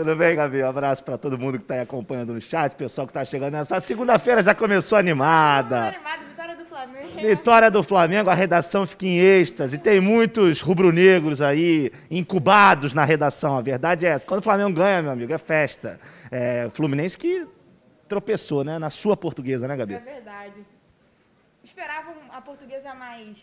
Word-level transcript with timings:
Tudo 0.00 0.16
bem, 0.16 0.34
Gabi? 0.34 0.62
Um 0.62 0.66
abraço 0.66 1.04
para 1.04 1.18
todo 1.18 1.38
mundo 1.38 1.58
que 1.58 1.64
está 1.64 1.74
aí 1.74 1.80
acompanhando 1.80 2.32
no 2.32 2.40
chat, 2.40 2.74
pessoal 2.74 3.06
que 3.06 3.10
está 3.10 3.22
chegando 3.22 3.52
nessa 3.52 3.78
segunda-feira 3.80 4.42
já 4.42 4.54
começou 4.54 4.96
animada. 4.96 5.88
Animado, 5.88 6.24
vitória 6.26 6.56
do 6.56 6.64
Flamengo. 6.64 7.20
Vitória 7.20 7.70
do 7.70 7.82
Flamengo, 7.82 8.30
a 8.30 8.34
redação 8.34 8.86
fica 8.86 9.04
em 9.04 9.18
êxtase. 9.18 9.76
Tem 9.76 10.00
muitos 10.00 10.62
rubro-negros 10.62 11.42
aí 11.42 11.92
incubados 12.10 12.94
na 12.94 13.04
redação. 13.04 13.58
A 13.58 13.60
verdade 13.60 14.06
é 14.06 14.08
essa. 14.08 14.24
Quando 14.24 14.40
o 14.40 14.42
Flamengo 14.42 14.72
ganha, 14.72 15.02
meu 15.02 15.12
amigo, 15.12 15.34
é 15.34 15.36
festa. 15.36 16.00
É, 16.30 16.64
o 16.66 16.70
Fluminense 16.70 17.18
que 17.18 17.46
tropeçou, 18.08 18.64
né? 18.64 18.78
Na 18.78 18.88
sua 18.88 19.18
portuguesa, 19.18 19.68
né, 19.68 19.76
Gabi? 19.76 19.96
É 19.96 19.98
verdade. 19.98 20.64
Esperavam 21.62 22.14
a 22.32 22.40
portuguesa 22.40 22.94
mais. 22.94 23.36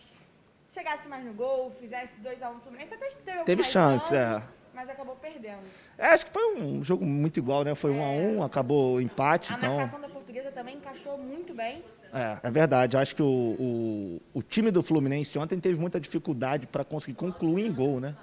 chegasse 0.73 1.07
mais 1.07 1.23
no 1.23 1.33
gol, 1.33 1.71
fizesse 1.79 2.13
2x1 2.23 2.55
um 2.55 2.59
Fluminense. 2.61 2.95
Até 2.95 3.09
teve, 3.09 3.43
Teve 3.43 3.61
chance, 3.61 4.09
chance, 4.09 4.15
é. 4.15 4.56
Mas 4.77 4.91
acabou 4.91 5.15
perdendo. 5.15 5.57
É, 5.97 6.09
acho 6.09 6.27
que 6.27 6.31
foi 6.31 6.55
um 6.55 6.83
jogo 6.83 7.03
muito 7.03 7.37
igual, 7.39 7.63
né? 7.63 7.73
Foi 7.73 7.89
um 7.89 8.03
a 8.03 8.09
um, 8.09 8.43
acabou 8.43 9.01
empate, 9.01 9.51
A 9.51 9.55
então. 9.55 9.75
marcação 9.75 9.99
da 9.99 10.07
portuguesa 10.07 10.51
também 10.51 10.75
encaixou 10.75 11.17
muito 11.17 11.51
bem. 11.55 11.83
É, 12.13 12.37
é 12.43 12.51
verdade. 12.51 12.95
Acho 12.95 13.15
que 13.15 13.23
o, 13.23 13.25
o, 13.25 14.21
o 14.35 14.43
time 14.43 14.69
do 14.69 14.83
Fluminense 14.83 15.39
ontem 15.39 15.59
teve 15.59 15.79
muita 15.79 15.99
dificuldade 15.99 16.67
para 16.67 16.83
conseguir 16.83 17.17
concluir 17.17 17.65
em 17.65 17.73
gol, 17.73 17.99
né? 17.99 18.15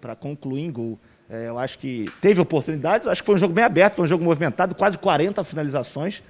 Para 0.00 0.16
concluir 0.16 0.62
em 0.62 0.72
gol. 0.72 0.98
É, 1.28 1.48
eu 1.48 1.58
acho 1.58 1.78
que 1.78 2.10
teve 2.18 2.40
oportunidades, 2.40 3.06
acho 3.06 3.20
que 3.20 3.26
foi 3.26 3.34
um 3.34 3.38
jogo 3.38 3.52
bem 3.52 3.62
aberto, 3.62 3.96
foi 3.96 4.06
um 4.06 4.08
jogo 4.08 4.24
movimentado, 4.24 4.74
quase 4.74 4.96
40 4.96 5.44
finalizações. 5.44 6.22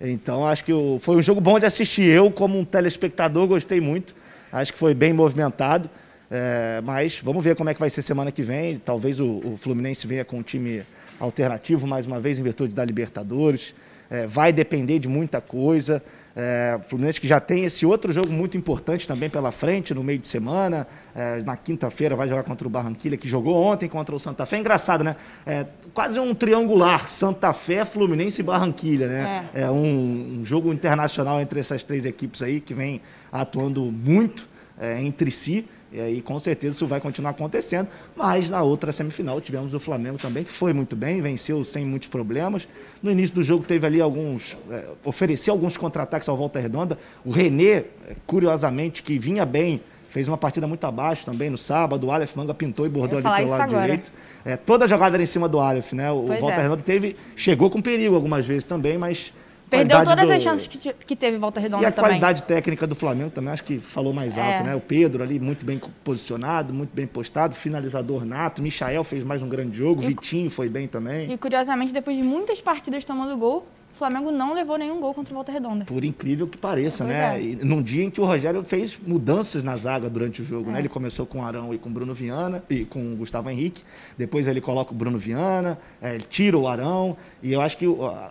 Então 0.00 0.46
acho 0.46 0.62
que 0.62 0.72
foi 1.00 1.16
um 1.16 1.22
jogo 1.22 1.40
bom 1.40 1.58
de 1.58 1.66
assistir. 1.66 2.04
Eu, 2.04 2.30
como 2.30 2.56
um 2.56 2.64
telespectador, 2.64 3.48
gostei 3.48 3.80
muito. 3.80 4.14
Acho 4.52 4.72
que 4.72 4.78
foi 4.78 4.94
bem 4.94 5.12
movimentado. 5.12 5.90
É, 6.30 6.80
mas 6.82 7.20
vamos 7.22 7.42
ver 7.44 7.54
como 7.54 7.70
é 7.70 7.74
que 7.74 7.80
vai 7.80 7.90
ser 7.90 8.02
semana 8.02 8.32
que 8.32 8.42
vem. 8.42 8.78
Talvez 8.78 9.20
o, 9.20 9.26
o 9.26 9.56
Fluminense 9.56 10.06
venha 10.06 10.24
com 10.24 10.38
um 10.38 10.42
time 10.42 10.82
alternativo, 11.18 11.86
mais 11.86 12.06
uma 12.06 12.20
vez, 12.20 12.38
em 12.38 12.42
virtude 12.42 12.74
da 12.74 12.84
Libertadores. 12.84 13.74
É, 14.08 14.26
vai 14.26 14.52
depender 14.52 14.98
de 14.98 15.08
muita 15.08 15.40
coisa. 15.40 16.02
É, 16.38 16.78
o 16.78 16.88
Fluminense 16.88 17.18
que 17.20 17.26
já 17.26 17.40
tem 17.40 17.64
esse 17.64 17.86
outro 17.86 18.12
jogo 18.12 18.30
muito 18.30 18.58
importante 18.58 19.08
também 19.08 19.30
pela 19.30 19.50
frente, 19.50 19.94
no 19.94 20.04
meio 20.04 20.18
de 20.18 20.28
semana. 20.28 20.86
É, 21.14 21.42
na 21.42 21.56
quinta-feira 21.56 22.14
vai 22.14 22.28
jogar 22.28 22.42
contra 22.42 22.66
o 22.68 22.70
Barranquilla, 22.70 23.16
que 23.16 23.26
jogou 23.26 23.56
ontem 23.56 23.88
contra 23.88 24.14
o 24.14 24.18
Santa 24.18 24.44
Fé. 24.44 24.58
Engraçado, 24.58 25.02
né? 25.02 25.16
É, 25.46 25.66
quase 25.94 26.20
um 26.20 26.34
triangular: 26.34 27.08
Santa 27.08 27.52
Fé, 27.52 27.84
Fluminense 27.84 28.42
e 28.42 28.44
Barranquilla, 28.44 29.06
né? 29.06 29.48
É, 29.54 29.70
um, 29.70 30.40
um 30.40 30.44
jogo 30.44 30.72
internacional 30.72 31.40
entre 31.40 31.58
essas 31.58 31.82
três 31.82 32.04
equipes 32.04 32.42
aí 32.42 32.60
que 32.60 32.74
vem 32.74 33.00
atuando 33.32 33.82
muito 33.90 34.46
é, 34.78 35.02
entre 35.02 35.30
si, 35.30 35.66
e 35.92 36.00
aí 36.00 36.20
com 36.20 36.38
certeza 36.38 36.76
isso 36.76 36.86
vai 36.86 37.00
continuar 37.00 37.30
acontecendo. 37.30 37.88
Mas 38.14 38.50
na 38.50 38.62
outra 38.62 38.92
semifinal 38.92 39.40
tivemos 39.40 39.74
o 39.74 39.80
Flamengo 39.80 40.18
também, 40.18 40.44
que 40.44 40.52
foi 40.52 40.72
muito 40.72 40.94
bem, 40.94 41.20
venceu 41.20 41.62
sem 41.64 41.84
muitos 41.84 42.08
problemas. 42.08 42.68
No 43.02 43.10
início 43.10 43.34
do 43.34 43.42
jogo 43.42 43.64
teve 43.64 43.86
ali 43.86 44.00
alguns, 44.00 44.58
é, 44.70 44.90
ofereceu 45.04 45.54
alguns 45.54 45.76
contra-ataques 45.76 46.28
ao 46.28 46.36
Volta 46.36 46.60
Redonda. 46.60 46.98
O 47.24 47.30
René, 47.30 47.70
é, 47.72 47.86
curiosamente, 48.26 49.02
que 49.02 49.18
vinha 49.18 49.46
bem, 49.46 49.80
fez 50.10 50.28
uma 50.28 50.38
partida 50.38 50.66
muito 50.66 50.84
abaixo 50.84 51.24
também 51.24 51.50
no 51.50 51.58
sábado. 51.58 52.06
O 52.06 52.10
Aleph 52.10 52.34
Manga 52.36 52.54
pintou 52.54 52.86
e 52.86 52.88
bordou 52.88 53.18
ali 53.18 53.28
pelo 53.36 53.50
lado 53.50 53.62
agora. 53.62 53.82
direito. 53.82 54.12
É, 54.44 54.56
toda 54.56 54.84
a 54.84 54.88
jogada 54.88 55.16
era 55.16 55.22
em 55.22 55.26
cima 55.26 55.48
do 55.48 55.58
Aleph, 55.58 55.92
né? 55.92 56.10
O 56.10 56.24
Pois 56.26 56.40
Volta 56.40 56.56
é. 56.56 56.62
Redonda 56.62 56.82
teve, 56.82 57.16
chegou 57.34 57.70
com 57.70 57.80
perigo 57.80 58.14
algumas 58.14 58.46
vezes 58.46 58.64
também, 58.64 58.98
mas. 58.98 59.32
Perdeu 59.68 60.04
todas 60.04 60.26
do- 60.26 60.32
as 60.32 60.42
chances 60.42 60.66
que, 60.66 60.92
que 60.92 61.16
teve 61.16 61.36
Volta 61.38 61.58
Redonda 61.58 61.82
e 61.82 61.86
a 61.86 61.90
também. 61.92 62.10
qualidade 62.10 62.44
técnica 62.44 62.86
do 62.86 62.94
Flamengo 62.94 63.30
também 63.30 63.52
acho 63.52 63.64
que 63.64 63.78
falou 63.78 64.12
mais 64.12 64.38
alto, 64.38 64.48
É. 64.48 64.62
né? 64.62 64.74
O 64.76 64.80
Pedro 64.80 65.22
ali 65.22 65.40
muito 65.40 65.66
bem 65.66 65.80
posicionado, 66.04 66.72
muito 66.72 66.94
bem 66.94 67.06
postado, 67.06 67.54
finalizador 67.54 68.24
nato. 68.24 68.62
Michael 68.62 69.02
fez 69.04 69.22
mais 69.24 69.42
um 69.42 69.48
grande 69.48 69.76
jogo, 69.76 70.02
E- 70.02 70.06
Vitinho 70.06 70.50
foi 70.50 70.68
bem 70.68 70.86
também. 70.86 71.32
E 71.32 71.36
curiosamente, 71.36 71.92
depois 71.92 72.16
de 72.16 72.22
muitas 72.22 72.60
partidas 72.60 73.04
tomando 73.04 73.36
gol, 73.36 73.66
o 73.96 73.98
Flamengo 73.98 74.30
não 74.30 74.52
levou 74.54 74.76
nenhum 74.76 75.00
gol 75.00 75.14
contra 75.14 75.32
o 75.32 75.34
Volta 75.34 75.50
Redonda. 75.50 75.86
Por 75.86 76.04
incrível 76.04 76.46
que 76.46 76.58
pareça, 76.58 77.02
Pois 77.04 77.16
né? 77.16 77.38
é. 77.38 77.42
E 77.42 77.56
num 77.64 77.80
dia 77.82 78.04
em 78.04 78.10
que 78.10 78.20
o 78.20 78.26
Rogério 78.26 78.62
fez 78.62 78.98
mudanças 79.04 79.62
na 79.62 79.74
zaga 79.78 80.10
durante 80.10 80.42
o 80.42 80.44
jogo, 80.44 80.68
É. 80.68 80.74
né? 80.74 80.78
Ele 80.80 80.88
começou 80.90 81.24
com 81.24 81.40
o 81.40 81.42
Arão 81.42 81.72
e 81.72 81.78
com 81.78 81.88
o 81.88 81.92
Bruno 81.92 82.12
Viana, 82.12 82.62
e 82.68 82.84
com 82.84 83.14
o 83.14 83.16
Gustavo 83.16 83.48
Henrique. 83.48 83.82
Depois 84.18 84.46
ele 84.46 84.60
coloca 84.60 84.92
o 84.92 84.94
Bruno 84.94 85.18
Viana, 85.18 85.78
é, 86.02 86.14
ele 86.14 86.24
tira 86.28 86.58
o 86.58 86.68
Arão. 86.68 87.16
E 87.42 87.52
eu 87.54 87.62
acho 87.62 87.78
que 87.78 87.86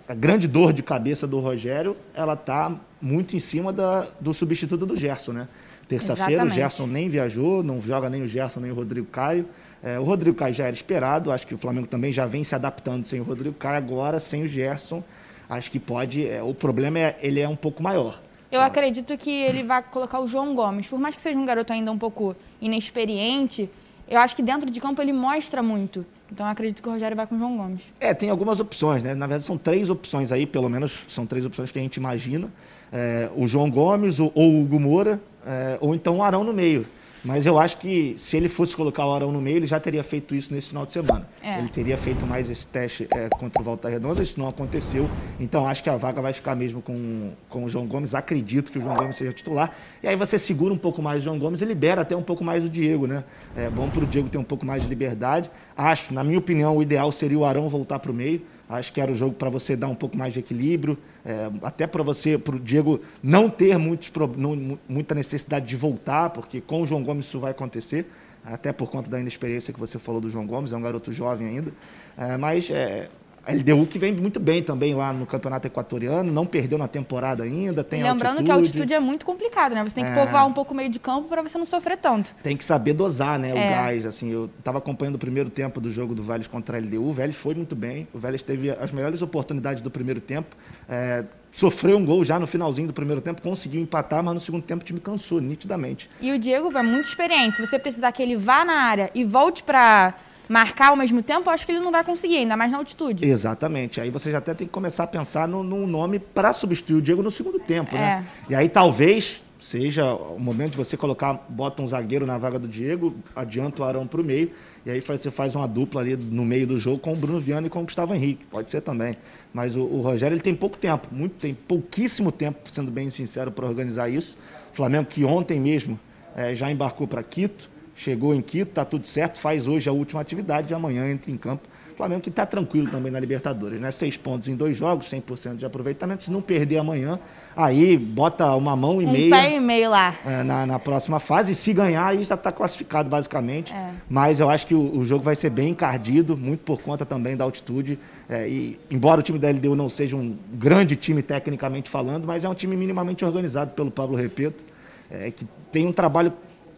a, 0.08 0.14
grande 0.14 0.48
dor 0.48 0.72
de 0.72 0.84
cabeça 0.84 1.26
do 1.26 1.40
Rogério, 1.40 1.98
ela 2.14 2.36
tá 2.36 2.72
muito 3.02 3.36
em 3.36 3.40
cima 3.40 3.74
da- 3.74 4.08
do 4.22 4.34
substituto 4.36 4.86
do 4.86 4.96
Gerson, 4.96 5.32
né? 5.34 5.48
Terça-feira 5.88 6.46
o. 6.46 6.50
Gerson 6.50 6.88
nem 6.88 7.10
viajou, 7.10 7.62
não 7.64 7.82
joga 7.82 8.10
nem 8.10 8.22
o 8.24 8.28
Gerson 8.28 8.60
nem 8.60 8.72
o 8.72 8.76
Rodrigo 8.76 9.08
Caio. 9.08 9.46
É, 9.84 10.00
o 10.00 10.04
Rodrigo 10.04 10.36
Caio 10.36 10.54
já 10.54 10.66
era 10.66 10.74
esperado, 10.76 11.32
acho 11.32 11.46
que 11.46 11.54
o 11.54 11.58
Flamengo 11.60 11.86
também 11.86 12.12
já 12.12 12.26
vem 12.26 12.44
se 12.44 12.56
adaptando 12.56 13.06
sem 13.06 13.20
o 13.20 13.24
Rodrigo 13.24 13.56
Caio, 13.56 13.78
agora 13.78 14.20
sem 14.20 14.44
o 14.44 14.48
Gerson. 14.48 15.04
Acho 15.50 15.70
que 15.72 15.80
pode. 15.80 16.28
é, 16.28 16.42
o 16.42 16.54
problema 16.54 17.00
é 17.00 17.18
ele 17.22 17.40
é 17.40 17.48
um 17.48 17.56
pouco 17.56 17.82
maior. 17.82 18.22
Eu 18.52 18.62
acredito 18.62 19.18
que 19.18 19.30
ele 19.30 19.64
vai 19.64 19.82
colocar 19.84 20.20
o 20.20 20.28
João 20.28 20.56
Gomes. 20.56 20.88
Por 20.88 20.98
mais 20.98 21.16
que 21.16 21.22
seja 21.22 21.38
um 21.38 21.46
garoto 21.46 21.74
ainda 21.74 21.92
um 21.92 21.98
pouco 21.98 22.36
inexperiente, 22.62 23.70
eu 24.08 24.20
acho 24.20 24.36
que 24.36 24.42
dentro 24.42 24.70
de 24.70 24.80
campo 24.80 25.02
ele 25.02 25.12
mostra 25.12 25.62
muito. 25.62 26.06
Então 26.32 26.46
eu 26.46 26.52
acredito 26.52 26.82
que 26.82 26.88
o 26.88 26.92
Rogério 26.92 27.16
vai 27.16 27.28
com 27.28 27.36
o 27.36 27.38
João 27.38 27.58
Gomes. 27.58 27.82
É, 28.00 28.14
tem 28.14 28.30
algumas 28.30 28.60
opções, 28.60 29.04
né? 29.04 29.14
Na 29.14 29.28
verdade, 29.28 29.44
são 29.44 29.58
três 29.58 29.90
opções 29.90 30.32
aí, 30.32 30.46
pelo 30.46 30.70
menos 30.70 31.04
são 31.08 31.26
três 31.26 31.46
opções 31.46 31.72
que 31.72 31.80
a 31.80 31.82
gente 31.82 31.98
imagina. 31.98 32.50
É, 32.92 33.30
o 33.36 33.48
João 33.48 33.70
Gomes, 33.70 34.20
o, 34.20 34.32
ou 34.34 34.52
o 34.52 34.62
Hugo 34.62 34.80
Moura, 34.80 35.22
é, 35.46 35.78
ou 35.82 35.94
então 35.94 36.18
o 36.18 36.24
Arão 36.24 36.44
no 36.44 36.54
meio. 36.54 36.86
Mas 37.26 37.48
eu 37.48 37.58
acho 37.58 37.78
que 37.78 38.14
se 38.18 38.38
ele 38.38 38.48
fosse 38.48 38.76
colocar 38.76 39.04
o 39.04 39.12
Arão 39.12 39.32
no 39.32 39.42
meio, 39.42 39.58
ele 39.58 39.66
já 39.66 39.80
teria 39.80 40.04
feito 40.04 40.36
isso 40.36 40.54
nesse 40.54 40.70
final 40.70 40.86
de 40.86 40.94
semana. 40.94 41.28
É. 41.42 41.58
Ele 41.58 41.70
teria 41.70 41.98
feito 41.98 42.26
mais 42.26 42.52
esse 42.52 42.68
teste 42.68 43.08
é, 43.12 43.28
contra 43.30 43.60
o 43.60 43.66
Volta 43.66 43.90
Redonda, 43.90 44.22
isso 44.22 44.40
não 44.40 44.48
aconteceu. 44.48 45.10
Então 45.40 45.68
acho 45.68 45.84
que 45.84 45.90
a 45.90 45.98
vaga 45.98 46.22
vai 46.22 46.34
ficar 46.34 46.56
mesmo 46.56 46.84
com, 46.84 47.32
com 47.50 47.66
o 47.66 47.70
João 47.70 47.88
Gomes. 47.88 48.14
Acredito 48.14 48.72
que 48.72 48.78
o 48.78 48.82
João 48.82 48.96
Gomes 48.96 49.16
seja 49.16 49.34
titular. 49.34 49.72
E 50.04 50.08
aí 50.08 50.16
você 50.16 50.38
segura 50.38 50.72
um 50.72 50.78
pouco 50.78 51.02
mais 51.02 51.24
o 51.24 51.26
João 51.26 51.40
Gomes 51.40 51.62
e 51.62 51.66
libera 51.66 52.04
até 52.04 52.16
um 52.16 52.22
pouco 52.22 52.44
mais 52.44 52.64
o 52.64 52.70
Diego, 52.70 53.08
né? 53.08 53.24
É 53.56 53.72
bom 53.72 53.90
para 53.90 54.04
o 54.04 54.06
Diego 54.06 54.30
ter 54.30 54.38
um 54.38 54.44
pouco 54.44 54.64
mais 54.64 54.84
de 54.84 54.90
liberdade. 54.90 55.50
Acho, 55.76 56.14
na 56.14 56.24
minha 56.24 56.38
opinião, 56.38 56.78
o 56.78 56.84
ideal 56.84 57.12
seria 57.12 57.40
o 57.40 57.44
Arão 57.44 57.68
voltar 57.68 57.98
para 57.98 58.12
o 58.12 58.14
meio. 58.14 58.44
Acho 58.68 58.92
que 58.92 59.00
era 59.00 59.12
o 59.12 59.16
jogo 59.16 59.36
para 59.36 59.50
você 59.50 59.76
dar 59.76 59.88
um 59.88 59.96
pouco 59.96 60.18
mais 60.18 60.34
de 60.34 60.40
equilíbrio, 60.40 60.98
é, 61.24 61.52
até 61.62 61.86
para 61.86 62.02
você, 62.02 62.38
para 62.38 62.56
o 62.56 62.60
Diego 62.60 63.00
não 63.22 63.48
ter 63.50 63.78
muitos, 63.78 64.12
não- 64.38 64.56
mu- 64.56 64.80
muita 64.90 65.14
necessidade 65.14 65.68
de 65.68 65.76
voltar, 65.76 66.32
porque 66.32 66.60
com 66.62 66.82
o 66.82 66.86
João 66.88 67.04
Gomes 67.04 67.28
isso 67.28 67.40
vai 67.40 67.52
acontecer, 67.52 68.08
até 68.44 68.74
por 68.74 68.90
conta 68.90 69.10
da 69.10 69.20
inexperiência 69.20 69.74
que 69.74 69.80
você 69.80 70.00
falou 70.00 70.20
do 70.20 70.30
João 70.30 70.46
Gomes, 70.48 70.72
é 70.72 70.78
um 70.78 70.82
garoto 70.82 71.12
jovem 71.12 71.48
ainda. 71.48 71.72
É, 72.18 72.38
mas 72.38 72.70
é, 72.72 73.10
a 73.46 73.54
LDU 73.54 73.86
que 73.86 74.00
vem 74.00 74.12
muito 74.14 74.40
bem 74.40 74.64
também 74.64 74.94
lá 74.96 75.14
no 75.14 75.26
Campeonato 75.26 75.68
Equatoriano, 75.68 76.32
não 76.32 76.46
perdeu 76.46 76.78
na 76.78 76.88
temporada 76.88 77.44
ainda, 77.44 77.84
tem 77.84 78.02
Lembrando 78.02 78.44
que 78.44 78.50
a 78.52 78.56
altitude 78.56 78.94
é 78.94 79.00
muito 79.00 79.26
complicado, 79.26 79.76
né? 79.76 79.84
Você 79.84 79.96
tem 79.96 80.04
que 80.04 80.12
É. 80.12 80.16
povoar 80.16 80.48
um 80.48 80.54
pouco 80.54 80.74
o 80.74 80.78
meio 80.78 80.90
de 80.90 81.00
campo 81.00 81.28
para 81.28 81.42
você 81.42 81.58
não 81.58 81.66
sofrer 81.66 81.98
tanto. 81.98 82.34
tem 82.42 82.58
que 82.58 82.64
saber 82.64 82.94
dosar, 82.94 83.38
né, 83.40 83.54
o 83.54 83.58
É. 83.58 83.70
gás. 83.70 84.06
Assim, 84.06 84.32
eu 84.32 84.46
estava 84.58 84.78
acompanhando 84.80 85.16
o 85.16 85.20
primeiro 85.20 85.50
tempo 85.50 85.80
do 85.80 85.90
jogo 85.92 86.16
do 86.16 86.24
Vélez 86.24 86.48
contra 86.48 86.78
a 86.78 86.80
LDU. 86.80 87.04
O 87.10 87.14
Vélez 87.14 87.36
foi 87.36 87.54
muito 87.56 87.76
bem. 87.76 88.08
O 88.14 88.18
Vélez 88.20 88.42
teve 88.44 88.70
as 88.72 88.92
melhores 88.92 89.22
oportunidades 89.22 89.82
do 89.82 89.92
primeiro 89.92 90.20
tempo. 90.22 90.56
É, 90.90 91.24
sofreu 91.52 91.98
um 91.98 92.06
gol 92.06 92.24
já 92.26 92.38
no 92.40 92.46
finalzinho 92.46 92.88
do 92.88 92.94
primeiro 92.94 93.22
tempo, 93.22 93.42
conseguiu 93.42 93.80
empatar, 93.82 94.22
mas 94.24 94.34
no 94.34 94.40
segundo 94.40 94.64
tempo 94.64 94.82
o 94.84 94.86
time 94.86 95.00
cansou, 95.00 95.40
nitidamente. 95.40 96.10
E 96.20 96.32
o 96.32 96.38
Diego 96.40 96.76
é 96.78 96.84
muito 96.84 97.06
experiente. 97.06 97.58
Se 97.58 97.66
você 97.66 97.80
precisar 97.80 98.12
que 98.12 98.22
ele 98.22 98.36
vá 98.36 98.66
na 98.66 98.74
área 98.74 99.10
e 99.16 99.24
volte 99.24 99.64
para 99.64 100.14
marcar 100.50 100.90
ao 100.90 100.96
mesmo 100.96 101.22
tempo, 101.24 101.50
eu 101.50 101.54
acho 101.54 101.66
que 101.66 101.72
ele 101.72 101.80
não 101.80 101.92
vai 101.92 102.04
conseguir, 102.04 102.38
ainda 102.38 102.56
mais 102.58 102.72
na 102.72 102.78
altitude. 102.78 103.26
Exatamente. 103.26 104.00
Aí 104.02 104.10
você 104.10 104.32
já 104.32 104.38
até 104.40 104.54
tem 104.54 104.68
que 104.68 104.74
começar 104.74 105.04
a 105.04 105.08
pensar 105.08 105.48
no- 105.48 105.64
num 105.64 105.86
nome 105.88 106.20
para 106.20 106.54
substituir 106.54 106.96
o 106.98 107.02
Diego 107.02 107.22
no 107.24 107.32
segundo 107.32 107.60
tempo, 107.60 107.96
né? 107.96 108.26
É. 108.48 108.52
E 108.52 108.56
aí 108.56 108.70
talvez 108.70 109.42
seja 109.58 110.14
o 110.14 110.38
momento 110.40 110.72
de 110.74 110.78
você 110.78 110.96
colocar, 110.98 111.46
bota 111.50 111.82
um 111.82 111.88
zagueiro 111.88 112.26
na 112.26 112.38
vaga 112.38 112.60
do 112.60 112.68
Diego, 112.68 113.16
adianta 113.36 113.82
o 113.82 113.86
Arão 113.86 114.06
para 114.06 114.22
o 114.22 114.24
meio, 114.24 114.52
e 114.86 114.92
aí 114.92 115.02
você 115.02 115.32
faz 115.32 115.56
uma 115.56 115.68
dupla 115.68 116.02
ali 116.02 116.16
no 116.16 116.46
meio 116.46 116.68
do 116.68 116.78
jogo 116.78 117.00
com 117.00 117.14
o 117.14 117.16
Bruno 117.16 117.40
Viana 117.40 117.66
e 117.66 117.70
com 117.70 117.80
o 117.80 117.84
Gustavo 117.84 118.14
Henrique. 118.14 118.46
Pode 118.46 118.70
ser 118.70 118.82
também. 118.82 119.16
Mas 119.54 119.76
o, 119.76 119.82
o 119.82 120.02
Rogério 120.02 120.36
ele 120.36 120.42
tem 120.42 120.54
pouco 120.54 120.78
tempo, 120.78 121.08
muito, 121.12 121.34
tem 121.40 121.54
pouquíssimo 121.56 122.32
tempo, 122.32 122.70
sendo 122.70 122.92
bem 122.92 123.10
sincero, 123.10 123.50
para 123.50 123.66
organizar 123.66 124.10
isso. 124.10 124.38
O 124.72 124.76
Flamengo 124.76 125.06
que 125.06 125.24
ontem 125.24 125.60
mesmo 125.60 125.98
eh, 126.36 126.54
já 126.54 126.70
embarcou 126.70 127.08
para 127.08 127.24
Quito, 127.24 127.70
chegou 127.96 128.36
em 128.36 128.42
Quito, 128.42 128.74
tá 128.74 128.86
tudo 128.86 129.08
certo, 129.08 129.40
faz 129.40 129.68
hoje 129.68 129.90
a 129.90 129.94
última 129.94 130.22
atividade, 130.22 130.72
e 130.72 130.76
amanhã 130.76 131.10
entra 131.10 131.32
em 131.32 131.38
campo. 131.38 131.68
Flamengo 131.96 132.22
que 132.22 132.30
está 132.30 132.46
tranquilo 132.46 132.92
também 132.92 133.10
na 133.10 133.20
Libertadores, 133.20 133.80
né? 133.80 133.90
Seis 133.90 134.18
pontos 134.18 134.48
em 134.50 134.56
dois 134.56 134.76
jogos, 134.76 135.08
100% 135.10 135.56
de 135.56 135.66
aproveitamento. 135.66 136.24
Se 136.24 136.32
não 136.32 136.42
perder 136.42 136.78
amanhã, 136.78 137.18
aí 137.56 137.98
bota 137.98 138.54
uma 138.56 138.76
mão 138.76 139.02
e 139.02 139.06
Um 139.06 139.12
meia 139.12 139.30
pé 139.30 139.56
e 139.56 139.60
meio 139.62 139.90
lá. 139.90 140.14
é, 140.26 140.44
na, 140.44 140.66
na 140.66 140.78
próxima 140.78 141.20
fase. 141.22 141.54
E 141.54 141.56
se 141.56 141.74
ganhar, 141.74 142.08
aí 142.08 142.24
já 142.26 142.36
está 142.36 142.52
classificado, 142.52 143.10
basicamente. 143.10 143.74
É. 143.74 143.92
Mas 144.10 144.42
eu 144.42 144.50
acho 144.50 144.68
que 144.68 144.76
o, 144.76 144.98
o 144.98 145.06
jogo 145.06 145.24
vai 145.24 145.36
ser 145.36 145.50
bem 145.50 145.70
encardido, 145.70 146.36
muito 146.36 146.60
por 146.66 146.82
conta 146.82 147.06
também 147.06 147.38
da 147.38 147.46
altitude. 147.46 147.98
É, 148.28 148.48
e 148.48 148.78
embora 148.92 149.22
o 149.22 149.24
time 149.24 149.40
da 149.40 149.50
LDU 149.50 149.74
não 149.74 149.88
seja 149.88 150.18
um 150.18 150.38
grande 150.52 150.98
time 150.98 151.22
tecnicamente 151.22 151.90
falando, 151.90 152.28
mas 152.28 152.44
é 152.44 152.50
um 152.50 152.54
time 152.54 152.76
minimamente 152.76 153.24
organizado 153.24 153.72
pelo 153.72 153.90
Pablo 153.90 154.18
Repeto, 154.18 154.66
é, 155.10 155.32
que 155.32 155.48
tem 155.72 155.88
um 155.88 155.94
trabalho 155.94 156.34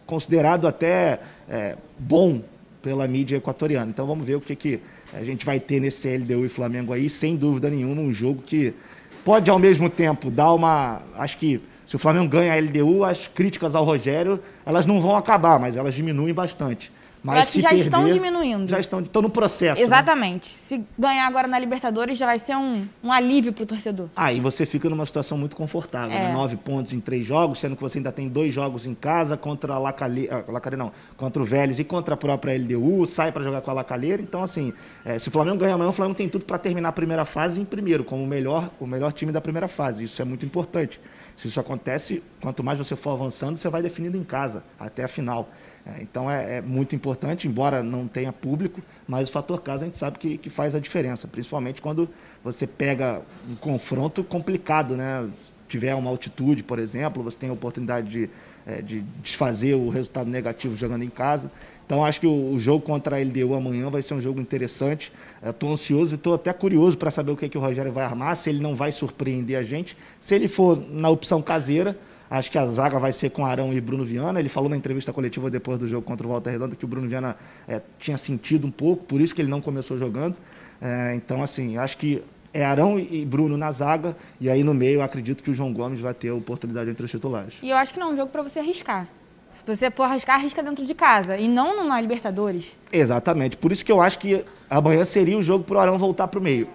considerado 0.08 0.68
até 0.68 1.20
é, 1.48 1.78
bom 2.00 2.42
pela 2.82 3.08
mídia 3.08 3.36
equatoriana. 3.36 3.92
Então 3.92 4.08
vamos 4.08 4.26
ver 4.26 4.36
o 4.36 4.42
que, 4.42 4.56
que 4.56 4.82
a 5.14 5.24
gente 5.24 5.46
vai 5.46 5.60
ter 5.60 5.80
nesse 5.80 6.08
LDU 6.18 6.46
e 6.46 6.50
Flamengo 6.50 6.94
aí, 6.94 7.10
sem 7.10 7.36
dúvida 7.36 7.70
nenhuma, 7.70 8.02
um 8.02 8.14
jogo 8.14 8.42
que 8.42 8.74
pode 9.24 9.52
ao 9.52 9.60
mesmo 9.60 9.90
tempo 9.90 10.32
dar 10.32 10.54
uma. 10.54 11.02
Acho 11.16 11.38
que 11.38 11.62
se 11.86 11.96
o 11.96 12.00
Flamengo 12.00 12.30
ganha 12.30 12.54
a 12.54 12.58
LDU, 12.58 13.04
as 13.04 13.28
críticas 13.28 13.76
ao 13.76 13.84
Rogério 13.84 14.40
elas 14.66 14.86
não 14.86 15.00
vão 15.02 15.16
acabar, 15.16 15.60
mas 15.60 15.78
elas 15.78 15.94
diminuem 15.94 16.34
bastante. 16.34 16.92
Mas 17.24 17.54
já 17.54 17.70
perder, 17.70 17.84
estão 17.84 18.06
diminuindo. 18.08 18.68
Já 18.68 18.80
estão, 18.80 19.02
estão 19.02 19.22
no 19.22 19.30
processo. 19.30 19.82
Né? 19.82 19.86
Exatamente. 19.86 20.50
Né? 20.52 20.58
Se 20.58 20.86
ganhar 20.98 21.28
agora 21.28 21.48
na 21.48 21.60
Libertadores, 21.60 22.18
já 22.18 22.26
vai 22.26 22.40
ser 22.40 22.56
um, 22.56 22.88
um 23.04 23.12
alívio 23.12 23.52
para 23.52 23.64
o 23.64 23.66
torcedor. 23.66 24.10
Aí 24.16 24.40
ah, 24.40 24.42
você 24.42 24.66
fica 24.66 24.90
numa 24.90 25.06
situação 25.06 25.38
muito 25.38 25.56
confortável. 25.56 26.10
Né? 26.10 26.26
É. 26.26 26.28
Né? 26.30 26.34
Nove 26.34 26.58
pontos 26.58 26.94
em 26.94 27.00
três 27.00 27.26
jogos, 27.26 27.60
sendo 27.60 27.76
que 27.76 27.82
você 27.82 27.98
ainda 28.00 28.12
tem 28.12 28.30
dois 28.30 28.54
jogos 28.54 28.86
em 28.86 28.94
casa 28.94 29.36
contra 29.36 29.74
a 29.74 29.78
Lacalheira, 29.78 30.46
ah, 30.48 30.78
não, 30.78 30.92
contra 31.16 31.42
o 31.42 31.46
Vélez 31.46 31.80
e 31.80 31.84
contra 31.84 32.14
a 32.14 32.18
própria 32.18 32.58
LDU, 32.58 33.06
sai 33.06 33.32
para 33.32 33.44
jogar 33.44 33.62
com 33.62 33.72
a 33.72 33.74
Lacalheira. 33.74 34.22
Então, 34.22 34.44
assim, 34.44 34.74
é, 35.04 35.18
se 35.20 35.30
o 35.30 35.32
Flamengo 35.32 35.58
ganhar 35.58 35.76
amanhã, 35.76 35.90
o 35.90 35.94
Flamengo 35.94 36.18
tem 36.18 36.30
tudo 36.30 36.46
para 36.46 36.58
terminar 36.58 36.90
a 36.90 36.94
primeira 36.94 37.26
fase 37.26 37.60
em 37.60 37.66
primeiro, 37.66 38.04
como 38.04 38.24
o 38.24 38.28
melhor, 38.28 38.72
o 38.80 38.88
melhor 38.88 39.12
time 39.12 39.32
da 39.32 39.42
primeira 39.42 39.68
fase. 39.68 40.04
Isso 40.04 40.22
é 40.22 40.26
muito 40.26 40.46
importante. 40.46 41.00
Se 41.36 41.48
isso 41.48 41.60
acontece, 41.60 42.24
quanto 42.42 42.64
mais 42.64 42.80
você 42.80 42.96
for 42.96 43.12
avançando, 43.12 43.58
você 43.58 43.70
vai 43.70 43.82
definindo 43.82 44.18
em 44.18 44.24
casa, 44.24 44.64
até 44.80 45.04
a 45.04 45.08
final. 45.08 45.50
É, 45.88 46.02
então 46.02 46.30
é, 46.30 46.58
é, 46.58 46.62
muito 46.62 46.96
importante, 46.96 47.48
embora 47.48 47.82
não 47.82 48.08
tenha 48.08 48.34
público, 48.34 48.82
mas 49.08 49.30
o 49.30 49.32
fator 49.32 49.62
casa 49.62 49.84
a 49.84 49.86
gente 49.86 49.98
sabe 49.98 50.20
que, 50.20 50.38
que 50.38 50.50
faz 50.50 50.76
a 50.76 50.80
diferença, 50.80 51.28
principalmente 51.28 51.82
quando 51.82 52.10
você 52.44 52.68
pega 52.68 53.22
um 53.50 53.56
confronto 53.56 54.22
complicado, 54.24 54.98
né? 54.98 55.30
tiver 55.68 55.94
uma 55.96 56.10
altitude, 56.10 56.64
por 56.64 56.80
exemplo, 56.80 57.24
você 57.24 57.38
tem 57.38 57.50
a 57.50 57.54
oportunidade 57.54 58.10
de, 58.10 58.30
é, 58.66 58.82
de 58.82 59.02
desfazer 59.22 59.76
o 59.76 59.90
resultado 59.90 60.30
negativo 60.30 60.76
jogando 60.76 61.04
em 61.04 61.10
casa. 61.10 61.52
Então 61.86 62.04
acho 62.04 62.20
que 62.20 62.28
o, 62.28 62.54
o 62.54 62.60
jogo 62.60 62.84
contra 62.86 63.18
a 63.18 63.20
LDU 63.20 63.54
amanhã 63.54 63.90
vai 63.90 64.02
ser 64.02 64.14
um 64.14 64.22
jogo 64.22 64.40
interessante. 64.40 65.12
Estou 65.44 65.72
ansioso 65.72 66.14
e 66.14 66.16
estou 66.16 66.34
até 66.34 66.52
curioso 66.54 66.98
para 66.98 67.12
saber 67.12 67.32
o 67.32 67.38
que, 67.38 67.50
que 67.50 67.58
o 67.58 67.62
Rogério 67.62 67.92
vai 67.92 68.06
armar, 68.06 68.36
se 68.36 68.50
ele 68.50 68.62
não 68.62 68.76
vai 68.76 68.92
surpreender 68.92 69.58
a 69.58 69.64
gente. 69.64 69.98
Se 70.20 70.36
ele 70.36 70.48
for 70.48 70.78
na 70.90 71.10
opção 71.10 71.42
caseira, 71.42 71.98
Acho 72.30 72.52
que 72.52 72.58
a 72.58 72.66
zaga 72.66 73.00
vai 73.00 73.14
ser 73.14 73.30
com 73.30 73.46
Arão 73.46 73.74
e 73.74 73.80
Bruno 73.80 74.04
Viana. 74.04 74.40
Ele 74.40 74.50
falou 74.50 74.70
na 74.70 74.76
entrevista 74.76 75.14
coletiva 75.14 75.50
depois 75.50 75.80
do 75.80 75.88
jogo 75.88 76.06
contra 76.06 76.28
o 76.28 76.30
Volta 76.30 76.50
Redonda 76.50 76.76
que 76.76 76.84
o 76.84 76.88
Bruno 76.88 77.08
Viana 77.08 77.36
é, 77.68 77.82
tinha 77.98 78.18
sentido 78.18 78.68
um 78.68 78.72
pouco, 78.72 79.04
por 79.06 79.22
isso 79.22 79.34
que 79.34 79.42
ele 79.42 79.50
não 79.50 79.62
começou 79.62 79.98
jogando. 79.98 80.38
É, 80.82 81.16
então, 81.16 81.42
assim, 81.42 81.78
acho 81.78 81.98
que 81.98 82.22
é 82.54 82.66
Arão 82.66 83.00
e 83.00 83.26
Bruno 83.26 83.56
na 83.56 83.72
zaga, 83.72 84.16
e 84.42 84.50
aí 84.50 84.64
no 84.64 84.74
meio 84.74 85.02
acredito 85.02 85.44
que 85.44 85.52
o 85.52 85.54
João 85.54 85.72
Gomes 85.72 86.02
vai 86.02 86.14
ter 86.14 86.30
a 86.30 86.34
oportunidade 86.34 86.90
entre 86.90 87.06
os 87.06 87.12
titulares. 87.12 87.56
E 87.62 87.70
eu 87.70 87.78
acho 87.78 87.94
que 87.94 88.00
não 88.00 88.10
é 88.10 88.14
um 88.14 88.16
jogo 88.16 88.32
para 88.32 88.42
você 88.42 88.60
arriscar. 88.60 89.08
Se 89.52 89.64
você 89.66 89.90
for 89.90 90.04
arriscar, 90.04 90.36
arrisca 90.36 90.62
dentro 90.62 90.86
de 90.86 90.94
casa 90.94 91.38
e 91.38 91.48
não 91.48 91.78
numa 91.78 92.00
Libertadores. 92.02 92.76
Exatamente. 92.92 93.58
Por 93.58 93.72
isso 93.72 93.84
que 93.84 93.92
eu 93.92 94.02
acho 94.02 94.20
que 94.20 94.44
amanhã 94.70 95.06
seria 95.06 95.38
o 95.38 95.42
jogo 95.42 95.64
para 95.64 95.78
o 95.78 95.80
Arão 95.80 95.98
voltar 95.98 96.28
para 96.28 96.40
o 96.40 96.44
meio. 96.44 96.68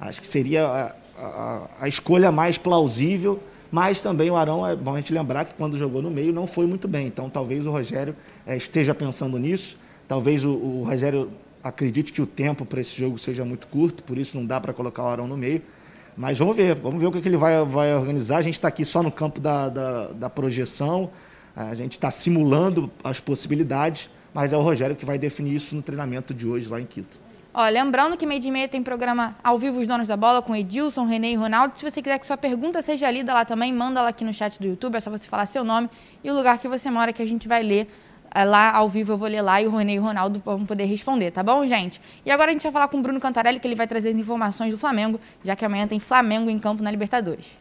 Acho 0.00 0.20
que 0.20 0.26
seria 0.28 0.66
a, 0.66 0.94
a, 1.18 1.68
a 1.82 1.88
escolha 1.88 2.32
mais 2.32 2.58
plausível 2.58 3.40
mas 3.76 4.00
também 4.00 4.30
o 4.30 4.36
Arão, 4.36 4.66
é 4.66 4.74
bom 4.74 4.94
a 4.94 4.96
gente 4.96 5.12
lembrar 5.12 5.44
que 5.44 5.52
quando 5.52 5.76
jogou 5.76 6.00
no 6.00 6.10
meio 6.10 6.32
não 6.32 6.46
foi 6.46 6.66
muito 6.66 6.88
bem. 6.88 7.08
Então 7.08 7.28
talvez 7.28 7.66
o 7.66 7.70
Rogério 7.70 8.16
é, 8.46 8.56
esteja 8.56 8.94
pensando 8.94 9.38
nisso. 9.38 9.76
Talvez 10.08 10.46
o, 10.46 10.50
o 10.52 10.82
Rogério 10.82 11.30
acredite 11.62 12.10
que 12.10 12.22
o 12.22 12.26
tempo 12.26 12.64
para 12.64 12.80
esse 12.80 12.96
jogo 12.96 13.18
seja 13.18 13.44
muito 13.44 13.66
curto, 13.66 14.02
por 14.02 14.16
isso 14.16 14.34
não 14.34 14.46
dá 14.46 14.58
para 14.58 14.72
colocar 14.72 15.02
o 15.02 15.08
Arão 15.08 15.26
no 15.26 15.36
meio. 15.36 15.60
Mas 16.16 16.38
vamos 16.38 16.56
ver, 16.56 16.74
vamos 16.76 16.98
ver 16.98 17.06
o 17.06 17.12
que, 17.12 17.20
que 17.20 17.28
ele 17.28 17.36
vai, 17.36 17.62
vai 17.66 17.94
organizar. 17.94 18.38
A 18.38 18.42
gente 18.42 18.54
está 18.54 18.68
aqui 18.68 18.82
só 18.82 19.02
no 19.02 19.12
campo 19.12 19.40
da, 19.40 19.68
da, 19.68 20.08
da 20.12 20.30
projeção, 20.30 21.10
a 21.54 21.74
gente 21.74 21.92
está 21.92 22.10
simulando 22.10 22.90
as 23.04 23.20
possibilidades, 23.20 24.08
mas 24.32 24.54
é 24.54 24.56
o 24.56 24.62
Rogério 24.62 24.96
que 24.96 25.04
vai 25.04 25.18
definir 25.18 25.54
isso 25.54 25.76
no 25.76 25.82
treinamento 25.82 26.32
de 26.32 26.48
hoje 26.48 26.66
lá 26.66 26.80
em 26.80 26.86
Quito. 26.86 27.20
Ó, 27.58 27.66
lembrando 27.70 28.18
que 28.18 28.26
meio 28.26 28.38
de 28.38 28.50
meia 28.50 28.68
tem 28.68 28.82
programa 28.82 29.34
ao 29.42 29.58
vivo 29.58 29.80
Os 29.80 29.88
Donos 29.88 30.08
da 30.08 30.14
Bola 30.14 30.42
com 30.42 30.54
Edilson, 30.54 31.06
Renê 31.06 31.32
e 31.32 31.36
Ronaldo. 31.36 31.72
Se 31.74 31.90
você 31.90 32.02
quiser 32.02 32.18
que 32.18 32.26
sua 32.26 32.36
pergunta 32.36 32.82
seja 32.82 33.10
lida 33.10 33.32
lá 33.32 33.46
também, 33.46 33.72
manda 33.72 34.02
lá 34.02 34.10
aqui 34.10 34.26
no 34.26 34.34
chat 34.34 34.60
do 34.60 34.66
YouTube. 34.66 34.94
É 34.94 35.00
só 35.00 35.08
você 35.08 35.26
falar 35.26 35.46
seu 35.46 35.64
nome 35.64 35.88
e 36.22 36.30
o 36.30 36.34
lugar 36.34 36.58
que 36.58 36.68
você 36.68 36.90
mora 36.90 37.14
que 37.14 37.22
a 37.22 37.26
gente 37.26 37.48
vai 37.48 37.62
ler 37.62 37.88
é, 38.34 38.44
lá 38.44 38.72
ao 38.72 38.90
vivo. 38.90 39.12
Eu 39.12 39.16
vou 39.16 39.26
ler 39.26 39.40
lá 39.40 39.62
e 39.62 39.66
o 39.66 39.74
Renê 39.74 39.94
e 39.94 39.98
o 39.98 40.02
Ronaldo 40.02 40.42
vão 40.44 40.66
poder 40.66 40.84
responder, 40.84 41.30
tá 41.30 41.42
bom, 41.42 41.66
gente? 41.66 41.98
E 42.26 42.30
agora 42.30 42.50
a 42.50 42.52
gente 42.52 42.62
vai 42.62 42.72
falar 42.72 42.88
com 42.88 42.98
o 42.98 43.00
Bruno 43.00 43.18
Cantarelli, 43.18 43.58
que 43.58 43.66
ele 43.66 43.74
vai 43.74 43.86
trazer 43.86 44.10
as 44.10 44.16
informações 44.16 44.74
do 44.74 44.78
Flamengo, 44.78 45.18
já 45.42 45.56
que 45.56 45.64
amanhã 45.64 45.86
tem 45.86 45.98
Flamengo 45.98 46.50
em 46.50 46.58
campo 46.58 46.82
na 46.82 46.90
Libertadores. 46.90 47.56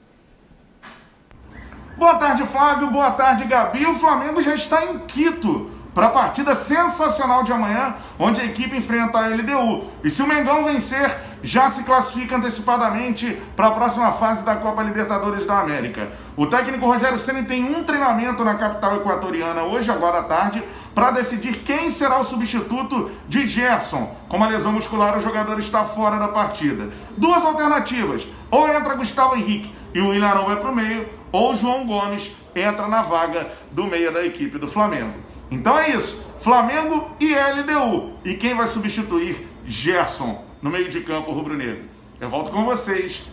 Boa 1.97 2.15
tarde, 2.15 2.45
Flávio. 2.47 2.91
Boa 2.91 3.11
tarde, 3.11 3.45
Gabi. 3.45 3.85
O 3.85 3.95
Flamengo 3.95 4.41
já 4.41 4.55
está 4.55 4.83
em 4.83 4.99
Quito 5.05 5.73
para 5.95 6.07
a 6.07 6.09
partida 6.09 6.53
sensacional 6.53 7.41
de 7.41 7.53
amanhã, 7.53 7.95
onde 8.19 8.41
a 8.41 8.45
equipe 8.45 8.75
enfrenta 8.75 9.17
a 9.17 9.27
LDU. 9.29 9.89
E 10.03 10.09
se 10.09 10.21
o 10.21 10.27
Mengão 10.27 10.65
vencer, 10.65 11.09
já 11.41 11.69
se 11.69 11.85
classifica 11.85 12.35
antecipadamente 12.35 13.41
para 13.55 13.67
a 13.67 13.71
próxima 13.71 14.11
fase 14.11 14.43
da 14.43 14.57
Copa 14.57 14.83
Libertadores 14.83 15.45
da 15.45 15.57
América. 15.57 16.11
O 16.35 16.47
técnico 16.47 16.85
Rogério 16.85 17.17
Ceni 17.17 17.43
tem 17.43 17.63
um 17.63 17.85
treinamento 17.85 18.43
na 18.43 18.55
capital 18.55 18.97
equatoriana 18.97 19.63
hoje, 19.63 19.89
agora 19.89 20.19
à 20.19 20.23
tarde, 20.23 20.61
para 20.93 21.11
decidir 21.11 21.59
quem 21.59 21.89
será 21.89 22.19
o 22.19 22.25
substituto 22.25 23.09
de 23.29 23.47
Gerson. 23.47 24.13
Com 24.27 24.35
uma 24.35 24.47
lesão 24.47 24.73
muscular, 24.73 25.15
o 25.15 25.21
jogador 25.21 25.57
está 25.59 25.85
fora 25.85 26.17
da 26.17 26.27
partida. 26.27 26.89
Duas 27.15 27.45
alternativas: 27.45 28.27
ou 28.51 28.67
entra 28.67 28.95
Gustavo 28.95 29.37
Henrique 29.37 29.73
e 29.93 30.01
o 30.01 30.09
Willian 30.09 30.43
vai 30.43 30.57
para 30.57 30.71
o 30.71 30.75
meio, 30.75 31.07
ou 31.31 31.55
João 31.55 31.85
Gomes 31.85 32.35
entra 32.53 32.85
na 32.89 33.01
vaga 33.01 33.49
do 33.71 33.85
meio 33.85 34.13
da 34.13 34.25
equipe 34.25 34.57
do 34.57 34.67
Flamengo. 34.67 35.34
Então 35.49 35.77
é 35.77 35.89
isso. 35.89 36.23
Flamengo 36.41 37.09
e 37.19 37.33
LDU. 37.33 38.13
E 38.23 38.35
quem 38.35 38.55
vai 38.55 38.67
substituir 38.67 39.47
Gerson 39.65 40.43
no 40.61 40.69
meio 40.69 40.89
de 40.89 41.01
campo 41.01 41.31
rubro-negro? 41.31 41.83
Eu 42.19 42.29
volto 42.29 42.51
com 42.51 42.63
vocês 42.65 43.23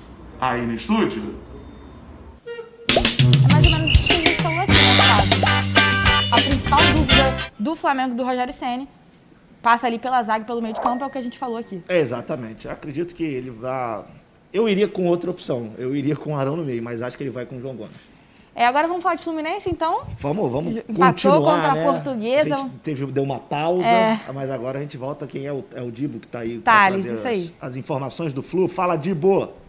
aí 0.40 0.66
no 0.66 0.74
estúdio. 0.74 1.34
É 2.88 3.52
mais 3.52 3.66
ou 3.66 3.78
menos 3.78 3.92
isso 3.92 4.06
que 4.06 4.12
a 4.12 4.16
gente 4.16 4.42
falou 4.42 4.60
aqui, 4.60 4.72
né, 4.72 4.82
A 6.30 6.40
principal 6.40 6.78
dúvida 6.94 7.52
do 7.58 7.76
Flamengo 7.76 8.14
do 8.14 8.24
Rogério 8.24 8.52
Senni 8.52 8.88
passa 9.62 9.86
ali 9.86 9.98
pela 9.98 10.22
zaga, 10.22 10.44
pelo 10.44 10.60
meio 10.60 10.74
de 10.74 10.80
campo, 10.80 11.04
é 11.04 11.06
o 11.06 11.10
que 11.10 11.18
a 11.18 11.22
gente 11.22 11.38
falou 11.38 11.56
aqui. 11.56 11.82
É, 11.88 11.98
exatamente. 11.98 12.66
Eu 12.66 12.72
acredito 12.72 13.14
que 13.14 13.22
ele 13.22 13.50
vai. 13.50 14.04
Eu 14.52 14.68
iria 14.68 14.88
com 14.88 15.06
outra 15.06 15.30
opção. 15.30 15.72
Eu 15.78 15.94
iria 15.94 16.16
com 16.16 16.32
o 16.32 16.36
Arão 16.36 16.56
no 16.56 16.64
meio, 16.64 16.82
mas 16.82 17.00
acho 17.00 17.16
que 17.16 17.22
ele 17.22 17.30
vai 17.30 17.46
com 17.46 17.56
o 17.56 17.60
João 17.60 17.76
Gomes. 17.76 18.11
É, 18.54 18.66
agora 18.66 18.86
vamos 18.86 19.02
falar 19.02 19.14
de 19.14 19.22
Fluminense, 19.22 19.70
então? 19.70 20.02
Vamos, 20.20 20.52
vamos 20.52 20.76
Empatou 20.76 21.32
continuar, 21.32 21.54
contra 21.54 21.74
né? 21.74 21.80
a 21.88 21.92
Portuguesa. 21.92 22.54
A 22.54 22.58
gente 22.58 22.74
teve, 22.82 23.06
deu 23.06 23.22
uma 23.22 23.38
pausa, 23.38 23.86
é. 23.86 24.20
mas 24.34 24.50
agora 24.50 24.78
a 24.78 24.82
gente 24.82 24.98
volta. 24.98 25.26
Quem 25.26 25.46
é 25.46 25.52
o, 25.52 25.64
é 25.74 25.80
o 25.80 25.90
Dibo 25.90 26.20
que 26.20 26.26
está 26.26 26.40
aí 26.40 26.58
Thales, 26.58 27.04
isso 27.04 27.26
aí. 27.26 27.54
As, 27.60 27.70
as 27.70 27.76
informações 27.76 28.34
do 28.34 28.42
Flu. 28.42 28.68
Fala, 28.68 28.96
Dibo! 28.96 29.61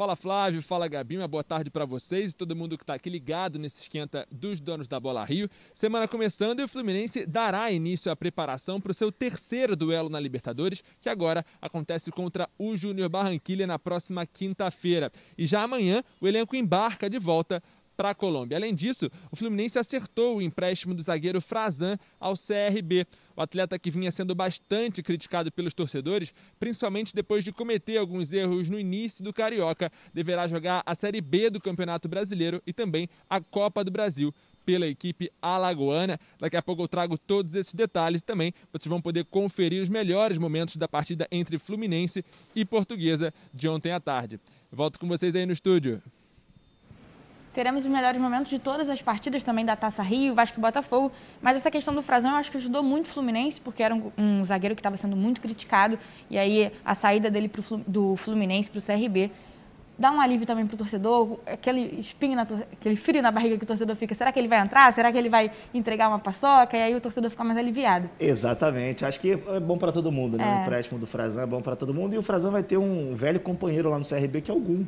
Fala 0.00 0.16
Flávio, 0.16 0.62
fala 0.62 0.88
Gabi, 0.88 1.18
uma 1.18 1.28
boa 1.28 1.44
tarde 1.44 1.68
para 1.70 1.84
vocês 1.84 2.32
e 2.32 2.34
todo 2.34 2.56
mundo 2.56 2.78
que 2.78 2.84
está 2.84 2.94
aqui 2.94 3.10
ligado 3.10 3.58
nesse 3.58 3.82
esquenta 3.82 4.26
dos 4.32 4.58
donos 4.58 4.88
da 4.88 4.98
Bola 4.98 5.22
Rio. 5.26 5.46
Semana 5.74 6.08
começando 6.08 6.60
e 6.60 6.62
o 6.62 6.68
Fluminense 6.68 7.26
dará 7.26 7.70
início 7.70 8.10
à 8.10 8.16
preparação 8.16 8.80
para 8.80 8.92
o 8.92 8.94
seu 8.94 9.12
terceiro 9.12 9.76
duelo 9.76 10.08
na 10.08 10.18
Libertadores, 10.18 10.82
que 11.02 11.08
agora 11.10 11.44
acontece 11.60 12.10
contra 12.10 12.48
o 12.58 12.74
Júnior 12.78 13.10
Barranquilha 13.10 13.66
na 13.66 13.78
próxima 13.78 14.24
quinta-feira. 14.24 15.12
E 15.36 15.44
já 15.44 15.64
amanhã 15.64 16.02
o 16.18 16.26
elenco 16.26 16.56
embarca 16.56 17.10
de 17.10 17.18
volta 17.18 17.62
para 18.00 18.12
a 18.12 18.14
Colômbia. 18.14 18.56
Além 18.56 18.74
disso, 18.74 19.10
o 19.30 19.36
Fluminense 19.36 19.78
acertou 19.78 20.38
o 20.38 20.40
empréstimo 20.40 20.94
do 20.94 21.02
zagueiro 21.02 21.38
Frazan 21.38 21.98
ao 22.18 22.32
CRB. 22.32 23.06
O 23.40 23.42
atleta 23.42 23.78
que 23.78 23.90
vinha 23.90 24.12
sendo 24.12 24.34
bastante 24.34 25.02
criticado 25.02 25.50
pelos 25.50 25.72
torcedores, 25.72 26.34
principalmente 26.58 27.14
depois 27.14 27.42
de 27.42 27.50
cometer 27.50 27.96
alguns 27.96 28.34
erros 28.34 28.68
no 28.68 28.78
início 28.78 29.24
do 29.24 29.32
Carioca, 29.32 29.90
deverá 30.12 30.46
jogar 30.46 30.82
a 30.84 30.94
Série 30.94 31.22
B 31.22 31.48
do 31.48 31.58
Campeonato 31.58 32.06
Brasileiro 32.06 32.62
e 32.66 32.72
também 32.74 33.08
a 33.30 33.40
Copa 33.40 33.82
do 33.82 33.90
Brasil 33.90 34.30
pela 34.66 34.86
equipe 34.86 35.32
alagoana. 35.40 36.20
Daqui 36.38 36.58
a 36.58 36.60
pouco 36.60 36.82
eu 36.82 36.88
trago 36.88 37.16
todos 37.16 37.54
esses 37.54 37.72
detalhes 37.72 38.20
também. 38.20 38.52
Vocês 38.70 38.90
vão 38.90 39.00
poder 39.00 39.24
conferir 39.24 39.82
os 39.82 39.88
melhores 39.88 40.36
momentos 40.36 40.76
da 40.76 40.86
partida 40.86 41.26
entre 41.32 41.58
Fluminense 41.58 42.22
e 42.54 42.62
Portuguesa 42.62 43.32
de 43.54 43.66
ontem 43.70 43.90
à 43.90 43.98
tarde. 43.98 44.38
Volto 44.70 44.98
com 44.98 45.08
vocês 45.08 45.34
aí 45.34 45.46
no 45.46 45.52
estúdio. 45.54 46.02
Teremos 47.52 47.84
os 47.84 47.90
melhores 47.90 48.20
momentos 48.20 48.50
de 48.50 48.58
todas 48.58 48.88
as 48.88 49.02
partidas 49.02 49.42
também 49.42 49.64
da 49.64 49.74
Taça 49.74 50.02
Rio, 50.02 50.34
Vasco 50.34 50.58
e 50.58 50.60
Botafogo. 50.60 51.10
Mas 51.42 51.56
essa 51.56 51.70
questão 51.70 51.94
do 51.94 52.02
Frazão 52.02 52.30
eu 52.30 52.36
acho 52.36 52.50
que 52.50 52.56
ajudou 52.56 52.82
muito 52.82 53.06
o 53.06 53.08
Fluminense, 53.08 53.60
porque 53.60 53.82
era 53.82 53.94
um, 53.94 54.12
um 54.16 54.44
zagueiro 54.44 54.74
que 54.76 54.80
estava 54.80 54.96
sendo 54.96 55.16
muito 55.16 55.40
criticado. 55.40 55.98
E 56.28 56.38
aí 56.38 56.72
a 56.84 56.94
saída 56.94 57.30
dele 57.30 57.48
pro, 57.48 57.62
do 57.86 58.14
Fluminense 58.16 58.70
para 58.70 58.78
o 58.78 58.82
CRB 58.82 59.30
dá 60.00 60.10
um 60.10 60.18
alívio 60.18 60.46
também 60.46 60.66
para 60.66 60.74
o 60.74 60.78
torcedor, 60.78 61.38
aquele 61.44 62.00
espinho, 62.00 62.34
na, 62.34 62.42
aquele 62.42 62.96
frio 62.96 63.20
na 63.20 63.30
barriga 63.30 63.58
que 63.58 63.64
o 63.64 63.66
torcedor 63.66 63.94
fica. 63.94 64.14
Será 64.14 64.32
que 64.32 64.38
ele 64.38 64.48
vai 64.48 64.58
entrar? 64.58 64.90
Será 64.94 65.12
que 65.12 65.18
ele 65.18 65.28
vai 65.28 65.50
entregar 65.74 66.08
uma 66.08 66.18
paçoca? 66.18 66.74
E 66.74 66.82
aí 66.82 66.94
o 66.94 67.00
torcedor 67.02 67.30
fica 67.30 67.44
mais 67.44 67.58
aliviado. 67.58 68.08
Exatamente. 68.18 69.04
Acho 69.04 69.20
que 69.20 69.32
é 69.32 69.60
bom 69.60 69.76
para 69.76 69.92
todo 69.92 70.10
mundo, 70.10 70.38
né? 70.38 70.44
É. 70.44 70.58
O 70.60 70.62
empréstimo 70.62 70.98
do 70.98 71.06
Frazão 71.06 71.42
é 71.42 71.46
bom 71.46 71.60
para 71.60 71.76
todo 71.76 71.92
mundo. 71.92 72.14
E 72.14 72.18
o 72.18 72.22
Frazão 72.22 72.50
vai 72.50 72.62
ter 72.62 72.78
um 72.78 73.14
velho 73.14 73.38
companheiro 73.38 73.90
lá 73.90 73.98
no 73.98 74.04
CRB 74.08 74.40
que 74.40 74.50
é 74.50 74.54
o 74.54 74.58
Gum. 74.58 74.86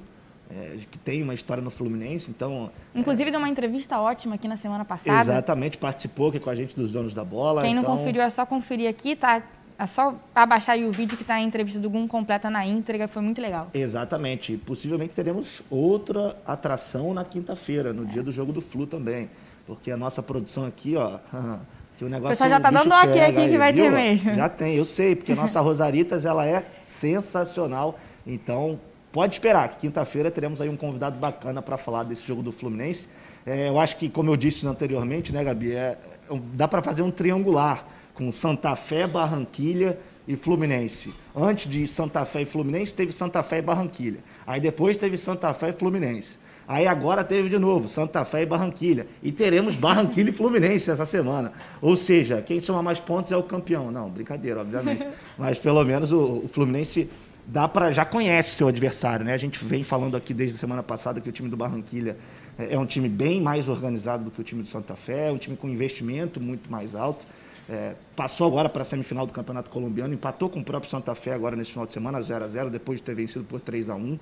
É, 0.55 0.77
que 0.91 0.99
tem 0.99 1.23
uma 1.23 1.33
história 1.33 1.63
no 1.63 1.71
Fluminense, 1.71 2.31
então... 2.31 2.71
Inclusive 2.95 3.31
deu 3.31 3.41
uma 3.41 3.49
entrevista 3.49 3.99
ótima 3.99 4.35
aqui 4.35 4.47
na 4.47 4.57
semana 4.57 4.85
passada. 4.85 5.21
Exatamente, 5.21 5.79
participou 5.79 6.29
aqui 6.29 6.39
com 6.39 6.51
a 6.51 6.55
gente 6.55 6.77
dos 6.77 6.93
donos 6.93 7.15
da 7.15 7.25
bola. 7.25 7.63
Quem 7.63 7.73
então... 7.73 7.83
não 7.83 7.97
conferiu 7.97 8.21
é 8.21 8.29
só 8.29 8.45
conferir 8.45 8.89
aqui, 8.89 9.17
tá? 9.17 9.43
É 9.79 9.87
só 9.87 10.15
abaixar 10.35 10.75
aí 10.75 10.85
o 10.85 10.93
vídeo 10.93 11.17
que 11.17 11.23
está 11.23 11.35
a 11.35 11.41
entrevista 11.41 11.81
do 11.81 11.89
Gum 11.89 12.07
completa 12.07 12.51
na 12.51 12.67
íntegra, 12.67 13.09
foi 13.09 13.23
muito 13.23 13.41
legal. 13.41 13.71
Exatamente. 13.73 14.57
Possivelmente 14.59 15.15
teremos 15.15 15.63
outra 15.71 16.37
atração 16.47 17.15
na 17.15 17.25
quinta-feira, 17.25 17.93
no 17.93 18.05
é. 18.05 18.07
dia 18.07 18.23
do 18.23 18.31
jogo 18.31 18.53
do 18.53 18.61
Flu 18.61 18.87
também. 18.87 19.31
Porque 19.67 19.91
a 19.91 19.97
nossa 19.97 20.23
produção 20.23 20.67
aqui, 20.67 20.97
ó, 20.97 21.19
que 21.97 22.05
o 22.05 22.09
negócio. 22.09 22.27
O 22.27 22.29
pessoal 22.31 22.51
já 22.51 22.61
tá 22.61 22.71
dando 22.71 22.93
ok 22.93 23.21
aqui 23.23 23.41
aí, 23.41 23.51
que 23.51 23.59
vai 23.59 23.73
viu? 23.73 23.85
ter 23.85 23.91
mesmo. 23.91 24.35
Já 24.35 24.49
tem, 24.49 24.77
eu 24.77 24.85
sei, 24.85 25.17
porque 25.17 25.33
a 25.33 25.37
nossa 25.37 25.59
Rosaritas 25.63 26.25
ela 26.25 26.47
é 26.47 26.65
sensacional. 26.83 27.99
Então, 28.27 28.79
pode 29.13 29.35
esperar 29.35 29.69
que 29.69 29.79
quinta-feira 29.79 30.31
teremos 30.31 30.61
aí 30.61 30.69
um 30.69 30.77
convidado 30.77 31.19
bacana 31.19 31.61
para 31.61 31.77
falar 31.77 32.03
desse 32.05 32.27
jogo 32.27 32.43
do 32.43 32.51
Fluminense. 32.51 33.09
É, 33.45 33.69
eu 33.69 33.79
acho 33.79 33.97
que, 33.97 34.09
como 34.09 34.31
eu 34.31 34.37
disse 34.37 34.67
anteriormente, 34.67 35.33
né, 35.33 35.45
Gabi, 35.45 35.73
é, 35.73 35.99
é 36.31 36.41
dá 36.55 36.67
para 36.67 36.83
fazer 36.83 37.03
um 37.03 37.11
triangular 37.11 37.87
com 38.15 38.33
Santa 38.33 38.75
Fé, 38.75 39.07
Barranquilha 39.07 39.99
e 40.27 40.37
Fluminense. 40.37 41.13
Antes 41.35 41.71
de 41.71 41.87
Santa 41.87 42.25
Fé 42.25 42.43
e 42.43 42.47
Fluminense, 42.47 42.95
teve 42.95 43.13
Santa 43.13 43.43
Fé 43.43 43.59
e 43.59 43.63
Barranquilha. 43.63 44.21
Aí 44.47 44.61
depois 44.61 44.97
teve 44.97 45.17
Santa 45.17 45.53
Fé 45.55 45.71
e 45.71 45.73
Fluminense. 45.73 46.39
Aí 46.67 46.87
agora 46.87 47.25
teve 47.25 47.49
de 47.49 47.59
novo 47.59 47.89
Santa 47.89 48.25
Fé 48.25 48.43
e 48.43 48.47
Barranquilha. 48.47 49.07
E 49.23 49.33
teremos 49.33 49.75
Barranquilha 49.75 50.31
e 50.31 50.33
Fluminense 50.33 50.91
essa 50.91 51.05
semana. 51.05 51.53
Ou 51.81 51.97
seja, 51.97 52.41
quem 52.41 52.61
soma 52.61 52.83
mais 52.83 53.01
pontos 53.01 53.33
é 53.33 53.37
o 53.37 53.43
campeão. 53.43 53.91
Não, 53.91 54.09
brincadeira, 54.09 54.61
obviamente. 54.61 55.07
Mas 55.37 55.59
pelo 55.59 55.85
menos 55.85 56.13
o, 56.13 56.43
o 56.45 56.49
Fluminense 56.49 57.11
dá 57.53 57.69
para 57.69 57.93
já 57.93 58.05
conhece 58.05 58.53
o 58.53 58.55
seu 58.55 58.69
adversário, 58.69 59.27
né? 59.27 59.35
A 59.35 59.39
gente 59.39 59.63
vem 59.63 59.85
falando 59.85 60.17
aqui 60.17 60.33
desde 60.33 60.57
a 60.57 60.59
semana 60.59 60.83
passada 60.83 61.21
que 61.21 61.29
o 61.29 61.33
time 61.33 61.51
do 61.51 61.57
Barranquilha 61.57 62.17
é, 62.59 62.75
é 62.75 62.79
um 62.79 62.87
time 62.87 63.11
bem 63.11 63.43
mais 63.43 63.69
organizado 63.69 64.25
do 64.25 64.31
que 64.31 64.41
o 64.41 64.45
time 64.45 64.63
do 64.63 64.67
Santa 64.67 64.97
Fé, 64.97 65.29
é 65.29 65.31
um 65.33 65.37
time 65.37 65.55
com 65.55 65.69
investimento 65.69 66.41
muito 66.41 66.73
mais 66.73 66.95
alto. 66.95 67.27
É, 67.69 67.95
passou 68.17 68.47
agora 68.47 68.71
para 68.71 68.81
a 68.81 68.85
semifinal 68.87 69.27
do 69.27 69.35
Campeonato 69.35 69.69
Colombiano, 69.69 70.15
empatou 70.15 70.49
com 70.49 70.61
o 70.61 70.65
próprio 70.65 70.91
Santa 70.91 71.15
Fé 71.15 71.35
agora 71.35 71.55
nesse 71.55 71.73
final 71.73 71.85
de 71.85 71.93
semana, 71.93 72.23
0 72.23 72.43
a 72.43 72.49
0 72.49 72.71
depois 72.71 73.01
de 73.01 73.05
ter 73.05 73.15
vencido 73.15 73.45
por 73.45 73.61
3 73.61 73.91
a 73.91 73.97
1 73.97 74.19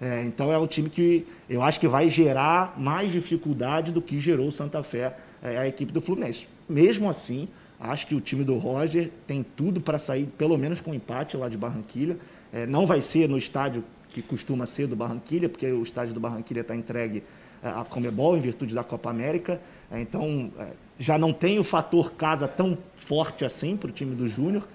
é, 0.00 0.24
Então 0.24 0.52
é 0.52 0.58
um 0.58 0.66
time 0.66 0.90
que 0.90 1.24
eu 1.48 1.62
acho 1.62 1.78
que 1.78 1.86
vai 1.86 2.10
gerar 2.10 2.74
mais 2.76 3.12
dificuldade 3.12 3.92
do 3.92 4.02
que 4.02 4.18
gerou 4.18 4.48
o 4.48 4.52
Santa 4.52 4.82
Fé, 4.82 5.16
é, 5.40 5.56
a 5.56 5.68
equipe 5.68 5.92
do 5.92 6.00
Fluminense. 6.00 6.48
Mesmo 6.68 7.08
assim, 7.08 7.48
acho 7.78 8.08
que 8.08 8.14
o 8.14 8.20
time 8.20 8.42
do 8.42 8.56
Roger 8.56 9.12
tem 9.24 9.44
tudo 9.56 9.80
para 9.80 10.00
sair 10.00 10.26
pelo 10.36 10.58
menos 10.58 10.80
com 10.80 10.90
um 10.90 10.94
empate 10.94 11.36
lá 11.36 11.48
de 11.48 11.56
Barranquilha. 11.56 12.18
É, 12.52 12.66
não 12.66 12.86
vai 12.86 13.00
ser 13.00 13.28
no 13.28 13.38
estádio 13.38 13.82
que 14.10 14.20
costuma 14.20 14.66
ser 14.66 14.86
do 14.86 14.94
Barranquilha, 14.94 15.48
porque 15.48 15.66
o 15.72 15.82
estádio 15.82 16.12
do 16.12 16.20
Barranquilha 16.20 16.60
está 16.60 16.76
entregue 16.76 17.24
é, 17.62 17.68
à 17.68 17.82
Comebol 17.82 18.36
em 18.36 18.40
virtude 18.40 18.74
da 18.74 18.84
Copa 18.84 19.08
América. 19.08 19.58
É, 19.90 20.00
então, 20.00 20.52
é, 20.58 20.74
já 20.98 21.16
não 21.16 21.32
tem 21.32 21.58
o 21.58 21.64
fator 21.64 22.12
casa 22.12 22.46
tão 22.46 22.76
forte 22.94 23.44
assim 23.44 23.76
para 23.76 23.88
o 23.88 23.92
time 23.92 24.14
do 24.14 24.28
Júnior, 24.28 24.68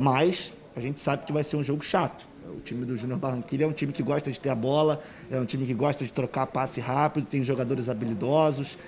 mas 0.00 0.52
a 0.74 0.80
gente 0.80 0.98
sabe 0.98 1.24
que 1.26 1.32
vai 1.32 1.44
ser 1.44 1.56
um 1.56 1.62
jogo 1.62 1.84
chato. 1.84 2.26
O 2.48 2.60
time 2.60 2.84
do 2.84 2.96
Júnior 2.96 3.18
Barranquilla 3.18 3.64
é 3.64 3.66
um 3.66 3.72
time 3.72 3.92
que 3.92 4.02
gosta 4.02 4.32
de 4.32 4.40
ter 4.40 4.48
a 4.48 4.54
bola, 4.54 5.00
é 5.30 5.38
um 5.38 5.44
time 5.44 5.64
que 5.66 5.74
gosta 5.74 6.04
de 6.04 6.12
trocar 6.12 6.46
passe 6.46 6.80
rápido, 6.80 7.26
tem 7.26 7.44
jogadores 7.44 7.88
habilidosos, 7.88 8.78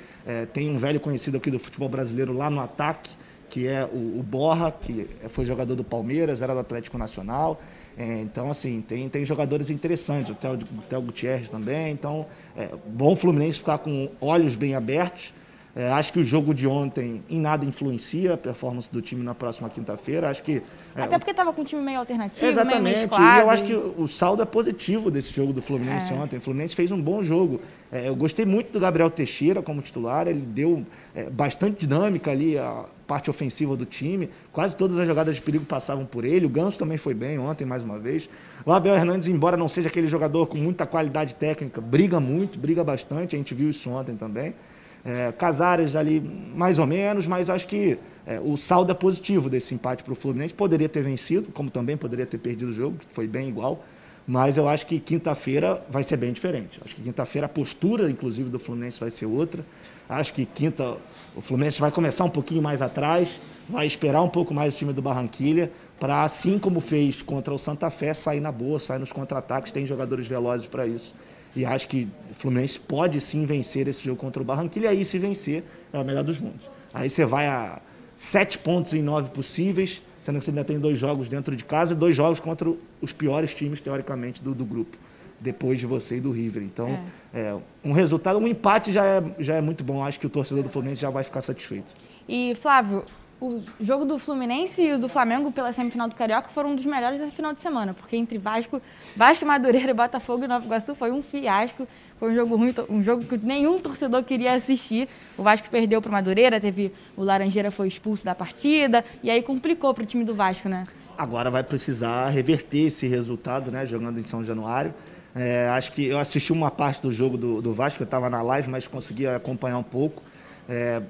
tem 0.52 0.71
um 0.71 0.79
velho 0.79 0.99
conhecido 0.99 1.37
aqui 1.37 1.50
do 1.50 1.59
futebol 1.59 1.88
brasileiro 1.88 2.33
lá 2.33 2.50
no 2.50 2.61
ataque, 2.61 3.11
que 3.49 3.69
é 3.69 3.85
o 3.85 4.23
Borra, 4.23 4.73
que 4.73 5.07
foi 5.29 5.45
jogador 5.45 5.76
do 5.76 5.85
Palmeiras, 5.85 6.43
era 6.43 6.52
do 6.55 6.61
Atlético 6.61 6.99
Nacional. 6.99 7.61
É, 7.96 8.20
então, 8.20 8.50
assim, 8.50 8.80
tem, 8.80 9.08
tem 9.08 9.25
jogadores 9.25 9.70
interessantes, 9.70 10.32
o 10.32 10.34
Theo, 10.34 10.54
o 10.54 10.82
Theo 10.82 11.02
Gutierrez 11.02 11.49
também. 11.49 11.92
Então, 11.92 12.26
é 12.56 12.70
bom 12.87 13.12
o 13.12 13.16
Fluminense 13.16 13.58
ficar 13.58 13.78
com 13.78 14.08
olhos 14.20 14.56
bem 14.56 14.75
abertos 14.75 15.34
é, 15.75 15.91
acho 15.91 16.12
que 16.12 16.21
o 16.21 16.25
jogo 16.25 16.52
de 16.52 16.69
ontem 16.69 17.23
em 17.31 17.41
nada 17.41 17.64
influencia 17.64 18.35
a 18.35 18.37
performance 18.37 18.93
do 18.93 19.00
time 19.00 19.25
na 19.25 19.35
próxima 19.35 19.71
quinta-feira. 19.71 20.29
Acho 20.29 20.43
que 20.43 20.62
é, 20.95 21.02
até 21.02 21.19
porque 21.19 21.31
estava 21.31 21.50
com 21.50 21.62
um 21.62 21.64
time 21.64 21.81
meio 21.81 21.99
alternativo, 21.99 22.47
exatamente. 22.47 23.09
Meio 23.09 23.23
e 23.23 23.41
eu 23.41 23.49
acho 23.49 23.62
que 23.64 23.75
o 23.75 24.07
saldo 24.07 24.43
é 24.43 24.45
positivo 24.45 25.11
desse 25.11 25.33
jogo 25.33 25.50
do 25.50 25.62
Fluminense 25.62 26.12
é. 26.12 26.17
ontem. 26.17 26.37
O 26.37 26.41
Fluminense 26.43 26.76
fez 26.76 26.93
um 26.93 27.00
bom 27.00 27.23
jogo. 27.23 27.59
É, 27.91 28.07
eu 28.07 28.14
gostei 28.14 28.45
muito 28.45 28.71
do 28.71 28.81
Gabriel 28.81 29.09
Teixeira 29.11 29.62
como 29.62 29.81
titular. 29.81 30.29
Ele 30.29 30.41
deu 30.41 30.85
é, 31.14 31.31
bastante 31.31 31.87
dinâmica 31.87 32.31
ali 32.31 32.59
a 32.59 32.85
parte 33.07 33.31
ofensiva 33.31 33.75
do 33.75 33.87
time. 33.87 34.29
Quase 34.52 34.76
todas 34.76 34.99
as 34.99 35.07
jogadas 35.07 35.37
de 35.37 35.43
perigo 35.43 35.64
passavam 35.64 36.05
por 36.05 36.26
ele. 36.26 36.45
O 36.45 36.50
Ganso 36.50 36.79
também 36.79 36.99
foi 36.99 37.14
bem 37.14 37.38
ontem 37.38 37.64
mais 37.64 37.83
uma 37.83 37.99
vez. 37.99 38.29
O 38.67 38.73
Abel 38.73 38.95
Hernandes, 38.95 39.26
embora 39.26 39.57
não 39.57 39.69
seja 39.69 39.88
aquele 39.88 40.07
jogador 40.07 40.47
com 40.47 40.59
muita 40.59 40.87
qualidade 40.87 41.35
técnica, 41.35 41.81
briga 41.81 42.21
muito, 42.21 42.59
briga 42.59 42.85
bastante. 42.85 43.35
A 43.35 43.38
gente 43.38 43.55
viu 43.55 43.71
isso 43.71 43.88
ontem 43.88 44.14
também. 44.14 44.55
É, 45.04 45.32
Casares 45.32 45.97
ali 45.97 46.21
mais 46.54 46.78
ou 46.78 46.87
menos, 46.87 47.26
mas 47.26 47.50
acho 47.50 47.66
que 47.66 47.99
é, 48.26 48.40
o 48.40 48.56
saldo 48.56 48.92
é 48.92 48.94
positivo 48.94 49.50
desse 49.50 49.75
empate 49.75 50.04
para 50.04 50.12
o 50.12 50.16
Fluminense. 50.16 50.54
Poderia 50.54 50.88
ter 50.88 51.02
vencido, 51.02 51.50
como 51.52 51.71
também 51.71 51.97
poderia 51.97 52.26
ter 52.26 52.38
perdido 52.38 52.68
o 52.71 52.73
jogo, 52.73 52.99
que 52.99 53.12
foi 53.12 53.26
bem 53.26 53.49
igual. 53.49 53.85
Mas 54.26 54.56
eu 54.56 54.68
acho 54.68 54.87
que 54.87 55.00
quinta-feira 55.00 55.82
vai 55.90 56.04
ser 56.04 56.16
bem 56.16 56.32
diferente. 56.32 56.80
Acho 56.85 56.94
que 56.94 57.02
quinta-feira 57.02 57.47
a 57.47 57.49
postura, 57.49 58.09
inclusive, 58.09 58.49
do 58.49 58.59
Fluminense 58.59 59.00
vai 59.00 59.11
ser 59.11 59.26
outra. 59.26 59.64
Acho 60.09 60.32
que 60.35 60.47
quinta 60.47 60.97
o 61.35 61.40
Fluminense 61.40 61.80
vai 61.80 61.90
começar 61.90 62.25
um 62.25 62.30
pouquinho 62.30 62.62
mais 62.62 62.82
atrás, 62.82 63.40
vai 63.68 63.87
esperar 63.87 64.23
um 64.23 64.28
pouco 64.28 64.54
mais 64.54 64.75
o 64.75 64.76
time 64.76 64.92
do 64.92 65.02
Barranquilha, 65.02 65.73
para, 65.99 66.23
assim 66.23 66.59
como 66.59 66.80
fez 66.80 67.23
contra 67.23 67.52
o 67.52 67.59
Santa 67.59 67.90
Fé, 67.90 68.14
sair 68.14 68.40
na 68.40 68.52
boa, 68.52 68.78
sair 68.78 68.99
nos 68.99 69.12
contra-ataques. 69.12 69.73
Tem 69.73 69.87
jogadores 69.87 70.26
velozes 70.26 70.66
para 70.66 70.87
isso. 70.87 71.14
E 71.54 71.64
acho 71.64 71.87
que 71.88 72.09
o 72.30 72.35
Fluminense 72.35 72.80
pode 72.80 73.21
sim 73.21 73.44
vencer 73.44 73.87
esse 73.88 74.04
jogo 74.04 74.18
contra 74.18 74.42
o 74.42 74.44
Barranquilla. 74.44 74.87
E 74.87 74.88
aí, 74.88 75.04
se 75.04 75.18
vencer, 75.18 75.64
é 75.92 75.99
o 75.99 76.04
melhor 76.04 76.25
dos 76.25 76.38
mundos. 76.38 76.68
Aí 76.92 77.11
você 77.11 77.25
vai 77.25 77.47
a 77.47 77.80
sete 78.16 78.59
pontos 78.59 78.94
em 78.94 79.02
nove 79.02 79.30
possíveis, 79.30 80.02
sendo 80.21 80.38
que 80.38 80.44
você 80.44 80.50
ainda 80.50 80.64
tem 80.64 80.78
dois 80.78 80.99
jogos 80.99 81.28
dentro 81.28 81.54
de 81.56 81.64
casa 81.64 81.92
e 81.92 81.97
dois 81.97 82.14
jogos 82.14 82.40
contra 82.40 82.73
os 83.00 83.12
piores 83.12 83.54
times, 83.54 83.80
teoricamente, 83.80 84.42
do, 84.42 84.54
do 84.54 84.64
grupo. 84.64 84.97
Depois 85.40 85.80
de 85.80 85.87
você 85.87 86.16
e 86.16 86.21
do 86.21 86.30
River. 86.30 86.62
Então, 86.62 86.88
é. 87.35 87.40
É, 87.40 87.59
um 87.85 87.92
resultado, 87.92 88.38
um 88.38 88.47
empate 88.47 88.92
já 88.92 89.04
é, 89.04 89.23
já 89.40 89.56
é 89.56 89.61
muito 89.61 89.82
bom. 89.82 90.02
Acho 90.02 90.21
que 90.21 90.26
o 90.26 90.30
torcedor 90.30 90.62
do 90.62 90.71
Fluminense 90.71 91.02
já 91.02 91.11
vai 91.11 91.25
ficar 91.25 91.40
satisfeito. 91.40 91.92
E, 92.28 92.54
Flávio, 92.54 93.04
o 93.42 93.61
jogo 93.80 94.04
do 94.04 94.20
Fluminense 94.20 94.80
e 94.80 94.92
o 94.92 94.99
do 95.00 95.08
Flamengo 95.08 95.50
pela 95.50 95.72
semifinal 95.72 96.08
do 96.08 96.14
Carioca 96.14 96.49
foram 96.50 96.70
um 96.70 96.76
dos 96.76 96.87
melhores 96.87 97.20
da 97.20 97.26
final 97.26 97.52
de 97.52 97.61
semana, 97.61 97.92
porque 97.92 98.16
entre 98.16 98.38
Vasco, 98.38 98.80
Vasco, 99.16 99.44
Madureira, 99.44 99.92
Botafogo 99.92 100.44
e 100.44 100.46
Nova 100.46 100.64
Iguaçu 100.64 100.94
foi 100.94 101.11
um 101.11 101.20
fiasco, 101.20 101.88
foi 102.20 102.30
um 102.30 102.34
jogo 102.37 102.54
ruim, 102.54 102.72
um 102.88 103.02
jogo 103.02 103.25
que 103.25 103.37
nenhum 103.38 103.80
torcedor 103.80 104.22
queria 104.22 104.54
assistir. 104.54 105.08
O 105.37 105.42
Vasco 105.42 105.68
perdeu 105.68 106.00
para 106.00 106.08
o 106.08 106.12
Madureira, 106.12 106.61
teve 106.61 106.92
o 107.16 107.25
Laranjeira 107.25 107.72
foi 107.72 107.88
expulso 107.88 108.25
da 108.25 108.32
partida 108.32 109.04
e 109.25 109.30
aí 109.30 109.42
complicou 109.42 109.92
para 109.92 110.04
o 110.04 110.06
time 110.06 110.22
do 110.22 110.37
Vasco, 110.37 110.68
né? 110.68 110.84
Agora 111.18 111.50
vai 111.50 111.64
precisar 111.64 112.28
reverter 112.28 112.87
esse 112.87 113.08
resultado, 113.08 113.72
né, 113.72 113.84
jogando 113.84 114.20
em 114.20 114.25
São 114.25 114.44
Januário. 114.44 114.94
É, 115.34 115.68
acho 115.70 115.90
que 115.90 116.06
eu 116.06 116.18
assisti 116.18 116.52
uma 116.52 116.70
parte 116.70 117.02
do 117.02 117.11
jogo 117.11 117.37
do, 117.37 117.61
do 117.61 117.75
Vasco, 117.75 118.02
eu 118.02 118.04
estava 118.04 118.30
na 118.30 118.40
live, 118.40 118.70
mas 118.70 118.87
consegui 118.87 119.26
acompanhar 119.26 119.78
um 119.78 119.82
pouco. 119.82 120.22
É, 120.68 121.02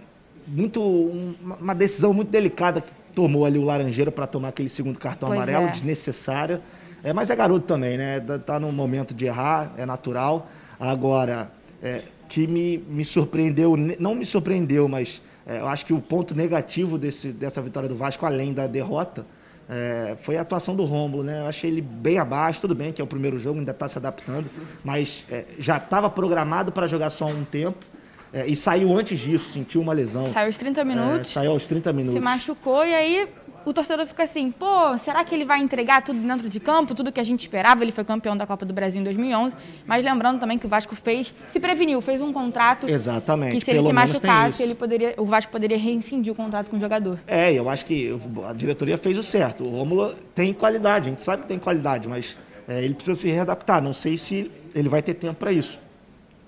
muito 0.47 0.83
uma 0.83 1.75
decisão 1.75 2.13
muito 2.13 2.31
delicada 2.31 2.81
que 2.81 2.93
tomou 3.15 3.45
ali 3.45 3.59
o 3.59 3.63
Laranjeiro 3.63 4.11
para 4.11 4.27
tomar 4.27 4.49
aquele 4.49 4.69
segundo 4.69 4.99
cartão 4.99 5.29
pois 5.29 5.41
amarelo, 5.41 5.67
é. 5.67 5.71
desnecessário. 5.71 6.61
É, 7.05 7.13
mas 7.13 7.31
é 7.31 7.37
garoto 7.37 7.67
também, 7.67 7.99
né? 7.99 8.21
Tá 8.45 8.61
no 8.61 8.71
momento 8.71 9.13
de 9.13 9.27
errar, 9.27 9.73
é 9.77 9.85
natural. 9.85 10.49
Agora, 10.79 11.51
é, 11.83 12.05
que 12.29 12.47
me, 12.47 12.79
me 12.89 13.05
surpreendeu, 13.05 13.77
não 13.77 14.15
me 14.15 14.25
surpreendeu, 14.25 14.89
mas 14.89 15.21
é, 15.47 15.59
eu 15.59 15.69
acho 15.69 15.85
que 15.85 15.93
o 15.93 16.01
ponto 16.01 16.35
negativo 16.35 16.97
desse, 16.97 17.33
dessa 17.33 17.61
vitória 17.61 17.89
do 17.89 17.97
Vasco, 17.97 18.25
além 18.25 18.53
da 18.53 18.67
derrota, 18.67 19.27
é, 19.69 20.17
foi 20.23 20.37
a 20.37 20.43
atuação 20.43 20.75
do 20.75 20.85
Rômulo, 20.85 21.23
né? 21.23 21.41
Eu 21.41 21.47
achei 21.47 21.71
ele 21.71 21.81
bem 21.81 22.19
abaixo, 22.19 22.61
tudo 22.61 22.75
bem 22.75 22.93
que 22.93 23.01
é 23.01 23.05
o 23.05 23.07
primeiro 23.07 23.39
jogo, 23.39 23.59
ainda 23.59 23.73
está 23.73 23.89
se 23.89 23.99
adaptando, 23.99 24.49
mas 24.85 25.25
é, 25.31 25.45
já 25.59 25.77
estava 25.77 26.09
programado 26.09 26.71
para 26.73 26.87
jogar 26.87 27.11
só 27.11 27.27
um 27.27 27.45
tempo. 27.45 27.85
É, 28.33 28.47
e 28.47 28.57
saiu 28.57 28.97
antes 28.97 29.21
disso, 29.21 29.51
sentiu 29.51 29.81
uma 29.81 29.93
lesão. 29.93 30.31
Saiu 30.33 30.47
aos 30.47 30.57
30 30.57 30.85
minutos. 30.85 31.31
É, 31.31 31.35
saiu 31.35 31.51
aos 31.53 31.67
30 31.67 31.93
minutos. 31.93 32.15
Se 32.15 32.21
machucou 32.21 32.85
e 32.85 32.95
aí 32.95 33.29
o 33.65 33.73
torcedor 33.73 34.07
fica 34.07 34.25
assim, 34.25 34.51
pô, 34.51 34.97
será 34.99 35.25
que 35.25 35.35
ele 35.35 35.45
vai 35.45 35.61
entregar 35.61 36.03
tudo 36.03 36.19
dentro 36.19 36.49
de 36.49 36.59
campo, 36.59 36.95
tudo 36.95 37.13
que 37.13 37.21
a 37.21 37.25
gente 37.25 37.41
esperava? 37.41 37.83
Ele 37.85 37.93
foi 37.93 38.05
campeão 38.05 38.37
da 38.37 38.47
Copa 38.47 38.65
do 38.65 38.73
Brasil 38.73 39.01
em 39.01 39.05
2011, 39.05 39.57
mas 39.87 40.05
lembrando 40.05 40.41
também 40.41 40.59
que 40.59 40.67
o 40.67 40.69
Vasco 40.69 40.95
fez, 40.97 41.35
se 41.53 41.61
preveniu, 41.61 42.01
fez 42.01 42.21
um 42.21 42.33
contrato. 42.33 42.89
Exatamente. 42.89 43.59
Que 43.59 43.65
se 43.65 43.71
ele 43.71 43.83
se 43.83 43.93
machucasse, 43.93 44.63
ele 44.63 44.75
poderia, 44.75 45.15
o 45.17 45.27
Vasco 45.27 45.53
poderia 45.53 45.79
reincidir 45.79 46.33
o 46.33 46.37
contrato 46.37 46.71
com 46.71 46.77
o 46.77 46.81
jogador. 46.81 47.19
É, 47.27 47.53
eu 47.53 47.69
acho 47.69 47.85
que 47.85 48.19
a 48.49 48.53
diretoria 48.53 48.99
fez 48.99 49.19
o 49.19 49.23
certo. 49.23 49.65
O 49.65 49.69
Rômulo 49.69 50.15
tem 50.35 50.53
qualidade, 50.53 51.09
a 51.09 51.11
gente 51.11 51.23
sabe 51.23 51.43
que 51.43 51.49
tem 51.49 51.59
qualidade, 51.59 52.09
mas 52.09 52.37
é, 52.67 52.83
ele 52.83 52.95
precisa 52.95 53.15
se 53.15 53.31
readaptar. 53.31 53.83
Não 53.83 53.93
sei 53.93 54.17
se 54.17 54.51
ele 54.75 54.89
vai 54.89 55.03
ter 55.03 55.15
tempo 55.15 55.35
para 55.35 55.53
isso. 55.53 55.79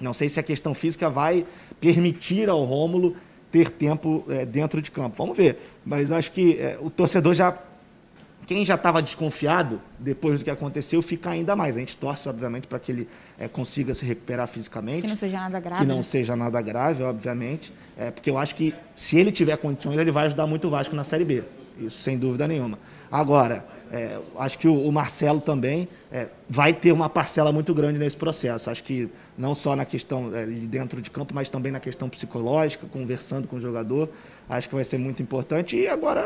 Não 0.00 0.12
sei 0.12 0.28
se 0.28 0.40
a 0.40 0.42
questão 0.42 0.74
física 0.74 1.08
vai 1.08 1.46
permitir 1.84 2.48
ao 2.48 2.64
Rômulo 2.64 3.14
ter 3.50 3.70
tempo 3.70 4.24
é, 4.28 4.46
dentro 4.46 4.80
de 4.80 4.90
campo. 4.90 5.16
Vamos 5.18 5.36
ver. 5.36 5.58
Mas 5.84 6.10
acho 6.10 6.32
que 6.32 6.58
é, 6.58 6.78
o 6.80 6.88
torcedor 6.88 7.34
já 7.34 7.56
quem 8.46 8.62
já 8.62 8.74
estava 8.74 9.00
desconfiado 9.00 9.80
depois 9.98 10.40
do 10.40 10.44
que 10.44 10.50
aconteceu 10.50 11.00
fica 11.00 11.30
ainda 11.30 11.56
mais. 11.56 11.76
A 11.76 11.80
gente 11.80 11.96
torce, 11.96 12.28
obviamente, 12.28 12.66
para 12.66 12.78
que 12.78 12.92
ele 12.92 13.08
é, 13.38 13.48
consiga 13.48 13.94
se 13.94 14.04
recuperar 14.04 14.46
fisicamente. 14.48 15.02
Que 15.02 15.08
não 15.08 15.16
seja 15.16 15.38
nada 15.38 15.60
grave. 15.60 15.80
Que 15.80 15.86
não 15.86 15.96
né? 15.96 16.02
seja 16.02 16.36
nada 16.36 16.60
grave, 16.60 17.02
obviamente. 17.02 17.72
É, 17.96 18.10
porque 18.10 18.28
eu 18.28 18.36
acho 18.36 18.54
que 18.54 18.74
se 18.94 19.18
ele 19.18 19.32
tiver 19.32 19.56
condições, 19.56 19.96
ele 19.96 20.10
vai 20.10 20.26
ajudar 20.26 20.46
muito 20.46 20.66
o 20.66 20.70
Vasco 20.70 20.94
na 20.94 21.04
Série 21.04 21.24
B. 21.24 21.42
Isso 21.78 22.02
sem 22.02 22.18
dúvida 22.18 22.46
nenhuma. 22.46 22.78
Agora, 23.10 23.64
é, 23.92 24.20
acho 24.38 24.58
que 24.58 24.66
o, 24.66 24.88
o 24.88 24.92
Marcelo 24.92 25.40
também 25.40 25.88
é, 26.10 26.28
vai 26.48 26.72
ter 26.72 26.92
uma 26.92 27.08
parcela 27.08 27.52
muito 27.52 27.74
grande 27.74 27.98
nesse 27.98 28.16
processo. 28.16 28.70
Acho 28.70 28.82
que 28.82 29.08
não 29.36 29.54
só 29.54 29.76
na 29.76 29.84
questão 29.84 30.34
é, 30.34 30.46
de 30.46 30.66
dentro 30.66 31.00
de 31.00 31.10
campo, 31.10 31.34
mas 31.34 31.50
também 31.50 31.70
na 31.70 31.80
questão 31.80 32.08
psicológica, 32.08 32.86
conversando 32.86 33.46
com 33.48 33.56
o 33.56 33.60
jogador. 33.60 34.08
Acho 34.48 34.68
que 34.68 34.74
vai 34.74 34.84
ser 34.84 34.98
muito 34.98 35.22
importante. 35.22 35.76
E 35.76 35.88
agora 35.88 36.22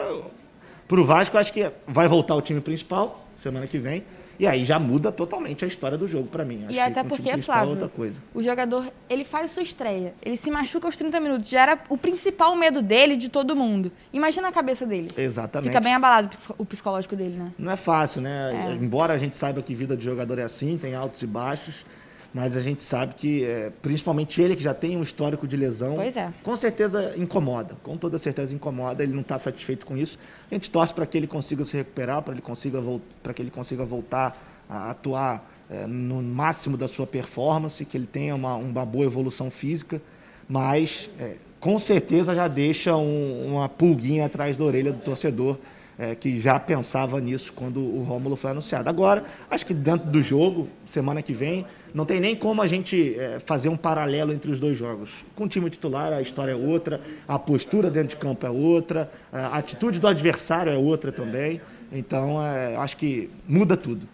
para 0.89 1.01
o 1.01 1.05
Vasco, 1.05 1.37
acho 1.37 1.53
que 1.53 1.71
vai 1.87 2.09
voltar 2.09 2.35
o 2.35 2.41
time 2.41 2.63
principal 2.63 3.29
semana 3.35 3.67
que 3.67 3.77
vem. 3.77 4.03
E 4.39 4.47
aí 4.47 4.65
já 4.65 4.79
muda 4.79 5.11
totalmente 5.11 5.65
a 5.65 5.69
história 5.69 5.99
do 5.99 6.07
jogo 6.07 6.29
para 6.29 6.45
mim. 6.45 6.65
Acho 6.65 6.75
e 6.75 6.79
até 6.79 7.03
porque, 7.03 7.29
é 7.29 7.39
Flávio, 7.39 7.71
outra 7.71 7.89
coisa. 7.89 8.23
o 8.33 8.43
jogador, 8.43 8.91
ele 9.11 9.25
faz 9.25 9.51
sua 9.51 9.63
estreia, 9.63 10.15
ele 10.23 10.37
se 10.37 10.51
machuca 10.51 10.87
aos 10.87 10.97
30 10.97 11.19
minutos, 11.19 11.51
já 11.51 11.63
era 11.63 11.79
o 11.89 11.99
principal 11.99 12.55
medo 12.55 12.81
dele 12.81 13.17
de 13.17 13.29
todo 13.29 13.57
mundo. 13.57 13.91
Imagina 14.13 14.49
a 14.49 14.53
cabeça 14.53 14.87
dele. 14.87 15.11
Exatamente. 15.17 15.71
Fica 15.71 15.81
bem 15.81 15.95
abalado 15.95 16.31
o 16.57 16.65
psicológico 16.65 17.17
dele, 17.17 17.37
né? 17.37 17.53
Não 17.59 17.73
é 17.73 17.77
fácil, 17.77 18.23
né? 18.23 18.71
É. 18.71 18.73
Embora 18.75 19.13
a 19.13 19.19
gente 19.19 19.37
saiba 19.37 19.61
que 19.61 19.75
vida 19.75 19.97
de 19.97 20.05
jogador 20.05 20.39
é 20.39 20.45
assim, 20.45 20.79
tem 20.79 20.95
altos 20.95 21.23
e 21.23 21.27
baixos, 21.27 21.85
mas 22.33 22.57
a 22.57 22.61
gente 22.61 22.83
sabe 22.83 23.15
que, 23.15 23.45
é, 23.45 23.71
principalmente 23.83 24.41
ele 24.41 24.55
que 24.55 24.63
já 24.63 24.75
tem 24.75 24.97
um 24.97 25.03
histórico 25.03 25.47
de 25.47 25.57
lesão, 25.57 26.01
é. 26.01 26.33
com 26.43 26.55
certeza 26.57 27.15
incomoda, 27.17 27.77
com 27.83 27.97
toda 27.97 28.19
certeza 28.19 28.55
incomoda, 28.55 29.03
ele 29.03 29.13
não 29.13 29.23
está 29.23 29.39
satisfeito 29.39 29.87
com 29.87 29.97
isso. 29.97 30.19
A 30.51 30.55
gente 30.55 30.71
torce 30.71 30.93
para 30.93 31.07
que 31.07 31.17
ele 31.17 31.27
consiga 31.27 31.65
se 31.65 31.77
recuperar, 31.77 32.23
para 32.23 32.35
ele 32.35 32.43
consiga 32.43 32.83
para 33.23 33.33
que 33.33 33.41
ele 33.41 33.51
consiga 33.51 33.85
voltar 33.85 34.65
a 34.69 34.91
atuar 34.91 35.49
é, 35.71 35.87
no 35.87 36.23
máximo 36.23 36.77
da 36.77 36.87
sua 36.87 37.07
performance, 37.07 37.85
que 37.85 37.97
ele 37.97 38.07
tenha 38.07 38.35
uma, 38.35 38.55
uma 38.57 38.85
boa 38.85 39.07
evolução 39.07 39.51
física, 39.51 40.01
mas 40.49 41.11
é, 41.19 41.37
com 41.61 41.79
certeza 41.79 42.35
já 42.35 42.47
deixa 42.47 42.97
um, 42.97 43.55
uma 43.55 43.69
pulguinha 43.69 44.27
atrás 44.27 44.57
da 44.59 44.65
orelha 44.65 44.93
do 44.93 44.99
torcedor 44.99 45.59
é, 45.99 46.15
que 46.15 46.39
já 46.39 46.59
pensava 46.61 47.21
nisso 47.21 47.53
quando 47.53 47.81
o 47.81 48.03
Rômulo 48.05 48.37
foi 48.37 48.53
anunciado. 48.53 48.89
Agora, 48.89 49.25
acho 49.51 49.67
que 49.67 49.75
dentro 49.75 50.09
do 50.09 50.23
jogo, 50.23 50.69
semana 50.87 51.21
que 51.21 51.33
vem, 51.33 51.67
não 51.93 52.05
tem 52.05 52.21
nem 52.21 52.37
como 52.37 52.63
a 52.63 52.67
gente 52.67 53.19
é, 53.19 53.41
fazer 53.41 53.69
um 53.69 53.77
paralelo 53.77 54.33
entre 54.33 54.51
os 54.51 54.61
dois 54.61 54.79
jogos. 54.79 55.11
Com 55.35 55.45
o 55.45 55.49
time 55.49 55.69
titular, 55.69 56.13
a 56.13 56.23
história 56.23 56.53
é 56.53 56.57
outra, 56.57 57.01
a 57.27 57.39
postura 57.39 57.91
dentro 57.91 58.11
de 58.11 58.17
campo 58.17 58.47
é 58.47 58.51
outra, 58.51 59.11
a 59.33 59.59
atitude 59.59 59.99
do 59.99 60.07
adversário 60.07 60.73
é 60.73 60.77
outra 60.77 61.11
também. 61.11 61.61
Então, 61.91 62.43
é, 62.43 62.77
acho 62.77 62.97
que 62.97 63.31
muda 63.49 63.77
tudo. 63.77 64.07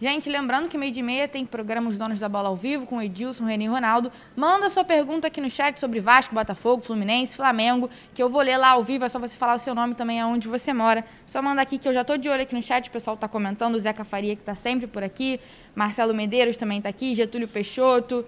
Gente, 0.00 0.30
lembrando 0.30 0.66
que 0.66 0.78
meio 0.78 0.90
de 0.90 1.02
meia 1.02 1.28
tem 1.28 1.44
programa 1.44 1.90
Os 1.90 1.98
Donos 1.98 2.18
da 2.18 2.26
Bola 2.26 2.48
ao 2.48 2.56
vivo 2.56 2.86
com 2.86 3.02
Edilson, 3.02 3.44
Reni 3.44 3.66
e 3.66 3.68
Ronaldo. 3.68 4.10
Manda 4.34 4.70
sua 4.70 4.82
pergunta 4.82 5.26
aqui 5.26 5.42
no 5.42 5.50
chat 5.50 5.78
sobre 5.78 6.00
Vasco, 6.00 6.34
Botafogo, 6.34 6.82
Fluminense, 6.82 7.36
Flamengo, 7.36 7.90
que 8.14 8.22
eu 8.22 8.30
vou 8.30 8.40
ler 8.40 8.56
lá 8.56 8.70
ao 8.70 8.82
vivo. 8.82 9.04
É 9.04 9.10
só 9.10 9.18
você 9.18 9.36
falar 9.36 9.56
o 9.56 9.58
seu 9.58 9.74
nome 9.74 9.94
também 9.94 10.18
aonde 10.18 10.48
você 10.48 10.72
mora. 10.72 11.04
Só 11.26 11.42
manda 11.42 11.60
aqui 11.60 11.76
que 11.76 11.86
eu 11.86 11.92
já 11.92 12.00
estou 12.00 12.16
de 12.16 12.30
olho 12.30 12.40
aqui 12.40 12.54
no 12.54 12.62
chat. 12.62 12.88
O 12.88 12.90
pessoal 12.90 13.12
está 13.12 13.28
comentando. 13.28 13.74
O 13.74 13.78
Zeca 13.78 14.02
Faria, 14.02 14.34
que 14.34 14.40
está 14.40 14.54
sempre 14.54 14.86
por 14.86 15.02
aqui. 15.02 15.38
Marcelo 15.74 16.14
Medeiros 16.14 16.56
também 16.56 16.78
está 16.78 16.88
aqui. 16.88 17.14
Getúlio 17.14 17.46
Peixoto. 17.46 18.24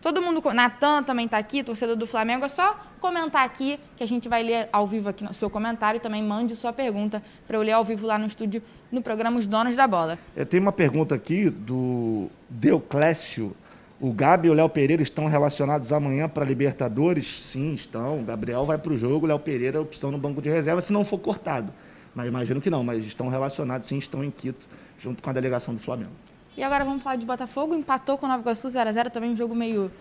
Todo 0.00 0.22
mundo, 0.22 0.40
Natan 0.54 1.02
também 1.02 1.26
está 1.26 1.38
aqui, 1.38 1.64
torcedor 1.64 1.96
do 1.96 2.06
Flamengo. 2.06 2.44
É 2.44 2.48
só 2.48 2.78
comentar 3.00 3.44
aqui 3.44 3.80
que 3.96 4.02
a 4.02 4.06
gente 4.06 4.28
vai 4.28 4.42
ler 4.44 4.68
ao 4.72 4.86
vivo 4.86 5.08
aqui 5.08 5.24
no 5.24 5.34
seu 5.34 5.50
comentário. 5.50 5.98
Também 5.98 6.22
mande 6.22 6.54
sua 6.54 6.72
pergunta 6.72 7.22
para 7.46 7.56
eu 7.56 7.62
ler 7.62 7.72
ao 7.72 7.84
vivo 7.84 8.06
lá 8.06 8.16
no 8.16 8.26
estúdio 8.26 8.62
no 8.92 9.02
programa 9.02 9.38
Os 9.38 9.46
Donos 9.46 9.74
da 9.74 9.88
Bola. 9.88 10.18
Eu 10.36 10.46
tenho 10.46 10.62
uma 10.62 10.72
pergunta 10.72 11.14
aqui 11.14 11.50
do 11.50 12.28
Deuclésio. 12.48 13.56
O 14.00 14.12
Gabi 14.12 14.46
e 14.46 14.50
o 14.50 14.54
Léo 14.54 14.68
Pereira 14.68 15.02
estão 15.02 15.26
relacionados 15.26 15.92
amanhã 15.92 16.28
para 16.28 16.44
Libertadores? 16.44 17.42
Sim, 17.42 17.74
estão. 17.74 18.20
O 18.20 18.22
Gabriel 18.22 18.64
vai 18.64 18.78
para 18.78 18.92
o 18.92 18.96
jogo, 18.96 19.26
o 19.26 19.28
Léo 19.28 19.40
Pereira 19.40 19.78
é 19.78 19.80
opção 19.80 20.12
no 20.12 20.18
banco 20.18 20.40
de 20.40 20.48
reserva, 20.48 20.80
se 20.80 20.92
não 20.92 21.04
for 21.04 21.18
cortado. 21.18 21.72
Mas 22.14 22.28
imagino 22.28 22.60
que 22.60 22.70
não, 22.70 22.84
mas 22.84 23.04
estão 23.04 23.28
relacionados, 23.28 23.88
sim, 23.88 23.98
estão 23.98 24.22
em 24.22 24.30
Quito, 24.30 24.68
junto 25.00 25.20
com 25.20 25.28
a 25.30 25.32
delegação 25.32 25.74
do 25.74 25.80
Flamengo. 25.80 26.12
E 26.58 26.62
agora 26.64 26.84
vamos 26.84 27.04
falar 27.04 27.14
de 27.14 27.24
Botafogo. 27.24 27.72
Empatou 27.72 28.18
com 28.18 28.26
o 28.26 28.28
Nova 28.28 28.42
Iguaçu 28.42 28.66
0x0, 28.66 29.10
também 29.10 29.30
um 29.30 29.36
jogo 29.36 29.54
meio. 29.54 29.92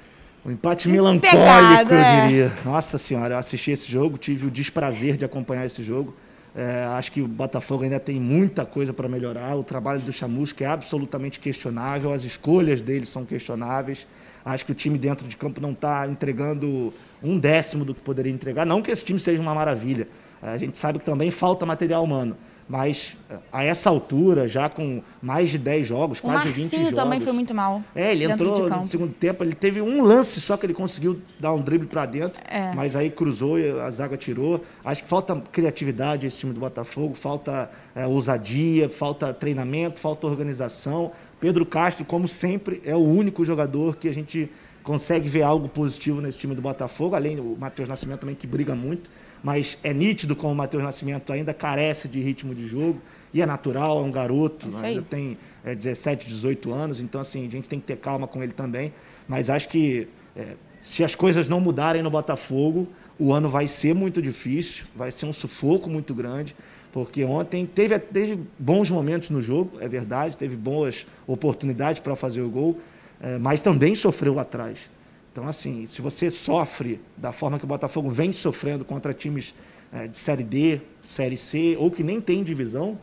Um 0.44 0.50
empate 0.50 0.90
melancólico, 0.90 1.38
pegado, 1.38 1.94
eu 1.94 2.00
é. 2.00 2.26
diria. 2.26 2.54
Nossa 2.66 2.98
senhora, 2.98 3.36
eu 3.36 3.38
assisti 3.38 3.70
esse 3.70 3.92
jogo, 3.92 4.18
tive 4.18 4.48
o 4.48 4.50
desprazer 4.50 5.18
de 5.18 5.24
acompanhar 5.24 5.68
esse 5.68 5.84
jogo. 5.84 6.16
É, 6.56 6.86
acho 6.98 7.12
que 7.12 7.22
o 7.22 7.28
Botafogo 7.28 7.84
ainda 7.84 8.00
tem 8.00 8.20
muita 8.20 8.66
coisa 8.66 8.92
para 8.92 9.08
melhorar. 9.08 9.56
O 9.56 9.64
trabalho 9.64 10.02
do 10.02 10.12
Chamusca 10.12 10.64
é 10.64 10.68
absolutamente 10.68 11.40
questionável, 11.40 12.12
as 12.12 12.24
escolhas 12.24 12.82
dele 12.82 13.06
são 13.06 13.24
questionáveis. 13.24 14.08
Acho 14.44 14.66
que 14.66 14.72
o 14.72 14.76
time 14.76 14.98
dentro 14.98 15.28
de 15.28 15.38
campo 15.38 15.62
não 15.62 15.74
está 15.74 16.08
entregando 16.08 16.92
um 17.22 17.38
décimo 17.38 17.86
do 17.86 17.94
que 17.94 18.02
poderia 18.02 18.34
entregar. 18.34 18.66
Não 18.66 18.82
que 18.82 18.90
esse 18.90 19.06
time 19.06 19.20
seja 19.20 19.40
uma 19.40 19.54
maravilha. 19.54 20.08
A 20.42 20.58
gente 20.58 20.76
sabe 20.76 20.98
que 20.98 21.06
também 21.06 21.30
falta 21.30 21.68
material 21.68 22.04
humano. 22.04 22.36
Mas 22.70 23.16
a 23.52 23.64
essa 23.64 23.90
altura, 23.90 24.46
já 24.46 24.68
com 24.68 25.02
mais 25.22 25.50
de 25.50 25.58
10 25.58 25.88
jogos, 25.88 26.20
o 26.20 26.24
quase 26.24 26.48
Marcinho 26.48 26.70
20 26.70 26.78
jogos. 26.80 26.94
também 26.94 27.22
foi 27.22 27.32
muito 27.32 27.54
mal. 27.54 27.82
É, 27.96 28.12
ele 28.12 28.26
entrou 28.26 28.70
no 28.70 28.86
segundo 28.86 29.14
tempo, 29.14 29.42
ele 29.42 29.54
teve 29.54 29.82
um 29.82 30.04
lance 30.04 30.42
só 30.42 30.58
que 30.58 30.66
ele 30.66 30.74
conseguiu 30.74 31.22
dar 31.40 31.54
um 31.54 31.62
drible 31.62 31.88
para 31.88 32.06
dentro, 32.06 32.42
é. 32.46 32.74
mas 32.74 32.96
aí 32.96 33.10
cruzou 33.10 33.58
e 33.58 33.70
a 33.70 33.90
zaga 33.90 34.18
tirou. 34.18 34.62
Acho 34.84 35.04
que 35.04 35.10
falta 35.10 35.42
criatividade 35.50 36.28
esse 36.28 36.40
time 36.40 36.52
do 36.52 36.60
Botafogo, 36.60 37.16
falta 37.16 37.70
é, 37.96 38.06
ousadia, 38.06 38.90
falta 38.90 39.34
treinamento, 39.34 40.00
falta 40.00 40.28
organização. 40.28 41.14
Pedro 41.40 41.66
Castro, 41.66 42.04
como 42.04 42.28
sempre, 42.28 42.82
é 42.84 42.96
o 42.96 43.04
único 43.04 43.46
jogador 43.46 43.96
que 43.96 44.10
a 44.10 44.14
gente 44.14 44.52
consegue 44.84 45.30
ver 45.30 45.44
algo 45.44 45.70
positivo 45.70 46.20
nesse 46.20 46.40
time 46.40 46.54
do 46.54 46.62
Botafogo, 46.62 47.16
além 47.16 47.38
do 47.38 47.56
Matheus 47.58 47.88
Nascimento 47.88 48.22
também 48.22 48.36
que 48.36 48.48
briga 48.48 48.76
muito 48.76 49.10
mas 49.44 49.78
é 49.84 49.94
nítido 49.94 50.36
como 50.36 50.54
o 50.54 50.56
Matheus 50.56 50.84
Nascimento 50.84 51.32
ainda 51.32 51.54
carece 51.54 52.08
de 52.08 52.20
ritmo 52.20 52.54
de 52.54 52.68
jogo, 52.68 53.02
e 53.34 53.42
é 53.42 53.46
natural, 53.46 54.00
é 54.00 54.02
um 54.02 54.12
garoto, 54.12 54.68
né? 54.68 54.88
ainda 54.88 55.02
tem 55.02 55.38
é, 55.64 55.76
17, 55.76 56.28
18 56.28 56.72
anos, 56.72 57.00
então 57.00 57.22
assim, 57.22 57.46
a 57.46 57.50
gente 57.50 57.68
tem 57.68 57.80
que 57.80 57.86
ter 57.86 57.98
calma 57.98 58.28
com 58.28 58.42
ele 58.42 58.54
também, 58.54 58.94
mas 59.28 59.50
acho 59.50 59.70
que 59.70 60.08
é, 60.36 60.56
se 60.82 61.04
as 61.04 61.16
coisas 61.16 61.50
não 61.50 61.60
mudarem 61.60 62.02
no 62.02 62.10
Botafogo, 62.10 62.88
o 63.20 63.34
ano 63.34 63.50
vai 63.50 63.68
ser 63.68 63.94
muito 63.94 64.22
difícil, 64.22 64.86
vai 64.96 65.12
ser 65.12 65.26
um 65.26 65.34
sufoco 65.34 65.90
muito 65.90 66.14
grande, 66.14 66.56
porque 66.92 67.24
ontem 67.24 67.66
teve, 67.66 67.98
teve 68.00 68.40
bons 68.58 68.90
momentos 68.90 69.30
no 69.30 69.42
jogo, 69.42 69.78
é 69.80 69.90
verdade, 69.90 70.38
teve 70.38 70.56
boas 70.56 71.06
oportunidades 71.26 72.00
para 72.00 72.16
fazer 72.16 72.42
o 72.42 72.50
gol, 72.50 72.80
é, 73.20 73.38
mas 73.38 73.62
também 73.62 73.96
sofreu 73.96 74.40
atrás. 74.40 74.90
Então, 75.38 75.48
assim, 75.48 75.86
se 75.86 76.02
você 76.02 76.32
sofre 76.32 77.00
da 77.16 77.32
forma 77.32 77.60
que 77.60 77.64
o 77.64 77.68
Botafogo 77.68 78.10
vem 78.10 78.32
sofrendo 78.32 78.84
contra 78.84 79.14
times 79.14 79.54
é, 79.94 80.08
de 80.08 80.18
Série 80.18 80.44
D, 80.44 80.82
Série 81.04 81.38
C, 81.38 81.78
ou 81.80 81.92
que 81.92 82.02
nem 82.02 82.20
tem 82.20 82.44
divisão, 82.44 82.98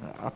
a, 0.00 0.32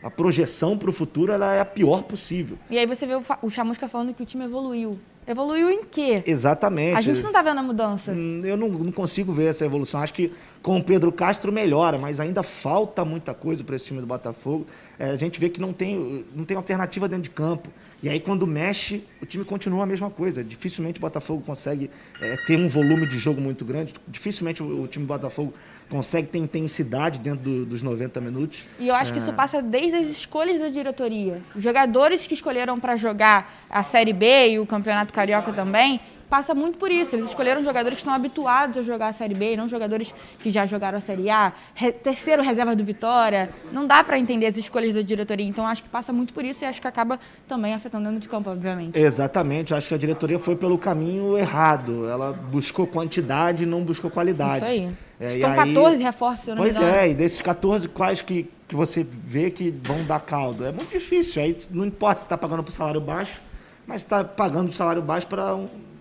a 0.00 0.08
projeção 0.08 0.78
para 0.78 0.88
o 0.88 0.92
futuro 0.92 1.32
ela 1.32 1.54
é 1.54 1.60
a 1.60 1.64
pior 1.64 2.04
possível. 2.04 2.56
E 2.70 2.78
aí 2.78 2.86
você 2.86 3.04
vê 3.04 3.16
o, 3.16 3.22
o 3.42 3.50
Chamusca 3.50 3.88
falando 3.88 4.14
que 4.14 4.22
o 4.22 4.24
time 4.24 4.44
evoluiu. 4.44 4.96
Evoluiu 5.26 5.70
em 5.70 5.82
quê? 5.82 6.22
Exatamente. 6.24 6.96
A 6.96 7.00
gente 7.00 7.20
não 7.20 7.30
está 7.30 7.42
vendo 7.42 7.58
a 7.58 7.62
mudança. 7.64 8.12
Hum, 8.12 8.40
eu 8.44 8.56
não, 8.56 8.68
não, 8.68 8.92
consigo 8.92 9.32
ver 9.32 9.46
essa 9.46 9.64
evolução. 9.64 10.00
Acho 10.00 10.14
que 10.14 10.32
com 10.62 10.78
o 10.78 10.84
Pedro 10.84 11.10
Castro 11.10 11.50
melhora, 11.50 11.98
mas 11.98 12.20
ainda 12.20 12.44
falta 12.44 13.04
muita 13.04 13.34
coisa 13.34 13.64
para 13.64 13.74
esse 13.74 13.86
time 13.86 14.00
do 14.00 14.06
Botafogo. 14.06 14.66
É, 15.00 15.10
a 15.10 15.16
gente 15.16 15.40
vê 15.40 15.48
que 15.48 15.60
não 15.60 15.72
tem, 15.72 16.24
não 16.32 16.44
tem 16.44 16.56
alternativa 16.56 17.08
dentro 17.08 17.24
de 17.24 17.30
campo. 17.30 17.68
E 18.02 18.08
aí, 18.08 18.18
quando 18.18 18.46
mexe, 18.46 19.04
o 19.20 19.26
time 19.26 19.44
continua 19.44 19.84
a 19.84 19.86
mesma 19.86 20.10
coisa. 20.10 20.42
Dificilmente 20.42 20.98
o 20.98 21.00
Botafogo 21.00 21.40
consegue 21.46 21.88
é, 22.20 22.36
ter 22.36 22.58
um 22.58 22.68
volume 22.68 23.06
de 23.06 23.16
jogo 23.16 23.40
muito 23.40 23.64
grande. 23.64 23.92
Dificilmente 24.08 24.60
o, 24.60 24.82
o 24.82 24.88
time 24.88 25.04
do 25.04 25.08
Botafogo 25.08 25.54
consegue 25.88 26.26
ter 26.26 26.38
intensidade 26.38 27.20
dentro 27.20 27.44
do, 27.44 27.66
dos 27.66 27.82
90 27.82 28.20
minutos. 28.20 28.64
E 28.80 28.88
eu 28.88 28.94
acho 28.94 29.12
é... 29.12 29.14
que 29.14 29.20
isso 29.20 29.30
é. 29.30 29.34
passa 29.34 29.62
desde 29.62 29.98
as 29.98 30.08
escolhas 30.08 30.58
da 30.58 30.68
diretoria. 30.68 31.40
Os 31.54 31.62
jogadores 31.62 32.26
que 32.26 32.34
escolheram 32.34 32.80
para 32.80 32.96
jogar 32.96 33.66
a 33.70 33.84
Série 33.84 34.12
B 34.12 34.50
e 34.50 34.58
o 34.58 34.66
Campeonato 34.66 35.14
Carioca 35.14 35.52
também 35.52 36.00
passa 36.32 36.54
muito 36.54 36.78
por 36.78 36.90
isso. 36.90 37.14
Eles 37.14 37.26
escolheram 37.26 37.62
jogadores 37.62 37.98
que 37.98 38.00
estão 38.00 38.14
habituados 38.14 38.78
a 38.78 38.82
jogar 38.82 39.08
a 39.08 39.12
Série 39.12 39.34
B, 39.34 39.54
não 39.54 39.68
jogadores 39.68 40.14
que 40.38 40.50
já 40.50 40.64
jogaram 40.64 40.96
a 40.96 41.00
Série 41.00 41.28
A. 41.28 41.52
Re 41.74 41.92
terceiro 41.92 42.42
reserva 42.42 42.74
do 42.74 42.82
Vitória. 42.82 43.50
Não 43.70 43.86
dá 43.86 44.02
para 44.02 44.18
entender 44.18 44.46
as 44.46 44.56
escolhas 44.56 44.94
da 44.94 45.02
diretoria. 45.02 45.46
Então, 45.46 45.66
acho 45.66 45.82
que 45.82 45.90
passa 45.90 46.10
muito 46.10 46.32
por 46.32 46.42
isso 46.42 46.64
e 46.64 46.66
acho 46.66 46.80
que 46.80 46.88
acaba 46.88 47.20
também 47.46 47.74
afetando 47.74 48.06
dentro 48.06 48.20
de 48.20 48.30
campo, 48.30 48.48
obviamente. 48.48 48.98
Exatamente. 48.98 49.74
Acho 49.74 49.88
que 49.88 49.94
a 49.94 49.98
diretoria 49.98 50.38
foi 50.38 50.56
pelo 50.56 50.78
caminho 50.78 51.36
errado. 51.36 52.08
Ela 52.08 52.32
buscou 52.32 52.86
quantidade 52.86 53.64
e 53.64 53.66
não 53.66 53.84
buscou 53.84 54.10
qualidade. 54.10 54.64
Isso 54.64 54.64
aí. 54.64 54.88
É, 55.20 55.38
São 55.38 55.54
14 55.54 55.96
aí... 55.96 56.02
reforços, 56.02 56.44
se 56.46 56.50
eu 56.50 56.56
não 56.56 56.62
Pois 56.62 56.80
é, 56.80 57.10
e 57.10 57.14
desses 57.14 57.42
14, 57.42 57.88
quais 57.90 58.22
que, 58.22 58.48
que 58.66 58.74
você 58.74 59.04
vê 59.04 59.50
que 59.50 59.70
vão 59.70 60.02
dar 60.04 60.20
caldo? 60.20 60.64
É 60.64 60.72
muito 60.72 60.92
difícil. 60.92 61.42
Aí 61.42 61.54
não 61.70 61.84
importa 61.84 62.20
se 62.20 62.26
está 62.26 62.38
pagando 62.38 62.62
por 62.62 62.72
salário 62.72 63.02
baixo, 63.02 63.42
mas 63.86 64.00
está 64.00 64.24
pagando 64.24 64.72
salário 64.72 65.02
baixo 65.02 65.26
para 65.26 65.54
um 65.54 65.91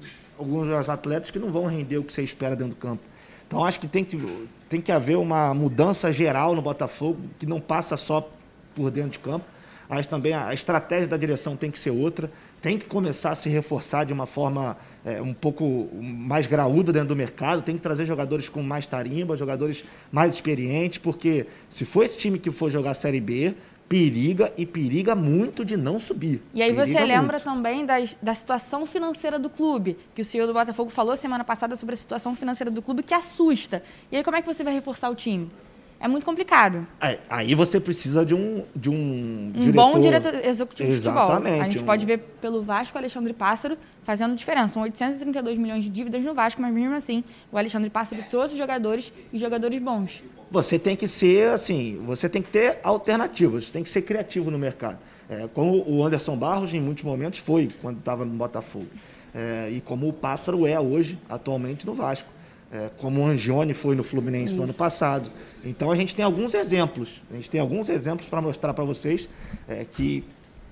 alguns 0.42 0.90
atletas 0.90 1.32
que 1.32 1.40
não 1.40 1.52
vão 1.52 1.66
render 1.66 1.98
o 1.98 2.04
que 2.04 2.14
você 2.14 2.24
espera 2.24 2.56
dentro 2.56 2.74
do 2.74 2.80
campo. 2.80 3.04
Então 3.48 3.64
acho 3.64 3.80
que 3.80 3.88
tem 3.88 4.04
que, 4.04 4.48
tem 4.70 4.82
que 4.82 4.92
haver 4.92 5.18
uma 5.18 5.54
mudança 5.54 6.12
geral 6.12 6.56
no 6.56 6.62
Botafogo, 6.62 7.20
que 7.38 7.46
não 7.46 7.60
passa 7.60 7.98
só 7.98 8.28
por 8.74 8.90
dentro 8.90 9.12
de 9.12 9.20
campo. 9.20 9.46
Mas 9.90 10.08
também 10.08 10.32
a 10.32 10.54
estratégia 10.54 11.06
da 11.06 11.18
direção 11.18 11.58
tem 11.58 11.70
que 11.70 11.78
ser 11.78 11.90
outra, 11.90 12.32
tem 12.62 12.78
que 12.78 12.86
começar 12.86 13.32
a 13.32 13.36
se 13.36 13.50
reforçar 13.50 14.06
de 14.06 14.14
uma 14.14 14.26
forma 14.26 14.78
é, 15.04 15.22
um 15.22 15.34
pouco 15.34 15.90
mais 16.02 16.48
graúda 16.48 16.94
dentro 16.94 17.10
do 17.10 17.16
mercado, 17.16 17.62
tem 17.62 17.76
que 17.76 17.82
trazer 17.82 18.06
jogadores 18.06 18.48
com 18.48 18.64
mais 18.64 18.88
tarimba, 18.88 19.36
jogadores 19.36 19.84
mais 20.10 20.36
experientes, 20.36 20.98
porque 20.98 21.46
se 21.70 21.84
for 21.84 22.06
esse 22.06 22.18
time 22.18 22.40
que 22.40 22.52
for 22.52 22.70
jogar 22.70 22.92
a 22.92 22.94
Série 22.94 23.20
B, 23.20 23.54
periga 23.92 24.54
e 24.58 24.66
periga 24.66 25.14
muito 25.16 25.66
de 25.66 25.76
não 25.76 26.00
subir. 26.00 26.42
E 26.54 26.62
aí 26.62 26.74
periga 26.74 26.88
você 26.88 27.06
lembra 27.06 27.38
muito. 27.38 27.44
também 27.44 27.86
da, 27.86 27.96
da 28.22 28.34
situação 28.34 28.86
financeira 28.86 29.38
do 29.38 29.50
clube, 29.50 29.98
que 30.16 30.22
o 30.22 30.26
senhor 30.26 30.48
do 30.48 30.54
Botafogo 30.54 30.90
falou 30.90 31.18
semana 31.18 31.44
passada 31.44 31.76
sobre 31.76 31.94
a 31.94 31.98
situação 31.98 32.34
financeira 32.34 32.72
do 32.72 32.82
clube 32.82 33.04
que 33.04 33.14
assusta. 33.14 33.84
E 34.10 34.16
aí 34.16 34.24
como 34.24 34.38
é 34.38 34.42
que 34.42 34.48
você 34.48 34.64
vai 34.64 34.74
reforçar 34.74 35.10
o 35.10 35.16
time? 35.16 35.52
É 36.00 36.08
muito 36.08 36.26
complicado. 36.26 36.88
É, 37.00 37.20
aí 37.30 37.54
você 37.54 37.80
precisa 37.80 38.26
de 38.26 38.34
um 38.34 38.64
de 38.76 38.90
um, 38.90 38.94
Um 38.94 39.52
diretor... 39.60 39.74
bom 39.74 40.00
diretor 40.00 40.34
executivo 40.44 40.90
de 40.90 40.96
futebol. 40.96 41.26
Exatamente, 41.26 41.62
A 41.62 41.64
gente 41.66 41.80
um- 41.80 41.86
pode 41.86 42.06
ver 42.06 42.18
pelo 42.42 42.64
Vasco 42.64 42.98
Alexandre 42.98 43.34
Pássaro 43.34 43.78
fazendo 44.04 44.34
diferença. 44.36 44.70
São 44.70 44.82
832 44.84 45.60
milhões 45.60 45.84
de 45.84 45.90
dívidas 45.92 46.24
no 46.26 46.34
Vasco, 46.34 46.60
mas 46.62 46.74
mesmo 46.74 46.96
assim 46.96 47.24
o 47.52 47.58
Alexandre 47.58 47.90
Pássaro 47.90 48.24
trouxe 48.32 48.58
jogadores 48.58 49.12
e 49.32 49.38
jogadores 49.38 49.80
bons. 49.80 50.24
Você 50.52 50.78
tem 50.78 50.98
que 50.98 51.08
ser 51.08 51.48
assim, 51.48 52.02
você 52.06 52.28
tem 52.28 52.42
que 52.42 52.50
ter 52.50 52.78
alternativas, 52.84 53.68
você 53.68 53.74
tem 53.74 53.84
que 53.84 53.90
ser 53.90 54.02
criativo 54.02 54.52
no 54.52 54.60
mercado. 54.60 55.00
É, 55.30 55.48
como 55.48 55.82
o 55.90 56.04
Anderson 56.04 56.36
Barros, 56.36 56.74
em 56.74 56.80
muitos 56.82 57.06
momentos, 57.06 57.40
foi 57.40 57.70
quando 57.82 58.00
estava 58.00 58.26
no 58.26 58.34
Botafogo. 58.34 58.88
É, 59.34 59.70
e 59.72 59.80
como 59.80 60.10
o 60.10 60.12
Pássaro 60.12 60.68
é 60.68 60.78
hoje, 60.78 61.18
atualmente, 61.30 61.86
no 61.86 61.94
Vasco. 61.94 62.28
É, 62.70 62.92
como 62.98 63.22
o 63.22 63.26
Angione 63.26 63.74
foi 63.74 63.96
no 63.96 64.04
Fluminense 64.04 64.54
no 64.56 64.64
ano 64.64 64.74
passado. 64.74 65.32
Então 65.64 65.90
a 65.90 65.96
gente 65.96 66.14
tem 66.14 66.26
alguns 66.26 66.54
exemplos. 66.54 67.22
A 67.32 67.36
gente 67.36 67.50
tem 67.50 67.62
alguns 67.62 67.88
exemplos 67.88 68.28
para 68.28 68.42
mostrar 68.42 68.74
para 68.74 68.84
vocês 68.84 69.30
é, 69.70 69.86
que 69.86 70.26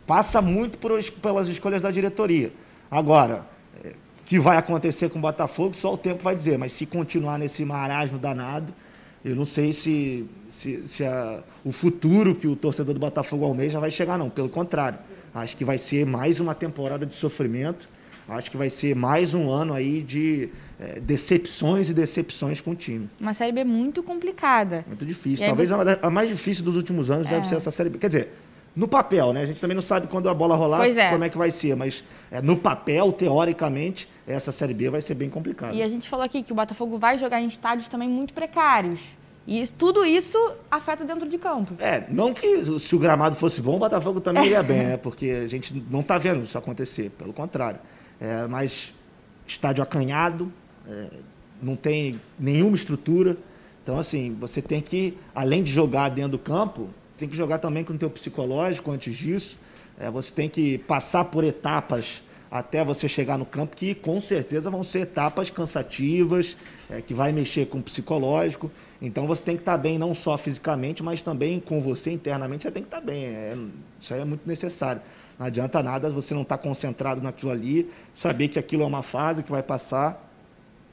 passa 0.05 0.41
muito 0.41 0.77
por, 0.77 0.91
pelas 1.21 1.47
escolhas 1.47 1.81
da 1.81 1.89
diretoria. 1.89 2.51
Agora, 2.91 3.45
é, 3.81 3.89
o 3.89 4.23
que 4.25 4.39
vai 4.39 4.57
acontecer 4.57 5.09
com 5.09 5.19
o 5.19 5.21
Botafogo, 5.21 5.73
só 5.73 5.93
o 5.93 5.97
tempo 5.97 6.21
vai 6.21 6.35
dizer. 6.35 6.57
Mas 6.57 6.73
se 6.73 6.85
continuar 6.85 7.37
nesse 7.37 7.63
marasmo 7.63 8.19
danado, 8.19 8.73
eu 9.23 9.35
não 9.35 9.45
sei 9.45 9.73
se, 9.73 10.25
se, 10.49 10.87
se 10.87 11.03
a- 11.03 11.43
o 11.63 11.71
futuro 11.71 12.33
que 12.35 12.47
o 12.47 12.55
torcedor 12.55 12.93
do 12.93 12.99
Botafogo 12.99 13.45
almeja 13.45 13.79
vai 13.79 13.91
chegar, 13.91 14.17
não. 14.17 14.29
Pelo 14.29 14.49
contrário. 14.49 14.99
Acho 15.33 15.55
que 15.57 15.63
vai 15.65 15.77
ser 15.77 16.05
mais 16.05 16.39
uma 16.39 16.55
temporada 16.55 17.05
de 17.05 17.13
sofrimento. 17.15 17.87
Acho 18.27 18.51
que 18.51 18.57
vai 18.57 18.69
ser 18.69 18.95
mais 18.95 19.33
um 19.33 19.49
ano 19.49 19.73
aí 19.73 20.01
de 20.03 20.49
eh, 20.79 20.99
decepções 20.99 21.89
e 21.89 21.93
decepções 21.93 22.61
com 22.61 22.71
o 22.71 22.75
time. 22.75 23.09
Uma 23.19 23.33
Série 23.33 23.51
B 23.51 23.63
muito 23.63 24.03
complicada. 24.03 24.83
Muito 24.87 25.03
difícil. 25.05 25.45
E 25.45 25.49
Talvez 25.49 25.69
você- 25.69 25.99
a 26.01 26.09
mais 26.11 26.29
difícil 26.29 26.63
dos 26.63 26.75
últimos 26.75 27.09
anos 27.09 27.27
deve 27.27 27.47
ser 27.47 27.55
essa 27.55 27.71
série 27.71 27.89
B. 27.89 27.97
Quer 27.97 28.07
dizer, 28.07 28.29
no 28.79 28.87
papel, 28.87 29.33
né? 29.33 29.41
A 29.41 29.45
gente 29.45 29.59
também 29.59 29.75
não 29.75 29.81
sabe 29.81 30.07
quando 30.07 30.29
a 30.29 30.33
bola 30.33 30.55
rolar 30.55 30.87
é. 30.87 31.11
como 31.11 31.25
é 31.25 31.29
que 31.29 31.37
vai 31.37 31.51
ser, 31.51 31.75
mas 31.75 32.01
eh, 32.31 32.41
no 32.41 32.55
papel, 32.55 33.11
teoricamente, 33.11 34.07
essa 34.25 34.53
série 34.53 34.73
B 34.73 34.89
vai 34.89 35.01
ser 35.01 35.15
bem 35.15 35.29
complicada. 35.29 35.75
E 35.75 35.83
a 35.83 35.87
gente 35.89 36.07
falou 36.07 36.25
aqui 36.25 36.41
que 36.41 36.53
o 36.53 36.55
Botafogo 36.55 36.97
vai 36.97 37.17
jogar 37.17 37.41
em 37.41 37.47
estádios 37.47 37.89
também 37.89 38.07
muito 38.07 38.33
precários. 38.33 39.01
E 39.45 39.67
tudo 39.67 40.05
isso 40.05 40.37
afeta 40.71 41.03
dentro 41.03 41.27
de 41.27 41.37
campo. 41.37 41.73
É, 41.77 42.05
não 42.07 42.33
que 42.33 42.79
se 42.79 42.95
o 42.95 42.99
gramado 42.99 43.35
fosse 43.35 43.61
bom, 43.61 43.75
o 43.75 43.79
Botafogo 43.79 44.21
também 44.21 44.45
iria 44.45 44.63
bem, 44.63 44.85
né? 44.85 44.97
Porque 44.97 45.29
a 45.29 45.47
gente 45.49 45.73
não 45.91 45.99
está 45.99 46.17
vendo 46.17 46.45
isso 46.45 46.57
acontecer, 46.57 47.09
pelo 47.09 47.33
contrário. 47.33 47.81
É, 48.17 48.47
mas 48.47 48.93
estádio 49.45 49.83
acanhado, 49.83 50.53
é, 50.87 51.09
não 51.61 51.75
tem 51.75 52.21
nenhuma 52.39 52.77
estrutura. 52.77 53.35
Então, 53.83 53.99
assim, 53.99 54.37
você 54.39 54.61
tem 54.61 54.79
que, 54.79 55.17
além 55.35 55.63
de 55.63 55.73
jogar 55.73 56.07
dentro 56.07 56.31
do 56.31 56.39
campo, 56.39 56.89
tem 57.19 57.29
que 57.29 57.35
jogar 57.35 57.59
também 57.59 57.83
com 57.83 57.93
o 57.93 57.97
teu 57.97 58.09
psicológico 58.09 58.91
antes 58.91 59.15
disso. 59.15 59.59
É, 59.99 60.09
você 60.09 60.33
tem 60.33 60.49
que 60.49 60.77
passar 60.77 61.25
por 61.25 61.43
etapas 61.43 62.23
até 62.51 62.83
você 62.83 63.07
chegar 63.07 63.37
no 63.37 63.45
campo, 63.45 63.75
que 63.75 63.93
com 63.93 64.19
certeza 64.19 64.71
vão 64.71 64.83
ser 64.83 65.01
etapas 65.01 65.49
cansativas, 65.49 66.57
é, 66.89 67.01
que 67.01 67.13
vai 67.13 67.31
mexer 67.31 67.67
com 67.67 67.77
o 67.77 67.83
psicológico. 67.83 68.71
Então 69.01 69.27
você 69.27 69.43
tem 69.43 69.55
que 69.55 69.61
estar 69.61 69.77
bem 69.77 69.99
não 69.99 70.13
só 70.13 70.37
fisicamente, 70.37 71.03
mas 71.03 71.21
também 71.21 71.59
com 71.59 71.79
você 71.79 72.11
internamente, 72.11 72.63
você 72.63 72.71
tem 72.71 72.81
que 72.81 72.87
estar 72.87 73.01
bem. 73.01 73.25
É, 73.25 73.55
isso 73.99 74.13
aí 74.13 74.21
é 74.21 74.25
muito 74.25 74.47
necessário. 74.47 75.01
Não 75.37 75.45
adianta 75.45 75.83
nada 75.83 76.09
você 76.09 76.33
não 76.33 76.41
estar 76.41 76.57
concentrado 76.57 77.21
naquilo 77.21 77.51
ali, 77.51 77.89
saber 78.13 78.47
que 78.47 78.57
aquilo 78.57 78.83
é 78.83 78.85
uma 78.85 79.03
fase 79.03 79.43
que 79.43 79.51
vai 79.51 79.63
passar. 79.63 80.28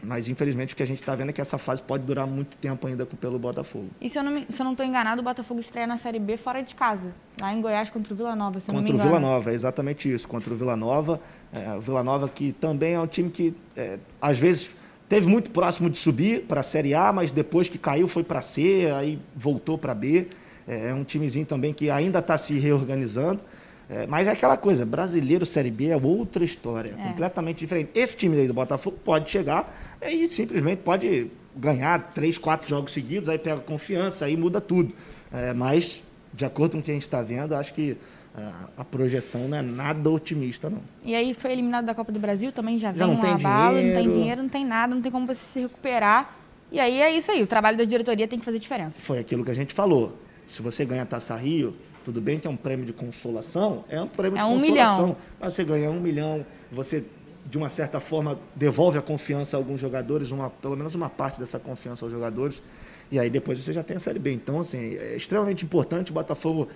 Mas 0.03 0.29
infelizmente 0.29 0.75
o 0.75 0.77
que 0.77 0.83
a 0.83 0.87
gente 0.87 1.01
está 1.01 1.15
vendo 1.15 1.31
é 1.31 1.33
que 1.33 1.41
essa 1.41 1.59
fase 1.59 1.83
pode 1.83 2.05
durar 2.05 2.27
muito 2.27 2.57
tempo 2.57 2.87
ainda 2.87 3.07
pelo 3.07 3.39
Botafogo. 3.39 3.89
E 4.01 4.09
se 4.09 4.19
eu 4.19 4.23
não 4.23 4.39
estou 4.73 4.85
enganado, 4.85 5.21
o 5.21 5.25
Botafogo 5.25 5.61
estreia 5.61 5.87
na 5.87 5.97
Série 5.97 6.19
B 6.19 6.37
fora 6.37 6.63
de 6.63 6.75
casa. 6.75 7.15
Lá 7.41 7.53
em 7.53 7.61
Goiás 7.61 7.91
contra 7.91 8.13
o 8.13 8.17
Vila 8.17 8.37
Nova, 8.37 8.61
se 8.61 8.71
Contra 8.71 8.95
o. 8.95 8.99
Vila 8.99 9.19
Nova, 9.19 9.51
é 9.51 9.55
exatamente 9.55 10.13
isso. 10.13 10.29
Contra 10.29 10.53
o 10.53 10.57
Vila 10.57 10.77
Nova. 10.77 11.21
É, 11.53 11.75
o 11.75 11.81
Vila 11.81 12.03
Nova 12.03 12.29
que 12.29 12.53
também 12.53 12.95
é 12.95 13.01
um 13.01 13.07
time 13.07 13.31
que, 13.31 13.55
é, 13.75 13.99
às 14.21 14.39
vezes, 14.39 14.71
teve 15.09 15.27
muito 15.27 15.51
próximo 15.51 15.89
de 15.89 15.97
subir 15.99 16.43
para 16.43 16.61
a 16.61 16.65
Série 16.65 16.95
A, 16.95 17.13
mas 17.13 17.31
depois 17.31 17.69
que 17.69 17.79
caiu 17.79 18.07
foi 18.07 18.23
para 18.23 18.41
C, 18.43 18.91
aí 18.95 19.19
voltou 19.35 19.79
para 19.79 19.95
B. 19.95 20.29
É, 20.69 20.91
é 20.91 20.95
um 20.95 21.05
timezinho 21.05 21.47
também 21.47 21.73
que 21.73 21.91
ainda 21.91 22.19
está 22.19 22.37
se 22.37 22.59
reorganizando. 22.59 23.43
É, 23.89 24.07
mas 24.07 24.27
é 24.27 24.33
aquela 24.33 24.57
coisa, 24.57 24.85
brasileiro 24.85 25.47
Série 25.47 25.71
B 25.71 25.87
é 25.89 25.97
outra 25.97 26.45
história, 26.45 26.95
É. 26.99 27.09
completamente 27.09 27.59
diferente. 27.59 27.91
Esse 27.95 28.17
time 28.17 28.37
aí 28.41 28.49
do 28.49 28.55
Botafogo 28.55 28.99
pode 29.05 29.31
chegar 29.31 29.73
e 30.03 30.27
simplesmente 30.27 30.79
pode 30.79 31.31
ganhar 31.57 32.13
três, 32.13 32.37
quatro 32.37 32.69
jogos 32.69 32.93
seguidos, 32.93 33.29
aí 33.29 33.39
pega 33.39 33.61
confiança, 33.61 34.25
aí 34.25 34.37
muda 34.37 34.61
tudo. 34.61 34.93
É, 35.33 35.55
mas, 35.55 36.03
de 36.35 36.45
acordo 36.45 36.73
com 36.73 36.79
o 36.79 36.83
que 36.83 36.91
a 36.91 36.95
gente 36.95 37.03
está 37.05 37.23
vendo, 37.23 37.55
acho 37.55 37.73
que 37.73 37.97
ah, 38.35 38.69
a 38.77 38.85
projeção 38.85 39.47
não 39.49 39.57
é 39.57 39.63
nada 39.63 40.11
otimista, 40.11 40.69
não. 40.69 40.81
E 41.05 41.15
aí 41.15 41.33
foi 41.33 41.53
eliminado 41.53 41.87
da 41.87 41.95
Copa 41.95 42.11
do 42.13 42.19
Brasil, 42.19 42.51
também 42.53 42.79
já 42.79 42.91
vem 42.91 42.99
Já 42.99 43.07
não 43.07 43.15
um 43.15 43.21
tem 43.21 43.31
abalo, 43.31 43.77
não 43.77 43.83
tem 43.83 43.93
dinheiro. 43.93 44.11
dinheiro, 44.11 44.43
não 44.43 44.49
tem 44.49 44.67
nada, 44.67 44.95
não 44.95 45.01
tem 45.01 45.11
como 45.13 45.27
você 45.27 45.41
se 45.53 45.61
recuperar. 45.61 46.37
E 46.73 46.81
aí 46.81 47.01
é 47.01 47.11
isso 47.17 47.31
aí, 47.31 47.41
o 47.43 47.47
trabalho 47.47 47.79
da 47.79 47.85
diretoria 47.85 48.27
tem 48.27 48.39
que 48.39 48.45
fazer 48.45 48.59
diferença. 48.59 48.97
Foi 49.01 49.19
aquilo 49.21 49.45
que 49.45 49.51
a 49.53 49.55
gente 49.55 49.73
falou. 49.73 50.19
Se 50.45 50.61
você 50.61 50.85
ganha 50.85 51.03
a 51.03 51.07
Taça 51.07 51.35
Rio, 51.37 51.75
tudo 52.07 52.21
bem 52.21 52.39
que 52.39 52.47
é 52.47 52.51
um 52.51 52.57
prêmio 52.57 52.87
de 52.87 52.93
consolação, 52.93 53.85
é 53.89 54.01
um 54.01 54.07
prêmio 54.07 54.39
É 54.39 54.41
de 54.41 54.47
um 54.47 54.53
consolação. 54.61 55.07
milhão. 55.07 55.17
Mas 55.41 55.55
você 55.55 55.65
ganha 55.65 55.91
um 55.91 55.99
milhão, 55.99 56.47
você, 56.71 57.05
de 57.45 57.59
uma 57.59 57.69
certa 57.69 57.99
forma, 57.99 58.39
devolve 58.55 58.97
a 58.97 59.03
confiança 59.03 59.57
a 59.57 59.59
alguns 59.59 59.81
jogadores, 59.81 60.31
uma, 60.31 60.49
pelo 60.49 60.77
menos 60.77 60.95
uma 60.95 61.11
parte 61.11 61.41
dessa 61.41 61.59
confiança 61.59 62.05
aos 62.05 62.13
jogadores, 62.13 62.63
e 63.11 63.19
aí 63.19 63.29
depois 63.29 63.59
você 63.59 63.73
já 63.73 63.83
tem 63.83 63.97
a 63.97 63.99
Série 63.99 64.21
B. 64.21 64.33
Então, 64.33 64.61
assim, 64.61 64.95
é 64.95 65.17
extremamente 65.17 65.65
importante 65.65 66.13
o 66.13 66.15
Botafogo, 66.15 66.69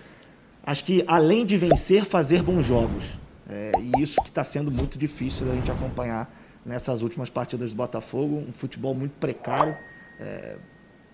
acho 0.65 0.85
que 0.85 1.05
além 1.07 1.47
de 1.47 1.57
vencer, 1.57 2.05
fazer 2.05 2.43
bons 2.43 2.67
jogos. 2.67 3.17
É, 3.49 3.71
e 3.81 4.03
isso 4.03 4.21
que 4.23 4.31
está 4.31 4.43
sendo 4.43 4.69
muito 4.73 4.99
difícil 4.99 5.47
da 5.47 5.55
gente 5.55 5.71
acompanhar 5.71 6.29
nessas 6.67 7.03
últimas 7.03 7.31
partidas 7.31 7.71
do 7.71 7.77
Botafogo, 7.77 8.45
um 8.49 8.53
futebol 8.53 8.95
muito 8.97 9.13
precário, 9.21 9.73
é, 10.19 10.59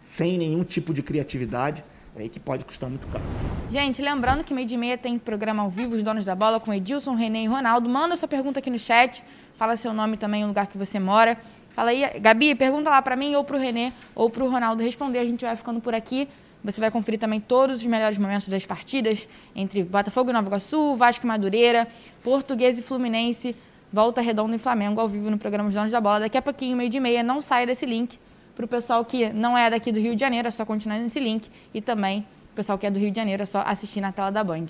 sem 0.00 0.38
nenhum 0.38 0.64
tipo 0.64 0.94
de 0.94 1.02
criatividade, 1.02 1.84
é, 2.16 2.28
que 2.28 2.40
pode 2.40 2.64
custar 2.64 2.88
muito 2.88 3.06
caro. 3.08 3.24
Gente, 3.70 4.00
lembrando 4.00 4.42
que 4.42 4.54
meio 4.54 4.66
de 4.66 4.76
meia 4.76 4.96
tem 4.96 5.18
programa 5.18 5.62
ao 5.62 5.70
vivo, 5.70 5.94
os 5.94 6.02
donos 6.02 6.24
da 6.24 6.34
bola, 6.34 6.58
com 6.58 6.72
Edilson, 6.72 7.14
Renê 7.14 7.44
e 7.44 7.46
Ronaldo. 7.46 7.88
Manda 7.88 8.16
sua 8.16 8.28
pergunta 8.28 8.58
aqui 8.58 8.70
no 8.70 8.78
chat, 8.78 9.22
fala 9.56 9.76
seu 9.76 9.92
nome 9.92 10.16
também, 10.16 10.44
o 10.44 10.48
lugar 10.48 10.66
que 10.66 10.78
você 10.78 10.98
mora. 10.98 11.38
Fala 11.70 11.90
aí, 11.90 12.18
Gabi, 12.20 12.54
pergunta 12.54 12.88
lá 12.88 13.02
pra 13.02 13.16
mim, 13.16 13.34
ou 13.34 13.44
pro 13.44 13.58
Renê, 13.58 13.92
ou 14.14 14.30
pro 14.30 14.48
Ronaldo 14.48 14.82
responder. 14.82 15.18
A 15.18 15.24
gente 15.24 15.44
vai 15.44 15.54
ficando 15.56 15.80
por 15.80 15.94
aqui. 15.94 16.26
Você 16.64 16.80
vai 16.80 16.90
conferir 16.90 17.20
também 17.20 17.38
todos 17.38 17.76
os 17.76 17.86
melhores 17.86 18.18
momentos 18.18 18.48
das 18.48 18.64
partidas 18.66 19.28
entre 19.54 19.84
Botafogo 19.84 20.30
e 20.30 20.32
Nova 20.32 20.48
Iguaçu, 20.48 20.96
Vasco 20.96 21.24
e 21.24 21.28
Madureira, 21.28 21.86
Português 22.24 22.78
e 22.78 22.82
Fluminense, 22.82 23.54
Volta 23.92 24.20
Redonda 24.20 24.56
e 24.56 24.58
Flamengo 24.58 25.00
ao 25.00 25.08
vivo 25.08 25.30
no 25.30 25.38
programa 25.38 25.68
Os 25.68 25.74
Donos 25.74 25.92
da 25.92 26.00
Bola. 26.00 26.20
Daqui 26.20 26.36
a 26.36 26.42
pouquinho, 26.42 26.76
meio 26.76 26.90
de 26.90 26.98
meia, 26.98 27.22
não 27.22 27.40
saia 27.40 27.66
desse 27.66 27.86
link. 27.86 28.18
Para 28.56 28.64
o 28.64 28.68
pessoal 28.68 29.04
que 29.04 29.30
não 29.34 29.56
é 29.56 29.68
daqui 29.68 29.92
do 29.92 30.00
Rio 30.00 30.14
de 30.14 30.20
Janeiro, 30.20 30.48
é 30.48 30.50
só 30.50 30.64
continuar 30.64 30.98
nesse 30.98 31.20
link. 31.20 31.50
E 31.74 31.82
também 31.82 32.26
o 32.52 32.56
pessoal 32.56 32.78
que 32.78 32.86
é 32.86 32.90
do 32.90 32.98
Rio 32.98 33.10
de 33.10 33.16
Janeiro, 33.16 33.42
é 33.42 33.46
só 33.46 33.62
assistir 33.66 34.00
na 34.00 34.12
tela 34.12 34.30
da 34.30 34.42
Band. 34.42 34.66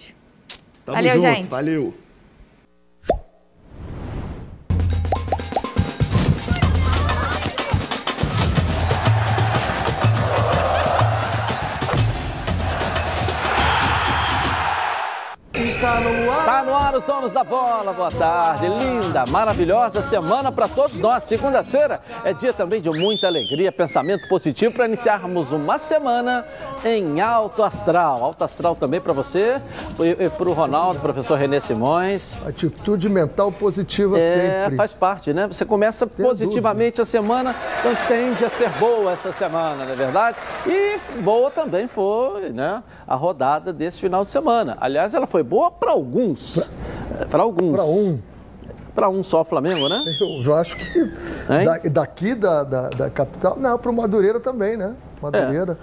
Tamo 0.85 0.96
Valeu, 0.96 1.12
junto, 1.12 1.27
gente. 1.27 1.49
valeu. 1.49 1.94
Está 15.55 16.01
no 16.01 16.33
ar. 16.33 16.46
Tá 16.57 16.64
no 16.64 16.75
ar 16.75 16.95
os 16.95 17.05
donos 17.05 17.33
da 17.35 17.45
bola. 17.45 17.92
Boa 17.92 18.11
tarde. 18.11 18.66
Linda, 18.66 19.25
maravilhosa 19.29 20.01
semana 20.01 20.51
para 20.51 20.66
todos 20.66 20.97
nós. 20.97 21.25
Segunda-feira 21.25 22.01
é 22.25 22.33
dia 22.33 22.51
também 22.51 22.81
de 22.81 22.88
muita 22.88 23.27
alegria, 23.27 23.71
pensamento 23.71 24.27
positivo 24.27 24.73
para 24.73 24.87
iniciarmos 24.87 25.53
uma 25.53 25.77
semana 25.77 26.47
em 26.83 27.21
alto 27.21 27.62
astral. 27.62 28.25
Alto 28.25 28.42
astral 28.42 28.75
também 28.75 29.03
para 29.03 29.12
você 29.12 29.61
e 30.01 30.31
para 30.31 30.49
o 30.49 30.55
Ronaldo, 30.55 30.99
professor 30.99 31.37
Renê 31.38 31.61
Simões. 31.61 32.35
Atitude 32.47 33.11
mental 33.11 33.53
positiva 33.53 34.19
É, 34.19 34.62
sempre. 34.62 34.77
faz 34.77 34.95
parte, 34.95 35.35
né? 35.35 35.47
Você 35.49 35.66
começa 35.66 36.07
positivamente 36.07 37.03
a 37.03 37.05
semana, 37.05 37.55
então 37.81 37.92
tende 38.09 38.42
a 38.42 38.49
ser 38.49 38.71
boa 38.79 39.12
essa 39.12 39.31
semana, 39.31 39.85
não 39.85 39.92
é 39.92 39.97
verdade? 39.97 40.38
E 40.66 41.21
boa 41.21 41.51
também 41.51 41.87
foi, 41.87 42.49
né? 42.49 42.83
A 43.07 43.14
rodada 43.14 43.75
desse 43.75 44.01
final 44.01 44.25
de 44.25 44.31
semana. 44.31 44.79
Aliás, 44.81 45.12
ela 45.12 45.27
foi 45.27 45.42
boa 45.42 45.71
para 45.71 45.90
alguns. 45.90 46.46
Para 47.31 47.43
alguns. 47.43 47.73
Para 47.73 47.85
um. 47.85 48.19
Para 48.95 49.09
um 49.11 49.23
só 49.23 49.45
Flamengo, 49.45 49.89
né? 49.89 50.03
Eu 50.21 50.43
já 50.43 50.55
acho 50.61 50.77
que 50.77 51.05
da- 51.65 51.79
daqui 52.03 52.35
da, 52.35 52.65
da, 52.65 52.89
da 52.89 53.11
capital. 53.11 53.57
Não, 53.59 53.79
para 53.79 53.91
o 53.91 53.95
Madureira 53.95 54.41
também, 54.41 54.77
né? 54.77 54.95
Madureira. 55.21 55.79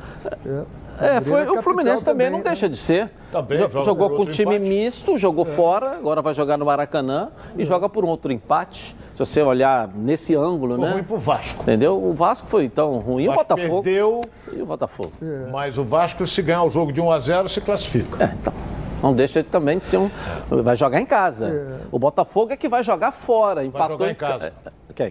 É, 0.46 0.64
É, 1.00 1.14
Madureira 1.16 1.48
foi, 1.50 1.58
o 1.58 1.62
Fluminense 1.62 2.04
também, 2.06 2.30
não 2.30 2.40
né? 2.40 2.44
deixa 2.46 2.68
de 2.68 2.78
ser. 2.78 3.10
Também, 3.32 3.58
joga 3.60 3.82
jogou 3.82 4.10
por 4.10 4.16
com 4.16 4.20
outro 4.22 4.34
time 4.36 4.56
empate. 4.56 4.70
misto, 4.70 5.18
jogou 5.18 5.44
fora, 5.46 5.92
agora 5.92 6.22
vai 6.22 6.34
jogar 6.36 6.58
no 6.58 6.66
Maracanã 6.66 7.30
e 7.58 7.64
joga 7.64 7.88
por 7.90 8.04
um 8.04 8.08
outro 8.08 8.32
empate. 8.32 8.96
Se 9.14 9.20
você 9.20 9.42
olhar 9.44 9.90
nesse 9.96 10.36
ângulo, 10.36 10.76
Foi 10.76 10.86
né? 10.86 10.94
ruim 10.94 11.04
pro 11.04 11.18
Vasco. 11.18 11.62
Entendeu? 11.62 12.04
O 12.04 12.14
Vasco 12.14 12.48
foi 12.48 12.68
tão 12.68 12.98
ruim, 12.98 13.28
o, 13.28 13.34
Botafogo. 13.34 13.84
perdeu, 13.84 14.22
E 14.52 14.60
o 14.62 14.66
Botafogo. 14.66 15.12
mas 15.52 15.78
o 15.78 15.84
Vasco, 15.84 16.26
se 16.26 16.42
ganhar 16.42 16.64
o 16.64 16.70
jogo 16.72 16.92
de 16.92 17.00
1 17.00 17.12
a 17.12 17.20
0 17.20 17.48
se 17.50 17.62
classifica. 17.62 18.24
É, 18.24 18.34
então. 18.42 18.54
Não 19.04 19.14
deixa 19.14 19.44
também 19.44 19.78
de 19.80 19.84
ser 19.86 19.98
um. 19.98 20.10
Vai 20.50 20.78
jogar 20.78 21.02
em 21.02 21.06
casa. 21.06 21.78
O 21.92 22.00
Botafogo 22.00 22.54
é 22.54 22.58
que 22.58 22.70
vai 22.70 22.84
jogar 22.86 23.12
fora. 23.12 23.66
Empatou 23.66 23.98
jogar 23.98 24.10
em 24.12 24.16
casa. 24.16 24.54
É, 24.66 24.94
Quem? 24.96 25.10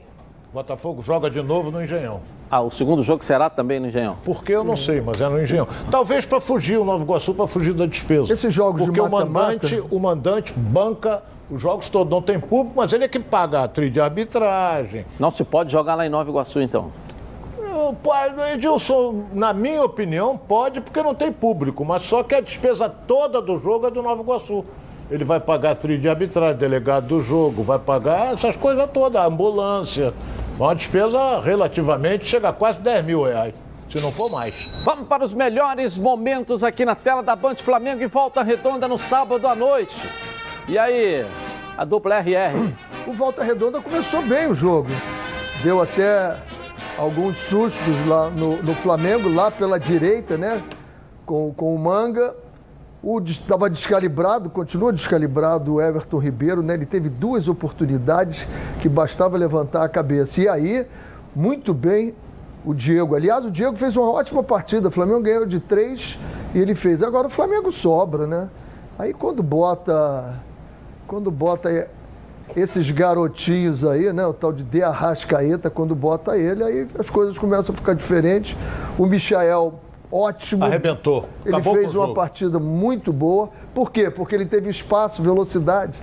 O 0.51 0.55
Botafogo 0.55 1.03
joga 1.03 1.31
de 1.31 1.43
novo 1.43 1.71
no 1.71 1.83
Engenhão. 1.85 2.21
Ah, 2.51 2.61
o 2.63 2.71
segundo 2.71 3.03
jogo 3.03 3.23
será 3.23 3.49
também 3.51 3.79
no 3.81 3.87
Engenhão. 3.89 4.17
Por 4.25 4.43
que 4.43 4.53
eu 4.53 4.65
não 4.65 4.77
sei, 4.77 5.01
mas 5.03 5.21
é 5.21 5.29
no 5.29 5.41
Engenhão. 5.43 5.67
Talvez 5.91 6.25
para 6.25 6.41
fugir 6.41 6.79
o 6.79 6.85
Nova 6.85 7.03
Iguaçu, 7.05 7.35
para 7.35 7.47
fugir 7.47 7.75
da 7.75 7.85
despesa. 7.87 8.33
Esses 8.33 8.53
jogos 8.53 8.81
de 8.81 8.87
Porque 8.87 9.01
o 9.01 9.05
mata-mata- 9.11 9.27
mandante, 9.53 9.83
o 9.91 9.99
mandante 9.99 10.53
banca 10.57 11.23
os 11.51 11.61
jogos 11.61 11.89
todos. 11.91 12.11
Não 12.11 12.23
tem 12.23 12.41
público, 12.41 12.73
mas 12.77 12.93
ele 12.95 13.05
é 13.05 13.09
que 13.09 13.21
paga 13.21 13.63
a 13.63 13.69
trilha 13.69 13.91
de 13.91 14.01
arbitragem. 14.01 15.05
Não 15.19 15.31
se 15.31 15.45
pode 15.45 15.71
jogar 15.71 15.95
lá 15.95 16.07
em 16.07 16.09
Nova 16.09 16.29
Iguaçu, 16.31 16.61
então. 16.63 16.91
Pai, 18.03 18.33
Edilson, 18.55 19.25
na 19.33 19.53
minha 19.53 19.83
opinião, 19.83 20.37
pode 20.37 20.81
porque 20.81 21.03
não 21.03 21.15
tem 21.15 21.33
público, 21.33 21.85
mas 21.85 22.03
só 22.03 22.23
que 22.23 22.35
a 22.35 22.41
despesa 22.41 22.89
toda 22.89 23.41
do 23.41 23.59
jogo 23.59 23.87
é 23.87 23.91
do 23.91 24.03
Nova 24.03 24.23
Iguaçu. 24.23 24.65
Ele 25.11 25.25
vai 25.25 25.41
pagar 25.41 25.73
a 25.73 25.75
trilha 25.75 25.99
de 25.99 26.09
arbitragem, 26.09 26.57
delegado 26.57 27.07
do 27.07 27.21
jogo, 27.21 27.63
vai 27.63 27.79
pagar 27.79 28.33
essas 28.33 28.57
coisas 28.57 28.89
todas, 28.93 29.21
a 29.21 29.27
ambulância. 29.27 30.15
Uma 30.59 30.75
despesa 30.75 31.41
relativamente 31.41 32.27
chega 32.27 32.51
a 32.51 32.53
quase 32.53 32.79
10 32.79 33.05
mil 33.05 33.25
reais, 33.25 33.55
se 33.89 34.01
não 34.01 34.13
for 34.13 34.31
mais. 34.31 34.83
Vamos 34.85 35.09
para 35.09 35.25
os 35.25 35.35
melhores 35.35 35.99
momentos 35.99 36.63
aqui 36.63 36.85
na 36.85 36.95
tela 36.95 37.23
da 37.23 37.35
Band 37.35 37.57
Flamengo 37.57 38.03
e 38.03 38.07
volta 38.07 38.43
redonda 38.43 38.87
no 38.87 38.97
sábado 38.97 39.49
à 39.49 39.55
noite. 39.55 39.97
E 40.69 40.79
aí, 40.79 41.27
a 41.77 41.85
dupla 41.85 42.19
RR. 42.21 42.73
O 43.07 43.13
Volta 43.13 43.43
Redonda 43.43 43.81
começou 43.81 44.23
bem 44.23 44.47
o 44.47 44.55
jogo. 44.55 44.89
Deu 45.63 45.83
até 45.83 46.37
alguns 47.03 47.37
sustos 47.37 48.07
lá 48.07 48.31
no, 48.31 48.63
no 48.63 48.75
Flamengo, 48.75 49.29
lá 49.29 49.51
pela 49.51 49.79
direita, 49.79 50.37
né? 50.37 50.63
Com, 51.27 51.53
com 51.53 51.75
o 51.75 51.79
Manga. 51.79 52.33
O 53.03 53.19
estava 53.21 53.69
descalibrado, 53.69 54.49
continua 54.49 54.93
descalibrado 54.93 55.75
o 55.75 55.81
Everton 55.81 56.19
Ribeiro, 56.19 56.63
né? 56.63 56.75
Ele 56.75 56.87
teve 56.87 57.09
duas 57.09 57.49
oportunidades 57.49 58.47
que 58.81 58.89
bastava 58.89 59.37
levantar 59.37 59.83
a 59.83 59.89
cabeça. 59.89 60.41
E 60.41 60.49
aí, 60.49 60.87
muito 61.35 61.75
bem 61.75 62.15
o 62.65 62.73
Diego. 62.73 63.17
Aliás, 63.17 63.45
o 63.45 63.51
Diego 63.51 63.77
fez 63.77 63.97
uma 63.97 64.09
ótima 64.09 64.45
partida. 64.45 64.87
O 64.87 64.91
Flamengo 64.93 65.23
ganhou 65.23 65.45
de 65.45 65.59
três 65.59 66.17
e 66.55 66.59
ele 66.61 66.77
fez. 66.77 67.03
Agora 67.03 67.27
o 67.27 67.31
Flamengo 67.31 67.73
sobra, 67.73 68.29
né? 68.29 68.49
Aí 68.97 69.13
quando 69.13 69.43
bota. 69.43 70.41
Quando 71.09 71.33
bota 71.33 71.69
esses 72.57 72.91
garotinhos 72.91 73.85
aí, 73.85 74.13
né? 74.13 74.27
O 74.27 74.33
tal 74.33 74.53
de 74.53 74.63
De 74.63 74.83
Arrascaeta, 74.83 75.71
quando 75.71 75.95
bota 75.95 76.37
ele, 76.37 76.63
aí 76.65 76.87
as 76.99 77.09
coisas 77.11 77.39
começam 77.39 77.73
a 77.73 77.77
ficar 77.77 77.95
diferentes. 77.95 78.57
O 78.99 79.07
Michael, 79.07 79.75
ótimo. 80.11 80.65
Arrebentou. 80.65 81.27
Ele 81.45 81.55
Acabou 81.57 81.75
fez 81.75 81.95
uma 81.95 82.13
partida 82.15 82.59
muito 82.59 83.13
boa. 83.13 83.51
Por 83.75 83.91
quê? 83.91 84.11
Porque 84.11 84.35
ele 84.35 84.47
teve 84.47 84.69
espaço, 84.71 85.23
velocidade, 85.23 85.99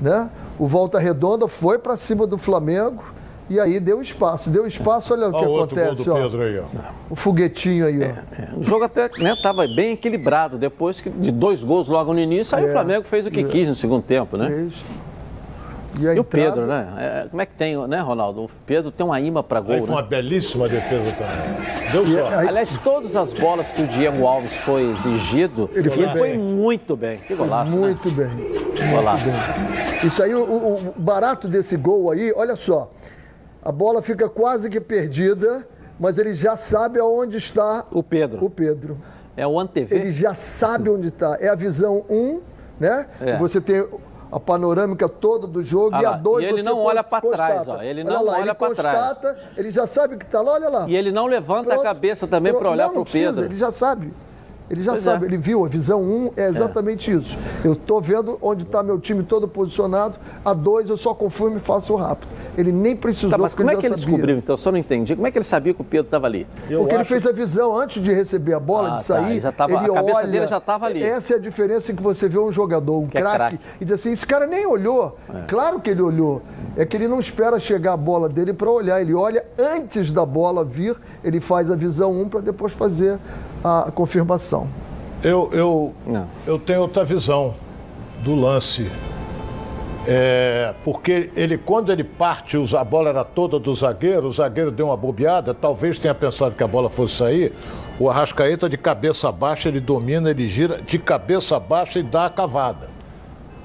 né? 0.00 0.28
O 0.58 0.66
Volta 0.66 0.98
Redonda 0.98 1.48
foi 1.48 1.78
para 1.78 1.96
cima 1.96 2.26
do 2.26 2.36
Flamengo 2.36 3.02
e 3.48 3.58
aí 3.58 3.80
deu 3.80 4.00
espaço. 4.02 4.50
Deu 4.50 4.66
espaço, 4.66 5.12
olha 5.14 5.28
o 5.28 5.30
que 5.32 5.36
outro 5.44 5.74
gol 5.74 5.84
acontece, 5.84 6.04
do 6.04 6.12
ó. 6.12 6.14
Pedro 6.16 6.42
aí, 6.42 6.58
ó. 6.58 6.64
O 7.08 7.16
foguetinho 7.16 7.86
aí, 7.86 7.98
ó. 8.02 8.58
O 8.60 8.62
jogo 8.62 8.84
até 8.84 9.06
estava 9.06 9.66
bem 9.66 9.92
equilibrado. 9.92 10.58
Depois 10.58 11.00
que- 11.00 11.08
de 11.10 11.30
dois 11.32 11.62
gols 11.64 11.88
logo 11.88 12.12
no 12.12 12.20
início, 12.20 12.54
aí 12.56 12.64
É. 12.64 12.68
o 12.68 12.72
Flamengo 12.72 13.04
fez 13.04 13.26
o 13.26 13.30
que 13.30 13.40
É. 13.40 13.44
quis 13.44 13.68
no 13.68 13.74
segundo 13.74 14.02
tempo, 14.02 14.36
né? 14.36 14.48
Fez. 14.48 14.84
E, 15.98 16.06
a 16.08 16.14
E 16.14 16.18
o 16.20 16.24
Pedro, 16.24 16.66
né? 16.66 16.88
É, 16.98 17.28
como 17.28 17.42
é 17.42 17.46
que 17.46 17.54
tem, 17.54 17.76
né, 17.88 18.00
Ronaldo? 18.00 18.44
O 18.44 18.50
Pedro 18.66 18.90
tem 18.92 19.04
uma 19.04 19.20
imã 19.20 19.42
para 19.42 19.60
gol, 19.60 19.74
Aí 19.74 19.80
foi 19.80 19.88
né? 19.88 19.94
uma 19.96 20.02
belíssima 20.02 20.68
defesa 20.68 21.10
também. 21.12 21.90
Deu 21.92 22.04
sorte. 22.06 22.48
Aliás, 22.48 22.68
todas 22.84 23.16
as 23.16 23.32
bolas 23.32 23.66
que 23.68 23.82
o 23.82 23.86
Diego 23.86 24.26
Alves 24.26 24.52
foi 24.58 24.90
exigido, 24.90 25.68
Ele 25.72 25.80
ele 25.80 25.90
foi 25.90 26.06
foi, 26.08 26.30
bem. 26.30 26.38
muito 26.38 26.96
bem. 26.96 27.18
Que 27.18 27.34
golaço, 27.34 27.72
né? 27.72 27.78
Muito 27.78 28.10
bem. 28.10 28.28
Golaço. 28.94 29.24
Isso 30.04 30.22
aí, 30.22 30.34
o, 30.34 30.42
o- 30.42 30.94
barato 30.96 31.48
desse 31.48 31.76
gol 31.76 32.10
aí, 32.10 32.32
olha 32.36 32.56
só. 32.56 32.90
A 33.62 33.70
bola 33.72 34.00
fica 34.00 34.28
quase 34.28 34.70
que 34.70 34.80
perdida, 34.80 35.66
mas 35.98 36.18
ele 36.18 36.34
já 36.34 36.56
sabe 36.56 36.98
aonde 36.98 37.36
está 37.36 37.84
O 37.90 38.02
Pedro. 38.02 38.44
o 38.44 38.48
Pedro. 38.48 38.96
É 39.36 39.46
o 39.46 39.58
ANTV. 39.58 39.94
Ele 39.94 40.12
já 40.12 40.34
sabe 40.34 40.88
onde 40.90 41.08
está. 41.08 41.36
É 41.40 41.48
a 41.48 41.54
visão 41.54 42.04
1, 42.08 42.40
né? 42.78 43.06
É. 43.20 43.32
Que 43.34 43.38
Você 43.38 43.60
tem 43.60 43.84
a 44.32 44.38
panorâmica 44.38 45.08
toda 45.08 45.46
do 45.46 45.62
jogo 45.62 45.96
Ah 45.96 46.02
e 46.02 46.06
a 46.06 46.12
2 46.12 46.44
e 46.44 46.48
ele 46.48 46.62
não 46.62 46.78
olha 46.80 47.02
constata. 47.02 47.36
trás, 47.36 47.68
ó. 47.68 47.82
Ele 47.82 48.02
Olha 48.02 48.10
não 48.14 48.24
lá, 48.24 48.32
olha 48.34 48.42
ele 48.42 48.54
pra 48.54 48.74
trás. 48.74 49.18
Ele 49.56 49.70
já 49.70 49.86
sabe 49.86 50.16
que 50.16 50.24
está 50.24 50.40
lá, 50.40 50.52
olha 50.52 50.68
lá. 50.68 50.88
E 50.88 50.94
ele 50.94 51.10
não 51.10 51.26
levanta 51.26 51.70
Pronto. 51.70 51.80
a 51.80 51.84
cabeça 51.84 52.26
também 52.28 52.54
para 52.54 52.70
olhar 52.70 52.88
para 52.90 53.00
o 53.00 53.02
precisa, 53.02 53.32
Pedro. 53.32 53.44
Ele 53.46 53.56
já 53.56 53.72
sabe. 53.72 54.12
Ele 54.70 54.82
já 54.84 54.92
Pois 54.92 55.02
sabe, 55.02 55.24
é. 55.24 55.28
ele 55.28 55.36
viu, 55.36 55.64
a 55.64 55.68
visão 55.68 56.00
1 56.00 56.30
é 56.36 56.48
exatamente 56.48 57.10
isso. 57.10 57.36
Eu 57.64 57.72
estou 57.72 58.00
vendo 58.00 58.38
onde 58.40 58.62
está 58.62 58.82
meu 58.84 59.00
time 59.00 59.24
todo 59.24 59.48
posicionado, 59.48 60.16
a 60.44 60.54
2 60.54 60.88
eu 60.90 60.96
só 60.96 61.12
confirmo 61.12 61.56
e 61.56 61.60
faço 61.60 61.94
rápido. 61.96 62.32
Ele 62.56 62.70
nem 62.70 62.94
precisou, 62.94 63.30
Tá, 63.30 63.38
mas 63.38 63.52
como 63.54 63.68
é 63.70 63.74
já 63.74 63.80
que 63.80 63.86
ele 63.86 63.94
sabia. 63.96 64.06
descobriu, 64.06 64.36
então? 64.38 64.52
Eu 64.54 64.58
só 64.58 64.70
não 64.70 64.78
entendi. 64.78 65.16
Como 65.16 65.26
é 65.26 65.30
que 65.32 65.38
ele 65.38 65.44
sabia 65.44 65.74
que 65.74 65.80
o 65.80 65.84
Pedro 65.84 66.06
estava 66.06 66.26
ali? 66.28 66.46
Eu 66.68 66.80
Porque 66.80 66.94
ele 66.94 67.02
acho- 67.02 67.08
fez 67.10 67.26
a 67.26 67.32
visão 67.32 67.76
antes 67.76 68.00
de 68.00 68.12
receber 68.12 68.54
a 68.54 68.60
bola, 68.60 68.90
Ah, 68.92 68.96
de 68.96 69.06
tá, 69.06 69.14
sair. 69.14 69.30
ele 69.32 69.40
já 69.40 69.50
tava- 69.50 69.72
ele 69.72 69.90
a 69.90 69.94
cabeça 69.94 70.18
olha, 70.18 70.26
dele 70.28 70.46
já 70.46 70.58
estava 70.58 70.86
ali. 70.86 71.02
Essa 71.02 71.32
é 71.32 71.36
a 71.36 71.40
diferença 71.40 71.90
em 71.90 71.96
que 71.96 72.02
você 72.02 72.28
vê 72.28 72.38
um 72.38 72.52
jogador, 72.52 72.98
um 73.00 73.06
é 73.06 73.20
craque, 73.20 73.36
craque. 73.36 73.58
e 73.80 73.84
diz 73.84 73.94
assim: 73.94 74.12
esse 74.12 74.24
cara 74.26 74.46
nem 74.46 74.66
olhou. 74.66 75.16
Claro 75.48 75.80
que 75.80 75.90
ele 75.90 76.00
olhou. 76.02 76.42
É 76.76 76.84
que 76.86 76.96
ele 76.96 77.08
não 77.08 77.18
espera 77.18 77.58
chegar 77.58 77.94
a 77.94 77.96
bola 77.96 78.28
dele 78.28 78.52
para 78.52 78.70
olhar. 78.70 79.00
Ele 79.00 79.14
olha 79.14 79.44
antes 79.58 80.12
da 80.12 80.24
bola 80.24 80.64
vir, 80.64 80.94
ele 81.24 81.40
faz 81.40 81.70
a 81.70 81.74
visão 81.74 82.12
1 82.12 82.28
para 82.28 82.40
depois 82.40 82.72
fazer 82.72 83.18
a 83.62 83.90
confirmação. 83.90 84.68
Eu, 85.22 85.50
eu, 85.52 85.94
Não. 86.06 86.26
eu 86.46 86.58
tenho 86.58 86.80
outra 86.80 87.04
visão 87.04 87.54
do 88.20 88.34
lance. 88.34 88.90
É, 90.06 90.74
porque 90.82 91.30
ele, 91.36 91.58
quando 91.58 91.92
ele 91.92 92.02
parte, 92.02 92.56
a 92.74 92.82
bola 92.84 93.10
era 93.10 93.22
toda 93.22 93.58
do 93.58 93.74
zagueiro, 93.74 94.28
o 94.28 94.32
zagueiro 94.32 94.70
deu 94.70 94.86
uma 94.86 94.96
bobeada, 94.96 95.52
talvez 95.52 95.98
tenha 95.98 96.14
pensado 96.14 96.54
que 96.54 96.62
a 96.62 96.66
bola 96.66 96.88
fosse 96.88 97.16
sair. 97.16 97.52
O 97.98 98.08
Arrascaeta, 98.08 98.66
de 98.66 98.78
cabeça 98.78 99.30
baixa, 99.30 99.68
ele 99.68 99.78
domina, 99.78 100.30
ele 100.30 100.46
gira 100.46 100.80
de 100.80 100.98
cabeça 100.98 101.60
baixa 101.60 101.98
e 101.98 102.02
dá 102.02 102.26
a 102.26 102.30
cavada. 102.30 102.88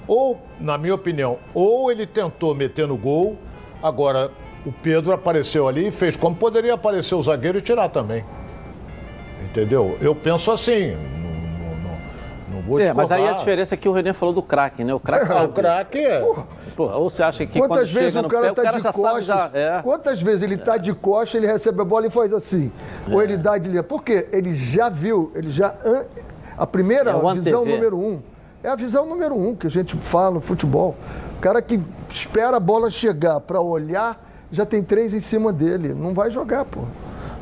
Ou, 0.06 0.38
na 0.60 0.78
minha 0.78 0.94
opinião, 0.94 1.38
ou 1.54 1.90
ele 1.90 2.06
tentou 2.06 2.54
meter 2.54 2.86
no 2.86 2.98
gol, 2.98 3.38
agora 3.82 4.30
o 4.66 4.72
Pedro 4.74 5.14
apareceu 5.14 5.68
ali 5.70 5.88
e 5.88 5.92
fez 5.92 6.18
como 6.18 6.36
poderia 6.36 6.74
aparecer 6.74 7.16
o 7.16 7.22
zagueiro 7.22 7.60
e 7.60 7.62
tirar 7.62 7.88
também. 7.90 8.26
Entendeu? 9.44 9.98
Eu 10.02 10.16
penso 10.16 10.52
assim, 10.52 10.92
não, 10.92 11.70
não- 11.70 11.76
não- 11.92 12.56
não 12.58 12.62
vou 12.62 12.78
te 12.80 12.86
É, 12.86 12.94
mas 12.94 13.12
aí 13.12 13.28
a 13.28 13.34
diferença 13.34 13.76
é 13.76 13.78
que 13.78 13.88
o 13.88 13.92
René 13.92 14.12
falou 14.14 14.34
do 14.34 14.42
craque, 14.44 14.84
né? 14.84 14.94
O 14.94 15.00
craque 15.00 15.28
sabe. 15.28 15.46
o 15.46 15.50
craque 15.50 15.98
é. 16.00 16.20
Porra, 16.76 16.96
ou 16.98 17.10
você 17.10 17.24
acha 17.24 17.46
que 17.46 17.58
Quantas 17.60 17.78
quando 17.90 17.94
vezes 17.94 18.14
chega 18.14 18.20
o 18.20 18.24
no 18.24 18.30
cara 18.30 18.42
pé, 18.44 18.50
está 18.50 18.62
o 18.62 18.66
cara 18.66 18.78
de 18.80 18.92
costas? 18.92 19.26
já. 19.26 19.50
É. 19.54 19.82
Quantas 19.82 20.22
vezes 20.22 20.44
ele 20.44 20.56
está 20.56 20.78
de 20.78 20.94
costas, 20.94 21.36
ele 21.36 21.48
recebe 21.52 21.82
a 21.82 21.86
bola 21.86 22.08
e 22.08 22.10
faz 22.10 22.34
assim? 22.34 22.72
Ou 23.10 23.22
ele 23.22 23.38
dá 23.38 23.58
de 23.58 23.70
linha. 23.70 23.84
Por 23.84 24.04
quê? 24.04 24.28
Ele 24.34 24.54
já 24.56 24.90
viu, 24.90 25.32
ele 25.36 25.50
já. 25.52 25.74
A 26.58 26.66
primeira 26.68 27.12
É 27.12 27.14
visão 27.34 27.62
antevê. 27.62 27.76
número 27.76 27.98
um. 27.98 28.20
É 28.64 28.70
a 28.70 28.76
visão 28.76 29.06
número 29.06 29.36
um 29.36 29.56
que 29.56 29.68
a 29.68 29.70
gente 29.70 29.96
fala 29.98 30.32
no 30.32 30.42
futebol. 30.42 30.96
O 31.38 31.40
cara 31.40 31.62
que 31.62 31.80
espera 32.10 32.58
a 32.58 32.60
bola 32.60 32.90
chegar 32.90 33.40
para 33.40 33.62
olhar, 33.62 34.20
já 34.52 34.66
tem 34.66 34.82
três 34.82 35.14
em 35.14 35.20
cima 35.20 35.54
dele. 35.54 35.94
Não 35.94 36.14
vai 36.14 36.32
jogar, 36.32 36.66
pô. 36.66 36.82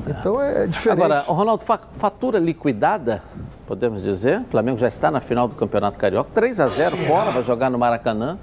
Então 0.08 0.42
é 0.42 0.68
diferente. 0.68 1.04
Agora, 1.04 1.22
Ronaldo, 1.22 1.64
fatura 1.98 2.40
liquidada, 2.40 3.24
podemos 3.66 4.04
dizer? 4.04 4.42
O 4.42 4.46
Flamengo 4.46 4.78
já 4.78 4.88
está 4.88 5.10
na 5.10 5.20
final 5.20 5.48
do 5.48 5.56
Campeonato 5.56 5.98
Carioca. 5.98 6.30
3 6.34 6.60
a 6.60 6.68
0 6.68 6.98
fora, 6.98 7.32
vai 7.32 7.44
jogar 7.44 7.70
no 7.70 7.78
Maracanã. 7.78 8.38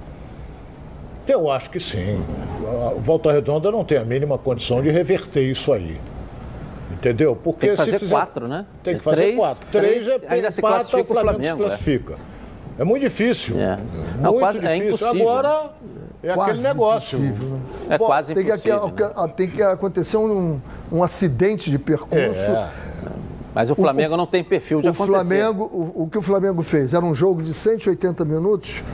Eu 1.27 1.51
acho 1.51 1.71
que 1.71 1.79
sim. 1.79 2.23
O 2.97 3.01
Volta 3.01 3.31
Redonda 3.31 3.71
não 3.71 3.85
tem 3.85 3.99
a 3.99 4.05
mínima 4.05 4.37
condição 4.37 4.83
de 4.83 4.91
reverter 4.91 5.43
isso 5.43 5.73
aí. 5.73 6.01
Entendeu? 6.91 7.37
Porque 7.37 7.61
tem 7.61 7.71
que 7.71 7.77
fazer 7.77 7.93
se 7.93 7.99
fizer, 8.01 8.15
quatro, 8.17 8.49
né? 8.49 8.67
Tem 8.83 8.99
que 8.99 9.05
fazer 9.05 9.17
três, 9.17 9.37
quatro. 9.37 9.67
Três, 9.71 10.05
três 10.05 10.23
é 10.23 10.35
ainda 10.35 10.51
se 10.51 10.61
classifica 10.61 11.03
o 11.03 11.05
Flamengo, 11.07 11.39
Flamengo 11.39 11.63
se 11.63 11.69
classifica. 11.69 12.15
É, 12.79 12.83
é 12.83 12.85
muito 12.85 13.03
difícil. 13.03 13.61
É. 13.61 13.77
Muito 13.77 14.21
não, 14.21 14.39
quase, 14.39 14.59
é 14.59 14.75
difícil. 14.77 15.07
É 15.07 15.11
Agora 15.11 15.71
é 16.23 16.35
quase 16.35 16.51
aquele 16.51 16.69
negócio. 16.69 17.19
Né? 17.19 17.61
É 17.89 17.99
Bom, 17.99 18.07
quase 18.07 18.35
tem 18.35 18.45
impossível. 18.45 18.91
Que, 18.91 19.03
né? 19.03 19.33
Tem 19.37 19.51
que 19.51 19.63
acontecer 19.63 20.17
um, 20.17 20.61
um 20.93 21.03
acidente 21.03 21.71
de 21.71 21.79
percurso. 21.79 22.51
É. 22.51 22.69
Mas 23.55 23.71
o 23.71 23.75
Flamengo 23.75 24.15
o, 24.15 24.17
não 24.17 24.27
tem 24.27 24.45
perfil 24.45 24.81
de 24.81 24.89
o 24.89 24.91
acontecer. 24.91 25.13
Flamengo, 25.13 25.65
o, 25.65 26.05
o 26.05 26.09
que 26.09 26.19
o 26.19 26.23
Flamengo 26.23 26.63
fez? 26.63 26.95
Era 26.95 27.05
um 27.05 27.15
jogo 27.15 27.43
de 27.43 27.53
180 27.53 28.25
minutos. 28.25 28.85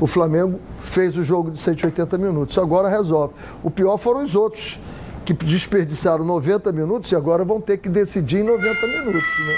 O 0.00 0.06
Flamengo 0.06 0.60
fez 0.80 1.16
o 1.16 1.22
jogo 1.22 1.50
de 1.50 1.58
180 1.58 2.16
minutos. 2.18 2.56
Agora 2.58 2.88
resolve. 2.88 3.34
O 3.62 3.70
pior 3.70 3.96
foram 3.96 4.22
os 4.22 4.34
outros 4.34 4.78
que 5.24 5.32
desperdiçaram 5.32 6.24
90 6.24 6.70
minutos 6.72 7.10
e 7.10 7.16
agora 7.16 7.44
vão 7.44 7.60
ter 7.60 7.78
que 7.78 7.88
decidir 7.88 8.38
em 8.38 8.44
90 8.44 8.86
minutos. 8.86 9.38
Né? 9.40 9.56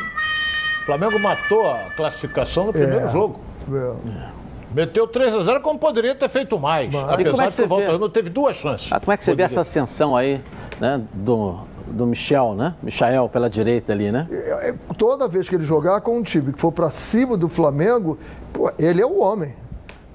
O 0.83 0.87
Flamengo 0.87 1.19
matou 1.19 1.67
a 1.67 1.91
classificação 1.95 2.67
no 2.67 2.73
primeiro 2.73 3.07
é, 3.07 3.13
jogo. 3.13 3.39
É. 3.71 4.38
Meteu 4.75 5.07
3 5.07 5.35
a 5.35 5.41
0 5.45 5.61
como 5.61 5.79
poderia 5.79 6.15
ter 6.15 6.29
feito 6.29 6.59
mais. 6.59 6.93
Mas... 6.93 7.09
Apesar 7.09 7.45
é 7.45 7.51
que, 7.51 7.57
que 7.57 7.63
o 7.63 7.69
Volta 7.69 7.87
Redonda 7.93 8.13
teve 8.13 8.31
duas 8.31 8.57
chances. 8.57 8.93
Ah, 8.93 9.01
como 9.01 9.13
é 9.13 9.17
que 9.17 9.25
você 9.25 9.31
poderia. 9.33 9.49
vê 9.49 9.53
essa 9.53 9.61
ascensão 9.63 10.17
aí 10.17 10.41
né, 10.81 11.01
do, 11.13 11.59
do 11.87 12.07
Michel, 12.07 12.55
né? 12.55 12.75
Michael 12.83 13.29
pela 13.29 13.49
direita 13.49 13.93
ali, 13.93 14.11
né? 14.11 14.27
É, 14.31 14.71
é, 14.71 14.75
toda 14.97 15.27
vez 15.27 15.49
que 15.49 15.55
ele 15.55 15.65
jogar 15.65 16.01
com 16.01 16.19
um 16.19 16.23
time 16.23 16.53
que 16.53 16.61
for 16.61 16.73
para 16.73 16.91
cima 16.91 17.37
do 17.37 17.49
Flamengo, 17.49 18.19
pô, 18.53 18.71
ele 18.79 19.01
é 19.01 19.07
o 19.07 19.21
homem. 19.21 19.55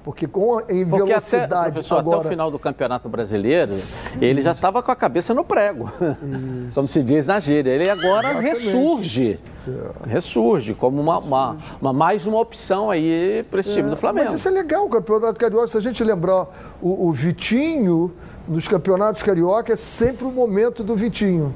Porque 0.04 0.26
com 0.26 0.60
em 0.68 0.84
Porque 0.84 1.02
velocidade 1.02 1.80
até, 1.80 1.94
agora... 1.94 2.18
até 2.18 2.26
o 2.26 2.30
final 2.30 2.50
do 2.50 2.58
Campeonato 2.58 3.08
Brasileiro, 3.08 3.72
Sim. 3.72 4.10
ele 4.20 4.42
já 4.42 4.52
estava 4.52 4.82
com 4.82 4.90
a 4.92 4.94
cabeça 4.94 5.32
no 5.32 5.42
prego, 5.42 5.90
Isso. 5.98 6.74
como 6.74 6.86
se 6.86 7.02
diz 7.02 7.26
na 7.26 7.40
gíria. 7.40 7.70
Ele 7.70 7.88
agora 7.88 8.32
Exatamente. 8.32 8.64
ressurge, 8.64 9.40
é. 9.66 10.10
ressurge 10.10 10.74
como 10.74 11.00
uma, 11.00 11.18
uma, 11.18 11.56
uma, 11.80 11.92
mais 11.94 12.26
uma 12.26 12.38
opção 12.38 12.90
aí 12.90 13.42
para 13.50 13.60
esse 13.60 13.70
é. 13.70 13.74
time 13.76 13.88
do 13.88 13.96
Flamengo. 13.96 14.26
Mas 14.26 14.38
isso 14.38 14.46
é 14.46 14.50
legal, 14.50 14.84
o 14.84 14.90
Campeonato 14.90 15.40
Carioca. 15.40 15.68
Se 15.68 15.78
a 15.78 15.80
gente 15.80 16.04
lembrar 16.04 16.48
o, 16.82 17.08
o 17.08 17.10
Vitinho 17.10 18.12
nos 18.46 18.68
campeonatos 18.68 19.22
carioca, 19.22 19.72
é 19.72 19.76
sempre 19.76 20.26
o 20.26 20.30
momento 20.30 20.84
do 20.84 20.94
Vitinho. 20.94 21.54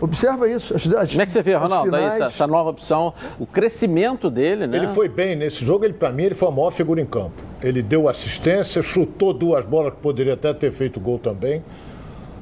Observa 0.00 0.48
isso. 0.48 0.74
As, 0.74 0.86
as, 0.86 1.10
Como 1.10 1.22
é 1.22 1.26
que 1.26 1.32
você 1.32 1.42
vê, 1.42 1.54
Ronaldo, 1.54 1.86
finais... 1.86 2.14
essa, 2.14 2.24
essa, 2.24 2.46
nova 2.46 2.70
opção, 2.70 3.12
o 3.38 3.46
crescimento 3.46 4.30
dele, 4.30 4.66
né? 4.66 4.78
Ele 4.78 4.88
foi 4.88 5.08
bem 5.08 5.34
nesse 5.34 5.64
jogo, 5.64 5.84
ele 5.84 5.94
para 5.94 6.12
mim 6.12 6.24
ele 6.24 6.34
foi 6.34 6.48
a 6.48 6.50
maior 6.50 6.70
figura 6.70 7.00
em 7.00 7.06
campo. 7.06 7.32
Ele 7.62 7.82
deu 7.82 8.08
assistência, 8.08 8.82
chutou 8.82 9.32
duas 9.32 9.64
bolas 9.64 9.94
que 9.94 10.00
poderia 10.00 10.34
até 10.34 10.52
ter 10.54 10.70
feito 10.70 11.00
gol 11.00 11.18
também. 11.18 11.62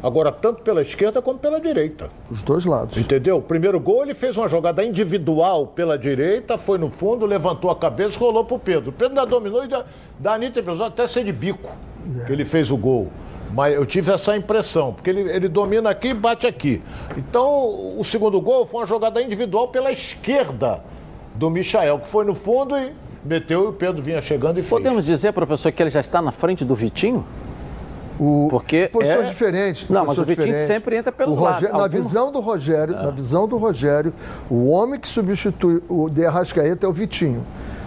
Agora, 0.03 0.31
tanto 0.31 0.63
pela 0.63 0.83
esquerda 0.83 1.23
como 1.23 1.39
pela 1.39 1.61
direita. 1.61 2.11
Os 2.31 2.43
dois 2.43 2.65
lados. 2.65 2.97
Entendeu? 2.97 3.39
O 3.39 3.43
primeiro 3.43 3.81
gol 3.81 4.03
ele 4.03 4.15
fez 4.15 4.37
uma 4.37 4.47
jogada 4.47 4.85
individual 4.85 5.67
pela 5.67 5.99
direita, 5.99 6.59
foi 6.59 6.79
no 6.79 6.91
fundo, 6.91 7.25
levantou 7.25 7.71
a 7.71 7.77
cabeça, 7.77 8.19
rolou 8.19 8.45
pro 8.45 8.59
Pedro. 8.59 8.91
O 8.91 8.93
Pedro 8.93 9.19
ainda 9.19 9.27
dominou 9.27 9.65
e 9.65 9.69
dá, 9.69 9.85
dá 10.19 10.35
a 10.35 10.39
nítida 10.39 10.71
até 10.85 11.07
ser 11.07 11.25
de 11.25 11.33
bico 11.33 11.71
é. 12.21 12.27
que 12.27 12.33
ele 12.33 12.45
fez 12.45 12.71
o 12.71 12.77
gol. 12.77 13.09
Mas 13.53 13.75
eu 13.75 13.87
tive 13.87 14.13
essa 14.13 14.37
impressão, 14.37 14.93
porque 14.93 15.11
ele, 15.11 15.21
ele 15.31 15.49
domina 15.49 15.91
aqui 15.91 16.09
e 16.09 16.15
bate 16.15 16.47
aqui. 16.47 16.83
Então, 17.17 17.99
o 17.99 18.05
segundo 18.05 18.41
gol 18.41 18.67
foi 18.67 18.81
uma 18.81 18.87
jogada 18.87 19.23
individual 19.23 19.69
pela 19.69 19.91
esquerda 19.91 20.83
do 21.35 21.51
Michael, 21.51 22.01
que 22.01 22.09
foi 22.09 22.25
no 22.25 22.35
fundo 22.35 22.77
e 22.77 22.93
meteu 23.25 23.65
e 23.65 23.67
o 23.69 23.73
Pedro 23.73 24.03
vinha 24.03 24.21
chegando 24.21 24.59
e 24.59 24.63
fez. 24.63 24.71
Podemos 24.71 25.05
dizer, 25.05 25.33
professor, 25.33 25.71
que 25.73 25.83
ele 25.83 25.91
já 25.91 26.01
está 26.01 26.23
na 26.23 26.33
frente 26.33 26.65
do 26.65 26.75
Vitinho? 26.75 27.25
O, 28.19 28.49
Porque 28.49 28.89
posições 28.91 29.27
é... 29.27 29.31
diferentes. 29.31 29.89
Não, 29.91 30.07
mas 30.07 30.17
o 30.17 30.25
Vitinho 30.25 30.47
diferentes. 30.47 30.67
sempre 30.67 30.97
entra 30.97 31.13
pelo 31.13 31.39
lado. 31.39 31.69
Na 31.71 31.87
visão 31.87 32.33
do 32.33 32.41
Rogério, 32.41 32.95
é. 32.95 33.03
na 33.03 33.11
visão 33.11 33.47
do 33.47 33.59
Rogério, 33.59 34.13
o 34.51 34.69
homem 34.69 34.99
que 34.99 35.07
substitui 35.07 35.83
o 35.89 36.09
De 36.09 36.25
Arrascaeta 36.25 36.87
é 36.87 36.89
o 36.89 36.93
Vitinho. 36.93 37.45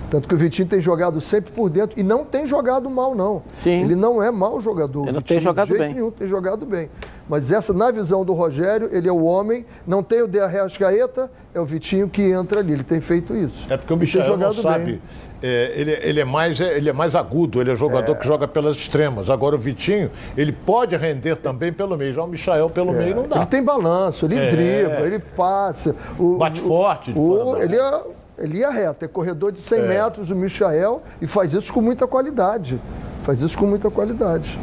Tanto 0.10 0.28
que 0.28 0.34
o 0.34 0.38
Vitinho 0.38 0.68
tem 0.68 0.82
jogado 0.82 1.22
sempre 1.22 1.52
por 1.52 1.70
dentro 1.70 2.00
e 2.00 2.04
não 2.04 2.26
tem 2.26 2.48
jogado 2.48 2.90
mal, 2.90 3.14
não. 3.14 3.44
Sim. 3.54 3.84
Ele 3.84 3.96
não 3.96 4.22
é 4.22 4.32
mau 4.32 4.60
jogador. 4.60 5.04
Ele 5.04 5.12
não 5.14 5.22
tem 5.22 5.40
jogado 5.40 5.68
de 5.68 5.74
jeito 5.74 5.86
bem. 5.86 5.94
Nenhum, 5.94 6.12
tem 6.12 6.28
jogado 6.28 6.66
bem. 6.66 6.90
Mas 7.28 7.52
essa, 7.52 7.72
na 7.74 7.92
visão 7.92 8.26
do 8.26 8.34
Rogério, 8.34 8.90
ele 8.92 9.08
é 9.08 9.12
o 9.12 9.24
homem, 9.24 9.66
não 9.86 10.02
tem 10.02 10.24
o 10.24 10.28
De 10.28 10.40
Arrascaeta, 10.40 11.30
é 11.54 11.60
o 11.60 11.66
Vitinho 11.66 12.10
que 12.10 12.24
entra 12.24 12.60
ali. 12.60 12.74
Ele 12.74 12.84
tem 12.84 13.00
feito 13.00 13.36
isso. 13.36 13.72
É 13.72 13.78
porque 13.78 13.94
o 13.94 13.98
Michel 13.98 14.36
não 14.36 14.52
sabe. 14.52 15.00
É, 15.42 15.72
ele, 15.74 15.92
ele, 16.02 16.20
é 16.20 16.26
mais, 16.26 16.60
ele 16.60 16.90
é 16.90 16.94
mais 16.94 17.16
agudo, 17.16 17.62
ele 17.62 17.72
é 17.72 17.76
jogador 17.76 18.12
é. 18.12 18.16
que 18.16 18.28
joga 18.28 18.48
pelas 18.48 18.76
extremas. 18.76 19.30
Agora 19.30 19.56
o 19.56 19.60
Vitinho, 19.60 20.12
ele 20.36 20.52
pode 20.52 20.98
render 20.98 21.38
também 21.38 21.72
pelo 21.72 21.96
meio. 21.98 22.14
Já 22.14 22.24
o 22.24 22.28
Michael 22.28 22.70
pelo 22.70 22.94
é. 22.94 22.98
meio 22.98 23.16
não 23.16 23.28
dá. 23.28 23.38
Ele 23.38 23.46
tem 23.46 23.64
balanço, 23.64 24.26
ele 24.26 24.38
é. 24.38 24.50
dribla, 24.50 25.02
ele 25.06 25.20
passa. 25.20 25.96
O, 26.18 26.38
Bate 26.38 26.60
forte. 26.60 27.14
O, 27.16 27.56
ele 27.56 27.78
é 27.78 28.02
ele 28.40 28.60
ia 28.60 28.70
reto, 28.70 29.06
é 29.06 29.08
corredor 29.08 29.52
de 29.52 29.62
100 29.62 29.80
é. 29.80 29.88
metros, 29.88 30.32
o 30.32 30.36
Michael, 30.36 31.02
e 31.22 31.28
faz 31.28 31.54
isso 31.54 31.74
com 31.74 31.82
muita 31.82 32.08
qualidade. 32.08 32.80
Faz 33.24 33.42
isso 33.42 33.58
com 33.58 33.66
muita 33.66 33.90
qualidade. 33.90 34.60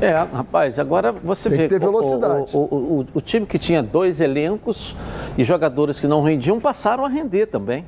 É, 0.00 0.10
rapaz, 0.10 0.78
agora 0.78 1.10
você 1.10 1.48
Tem 1.48 1.58
vê. 1.58 1.64
Que 1.64 1.68
ter 1.70 1.80
velocidade. 1.80 2.54
O, 2.54 2.58
o, 2.58 3.00
o, 3.00 3.06
o, 3.14 3.20
time 3.20 3.46
que 3.46 3.58
tinha 3.58 3.82
dois 3.82 4.20
elencos 4.20 4.94
e 5.38 5.44
jogadores 5.44 5.98
que 5.98 6.06
não 6.06 6.22
rendiam 6.22 6.60
passaram 6.60 7.04
a 7.04 7.08
render 7.08 7.46
também. 7.46 7.84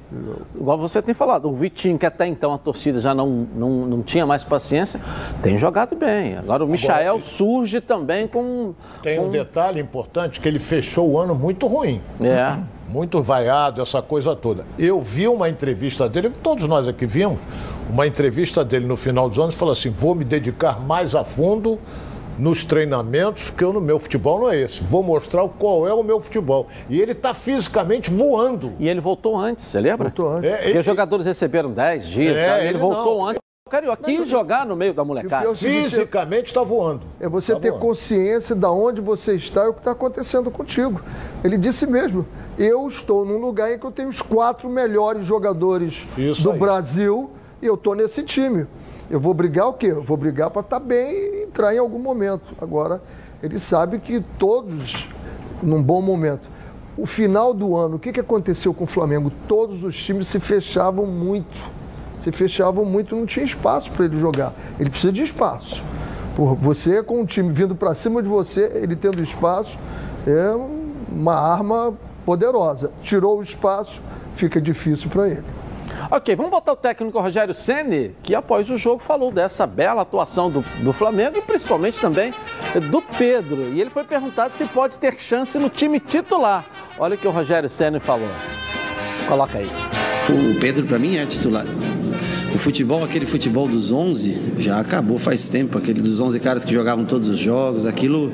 Igual 0.55 0.79
você 0.79 1.03
tem 1.03 1.14
falado, 1.14 1.48
o 1.51 1.53
Vitinho, 1.55 1.98
que 1.98 2.07
até 2.07 2.27
então 2.27 2.55
a 2.55 2.59
torcida 2.59 2.98
já 2.98 3.14
não, 3.14 3.46
não, 3.55 3.70
não 3.87 4.03
tinha 4.03 4.24
mais 4.24 4.42
paciência, 4.42 5.01
tem 5.42 5.57
jogado 5.59 5.94
bem. 5.96 6.38
Agora 6.38 6.64
o 6.64 6.68
Michael 6.68 7.16
agora, 7.16 7.24
surge 7.24 7.81
também 7.81 8.27
com. 8.27 8.72
Tem 9.03 9.18
com... 9.18 9.27
um 9.27 9.31
detalhe 9.31 9.79
importante 9.79 10.40
que 10.40 10.48
ele 10.48 10.59
fechou 10.59 11.11
o 11.11 11.18
ano 11.18 11.35
muito 11.35 11.66
ruim. 11.66 12.01
É 12.22 12.57
muito 12.88 13.22
vaiado, 13.22 13.81
essa 13.83 14.01
coisa 14.01 14.35
toda. 14.35 14.64
Eu 14.79 15.01
vi 15.01 15.29
uma 15.29 15.48
entrevista 15.48 16.09
dele, 16.09 16.31
todos 16.42 16.66
nós 16.66 16.88
aqui 16.88 17.07
vimos, 17.07 17.38
uma 17.90 18.07
entrevista 18.07 18.64
dele 18.64 18.87
no 18.87 18.96
final 18.96 19.29
dos 19.29 19.38
anos, 19.38 19.55
falou 19.55 19.72
assim: 19.72 19.90
vou 19.90 20.14
me 20.14 20.24
dedicar 20.24 20.81
mais 20.81 21.14
a 21.14 21.24
fundo 21.24 21.79
nos 22.38 22.64
treinamentos, 22.64 23.44
porque 23.44 23.64
o 23.64 23.81
meu 23.81 23.98
futebol 23.98 24.40
não 24.40 24.51
é 24.51 24.61
esse. 24.61 24.83
Vou 24.83 25.03
mostrar 25.03 25.46
qual 25.59 25.87
é 25.88 25.92
o 25.92 26.03
meu 26.03 26.20
futebol. 26.20 26.68
E 26.88 27.01
ele 27.01 27.12
está 27.12 27.35
fisicamente 27.35 28.11
voando. 28.11 28.72
E 28.79 28.88
ele 28.88 29.01
voltou 29.01 29.37
antes, 29.37 29.64
você 29.64 29.81
lembra? 29.81 30.05
Voltou 30.09 30.29
antes. 30.29 30.51
É, 30.51 30.57
porque 30.57 30.70
ele... 30.70 30.79
os 30.79 30.87
jogadores 30.87 31.27
receberam 31.27 31.72
10 31.72 32.07
dias, 32.07 32.37
é, 32.37 32.48
tá? 32.48 32.59
ele, 32.61 32.68
ele, 32.68 32.79
voltou 32.79 33.18
não. 33.18 33.27
antes. 33.27 33.38
Carioca 33.68 34.03
quis 34.03 34.27
jogar 34.27 34.64
no 34.64 34.74
meio 34.74 34.94
da 34.94 35.05
molecada. 35.05 35.55
Fisicamente 35.55 36.46
está 36.46 36.62
voando. 36.62 37.03
É 37.20 37.29
você 37.29 37.53
tá 37.53 37.61
ter 37.61 37.70
voando. 37.70 37.83
consciência 37.83 38.57
de 38.57 38.66
onde 38.66 39.01
você 39.03 39.35
está 39.35 39.64
e 39.64 39.68
o 39.68 39.74
que 39.74 39.81
está 39.81 39.90
acontecendo 39.90 40.51
contigo. 40.51 41.03
Ele 41.44 41.59
disse 41.59 41.87
mesmo: 41.87 42.27
eu 42.59 42.87
estou 42.88 43.25
num 43.25 43.38
lugar 43.38 43.73
em 43.73 43.79
que 43.79 43.87
eu 43.87 43.90
tenho 43.92 44.09
os 44.09 44.21
quatro 44.21 44.68
melhores 44.68 45.25
jogadores 45.25 46.07
Isso 46.16 46.42
do 46.42 46.53
aí. 46.53 46.59
Brasil 46.59 47.31
e 47.62 47.66
eu 47.66 47.75
estou 47.75 47.94
nesse 47.94 48.23
time. 48.23 48.66
Eu 49.11 49.21
vou 49.21 49.33
brigar 49.33 49.68
o 49.68 49.73
quê? 49.73 49.87
Eu 49.87 50.03
vou 50.03 50.16
brigar 50.16 50.51
para 50.51 50.61
estar 50.61 50.81
tá 50.81 50.85
bem 50.85 51.11
e 51.11 51.42
entrar 51.44 51.75
em 51.75 51.79
algum 51.79 51.99
momento. 51.99 52.55
Agora, 52.61 53.03
ele 53.42 53.59
sabe 53.59 53.99
que 53.99 54.21
todos, 54.38 55.09
num 55.62 55.83
bom 55.83 56.03
momento. 56.03 56.51
O 56.97 57.07
final 57.07 57.55
do 57.55 57.77
ano, 57.77 57.97
o 57.97 57.99
que, 57.99 58.12
que 58.12 58.21
aconteceu 58.21 58.75
com 58.75 58.85
o 58.85 58.87
Flamengo? 58.87 59.33
Todos 59.47 59.85
os 59.85 59.97
times 59.97 60.29
se 60.29 60.40
fechavam 60.40 61.07
muito 61.07 61.79
se 62.18 62.33
fechavam 62.33 62.85
muito, 62.85 63.14
não 63.14 63.25
tinha 63.25 63.44
espaço 63.44 63.90
para 63.92 64.05
ele 64.05 64.18
jogar. 64.18 64.53
Ele 64.79 64.90
precisa 64.90 65.12
de 65.12 65.23
espaço. 65.23 65.83
Por 66.35 66.55
você 66.57 67.03
com 67.03 67.21
um 67.21 67.25
time 67.25 67.53
vindo 67.53 67.75
para 67.75 67.94
cima 67.94 68.23
de 68.23 68.29
você, 68.29 68.71
ele 68.75 68.97
tendo 68.97 69.23
espaço, 69.23 69.79
é 70.27 70.55
uma 71.12 71.35
arma 71.35 71.94
poderosa. 72.29 72.93
Tirou 73.01 73.38
o 73.38 73.43
espaço, 73.43 74.03
fica 74.35 74.61
difícil 74.61 75.09
para 75.09 75.29
ele. 75.29 75.45
Ok, 76.11 76.37
vamos 76.37 76.51
botar 76.51 76.73
o 76.73 76.77
técnico 76.77 77.19
Rogério 77.19 77.55
Ceni, 77.55 78.14
que 78.23 78.35
após 78.35 78.69
o 78.69 78.77
jogo 78.77 79.03
falou 79.03 79.33
dessa 79.33 79.67
bela 79.67 80.03
atuação 80.03 80.51
do, 80.51 80.61
do 80.83 80.93
Flamengo 80.93 81.38
e 81.38 81.41
principalmente 81.41 81.99
também 81.99 82.35
do 82.91 83.01
Pedro. 83.01 83.73
E 83.73 83.81
ele 83.81 83.88
foi 83.88 84.05
perguntado 84.05 84.53
se 84.53 84.67
pode 84.67 84.99
ter 84.99 85.17
chance 85.19 85.59
no 85.59 85.71
time 85.71 85.99
titular. 85.99 86.67
Olha 86.99 87.14
o 87.14 87.19
que 87.19 87.27
o 87.27 87.31
Rogério 87.31 87.71
Ceni 87.71 87.99
falou. 87.99 88.29
Coloca 89.27 89.57
aí. 89.57 89.67
O 90.29 90.61
Pedro, 90.61 90.85
para 90.85 90.99
mim, 90.99 91.17
é 91.17 91.25
titular. 91.25 91.64
O 92.55 92.59
futebol, 92.59 93.05
aquele 93.05 93.25
futebol 93.25 93.67
dos 93.67 93.91
11, 93.91 94.57
já 94.59 94.81
acabou 94.81 95.19
faz 95.19 95.49
tempo. 95.49 95.79
Aquele 95.79 96.03
dos 96.03 96.21
11 96.21 96.41
caras 96.41 96.64
que 96.64 96.75
jogavam 96.75 97.07
todos 97.07 97.27
os 97.27 97.38
jogos. 97.38 97.87
Aquilo, 97.87 98.31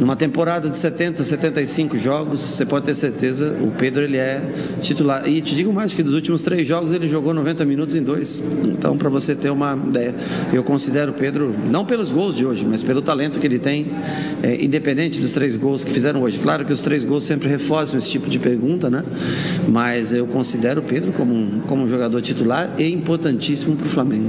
numa 0.00 0.16
temporada 0.16 0.68
de 0.68 0.76
70, 0.76 1.24
75 1.24 1.98
jogos, 1.98 2.40
você 2.40 2.66
pode 2.66 2.86
ter 2.86 2.94
certeza, 2.94 3.56
o 3.60 3.70
Pedro 3.70 4.02
ele 4.02 4.16
é 4.16 4.40
titular. 4.82 5.26
E 5.28 5.40
te 5.40 5.54
digo 5.54 5.72
mais 5.72 5.94
que 5.94 6.02
dos 6.02 6.14
últimos 6.14 6.42
três 6.42 6.66
jogos 6.66 6.92
ele 6.92 7.06
jogou 7.06 7.32
90 7.32 7.64
minutos 7.64 7.94
em 7.94 8.02
dois. 8.02 8.42
Então, 8.64 8.98
para 8.98 9.08
você 9.08 9.34
ter 9.34 9.50
uma 9.50 9.76
ideia, 9.76 10.14
eu 10.52 10.64
considero 10.64 11.12
o 11.12 11.14
Pedro, 11.14 11.54
não 11.70 11.84
pelos 11.84 12.10
gols 12.10 12.34
de 12.34 12.44
hoje, 12.44 12.66
mas 12.66 12.82
pelo 12.82 13.00
talento 13.00 13.38
que 13.38 13.46
ele 13.46 13.58
tem, 13.58 13.86
é, 14.42 14.62
independente 14.64 15.20
dos 15.20 15.32
três 15.32 15.56
gols 15.56 15.84
que 15.84 15.92
fizeram 15.92 16.22
hoje. 16.22 16.38
Claro 16.38 16.64
que 16.64 16.72
os 16.72 16.82
três 16.82 17.04
gols 17.04 17.24
sempre 17.24 17.48
reforçam 17.48 17.98
esse 17.98 18.10
tipo 18.10 18.28
de 18.28 18.38
pergunta, 18.38 18.90
né? 18.90 19.04
Mas 19.68 20.12
eu 20.12 20.26
considero 20.26 20.80
o 20.80 20.84
Pedro 20.84 21.12
como 21.12 21.34
um, 21.34 21.60
como 21.66 21.82
um 21.84 21.88
jogador 21.88 22.20
titular 22.20 22.70
e 22.78 22.92
importantíssimo 22.92 23.76
para 23.76 23.86
o 23.86 23.90
Flamengo. 23.90 24.28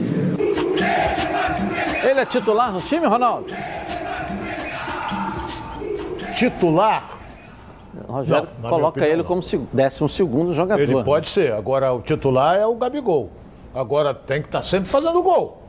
Ele 2.04 2.20
é 2.20 2.26
titular 2.26 2.72
no 2.72 2.82
time, 2.82 3.06
Ronaldo? 3.08 3.48
Titular? 6.36 7.04
Rogério 8.08 8.50
Não, 8.62 8.70
coloca 8.70 8.90
opinião, 8.90 9.10
ele 9.10 9.18
não. 9.22 9.26
como 9.26 9.42
décimo 9.72 10.10
segundo 10.10 10.54
jogador. 10.54 10.82
Ele 10.82 11.04
pode 11.04 11.30
ser. 11.30 11.54
Agora, 11.54 11.94
o 11.94 12.02
titular 12.02 12.58
é 12.58 12.66
o 12.66 12.76
Gabigol. 12.76 13.30
Agora, 13.74 14.14
tem 14.14 14.42
que 14.42 14.48
estar 14.50 14.62
sempre 14.62 14.90
fazendo 14.90 15.22
gol. 15.22 15.65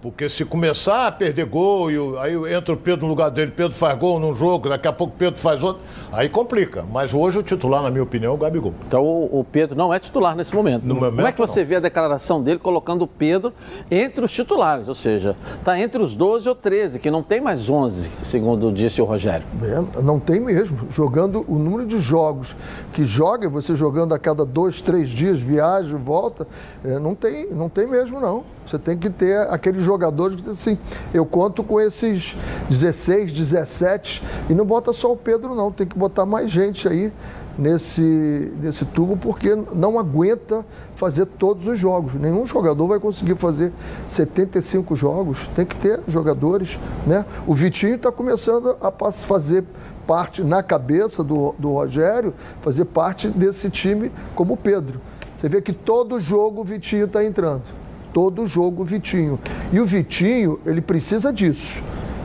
Porque 0.00 0.28
se 0.28 0.44
começar 0.44 1.08
a 1.08 1.12
perder 1.12 1.46
gol, 1.46 1.90
e 1.90 1.96
aí 2.18 2.54
entra 2.54 2.72
o 2.72 2.76
Pedro 2.76 3.06
no 3.06 3.08
lugar 3.08 3.30
dele, 3.30 3.52
Pedro 3.54 3.76
faz 3.76 3.98
gol 3.98 4.20
num 4.20 4.32
jogo, 4.32 4.68
daqui 4.68 4.86
a 4.86 4.92
pouco 4.92 5.14
Pedro 5.18 5.38
faz 5.38 5.62
outro, 5.62 5.82
aí 6.12 6.28
complica. 6.28 6.84
Mas 6.90 7.12
hoje 7.12 7.38
o 7.38 7.42
titular, 7.42 7.82
na 7.82 7.90
minha 7.90 8.02
opinião, 8.02 8.32
é 8.32 8.34
o 8.34 8.38
Gabigol. 8.38 8.74
Então 8.86 9.04
o 9.04 9.40
o 9.40 9.44
Pedro 9.44 9.76
não 9.76 9.92
é 9.92 9.98
titular 9.98 10.36
nesse 10.36 10.54
momento. 10.54 10.84
No 10.84 10.96
Como 10.96 11.26
é 11.26 11.32
que 11.32 11.38
você 11.38 11.60
não. 11.60 11.66
vê 11.66 11.76
a 11.76 11.80
declaração 11.80 12.42
dele 12.42 12.58
colocando 12.58 13.02
o 13.02 13.06
Pedro 13.06 13.52
entre 13.90 14.24
os 14.24 14.30
titulares? 14.30 14.86
Ou 14.86 14.94
seja, 14.94 15.34
está 15.58 15.78
entre 15.80 16.00
os 16.00 16.14
12 16.14 16.48
ou 16.48 16.54
13, 16.54 16.98
que 16.98 17.10
não 17.10 17.22
tem 17.22 17.40
mais 17.40 17.68
11, 17.68 18.10
segundo 18.22 18.70
disse 18.70 19.00
o 19.00 19.04
Rogério. 19.04 19.46
É, 19.62 20.02
não 20.02 20.20
tem 20.20 20.38
mesmo. 20.38 20.88
Jogando 20.90 21.44
o 21.48 21.58
número 21.58 21.86
de 21.86 21.98
jogos 21.98 22.54
que 22.92 23.04
joga, 23.04 23.48
você 23.48 23.74
jogando 23.74 24.14
a 24.14 24.18
cada 24.18 24.44
dois, 24.44 24.80
três 24.80 25.08
dias, 25.08 25.40
viagem, 25.40 25.96
volta, 25.96 26.46
é, 26.84 26.98
não, 26.98 27.14
tem, 27.14 27.46
não 27.50 27.68
tem 27.68 27.86
mesmo, 27.86 28.20
não. 28.20 28.44
Você 28.70 28.78
tem 28.78 28.96
que 28.96 29.10
ter 29.10 29.36
aqueles 29.50 29.82
jogadores 29.82 30.40
que 30.40 30.50
assim, 30.50 30.78
eu 31.12 31.26
conto 31.26 31.64
com 31.64 31.80
esses 31.80 32.36
16, 32.68 33.32
17, 33.32 34.22
e 34.48 34.54
não 34.54 34.64
bota 34.64 34.92
só 34.92 35.10
o 35.10 35.16
Pedro, 35.16 35.56
não. 35.56 35.72
Tem 35.72 35.84
que 35.84 35.98
botar 35.98 36.24
mais 36.24 36.48
gente 36.48 36.86
aí 36.86 37.12
nesse, 37.58 38.52
nesse 38.62 38.84
tubo, 38.84 39.16
porque 39.16 39.56
não 39.74 39.98
aguenta 39.98 40.64
fazer 40.94 41.26
todos 41.26 41.66
os 41.66 41.76
jogos. 41.76 42.14
Nenhum 42.14 42.46
jogador 42.46 42.86
vai 42.86 43.00
conseguir 43.00 43.34
fazer 43.34 43.72
75 44.08 44.94
jogos. 44.94 45.50
Tem 45.56 45.66
que 45.66 45.74
ter 45.74 45.98
jogadores, 46.06 46.78
né? 47.04 47.24
O 47.48 47.54
Vitinho 47.54 47.96
está 47.96 48.12
começando 48.12 48.76
a 48.80 48.92
fazer 49.10 49.64
parte 50.06 50.44
na 50.44 50.62
cabeça 50.62 51.24
do, 51.24 51.56
do 51.58 51.72
Rogério, 51.72 52.32
fazer 52.62 52.84
parte 52.84 53.26
desse 53.26 53.68
time 53.68 54.12
como 54.36 54.54
o 54.54 54.56
Pedro. 54.56 55.00
Você 55.36 55.48
vê 55.48 55.60
que 55.60 55.72
todo 55.72 56.20
jogo 56.20 56.60
o 56.60 56.64
Vitinho 56.64 57.06
está 57.06 57.24
entrando. 57.24 57.79
Todo 58.12 58.46
jogo 58.46 58.82
o 58.82 58.84
Vitinho. 58.84 59.38
E 59.72 59.78
o 59.80 59.86
Vitinho, 59.86 60.58
ele 60.66 60.80
precisa 60.80 61.32
disso. 61.32 61.82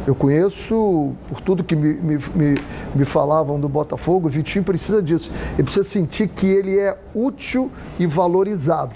Eu 0.08 0.14
conheço, 0.14 1.14
por 1.28 1.42
tudo 1.42 1.64
que 1.64 1.76
me, 1.76 1.94
me, 1.96 2.18
me, 2.36 2.56
me 2.94 3.06
falavam 3.06 3.60
do 3.60 3.68
Botafogo, 3.68 4.28
o 4.28 4.30
Vitinho 4.30 4.64
precisa 4.64 5.02
disso. 5.02 5.32
Ele 5.54 5.64
precisa 5.64 5.84
sentir 5.88 6.28
que 6.28 6.46
ele 6.46 6.78
é 6.80 6.96
útil 7.14 7.72
e 8.00 8.06
valorizado. 8.06 8.94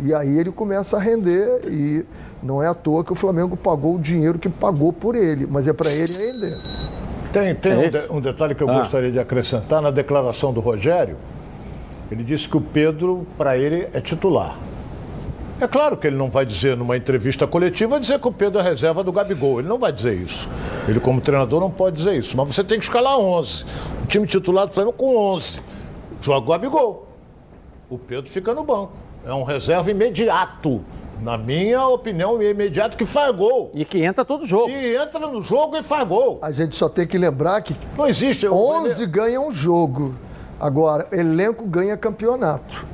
E 0.00 0.12
aí 0.14 0.38
ele 0.38 0.50
começa 0.52 0.96
a 0.96 1.00
render 1.00 1.60
e 1.70 2.04
não 2.42 2.62
é 2.62 2.66
à 2.68 2.74
toa 2.74 3.04
que 3.04 3.12
o 3.12 3.14
Flamengo 3.16 3.56
pagou 3.56 3.96
o 3.96 3.98
dinheiro 3.98 4.38
que 4.38 4.48
pagou 4.48 4.92
por 4.92 5.14
ele, 5.16 5.46
mas 5.50 5.66
é 5.66 5.72
para 5.72 5.90
ele 5.90 6.12
render. 6.12 6.56
Tem, 7.32 7.54
tem 7.54 7.72
É 7.72 7.76
um, 7.78 7.90
de- 7.90 8.12
um 8.12 8.20
detalhe 8.20 8.54
que 8.54 8.62
eu 8.62 8.68
Ah. 8.70 8.78
gostaria 8.78 9.10
de 9.10 9.18
acrescentar 9.18 9.80
na 9.82 9.90
declaração 9.90 10.52
do 10.52 10.60
Rogério. 10.60 11.16
Ele 12.10 12.22
disse 12.22 12.48
que 12.48 12.56
o 12.56 12.60
Pedro, 12.60 13.26
para 13.36 13.56
ele, 13.58 13.88
é 13.92 14.00
titular. 14.00 14.56
É 15.60 15.68
claro 15.68 15.96
que 15.96 16.06
ele 16.06 16.16
não 16.16 16.28
vai 16.30 16.44
dizer 16.44 16.76
numa 16.76 16.96
entrevista 16.96 17.46
coletiva 17.46 18.00
dizer 18.00 18.18
que 18.18 18.26
o 18.26 18.32
Pedro 18.32 18.58
é 18.60 18.62
reserva 18.62 19.04
do 19.04 19.12
Gabigol. 19.12 19.60
Ele 19.60 19.68
não 19.68 19.78
vai 19.78 19.92
dizer 19.92 20.14
isso. 20.14 20.48
Ele, 20.88 20.98
como 20.98 21.20
treinador, 21.20 21.60
não 21.60 21.70
pode 21.70 21.96
dizer 21.96 22.14
isso. 22.16 22.36
Mas 22.36 22.48
você 22.54 22.64
tem 22.64 22.78
que 22.78 22.84
escalar 22.84 23.16
11. 23.18 23.64
O 24.02 24.06
time 24.06 24.26
titular 24.26 24.66
do 24.66 24.74
Flamengo 24.74 24.96
com 24.96 25.16
11. 25.16 25.60
Joga 26.20 26.46
o 26.46 26.50
Gabigol. 26.50 27.08
O 27.88 27.96
Pedro 27.98 28.28
fica 28.28 28.52
no 28.52 28.64
banco. 28.64 28.92
É 29.24 29.32
um 29.32 29.44
reserva 29.44 29.90
imediato. 29.90 30.82
Na 31.22 31.38
minha 31.38 31.86
opinião, 31.86 32.40
é 32.42 32.50
imediato 32.50 32.96
que 32.96 33.06
faz 33.06 33.34
gol. 33.34 33.70
E 33.72 33.84
que 33.84 34.02
entra 34.04 34.24
todo 34.24 34.44
jogo. 34.46 34.68
E 34.68 34.96
entra 34.96 35.20
no 35.20 35.40
jogo 35.40 35.76
e 35.76 35.82
faz 35.82 36.06
gol. 36.06 36.40
A 36.42 36.50
gente 36.50 36.74
só 36.76 36.88
tem 36.88 37.06
que 37.06 37.16
lembrar 37.16 37.62
que 37.62 37.74
Não 37.96 38.06
existe. 38.08 38.46
o- 38.46 38.52
11 38.54 39.06
ganham 39.06 39.46
um 39.48 39.52
jogo. 39.52 40.16
Agora, 40.58 41.06
elenco 41.12 41.64
ganha 41.64 41.96
campeonato. 41.96 42.84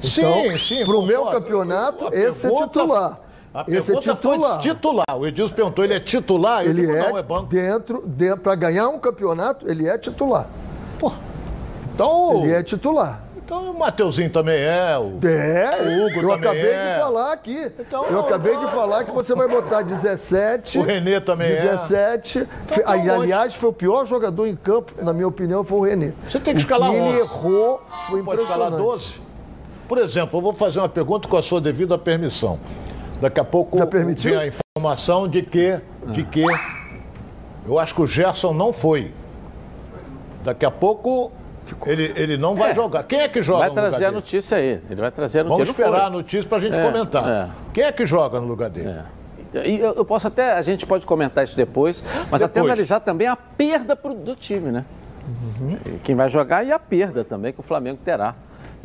Sim, 0.00 0.20
Então, 0.22 0.58
sim. 0.58 0.84
pro 0.84 1.02
meu 1.02 1.18
concordo. 1.22 1.40
campeonato, 1.40 2.04
A 2.06 2.08
esse 2.16 2.46
é 2.46 2.50
pergunta- 2.50 2.66
titular. 2.66 3.20
A 3.54 3.64
Esse 3.66 3.92
é 3.96 3.98
titular. 3.98 4.60
titular. 4.60 5.06
O 5.18 5.26
Edilson 5.26 5.54
perguntou, 5.54 5.84
ele 5.84 5.94
é 5.94 5.98
titular? 6.00 6.64
Ele 6.64 6.82
digo, 6.82 6.92
é, 6.92 7.08
não, 7.10 7.18
é 7.18 7.22
banco. 7.22 7.46
dentro, 7.46 8.02
dentro 8.06 8.40
para 8.42 8.54
ganhar 8.54 8.88
um 8.88 8.98
campeonato, 8.98 9.68
ele 9.68 9.88
é 9.88 9.96
titular. 9.98 10.46
Então, 11.94 12.42
Ele 12.44 12.52
é 12.52 12.62
titular. 12.62 13.22
então 13.36 13.72
o 13.72 13.78
Mateuzinho 13.78 14.30
também 14.30 14.54
é. 14.60 14.96
O... 14.98 15.18
É, 15.26 15.70
O 15.82 16.06
Hugo 16.06 16.20
eu 16.20 16.28
também 16.28 16.34
acabei 16.34 16.70
é. 16.70 16.92
de 16.94 17.00
falar 17.00 17.32
aqui. 17.32 17.72
Então, 17.80 18.04
eu 18.06 18.20
acabei 18.20 18.56
de 18.56 18.66
falar 18.70 19.02
que 19.04 19.10
você 19.10 19.34
vai 19.34 19.48
botar 19.48 19.82
17. 19.82 20.78
O 20.78 20.82
Renê 20.82 21.20
também 21.20 21.50
é. 21.50 21.60
17. 21.62 22.46
Fe- 22.68 22.82
tá 22.82 22.92
aliás, 22.92 23.54
foi 23.54 23.70
o 23.70 23.72
pior 23.72 24.06
jogador 24.06 24.46
em 24.46 24.54
campo, 24.54 24.92
na 25.02 25.12
minha 25.12 25.26
opinião, 25.26 25.64
foi 25.64 25.78
o 25.78 25.82
Renê. 25.82 26.12
Você 26.28 26.38
tem 26.38 26.54
que 26.54 26.60
O 26.60 26.62
escalar 26.62 26.90
ele 26.92 27.00
11. 27.00 27.18
errou, 27.18 27.82
foi 28.08 28.22
Pode 28.22 28.42
escalar 28.42 28.68
impressionante. 28.68 29.16
12? 29.16 29.27
Por 29.88 29.98
exemplo, 29.98 30.38
eu 30.38 30.42
vou 30.42 30.52
fazer 30.52 30.78
uma 30.80 30.88
pergunta 30.88 31.26
com 31.28 31.36
a 31.36 31.42
sua 31.42 31.60
devida 31.60 31.96
permissão. 31.96 32.58
Daqui 33.20 33.40
a 33.40 33.44
pouco 33.44 33.78
vem 34.16 34.36
a 34.36 34.46
informação 34.46 35.26
de 35.26 35.42
que, 35.42 35.80
de 36.08 36.22
que 36.24 36.44
eu 37.66 37.78
acho 37.78 37.94
que 37.94 38.02
o 38.02 38.06
Gerson 38.06 38.52
não 38.52 38.72
foi. 38.72 39.12
Daqui 40.44 40.64
a 40.64 40.70
pouco 40.70 41.32
ele, 41.86 42.12
ele 42.16 42.36
não 42.36 42.54
vai 42.54 42.70
É. 42.70 42.74
jogar. 42.74 43.02
Quem 43.04 43.20
é 43.20 43.28
que 43.28 43.42
joga 43.42 43.60
Vai 43.60 43.68
no 43.70 43.74
lugar 43.74 43.88
trazer 43.90 44.04
a 44.04 44.08
dele? 44.08 44.16
notícia 44.20 44.56
aí. 44.58 44.80
Ele 44.90 45.00
vai 45.00 45.10
trazer 45.10 45.40
a 45.40 45.44
notícia. 45.44 45.64
Vamos 45.64 45.80
esperar 45.80 46.06
a 46.06 46.10
notícia 46.10 46.48
para 46.48 46.58
a 46.58 46.60
gente 46.60 46.78
É, 46.78 46.82
comentar. 46.84 47.28
é. 47.28 47.48
Quem 47.72 47.84
é 47.84 47.92
que 47.92 48.06
joga 48.06 48.40
no 48.40 48.46
lugar 48.46 48.70
dele? 48.70 48.94
E 49.54 49.78
eu, 49.78 49.94
eu 49.94 50.04
posso 50.04 50.28
até, 50.28 50.52
a 50.52 50.62
gente 50.62 50.86
pode 50.86 51.06
comentar 51.06 51.42
isso 51.42 51.56
depois, 51.56 52.04
mas 52.30 52.42
até 52.42 52.54
Depois. 52.60 52.66
analisar 52.72 53.00
também 53.00 53.26
a 53.26 53.34
perda 53.34 53.96
pro- 53.96 54.14
do 54.14 54.36
time, 54.36 54.70
né? 54.70 54.84
E 55.86 55.98
Quem 56.04 56.14
vai 56.14 56.28
jogar 56.28 56.64
e 56.64 56.70
a 56.72 56.78
perda 56.78 57.24
também 57.24 57.52
que 57.52 57.60
o 57.60 57.62
Flamengo 57.62 57.98
terá. 58.04 58.34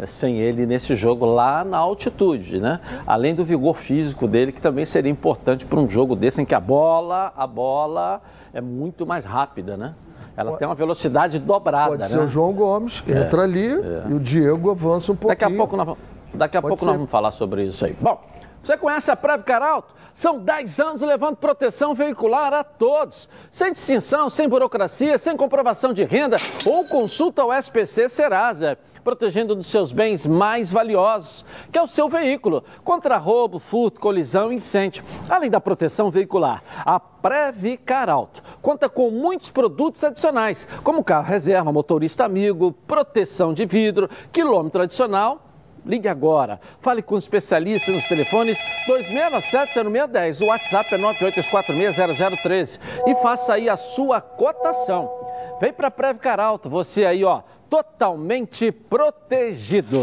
Sem 0.08 0.38
ele 0.39 0.66
nesse 0.66 0.96
jogo 0.96 1.26
lá 1.26 1.64
na 1.64 1.78
altitude, 1.78 2.60
né? 2.60 2.80
Além 3.06 3.36
do 3.36 3.46
vigor 3.46 3.76
físico 3.78 4.28
dele, 4.28 4.52
que 4.52 4.60
também 4.60 4.86
seria 4.86 5.12
importante 5.12 5.66
para 5.66 5.80
um 5.80 5.89
jogo 5.89 6.16
desse 6.16 6.41
em 6.41 6.46
que 6.46 6.56
a 6.56 6.60
bola, 6.60 7.32
a 7.38 7.46
bola 7.46 8.22
é 8.54 8.60
muito 8.60 9.06
mais 9.06 9.24
rápida, 9.24 9.78
né? 9.78 9.94
Ela 10.36 10.58
tem 10.58 10.68
uma 10.68 10.74
velocidade 10.74 11.38
dobrada, 11.38 11.89
Pode 11.91 12.02
né? 12.02 12.10
ser 12.10 12.18
o 12.20 12.28
João 12.28 12.52
Gomes, 12.54 13.04
entra 13.08 13.44
ali 13.44 13.70
e 14.10 14.14
o 14.16 14.20
Diego 14.20 14.72
avança 14.72 15.12
um 15.12 15.16
pouquinho. 15.16 15.39
Daqui 15.39 15.54
a 15.54 15.58
pouco 15.58 15.78
nós, 15.78 15.86
vamos- 15.86 16.02
daqui 16.34 16.58
a 16.58 16.62
Pode 16.62 16.70
pouco 16.72 16.86
nós 16.86 16.96
vamos 16.96 17.10
falar 17.12 17.30
sobre 17.30 17.64
isso 17.66 17.86
aí. 17.86 17.96
Bom, 18.02 18.20
você 18.64 18.76
conhece 18.76 19.12
a 19.12 19.16
Previcar 19.16 19.62
Alto? 19.62 19.94
São 20.12 20.39
10 20.39 20.80
anos 20.80 21.02
levando 21.02 21.36
proteção 21.38 21.94
veicular 21.94 22.52
a 22.54 22.64
todos. 22.64 23.28
Sem 23.52 23.74
distinção, 23.74 24.28
sem 24.30 24.48
burocracia, 24.50 25.18
sem 25.20 25.36
comprovação 25.38 25.94
de 25.94 26.04
renda 26.04 26.38
ou 26.66 26.84
consulta 26.86 27.41
ao 27.44 27.52
SPC 27.54 28.10
Serasa. 28.10 28.78
Protegendo 29.04 29.56
dos 29.56 29.68
seus 29.68 29.91
bens 29.91 30.26
mais 30.26 30.72
valiosos, 30.72 31.45
que 31.72 31.78
é 31.78 31.82
o 31.82 31.88
seu 31.88 32.08
veículo, 32.08 32.64
contra 32.84 33.18
roubo, 33.18 33.60
furto, 33.60 33.99
colisão 33.99 34.51
e 34.51 34.56
incêndio. 34.56 35.04
Além 35.30 35.49
da 35.49 35.60
proteção 35.60 36.10
veicular, 36.10 36.64
a 36.86 36.99
Previcar 36.99 38.10
Alto 38.10 38.41
conta 38.62 38.88
com 38.88 39.12
muitos 39.12 39.49
produtos 39.49 40.04
adicionais, 40.04 40.68
como 40.84 41.04
carro 41.04 41.28
reserva, 41.28 41.72
motorista 41.72 42.26
amigo, 42.26 42.72
proteção 42.88 43.54
de 43.54 43.66
vidro, 43.66 44.10
quilômetro 44.32 44.82
adicional 44.82 45.53
Ligue 45.86 46.07
agora. 46.07 46.59
Fale 46.79 47.01
com 47.01 47.15
o 47.15 47.17
especialista 47.17 47.91
nos 47.91 48.07
telefones 48.07 48.57
2697-0610. 48.88 50.41
O 50.41 50.47
WhatsApp 50.47 50.95
é 50.95 50.97
982460013. 50.97 52.79
E 53.07 53.15
faça 53.15 53.53
aí 53.53 53.69
a 53.69 53.77
sua 53.77 54.21
cotação. 54.21 55.11
Vem 55.59 55.73
para 55.73 55.91
Previcar 55.91 56.39
Alto, 56.39 56.69
você 56.69 57.05
aí, 57.05 57.23
ó, 57.23 57.41
totalmente 57.69 58.71
protegido. 58.71 59.99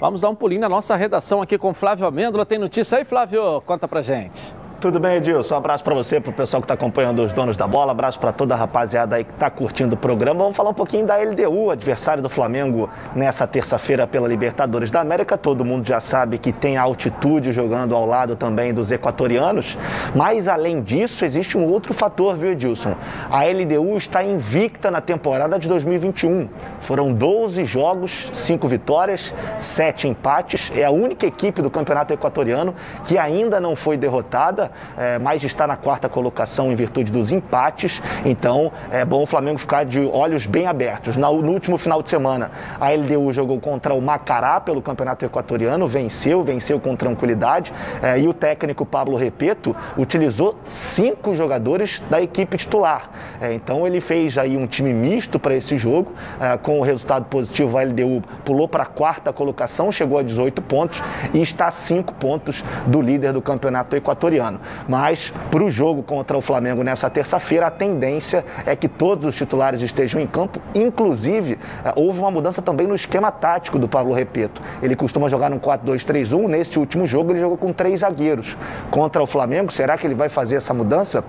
Vamos 0.00 0.20
dar 0.20 0.28
um 0.28 0.34
pulinho 0.34 0.60
na 0.60 0.68
nossa 0.68 0.94
redação 0.94 1.42
aqui 1.42 1.58
com 1.58 1.74
Flávio 1.74 2.06
Amêndola. 2.06 2.46
Tem 2.46 2.58
notícia 2.58 2.98
aí, 2.98 3.04
Flávio? 3.04 3.60
Conta 3.62 3.88
pra 3.88 4.00
gente. 4.00 4.47
Tudo 4.80 5.00
bem, 5.00 5.16
Edilson? 5.16 5.56
Um 5.56 5.58
abraço 5.58 5.82
para 5.82 5.92
você, 5.92 6.20
para 6.20 6.30
o 6.30 6.32
pessoal 6.32 6.60
que 6.60 6.66
está 6.66 6.74
acompanhando 6.74 7.20
os 7.20 7.32
donos 7.32 7.56
da 7.56 7.66
bola, 7.66 7.90
abraço 7.90 8.20
para 8.20 8.30
toda 8.30 8.54
a 8.54 8.56
rapaziada 8.56 9.16
aí 9.16 9.24
que 9.24 9.32
está 9.32 9.50
curtindo 9.50 9.96
o 9.96 9.98
programa. 9.98 10.38
Vamos 10.38 10.56
falar 10.56 10.70
um 10.70 10.74
pouquinho 10.74 11.04
da 11.04 11.16
LDU, 11.16 11.72
adversário 11.72 12.22
do 12.22 12.28
Flamengo 12.28 12.88
nessa 13.12 13.44
terça-feira 13.44 14.06
pela 14.06 14.28
Libertadores 14.28 14.92
da 14.92 15.00
América. 15.00 15.36
Todo 15.36 15.64
mundo 15.64 15.84
já 15.84 15.98
sabe 15.98 16.38
que 16.38 16.52
tem 16.52 16.76
altitude 16.76 17.50
jogando 17.50 17.92
ao 17.92 18.06
lado 18.06 18.36
também 18.36 18.72
dos 18.72 18.92
equatorianos, 18.92 19.76
mas 20.14 20.46
além 20.46 20.80
disso, 20.80 21.24
existe 21.24 21.58
um 21.58 21.66
outro 21.66 21.92
fator, 21.92 22.38
viu, 22.38 22.52
Edilson? 22.52 22.94
A 23.28 23.46
LDU 23.46 23.96
está 23.96 24.22
invicta 24.22 24.92
na 24.92 25.00
temporada 25.00 25.58
de 25.58 25.66
2021. 25.66 26.48
Foram 26.78 27.12
12 27.12 27.64
jogos, 27.64 28.30
5 28.32 28.68
vitórias, 28.68 29.34
7 29.58 30.06
empates. 30.06 30.70
É 30.72 30.84
a 30.84 30.90
única 30.92 31.26
equipe 31.26 31.60
do 31.60 31.68
campeonato 31.68 32.14
equatoriano 32.14 32.76
que 33.02 33.18
ainda 33.18 33.58
não 33.58 33.74
foi 33.74 33.96
derrotada 33.96 34.67
é, 34.96 35.18
mas 35.18 35.42
está 35.42 35.66
na 35.66 35.76
quarta 35.76 36.08
colocação 36.08 36.72
em 36.72 36.74
virtude 36.74 37.12
dos 37.12 37.32
empates. 37.32 38.02
Então 38.24 38.72
é 38.90 39.04
bom 39.04 39.22
o 39.22 39.26
Flamengo 39.26 39.58
ficar 39.58 39.84
de 39.84 40.00
olhos 40.00 40.46
bem 40.46 40.66
abertos. 40.66 41.16
No, 41.16 41.42
no 41.42 41.52
último 41.52 41.78
final 41.78 42.02
de 42.02 42.10
semana, 42.10 42.50
a 42.80 42.90
LDU 42.90 43.32
jogou 43.32 43.60
contra 43.60 43.94
o 43.94 44.00
Macará 44.00 44.60
pelo 44.60 44.82
Campeonato 44.82 45.24
Equatoriano, 45.24 45.86
venceu, 45.86 46.42
venceu 46.42 46.80
com 46.80 46.94
tranquilidade. 46.96 47.72
É, 48.02 48.18
e 48.18 48.28
o 48.28 48.32
técnico 48.32 48.84
Pablo 48.84 49.16
Repeto 49.16 49.74
utilizou 49.96 50.56
cinco 50.66 51.34
jogadores 51.34 52.02
da 52.10 52.20
equipe 52.20 52.56
titular. 52.56 53.10
É, 53.40 53.52
então 53.52 53.86
ele 53.86 54.00
fez 54.00 54.38
aí 54.38 54.56
um 54.56 54.66
time 54.66 54.92
misto 54.92 55.38
para 55.38 55.54
esse 55.54 55.76
jogo. 55.76 56.12
É, 56.40 56.56
com 56.56 56.80
o 56.80 56.82
resultado 56.82 57.26
positivo, 57.26 57.76
a 57.76 57.82
LDU 57.82 58.22
pulou 58.44 58.68
para 58.68 58.84
a 58.84 58.86
quarta 58.86 59.32
colocação, 59.32 59.90
chegou 59.92 60.18
a 60.18 60.22
18 60.22 60.60
pontos 60.62 61.02
e 61.32 61.40
está 61.40 61.66
a 61.66 61.70
5 61.70 62.14
pontos 62.14 62.64
do 62.86 63.00
líder 63.00 63.32
do 63.32 63.42
Campeonato 63.42 63.96
Equatoriano. 63.96 64.57
Mas 64.88 65.32
para 65.50 65.62
o 65.62 65.70
jogo 65.70 66.02
contra 66.02 66.36
o 66.36 66.40
Flamengo 66.40 66.82
nessa 66.82 67.08
terça-feira, 67.10 67.66
a 67.66 67.70
tendência 67.70 68.44
é 68.66 68.74
que 68.74 68.88
todos 68.88 69.26
os 69.26 69.34
titulares 69.34 69.82
estejam 69.82 70.20
em 70.20 70.26
campo. 70.26 70.60
Inclusive, 70.74 71.58
eh, 71.84 71.92
houve 71.96 72.18
uma 72.18 72.30
mudança 72.30 72.62
também 72.62 72.86
no 72.86 72.94
esquema 72.94 73.30
tático 73.30 73.78
do 73.78 73.88
Pablo 73.88 74.12
Repeto. 74.12 74.62
Ele 74.82 74.96
costuma 74.96 75.28
jogar 75.28 75.50
no 75.50 75.60
4-2-3-1. 75.60 76.48
Neste 76.48 76.78
último 76.78 77.06
jogo, 77.06 77.32
ele 77.32 77.40
jogou 77.40 77.56
com 77.56 77.72
três 77.72 78.00
zagueiros. 78.00 78.56
Contra 78.90 79.22
o 79.22 79.26
Flamengo, 79.26 79.72
será 79.72 79.96
que 79.96 80.06
ele 80.06 80.14
vai 80.14 80.28
fazer 80.28 80.56
essa 80.56 80.72
mudança? 80.72 81.24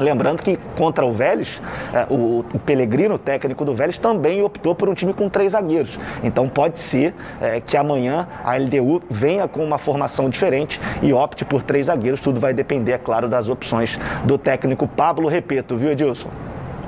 Lembrando 0.00 0.42
que 0.42 0.58
contra 0.76 1.04
o 1.04 1.12
Vélez, 1.12 1.60
eh, 1.92 2.06
o, 2.10 2.40
o 2.40 2.58
Pelegrino, 2.58 3.18
técnico 3.18 3.64
do 3.64 3.74
Vélez, 3.74 3.98
também 3.98 4.42
optou 4.42 4.74
por 4.74 4.88
um 4.88 4.94
time 4.94 5.12
com 5.12 5.28
três 5.28 5.52
zagueiros. 5.52 5.98
Então 6.22 6.48
pode 6.48 6.78
ser 6.78 7.14
é, 7.40 7.60
que 7.60 7.76
amanhã 7.76 8.26
a 8.42 8.56
LDU 8.56 9.02
venha 9.10 9.46
com 9.46 9.62
uma 9.62 9.78
formação 9.78 10.28
diferente 10.30 10.80
e 11.02 11.12
opte 11.12 11.44
por 11.44 11.62
três 11.62 11.86
zagueiros. 11.86 12.20
Tudo 12.20 12.40
vai 12.40 12.54
depender, 12.54 12.92
é 12.92 12.98
claro, 12.98 13.28
das 13.28 13.48
opções 13.48 13.98
do 14.24 14.38
técnico 14.38 14.88
Pablo 14.88 15.28
Repeto, 15.28 15.76
viu, 15.76 15.90
Edilson? 15.90 16.30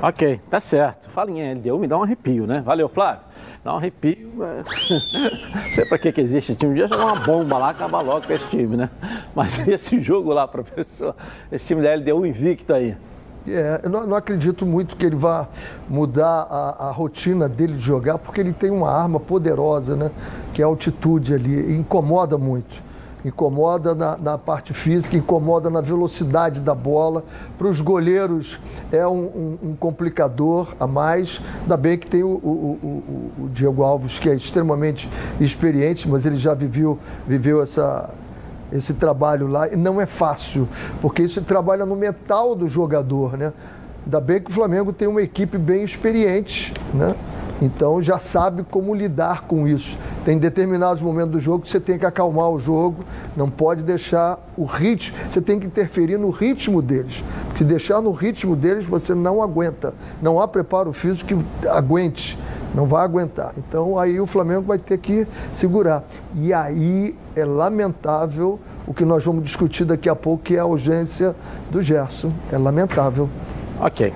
Ok, 0.01 0.41
tá 0.49 0.59
certo. 0.59 1.09
Fala 1.09 1.31
em 1.31 1.53
LDU, 1.53 1.79
me 1.79 1.87
dá 1.87 1.97
um 1.97 2.03
arrepio, 2.03 2.45
né? 2.45 2.61
Valeu, 2.65 2.89
Flávio. 2.89 3.21
Dá 3.63 3.73
um 3.73 3.77
arrepio. 3.77 4.31
Não 4.35 5.61
sei 5.73 5.85
pra 5.85 5.97
que, 5.97 6.11
que 6.11 6.21
existe 6.21 6.55
time. 6.55 6.73
Devia 6.73 6.87
jogar 6.87 7.05
uma 7.05 7.25
bomba 7.25 7.57
lá, 7.57 7.69
acabar 7.69 8.01
logo 8.01 8.27
com 8.27 8.33
esse 8.33 8.45
time, 8.47 8.75
né? 8.75 8.89
Mas 9.33 9.59
esse 9.67 10.01
jogo 10.01 10.33
lá, 10.33 10.47
professor, 10.47 11.15
esse 11.51 11.65
time 11.65 11.81
da 11.81 11.95
LDU 11.95 12.25
invicto 12.25 12.73
aí. 12.73 12.95
É, 13.47 13.81
eu 13.83 13.89
não, 13.89 14.07
não, 14.07 14.15
acredito 14.15 14.65
muito 14.65 14.95
que 14.95 15.05
ele 15.05 15.17
vá 15.17 15.49
mudar 15.89 16.47
a, 16.49 16.87
a, 16.87 16.91
rotina 16.91 17.49
dele 17.49 17.73
de 17.73 17.79
jogar, 17.79 18.17
porque 18.17 18.39
ele 18.39 18.53
tem 18.53 18.69
uma 18.69 18.89
arma 18.89 19.19
poderosa, 19.19 19.97
né? 19.97 20.11
Que 20.53 20.61
é 20.61 20.65
a 20.65 20.67
altitude 20.67 21.33
ali, 21.33 21.75
incomoda 21.75 22.37
muito 22.37 22.92
incomoda 23.25 23.95
na, 23.95 24.17
na, 24.17 24.37
parte 24.37 24.73
física, 24.73 25.15
incomoda 25.15 25.69
na 25.69 25.81
velocidade 25.81 26.59
da 26.59 26.75
bola. 26.75 27.23
Para 27.57 27.67
os 27.67 27.79
goleiros 27.79 28.59
é 28.91 29.07
um, 29.07 29.23
um, 29.23 29.57
um, 29.69 29.75
complicador 29.75 30.75
a 30.79 30.85
mais. 30.85 31.41
Ainda 31.61 31.77
bem 31.77 31.97
que 31.97 32.07
tem 32.07 32.23
o, 32.23 32.27
o, 32.27 32.79
o, 32.83 33.43
o, 33.43 33.49
Diego 33.49 33.83
Alves, 33.83 34.19
que 34.19 34.29
é 34.29 34.35
extremamente 34.35 35.09
experiente, 35.39 36.07
mas 36.07 36.25
ele 36.25 36.37
já 36.37 36.53
viveu, 36.53 36.99
viveu 37.27 37.61
essa, 37.61 38.09
esse 38.71 38.93
trabalho 38.93 39.47
lá. 39.47 39.69
E 39.69 39.75
não 39.75 40.01
é 40.01 40.05
fácil, 40.05 40.67
porque 41.01 41.23
isso 41.23 41.41
trabalha 41.41 41.85
no 41.85 41.95
mental 41.95 42.55
do 42.55 42.67
jogador, 42.67 43.37
né? 43.37 43.53
Ainda 44.05 44.19
bem 44.19 44.41
que 44.41 44.51
o 44.51 44.53
Flamengo 44.53 44.91
tem 44.91 45.07
uma 45.07 45.21
equipe 45.21 45.57
bem 45.57 45.83
experiente, 45.83 46.73
né? 46.93 47.15
Então 47.63 48.01
já 48.01 48.19
sabe 48.19 48.61
como 48.61 48.93
lidar 48.93 49.43
com 49.43 49.65
isso. 49.65 49.97
Tem 50.25 50.37
determinados 50.37 51.01
momentos 51.01 51.31
do 51.31 51.39
jogo 51.39 51.63
que 51.63 51.71
você 51.71 51.79
tem 51.79 51.97
que 51.97 52.05
acalmar 52.05 52.49
o 52.49 52.59
jogo, 52.59 53.05
não 53.37 53.49
pode 53.49 53.83
deixar 53.83 54.37
o 54.57 54.65
ritmo, 54.65 55.15
você 55.29 55.39
tem 55.39 55.57
que 55.57 55.65
interferir 55.65 56.17
no 56.17 56.29
ritmo 56.29 56.81
deles. 56.81 57.23
Se 57.55 57.63
deixar 57.63 58.01
no 58.01 58.11
ritmo 58.11 58.53
deles, 58.53 58.85
você 58.85 59.15
não 59.15 59.41
aguenta. 59.41 59.93
Não 60.21 60.41
há 60.41 60.47
preparo 60.47 60.91
físico 60.91 61.29
que 61.29 61.69
aguente, 61.69 62.37
não 62.75 62.85
vai 62.85 63.05
aguentar. 63.05 63.53
Então 63.57 63.97
aí 63.97 64.19
o 64.19 64.25
Flamengo 64.25 64.63
vai 64.63 64.77
ter 64.77 64.97
que 64.97 65.25
segurar. 65.53 66.03
E 66.35 66.53
aí 66.53 67.15
é 67.33 67.45
lamentável 67.45 68.59
o 68.85 68.93
que 68.93 69.05
nós 69.05 69.23
vamos 69.23 69.41
discutir 69.41 69.85
daqui 69.85 70.09
a 70.09 70.15
pouco, 70.15 70.43
que 70.43 70.57
é 70.57 70.59
a 70.59 70.65
urgência 70.65 71.33
do 71.71 71.81
Gerson. 71.81 72.33
É 72.51 72.57
lamentável. 72.57 73.29
Ok. 73.79 74.13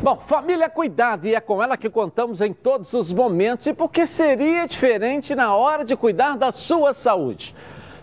Bom, 0.00 0.16
família 0.16 0.70
cuidado 0.70 1.26
e 1.26 1.34
é 1.34 1.40
com 1.40 1.60
ela 1.60 1.76
que 1.76 1.90
contamos 1.90 2.40
em 2.40 2.52
todos 2.52 2.94
os 2.94 3.12
momentos. 3.12 3.66
E 3.66 3.74
porque 3.74 4.06
seria 4.06 4.64
diferente 4.64 5.34
na 5.34 5.56
hora 5.56 5.84
de 5.84 5.96
cuidar 5.96 6.36
da 6.36 6.52
sua 6.52 6.94
saúde? 6.94 7.52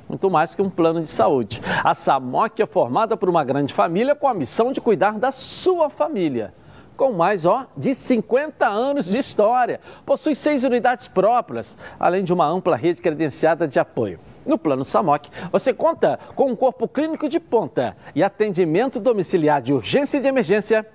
Muito 0.09 0.29
mais 0.29 0.53
que 0.53 0.61
um 0.61 0.69
plano 0.69 1.01
de 1.01 1.09
saúde. 1.09 1.61
A 1.81 1.95
SAMOC 1.95 2.61
é 2.61 2.65
formada 2.65 3.15
por 3.15 3.29
uma 3.29 3.45
grande 3.45 3.73
família 3.73 4.13
com 4.13 4.27
a 4.27 4.33
missão 4.33 4.73
de 4.73 4.81
cuidar 4.81 5.17
da 5.17 5.31
sua 5.31 5.89
família 5.89 6.53
com 6.95 7.11
mais 7.11 7.45
ó, 7.45 7.65
de 7.75 7.93
50 7.93 8.65
anos 8.65 9.05
de 9.05 9.17
história. 9.17 9.81
Possui 10.05 10.33
seis 10.33 10.63
unidades 10.63 11.07
próprias, 11.07 11.77
além 11.99 12.23
de 12.23 12.33
uma 12.33 12.47
ampla 12.47 12.75
rede 12.75 13.01
credenciada 13.01 13.67
de 13.67 13.79
apoio. 13.79 14.19
No 14.45 14.57
Plano 14.57 14.85
SAMOC, 14.85 15.29
você 15.51 15.73
conta 15.73 16.19
com 16.35 16.51
um 16.51 16.55
corpo 16.55 16.87
clínico 16.87 17.27
de 17.27 17.39
ponta 17.39 17.97
e 18.13 18.23
atendimento 18.23 18.99
domiciliar 18.99 19.61
de 19.61 19.73
urgência 19.73 20.17
e 20.17 20.21
de 20.21 20.27
emergência 20.27 20.85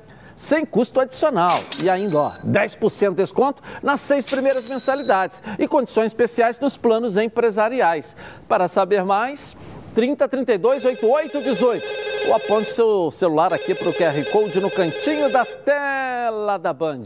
sem 0.40 0.64
custo 0.64 0.98
adicional. 0.98 1.60
E 1.82 1.90
ainda, 1.90 2.18
ó, 2.18 2.32
10% 2.42 3.10
de 3.10 3.16
desconto 3.16 3.62
nas 3.82 4.00
seis 4.00 4.24
primeiras 4.24 4.70
mensalidades 4.70 5.42
e 5.58 5.68
condições 5.68 6.06
especiais 6.06 6.58
nos 6.58 6.78
planos 6.78 7.18
empresariais. 7.18 8.16
Para 8.48 8.66
saber 8.66 9.04
mais, 9.04 9.54
30 9.94 10.26
32 10.26 10.86
88 10.86 11.42
18. 11.42 11.86
Ou 12.28 12.34
aponte 12.34 12.70
seu 12.70 13.10
celular 13.10 13.52
aqui 13.52 13.74
para 13.74 13.90
o 13.90 13.92
QR 13.92 14.30
Code 14.32 14.60
no 14.60 14.70
cantinho 14.70 15.30
da 15.30 15.44
tela 15.44 16.56
da 16.56 16.72
Band. 16.72 17.04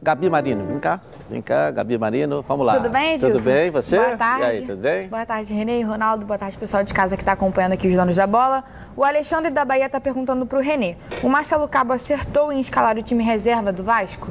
Gabi 0.00 0.30
Marino, 0.30 0.64
vem 0.64 0.78
cá, 0.78 1.00
vem 1.28 1.42
cá, 1.42 1.72
Gabi 1.72 1.98
Marino, 1.98 2.44
vamos 2.46 2.64
lá. 2.64 2.76
Tudo 2.76 2.88
bem, 2.88 3.14
Edilson? 3.14 3.36
Tudo 3.36 3.44
bem, 3.44 3.70
você? 3.70 3.96
Boa 3.96 4.16
tarde. 4.16 4.42
E 4.42 4.46
aí, 4.46 4.62
tudo 4.62 4.80
bem? 4.80 5.08
Boa 5.08 5.26
tarde, 5.26 5.52
Renê 5.52 5.80
e 5.80 5.82
Ronaldo, 5.82 6.24
boa 6.24 6.38
tarde, 6.38 6.56
pessoal 6.56 6.84
de 6.84 6.94
casa 6.94 7.16
que 7.16 7.22
está 7.22 7.32
acompanhando 7.32 7.72
aqui 7.72 7.88
os 7.88 7.94
donos 7.94 8.14
da 8.14 8.26
bola. 8.26 8.62
O 8.96 9.02
Alexandre 9.02 9.50
da 9.50 9.64
Bahia 9.64 9.86
está 9.86 10.00
perguntando 10.00 10.46
para 10.46 10.56
o 10.56 10.62
Renê, 10.62 10.94
o 11.20 11.28
Marcelo 11.28 11.66
Cabo 11.66 11.92
acertou 11.92 12.52
em 12.52 12.60
escalar 12.60 12.96
o 12.96 13.02
time 13.02 13.24
reserva 13.24 13.72
do 13.72 13.82
Vasco? 13.82 14.28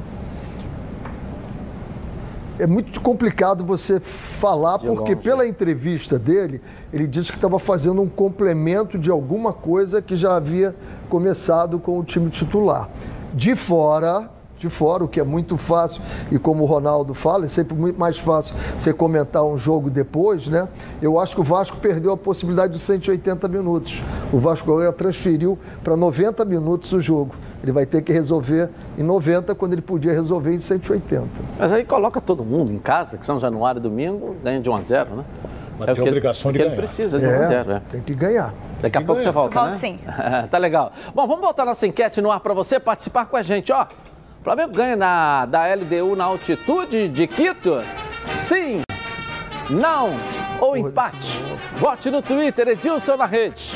É 2.57 2.65
muito 2.65 3.01
complicado 3.01 3.65
você 3.65 3.99
falar, 3.99 4.79
porque 4.79 5.17
pela 5.17 5.45
entrevista 5.45 6.17
dele, 6.17 6.61
ele 6.93 7.05
disse 7.05 7.29
que 7.29 7.37
estava 7.37 7.59
fazendo 7.59 8.01
um 8.01 8.07
complemento 8.07 8.97
de 8.97 9.11
alguma 9.11 9.51
coisa 9.51 10.01
que 10.01 10.15
já 10.15 10.37
havia 10.37 10.73
começado 11.09 11.77
com 11.77 11.99
o 11.99 12.03
time 12.05 12.29
titular. 12.29 12.89
De 13.33 13.55
fora, 13.55 14.31
de 14.57 14.69
fora, 14.69 15.03
o 15.03 15.07
que 15.07 15.19
é 15.19 15.23
muito 15.23 15.57
fácil, 15.57 16.01
e 16.31 16.39
como 16.39 16.63
o 16.63 16.65
Ronaldo 16.65 17.13
fala, 17.13 17.45
é 17.45 17.47
sempre 17.47 17.75
muito 17.75 17.99
mais 17.99 18.17
fácil 18.17 18.55
você 18.77 18.93
comentar 18.93 19.43
um 19.43 19.57
jogo 19.57 19.89
depois, 19.89 20.47
né? 20.47 20.67
Eu 21.01 21.19
acho 21.19 21.35
que 21.35 21.41
o 21.41 21.43
Vasco 21.43 21.77
perdeu 21.77 22.11
a 22.11 22.17
possibilidade 22.17 22.73
de 22.73 22.79
180 22.79 23.47
minutos. 23.47 24.01
O 24.31 24.39
Vasco 24.39 24.71
agora 24.71 24.91
transferiu 24.91 25.57
para 25.83 25.95
90 25.95 26.43
minutos 26.45 26.91
o 26.93 26.99
jogo. 26.99 27.35
Ele 27.63 27.71
vai 27.71 27.85
ter 27.85 28.01
que 28.01 28.11
resolver 28.11 28.69
em 28.97 29.03
90 29.03 29.53
quando 29.55 29.73
ele 29.73 29.81
podia 29.81 30.11
resolver 30.11 30.53
em 30.53 30.59
180. 30.59 31.27
Mas 31.57 31.71
aí 31.71 31.83
coloca 31.83 32.19
todo 32.19 32.43
mundo 32.43 32.71
em 32.71 32.79
casa, 32.79 33.17
que 33.17 33.25
São 33.25 33.39
Januário 33.39 33.79
e 33.79 33.81
domingo, 33.81 34.35
ganha 34.43 34.59
de 34.59 34.69
1 34.69 34.75
a 34.75 34.81
0, 34.81 35.15
né? 35.15 35.25
Mas 35.79 35.89
é 35.89 35.93
tem 35.93 36.03
a 36.03 36.07
obrigação 36.07 36.51
de 36.51 36.57
ganhar. 36.57 36.71
ele 36.71 36.81
precisa 36.81 37.19
de 37.19 37.25
é, 37.25 37.29
1 37.29 37.31
a 37.31 37.47
0, 37.47 37.69
né? 37.69 37.81
Tem 37.89 38.01
que 38.01 38.13
ganhar. 38.13 38.53
Daqui 38.81 38.97
a 38.97 39.01
pouco 39.01 39.21
ganhar. 39.21 39.31
você 39.31 39.33
volta, 39.33 39.59
Volto, 39.59 39.71
né? 39.73 39.79
sim. 39.79 39.99
tá 40.49 40.57
legal. 40.57 40.91
Bom, 41.13 41.27
vamos 41.27 41.41
botar 41.41 41.65
nossa 41.65 41.85
enquete 41.85 42.21
no 42.21 42.31
ar 42.31 42.39
para 42.39 42.53
você 42.53 42.79
participar 42.79 43.25
com 43.25 43.37
a 43.37 43.43
gente, 43.43 43.71
ó. 43.71 43.85
Flamengo 44.43 44.73
ganha 44.73 44.95
na, 44.95 45.45
da 45.45 45.65
LDU 45.73 46.15
na 46.15 46.25
altitude 46.25 47.09
de 47.09 47.27
Quito? 47.27 47.77
Sim, 48.23 48.81
não 49.69 50.11
ou 50.59 50.77
empate? 50.77 51.43
Vote 51.75 52.09
no 52.09 52.21
Twitter, 52.21 52.69
Edilson 52.69 53.17
na 53.17 53.25
rede 53.25 53.71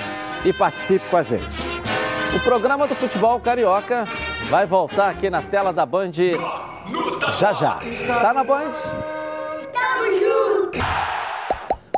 e 0.46 0.54
participe 0.54 1.06
com 1.10 1.18
a 1.18 1.24
gente. 1.24 1.82
O 2.36 2.40
programa 2.40 2.88
do 2.88 2.96
futebol 2.96 3.40
carioca 3.40 4.06
vai 4.50 4.66
voltar 4.66 5.10
aqui 5.10 5.30
na 5.30 5.42
tela 5.42 5.74
da 5.74 5.86
Band 5.86 6.12
já 7.40 7.54
já. 7.54 7.80
Tá 8.22 8.34
na 8.34 8.44
Band? 8.44 8.72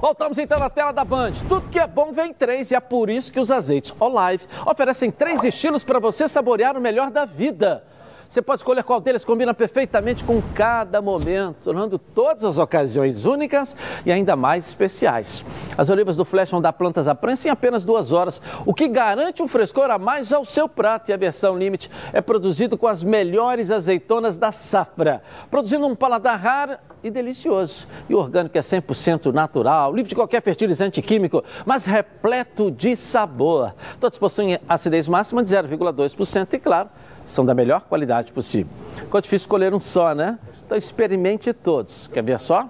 Voltamos 0.02 0.38
então 0.38 0.60
na 0.60 0.70
tela 0.70 0.92
da 0.92 1.06
Band. 1.06 1.32
Tudo 1.48 1.70
que 1.70 1.80
é 1.80 1.88
bom 1.88 2.12
vem 2.12 2.32
em 2.32 2.34
três 2.34 2.72
e 2.72 2.76
é 2.76 2.80
por 2.80 3.10
isso 3.10 3.32
que 3.32 3.40
os 3.40 3.50
azeites 3.50 3.94
Olive 4.00 4.46
oferecem 4.66 5.10
três 5.10 5.44
estilos 5.44 5.84
para 5.84 5.98
você 5.98 6.28
saborear 6.28 6.76
o 6.76 6.82
melhor 6.82 7.10
da 7.10 7.24
vida. 7.24 7.86
Você 8.34 8.42
pode 8.42 8.62
escolher 8.62 8.84
qual 8.84 9.00
deles 9.00 9.24
combina 9.24 9.54
perfeitamente 9.54 10.24
com 10.24 10.42
cada 10.56 11.00
momento, 11.04 11.58
tornando 11.66 12.00
todas 12.00 12.44
as 12.44 12.58
ocasiões 12.58 13.28
únicas 13.28 13.76
e 14.04 14.12
ainda 14.12 14.36
mais 14.36 14.70
especiais. 14.70 15.46
As 15.78 15.88
olivas 15.92 16.18
do 16.18 16.26
Flash 16.26 16.50
vão 16.50 16.60
dar 16.60 16.74
plantas 16.74 17.08
à 17.08 17.14
prensa 17.14 17.48
em 17.48 17.52
apenas 17.52 17.86
duas 17.86 18.12
horas, 18.12 18.42
o 18.66 18.74
que 18.74 18.88
garante 18.88 19.44
um 19.44 19.48
frescor 19.48 19.92
a 19.92 20.00
mais 20.00 20.34
ao 20.34 20.44
seu 20.46 20.68
prato. 20.68 21.12
E 21.12 21.14
a 21.14 21.18
versão 21.18 21.56
Limite 21.56 21.92
é 22.12 22.22
produzido 22.22 22.76
com 22.76 22.88
as 22.88 23.04
melhores 23.04 23.70
azeitonas 23.70 24.36
da 24.36 24.52
safra, 24.52 25.22
produzindo 25.52 25.86
um 25.86 25.96
paladar 25.96 26.40
raro 26.40 26.76
e 27.04 27.12
delicioso. 27.12 27.88
E 28.10 28.16
o 28.16 28.18
orgânico 28.18 28.58
é 28.58 28.62
100% 28.62 29.32
natural, 29.32 29.94
livre 29.94 30.10
de 30.10 30.16
qualquer 30.16 30.42
fertilizante 30.42 31.04
químico, 31.04 31.44
mas 31.68 31.86
repleto 31.86 32.72
de 32.72 32.96
sabor. 32.96 33.76
Todos 34.00 34.18
possuem 34.18 34.58
acidez 34.68 35.08
máxima 35.08 35.44
de 35.44 35.52
0,2% 35.52 36.52
e, 36.52 36.60
claro, 36.60 36.90
são 37.26 37.46
da 37.46 37.54
melhor 37.54 37.82
qualidade 37.82 38.32
possível. 38.32 38.72
Ficou 38.96 39.22
difícil 39.22 39.46
escolher 39.46 39.74
um 39.74 39.80
só, 39.80 40.14
né? 40.14 40.40
Então 40.66 40.78
experimente 40.78 41.54
todos. 41.54 42.08
Quer 42.08 42.24
ver 42.24 42.40
só? 42.40 42.70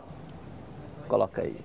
Coloca 1.08 1.42
aí. 1.42 1.56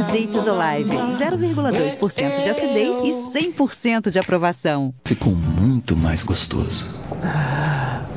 Azeites 0.00 0.46
Olive, 0.46 0.90
0,2% 0.90 2.42
de 2.42 2.48
acidez 2.48 2.98
e 2.98 3.10
100% 3.52 4.10
de 4.10 4.18
aprovação. 4.18 4.94
Ficou 5.04 5.32
muito 5.32 5.96
mais 5.96 6.22
gostoso. 6.22 6.86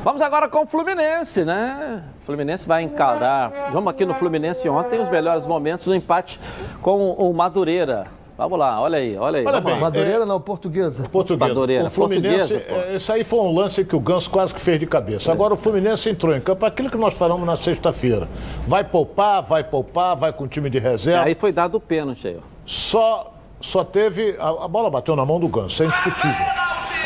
Vamos 0.02 0.20
agora 0.20 0.48
com 0.48 0.62
o 0.62 0.66
Fluminense, 0.66 1.44
né? 1.44 2.02
O 2.20 2.24
Fluminense 2.24 2.66
vai 2.66 2.82
encarar. 2.82 3.70
Vamos 3.72 3.90
aqui 3.90 4.04
no 4.04 4.14
Fluminense 4.14 4.68
ontem, 4.68 5.00
os 5.00 5.08
melhores 5.08 5.46
momentos 5.46 5.86
do 5.86 5.94
empate 5.94 6.38
com 6.82 7.10
o 7.12 7.32
Madureira. 7.32 8.06
Vamos 8.36 8.58
lá, 8.58 8.80
olha 8.80 8.98
aí, 8.98 9.16
olha 9.16 9.38
aí. 9.38 9.46
Olha 9.46 9.60
bem. 9.60 9.78
Madureira 9.78 10.26
não, 10.26 10.40
portuguesa. 10.40 11.04
Portuguesa. 11.04 11.54
Madureira, 11.54 11.84
o 11.84 11.90
Fluminense, 11.90 12.54
portuguesa, 12.54 12.88
é, 12.90 12.96
esse 12.96 13.12
aí 13.12 13.22
foi 13.22 13.38
um 13.38 13.54
lance 13.54 13.84
que 13.84 13.94
o 13.94 14.00
Ganso 14.00 14.28
quase 14.28 14.52
que 14.52 14.60
fez 14.60 14.80
de 14.80 14.86
cabeça. 14.86 15.30
Agora 15.30 15.54
o 15.54 15.56
Fluminense 15.56 16.10
entrou 16.10 16.34
em 16.34 16.40
campo, 16.40 16.66
aquilo 16.66 16.90
que 16.90 16.96
nós 16.96 17.14
falamos 17.14 17.46
na 17.46 17.56
sexta-feira. 17.56 18.26
Vai 18.66 18.82
poupar, 18.82 19.40
vai 19.40 19.62
poupar, 19.62 20.16
vai 20.16 20.32
com 20.32 20.48
time 20.48 20.68
de 20.68 20.80
reserva. 20.80 21.24
Aí 21.24 21.36
foi 21.36 21.52
dado 21.52 21.76
o 21.76 21.80
pênalti 21.80 22.26
aí, 22.26 22.36
ó. 22.36 22.40
Só, 22.66 23.32
só 23.60 23.84
teve. 23.84 24.34
A, 24.40 24.64
a 24.64 24.68
bola 24.68 24.90
bateu 24.90 25.14
na 25.14 25.24
mão 25.24 25.38
do 25.38 25.46
Ganso, 25.46 25.68
isso 25.68 25.82
é 25.84 25.86
indiscutível. 25.86 26.46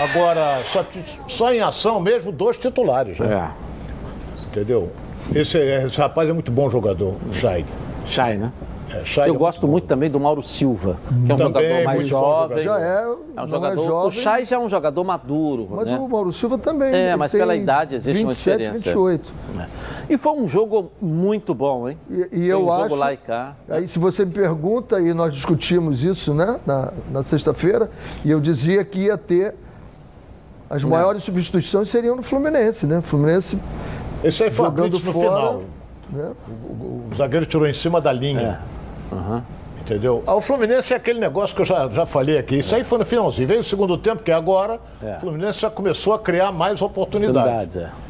Agora, 0.01 0.63
só, 0.65 0.85
só 1.27 1.53
em 1.53 1.61
ação 1.61 2.01
mesmo, 2.01 2.33
dois 2.33 2.57
titulares, 2.57 3.19
né? 3.19 3.53
É. 3.55 4.47
Entendeu? 4.47 4.91
Esse, 5.35 5.59
esse 5.59 5.99
rapaz 5.99 6.27
é 6.27 6.33
muito 6.33 6.51
bom 6.51 6.71
jogador, 6.71 7.17
o 7.29 7.35
Scheid. 7.35 7.67
Chay, 8.07 8.39
né? 8.39 8.51
É, 8.91 9.29
Eu 9.29 9.35
é 9.35 9.39
gosto 9.39 9.69
muito 9.69 9.87
também 9.87 10.11
do 10.11 10.19
Mauro 10.19 10.43
Silva, 10.43 10.97
que 11.27 11.31
é 11.31 11.35
um 11.35 11.39
Também 11.39 11.47
jogador 11.63 11.85
mais 11.85 12.01
muito 12.01 12.11
bom 12.15 12.21
jovem. 12.21 12.65
Já 12.65 12.81
é, 12.81 13.03
É 13.03 13.07
um 13.07 13.19
não 13.37 13.49
jogador. 13.49 13.83
é 13.83 13.87
jovem. 13.87 14.09
O 14.21 14.23
Chay 14.23 14.45
já 14.47 14.57
é 14.57 14.59
um 14.59 14.69
jogador 14.69 15.05
maduro, 15.05 15.69
Mas 15.71 15.87
né? 15.89 15.99
o 15.99 16.09
Mauro 16.09 16.33
Silva 16.33 16.57
também. 16.59 16.95
É, 16.95 17.15
mas 17.17 17.31
pela 17.33 17.55
idade 17.55 17.97
existe 17.97 18.23
uma 18.23 18.33
27, 18.33 18.59
diferença. 18.59 18.85
28. 18.87 19.33
E 20.09 20.17
foi 20.17 20.33
um 20.33 20.49
jogo 20.49 20.91
muito 21.03 21.55
bom, 21.55 21.89
hein? 21.89 21.99
E, 22.11 22.29
e 22.33 22.47
eu 22.49 22.65
um 22.65 22.73
acho. 22.73 22.83
jogo 22.85 22.95
lá 22.97 23.13
e 23.13 23.17
cá. 23.19 23.57
Aí, 23.69 23.87
se 23.87 23.99
você 23.99 24.25
me 24.25 24.33
pergunta, 24.33 24.99
e 25.01 25.13
nós 25.13 25.35
discutimos 25.35 26.03
isso 26.03 26.33
né, 26.33 26.59
na, 26.65 26.91
na 27.11 27.23
sexta-feira, 27.23 27.91
e 28.25 28.31
eu 28.31 28.41
dizia 28.41 28.85
que 28.85 29.01
ia 29.01 29.19
ter. 29.19 29.55
As 30.71 30.85
maiores 30.85 31.23
substituições 31.25 31.89
seriam 31.89 32.15
no 32.17 32.23
Fluminense, 32.23 32.87
né? 32.87 33.01
Fluminense 33.01 33.59
Esse 34.23 34.45
aí 34.45 34.51
foi 34.51 34.67
jogando 34.67 34.91
blitz 34.91 35.05
no 35.05 35.13
fora. 35.15 35.27
final. 35.29 35.63
Né? 36.11 36.33
O, 36.49 37.11
o 37.11 37.15
zagueiro 37.15 37.47
tirou 37.47 37.67
em 37.67 37.73
cima 37.73 38.01
da 38.01 38.13
linha. 38.13 38.61
Entendeu? 39.81 40.23
Ah, 40.27 40.35
o 40.35 40.41
Fluminense 40.41 40.93
é 40.93 40.97
aquele 40.97 41.19
negócio 41.19 41.57
que 41.57 41.63
eu 41.63 41.67
já, 41.67 41.89
já 41.89 42.05
falei 42.05 42.37
aqui. 42.37 42.59
Isso 42.59 42.75
aí 42.77 42.85
foi 42.85 42.99
no 42.99 43.07
finalzinho. 43.07 43.49
Veio 43.49 43.61
o 43.61 43.65
segundo 43.65 43.97
tempo, 43.97 44.23
que 44.23 44.31
agora 44.31 44.79
É. 45.03 45.17
o 45.17 45.21
Fluminense 45.21 45.61
já 45.61 45.71
começou 45.71 46.13
a 46.13 46.19
criar 46.19 46.53
mais 46.53 46.83
oportunidades. 46.83 47.75
Oportunidades, 47.75 47.77
é. 47.77 48.09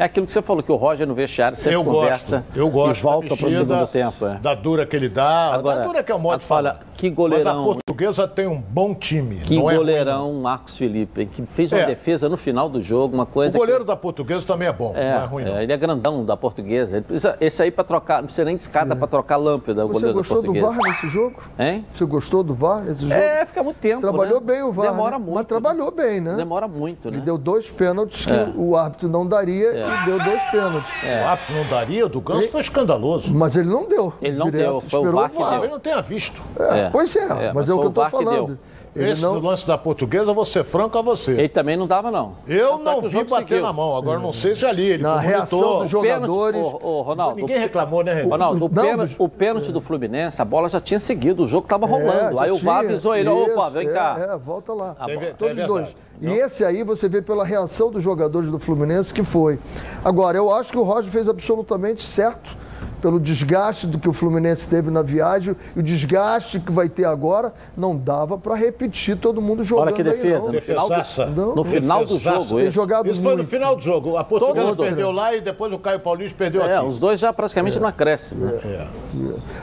É 0.00 0.04
aquilo 0.04 0.26
que 0.26 0.32
você 0.32 0.40
falou, 0.40 0.62
que 0.62 0.72
o 0.72 0.76
Roger 0.76 1.06
no 1.06 1.12
vestiário 1.14 1.58
sempre 1.58 1.74
Eu 1.76 1.84
conversa 1.84 2.38
gosto, 2.38 2.58
eu 2.58 2.70
gosto 2.70 3.00
e 3.00 3.02
volta 3.02 3.36
para 3.36 3.46
o 3.46 3.50
segundo 3.50 3.86
tempo. 3.88 4.26
É. 4.26 4.38
Da 4.38 4.54
dura 4.54 4.86
que 4.86 4.96
ele 4.96 5.10
dá. 5.10 5.52
Agora, 5.52 5.76
da 5.76 5.82
dura 5.86 6.02
que 6.02 6.10
é 6.10 6.14
o 6.14 6.18
modo 6.18 6.40
de 6.40 6.46
fala, 6.46 6.70
falar. 6.72 6.84
que 6.96 7.10
goleirão. 7.10 7.78
Portuguesa 8.00 8.26
tem 8.26 8.46
um 8.46 8.58
bom 8.58 8.94
time. 8.94 9.36
Que 9.40 9.54
não 9.56 9.70
é 9.70 9.74
ruim, 9.74 9.84
goleirão 9.84 10.32
Marcos 10.40 10.74
Felipe, 10.76 11.26
que 11.26 11.42
fez 11.54 11.70
uma 11.70 11.82
É. 11.82 11.86
defesa 11.86 12.30
no 12.30 12.38
final 12.38 12.66
do 12.66 12.82
jogo, 12.82 13.14
uma 13.14 13.26
coisa. 13.26 13.54
O 13.56 13.60
goleiro 13.60 13.82
que... 13.82 13.86
da 13.88 13.96
portuguesa 13.96 14.46
também 14.46 14.68
é 14.68 14.72
bom, 14.72 14.94
É, 14.96 15.12
não 15.16 15.20
é 15.22 15.26
ruim 15.26 15.44
não. 15.44 15.56
é, 15.58 15.62
ele 15.64 15.72
é 15.72 15.76
grandão 15.76 16.24
da 16.24 16.34
portuguesa. 16.34 16.96
Ele 16.96 17.04
precisa, 17.04 17.36
esse 17.40 17.62
aí 17.62 17.70
para 17.70 17.84
trocar, 17.84 18.18
não 18.18 18.24
precisa 18.24 18.44
nem 18.46 18.56
de 18.56 18.62
escada 18.62 18.96
para 18.96 19.06
trocar 19.06 19.36
lâmpada, 19.36 19.84
o 19.84 19.88
Você 19.88 19.92
goleiro 19.92 20.14
da 20.14 20.18
gostou 20.18 20.42
do. 20.42 20.58
VAR 20.58 20.76
nesse 20.78 21.08
jogo? 21.08 21.42
Hein? 21.58 21.84
Você 21.92 22.04
gostou 22.06 22.42
do 22.42 22.54
VAR 22.54 22.80
nesse 22.84 23.02
jogo? 23.06 23.20
É, 23.20 23.44
fica 23.44 23.62
muito 23.62 23.76
tempo. 23.76 24.00
Trabalhou 24.00 24.40
né? 24.40 24.46
bem 24.46 24.62
o 24.62 24.72
VAR. 24.72 24.90
Demora 24.92 25.18
né? 25.18 25.24
muito. 25.24 25.34
Mas 25.34 25.46
trabalhou 25.46 25.90
bem, 25.90 26.20
né? 26.22 26.34
Demora 26.36 26.66
muito, 26.66 27.10
né? 27.10 27.16
Ele 27.18 27.24
deu 27.24 27.36
dois 27.36 27.68
pênaltis 27.70 28.24
que 28.24 28.32
É. 28.32 28.50
o 28.56 28.76
árbitro 28.76 29.08
não 29.10 29.26
daria 29.26 29.72
e 29.74 30.04
deu 30.06 30.18
dois 30.18 30.42
pênaltis. 30.46 30.90
O 31.02 31.26
árbitro 31.28 31.54
não 31.54 31.66
daria, 31.68 32.06
o 32.06 32.08
do 32.08 32.20
Ganso 32.22 32.48
foi 32.50 32.62
escandaloso. 32.62 33.32
Mas 33.34 33.56
ele 33.56 33.68
não 33.68 33.86
deu. 33.86 34.12
Ele 34.22 34.38
não 34.38 34.50
direto, 34.50 34.70
deu, 34.70 34.80
foi 34.80 35.00
o 35.00 35.02
esperou 35.02 35.20
VAR 35.20 35.30
que 35.30 35.36
deu. 35.36 35.46
Talvez 35.46 35.70
não 35.70 35.78
tenha 35.80 36.00
visto. 36.00 36.40
É, 36.58 36.80
É. 36.80 36.90
Pois 36.90 37.14
é, 37.14 37.20
É, 37.20 37.28
mas, 37.28 37.54
mas 37.54 37.68
é 37.68 37.74
o 37.74 37.80
que 37.80 37.86
eu 37.86 37.89
o 37.90 37.92
tô 37.92 38.00
VAR 38.00 38.10
que 38.10 38.24
falando. 38.24 38.46
deu. 38.46 38.58
Ele 38.96 39.12
Esse 39.12 39.22
não... 39.22 39.38
do 39.38 39.46
lance 39.46 39.64
da 39.64 39.78
portuguesa, 39.78 40.24
eu 40.30 40.34
vou 40.34 40.44
ser 40.44 40.64
franco 40.64 40.98
a 40.98 41.02
você. 41.02 41.30
Ele 41.32 41.48
também 41.48 41.76
não 41.76 41.86
dava, 41.86 42.10
não. 42.10 42.32
Eu 42.48 42.70
Tanto 42.78 42.80
é 42.80 42.84
não 42.92 42.98
o 42.98 43.02
vi 43.08 43.22
bater 43.22 43.48
seguiu. 43.50 43.62
na 43.62 43.72
mão. 43.72 43.96
Agora 43.96 44.18
não 44.18 44.32
sei 44.32 44.56
se 44.56 44.66
ali 44.66 44.82
ele 44.82 45.02
Na 45.04 45.10
comunicou. 45.10 45.36
reação 45.38 45.78
dos 45.78 45.90
jogadores. 45.90 46.60
Pênalti, 46.60 46.84
ô, 46.84 46.88
ô, 46.88 47.02
Ronaldo, 47.02 47.36
Ninguém 47.36 47.58
reclamou, 47.58 48.02
né, 48.02 48.14
Renan? 48.14 48.28
Ronaldo, 48.30 48.64
o, 48.66 48.68
Não, 48.68 48.82
pênalti, 48.82 49.14
do- 49.16 49.22
o 49.24 49.28
pênalti 49.28 49.70
do 49.70 49.80
Fluminense, 49.80 50.42
a 50.42 50.44
bola 50.44 50.68
já 50.68 50.80
tinha 50.80 50.98
seguido, 50.98 51.44
o 51.44 51.46
jogo 51.46 51.66
estava 51.66 51.86
rolando. 51.86 52.36
já 52.36 52.42
Aí 52.42 52.50
o 52.50 52.56
VAR 52.56 52.80
avisou 52.80 53.14
ele, 53.14 53.28
opa, 53.28 53.68
vem 53.70 53.86
é, 53.86 53.92
cá. 53.92 54.16
É, 54.32 54.36
volta 54.36 54.72
lá. 54.72 54.96
Tem 55.06 55.16
ve- 55.18 55.34
Todos 55.34 55.56
os 55.56 55.66
dois. 55.66 55.96
E 56.20 56.26
esse 56.28 56.64
aí 56.64 56.82
você 56.82 57.08
vê 57.08 57.22
pela 57.22 57.44
reação 57.44 57.92
dos 57.92 58.02
jogadores 58.02 58.50
do 58.50 58.58
Fluminense 58.58 59.14
que 59.14 59.22
foi. 59.22 59.58
Agora, 60.04 60.36
eu 60.36 60.52
acho 60.52 60.72
que 60.72 60.76
o 60.78 60.82
Roger 60.82 61.10
fez 61.12 61.28
absolutamente 61.28 62.02
certo 62.02 62.58
pelo 63.00 63.18
desgaste 63.18 63.86
do 63.86 63.98
que 63.98 64.08
o 64.08 64.12
Fluminense 64.12 64.68
teve 64.68 64.90
na 64.90 65.02
viagem 65.02 65.56
e 65.74 65.80
o 65.80 65.82
desgaste 65.82 66.60
que 66.60 66.70
vai 66.72 66.88
ter 66.88 67.04
agora, 67.04 67.52
não 67.76 67.96
dava 67.96 68.36
para 68.38 68.54
repetir 68.54 69.16
todo 69.16 69.40
mundo 69.40 69.64
jogando 69.64 69.86
Olha 69.86 69.94
que 69.94 70.02
aí, 70.02 70.08
defesa, 70.10 70.46
não. 70.46 70.52
no 70.52 70.60
final 70.60 70.88
do. 70.88 70.94
Não, 71.36 71.54
no 71.54 71.64
final 71.64 72.04
do 72.04 72.18
jogo. 72.18 72.56
Tem 72.56 72.58
Isso. 72.66 72.70
jogado 72.72 73.08
Isso 73.10 73.22
foi 73.22 73.36
no 73.36 73.44
final 73.46 73.76
do 73.76 73.82
jogo. 73.82 74.16
A 74.16 74.24
portuguesa 74.24 74.66
Todos, 74.68 74.86
perdeu 74.86 75.10
lá 75.10 75.34
e 75.34 75.40
depois 75.40 75.72
o 75.72 75.78
Caio 75.78 76.00
Paulista 76.00 76.36
perdeu 76.36 76.62
É, 76.62 76.76
aqui. 76.76 76.86
os 76.86 76.98
dois 76.98 77.18
já 77.18 77.32
praticamente 77.32 77.78
não 77.78 77.88
acréscimo. 77.88 78.46
né? 78.46 78.60
É. 78.64 78.86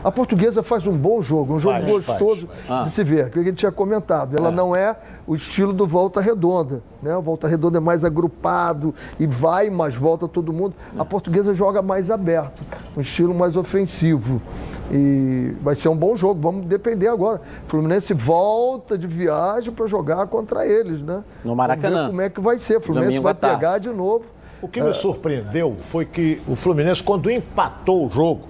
A 0.03 0.11
portuguesa 0.11 0.63
faz 0.63 0.87
um 0.87 0.97
bom 0.97 1.21
jogo, 1.21 1.55
um 1.55 1.59
jogo 1.59 1.75
Faz, 1.79 1.91
gostoso 1.91 2.47
faz, 2.67 2.87
de 2.87 2.93
se 2.93 3.03
ver, 3.03 3.29
que 3.29 3.39
a 3.39 3.43
gente 3.43 3.55
tinha 3.55 3.71
comentado. 3.71 4.35
Ela 4.37 4.51
não 4.51 4.75
é 4.75 4.95
o 5.27 5.35
estilo 5.35 5.73
do 5.73 5.85
Volta 5.85 6.21
Redonda, 6.21 6.81
né? 7.03 7.15
O 7.17 7.21
Volta 7.21 7.47
Redonda 7.47 7.77
é 7.77 7.81
mais 7.81 8.05
agrupado 8.05 8.95
e 9.19 9.27
vai, 9.27 9.69
mas 9.69 9.93
volta 9.93 10.25
todo 10.25 10.53
mundo. 10.53 10.73
A 10.97 11.03
portuguesa 11.03 11.53
joga 11.53 11.81
mais 11.81 12.09
aberto, 12.09 12.63
um 12.95 13.01
estilo 13.01 13.35
mais 13.35 13.57
ofensivo. 13.57 14.41
E 14.89 15.53
vai 15.61 15.75
ser 15.75 15.89
um 15.89 15.97
bom 15.97 16.15
jogo, 16.15 16.39
vamos 16.41 16.65
depender 16.65 17.09
agora. 17.09 17.41
O 17.65 17.69
Fluminense 17.69 18.13
volta 18.13 18.97
de 18.97 19.05
viagem 19.05 19.73
para 19.73 19.85
jogar 19.85 20.27
contra 20.27 20.65
eles, 20.65 21.01
né? 21.01 21.21
No 21.43 21.53
Maracanã. 21.55 21.89
Vamos 21.89 22.05
ver 22.05 22.09
como 22.11 22.21
é 22.21 22.29
que 22.29 22.39
vai 22.39 22.57
ser. 22.57 22.77
O 22.77 22.81
Fluminense 22.81 23.09
Domingo 23.09 23.23
vai 23.23 23.33
tarde. 23.35 23.57
pegar 23.57 23.77
de 23.79 23.89
novo. 23.89 24.25
O 24.61 24.67
que 24.67 24.81
me 24.81 24.93
surpreendeu 24.93 25.75
foi 25.77 26.05
que 26.05 26.41
o 26.47 26.55
Fluminense, 26.55 27.03
quando 27.03 27.29
empatou 27.29 28.07
o 28.07 28.09
jogo, 28.09 28.43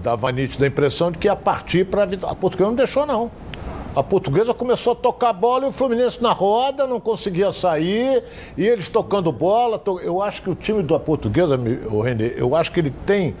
dava 0.00 0.30
nítida 0.30 0.64
a 0.64 0.68
impressão 0.68 1.10
de 1.10 1.18
que 1.18 1.26
ia 1.26 1.36
partir 1.36 1.86
para 1.86 2.04
a 2.04 2.06
vitória. 2.06 2.32
A 2.32 2.36
portuguesa 2.36 2.68
não 2.70 2.76
deixou, 2.76 3.04
não. 3.04 3.30
A 3.94 4.02
portuguesa 4.04 4.54
começou 4.54 4.92
a 4.92 4.96
tocar 4.96 5.32
bola 5.32 5.66
e 5.66 5.68
o 5.68 5.72
Fluminense 5.72 6.22
na 6.22 6.32
roda, 6.32 6.86
não 6.86 7.00
conseguia 7.00 7.50
sair, 7.50 8.22
e 8.56 8.64
eles 8.66 8.88
tocando 8.88 9.32
bola. 9.32 9.78
to- 9.78 9.98
Eu 10.00 10.22
acho 10.22 10.42
que 10.42 10.48
o 10.50 10.54
time 10.54 10.80
da 10.82 10.98
portuguesa, 10.98 11.58
o 11.90 12.00
Renê, 12.00 12.32
eu 12.36 12.54
acho 12.54 12.70
que 12.70 12.78
ele 12.78 12.90
tem 13.04 13.34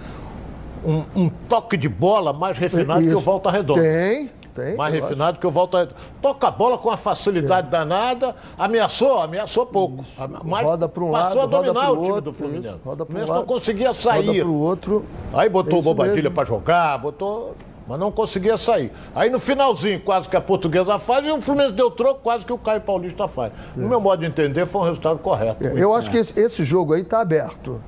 um, 0.84 1.04
um 1.14 1.28
toque 1.48 1.76
de 1.76 1.88
bola 1.88 2.32
mais 2.32 2.58
refinado 2.58 3.00
que 3.00 3.08
o 3.08 3.12
Isso. 3.12 3.20
Volta 3.20 3.48
Redonda. 3.48 3.80
Tem, 3.80 4.28
tem. 4.52 4.76
Mais 4.76 4.92
eu 4.92 4.98
acho. 5.00 5.08
refinado 5.08 5.38
que 5.38 5.46
o 5.46 5.50
Volta 5.52 5.78
Redonda. 5.78 5.96
Toca 6.20 6.48
a 6.48 6.50
bola 6.50 6.76
com 6.78 6.88
uma 6.88 6.96
facilidade 6.96 7.70
danada, 7.70 8.34
ameaçou, 8.58 9.18
ameaçou 9.18 9.64
pouco. 9.66 10.02
Mas 10.44 10.66
roda 10.66 10.88
para 10.88 11.04
um 11.04 11.12
passou 11.12 11.36
lado, 11.42 11.54
a 11.54 11.58
roda 11.58 11.72
dominar 11.72 11.92
o 11.92 11.96
time 11.96 12.08
outro. 12.08 12.20
do 12.22 12.32
Fluminense. 12.32 12.68
isso, 12.68 12.80
roda 12.84 12.96
para 12.96 13.02
um 13.04 13.06
Fluminense 13.06 13.30
lado, 13.30 13.38
não 13.40 13.46
conseguia 13.46 13.88
roda 13.88 14.00
sair. 14.00 14.40
para 14.40 14.48
o 14.50 14.58
outro. 14.60 15.04
Aí 15.32 15.48
botou 15.48 15.74
É 15.74 15.76
o 15.76 15.78
isso 15.78 15.84
Bobadilha 15.94 16.30
para 16.32 16.44
jogar, 16.44 16.98
botou. 16.98 17.54
Mas 17.90 17.98
não 17.98 18.12
conseguia 18.12 18.56
sair. 18.56 18.92
Aí 19.12 19.28
no 19.28 19.40
finalzinho, 19.40 19.98
quase 19.98 20.28
que 20.28 20.36
a 20.36 20.40
portuguesa 20.40 20.96
faz, 21.00 21.26
e 21.26 21.30
o 21.32 21.42
Fluminense 21.42 21.74
deu 21.74 21.90
troco, 21.90 22.20
quase 22.22 22.46
que 22.46 22.52
o 22.52 22.58
Caio 22.58 22.80
Paulista 22.80 23.26
faz. 23.26 23.52
No 23.74 23.88
meu 23.88 24.00
modo 24.00 24.20
de 24.20 24.26
entender, 24.26 24.64
foi 24.64 24.82
um 24.82 24.84
resultado 24.84 25.18
correto. 25.18 25.66
É, 25.66 25.72
Eu 25.76 25.92
acho 25.92 26.08
que 26.08 26.18
esse, 26.18 26.38
esse 26.38 26.62
jogo 26.62 26.94
aí 26.94 27.00
está 27.02 27.20
aberto. 27.20 27.80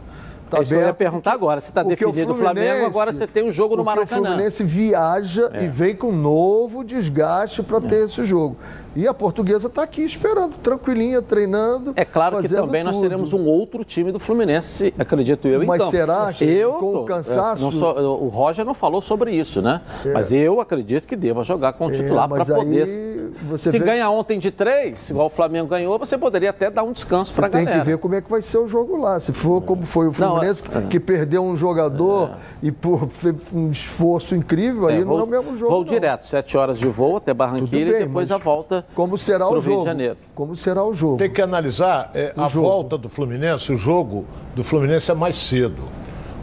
tá 0.50 0.60
Isso 0.60 0.74
eu 0.74 0.78
ia 0.78 0.84
aberto. 0.86 0.98
perguntar 0.98 1.32
agora. 1.32 1.60
Se 1.60 1.68
está 1.68 1.84
definido 1.84 2.32
o 2.32 2.34
Flamengo, 2.34 2.58
Fluminense- 2.66 2.84
agora 2.86 3.12
você 3.12 3.26
tem 3.28 3.48
um 3.48 3.52
jogo 3.52 3.76
no 3.76 3.84
Maracanã. 3.84 4.20
O 4.22 4.24
Fluminense 4.26 4.64
viaja 4.64 5.48
É. 5.54 5.64
e 5.64 5.68
vem 5.68 5.94
com 5.94 6.08
um 6.08 6.16
novo 6.16 6.82
desgaste 6.82 7.62
para 7.62 7.80
ter 7.80 8.04
esse 8.06 8.24
jogo. 8.24 8.56
E 8.94 9.08
a 9.08 9.14
portuguesa 9.14 9.68
está 9.68 9.82
aqui 9.82 10.02
esperando, 10.02 10.56
tranquilinha, 10.58 11.22
treinando. 11.22 11.92
É 11.96 12.04
claro 12.04 12.40
que 12.42 12.48
também 12.48 12.84
nós 12.84 12.94
tudo. 12.94 13.02
teremos 13.02 13.32
um 13.32 13.46
outro 13.46 13.84
time 13.84 14.12
do 14.12 14.18
Fluminense, 14.18 14.92
acredito 14.98 15.48
eu, 15.48 15.64
Mas 15.64 15.76
então. 15.80 15.90
será 15.90 16.30
que 16.32 16.44
eu 16.44 16.74
com 16.74 16.96
o 16.96 17.04
cansaço- 17.04 17.62
é, 17.62 17.64
não 17.64 17.72
sou- 17.72 18.22
o 18.24 18.28
Roger 18.28 18.64
não 18.64 18.74
falou 18.74 19.00
sobre 19.00 19.32
isso, 19.34 19.62
né? 19.62 19.80
É. 20.04 20.12
Mas 20.12 20.30
eu 20.32 20.60
acredito 20.60 21.06
que 21.06 21.16
deva 21.16 21.42
jogar 21.42 21.72
com 21.74 21.86
o 21.86 21.90
É, 21.90 21.96
titular 21.96 22.28
para 22.28 22.38
mas 22.38 22.48
poder. 22.48 23.32
você 23.48 23.70
Se 23.70 23.78
vê- 23.78 23.84
ganhar 23.84 24.10
ontem 24.10 24.38
de 24.38 24.50
três, 24.50 25.08
igual 25.08 25.26
o 25.26 25.30
Flamengo 25.30 25.68
ganhou, 25.68 25.98
você 25.98 26.18
poderia 26.18 26.50
até 26.50 26.70
dar 26.70 26.82
um 26.82 26.92
descanso 26.92 27.34
para 27.34 27.46
a 27.46 27.50
Tem 27.50 27.64
galera. 27.64 27.80
que 27.82 27.86
ver 27.90 27.98
como 27.98 28.14
é 28.14 28.20
que 28.20 28.30
vai 28.30 28.42
ser 28.42 28.58
o 28.58 28.68
jogo 28.68 28.96
lá. 29.00 29.18
Se 29.20 29.32
for 29.32 29.62
como 29.62 29.86
foi 29.86 30.08
o 30.08 30.12
Fluminense, 30.12 30.62
é- 30.74 30.82
que 30.82 31.00
perdeu 31.00 31.42
um 31.42 31.56
jogador 31.56 32.32
e 32.62 32.70
por 32.70 33.08
um 33.54 33.70
esforço 33.70 34.34
incrível, 34.34 34.88
aí 34.88 34.96
É, 34.96 35.00
não 35.00 35.06
vou- 35.06 35.20
é 35.20 35.22
o 35.22 35.26
mesmo 35.26 35.56
jogo. 35.56 35.70
Vou 35.72 35.80
não. 35.84 35.88
direto, 35.88 36.26
sete 36.26 36.56
horas 36.58 36.78
de 36.78 36.86
voo 36.88 37.16
até 37.16 37.32
Tudo 37.32 37.38
Barranquilha 37.38 37.92
bem, 37.92 38.02
e 38.02 38.06
depois 38.06 38.28
mas 38.28 38.32
a 38.32 38.42
volta 38.42 38.81
Como 38.94 39.16
será 39.18 39.46
o 39.46 39.52
Rio 39.52 39.60
de 39.60 39.66
jogo? 39.66 39.84
Janeiro. 39.84 40.16
Como 40.34 40.56
será 40.56 40.84
o 40.84 40.92
jogo? 40.92 41.16
Tem 41.18 41.30
que 41.30 41.40
analisar 41.42 42.10
é, 42.14 42.32
a 42.36 42.48
jogo. 42.48 42.66
volta 42.66 42.98
do 42.98 43.08
Fluminense. 43.08 43.72
O 43.72 43.76
jogo 43.76 44.24
do 44.54 44.62
Fluminense 44.64 45.10
é 45.10 45.14
mais 45.14 45.36
cedo. 45.36 45.82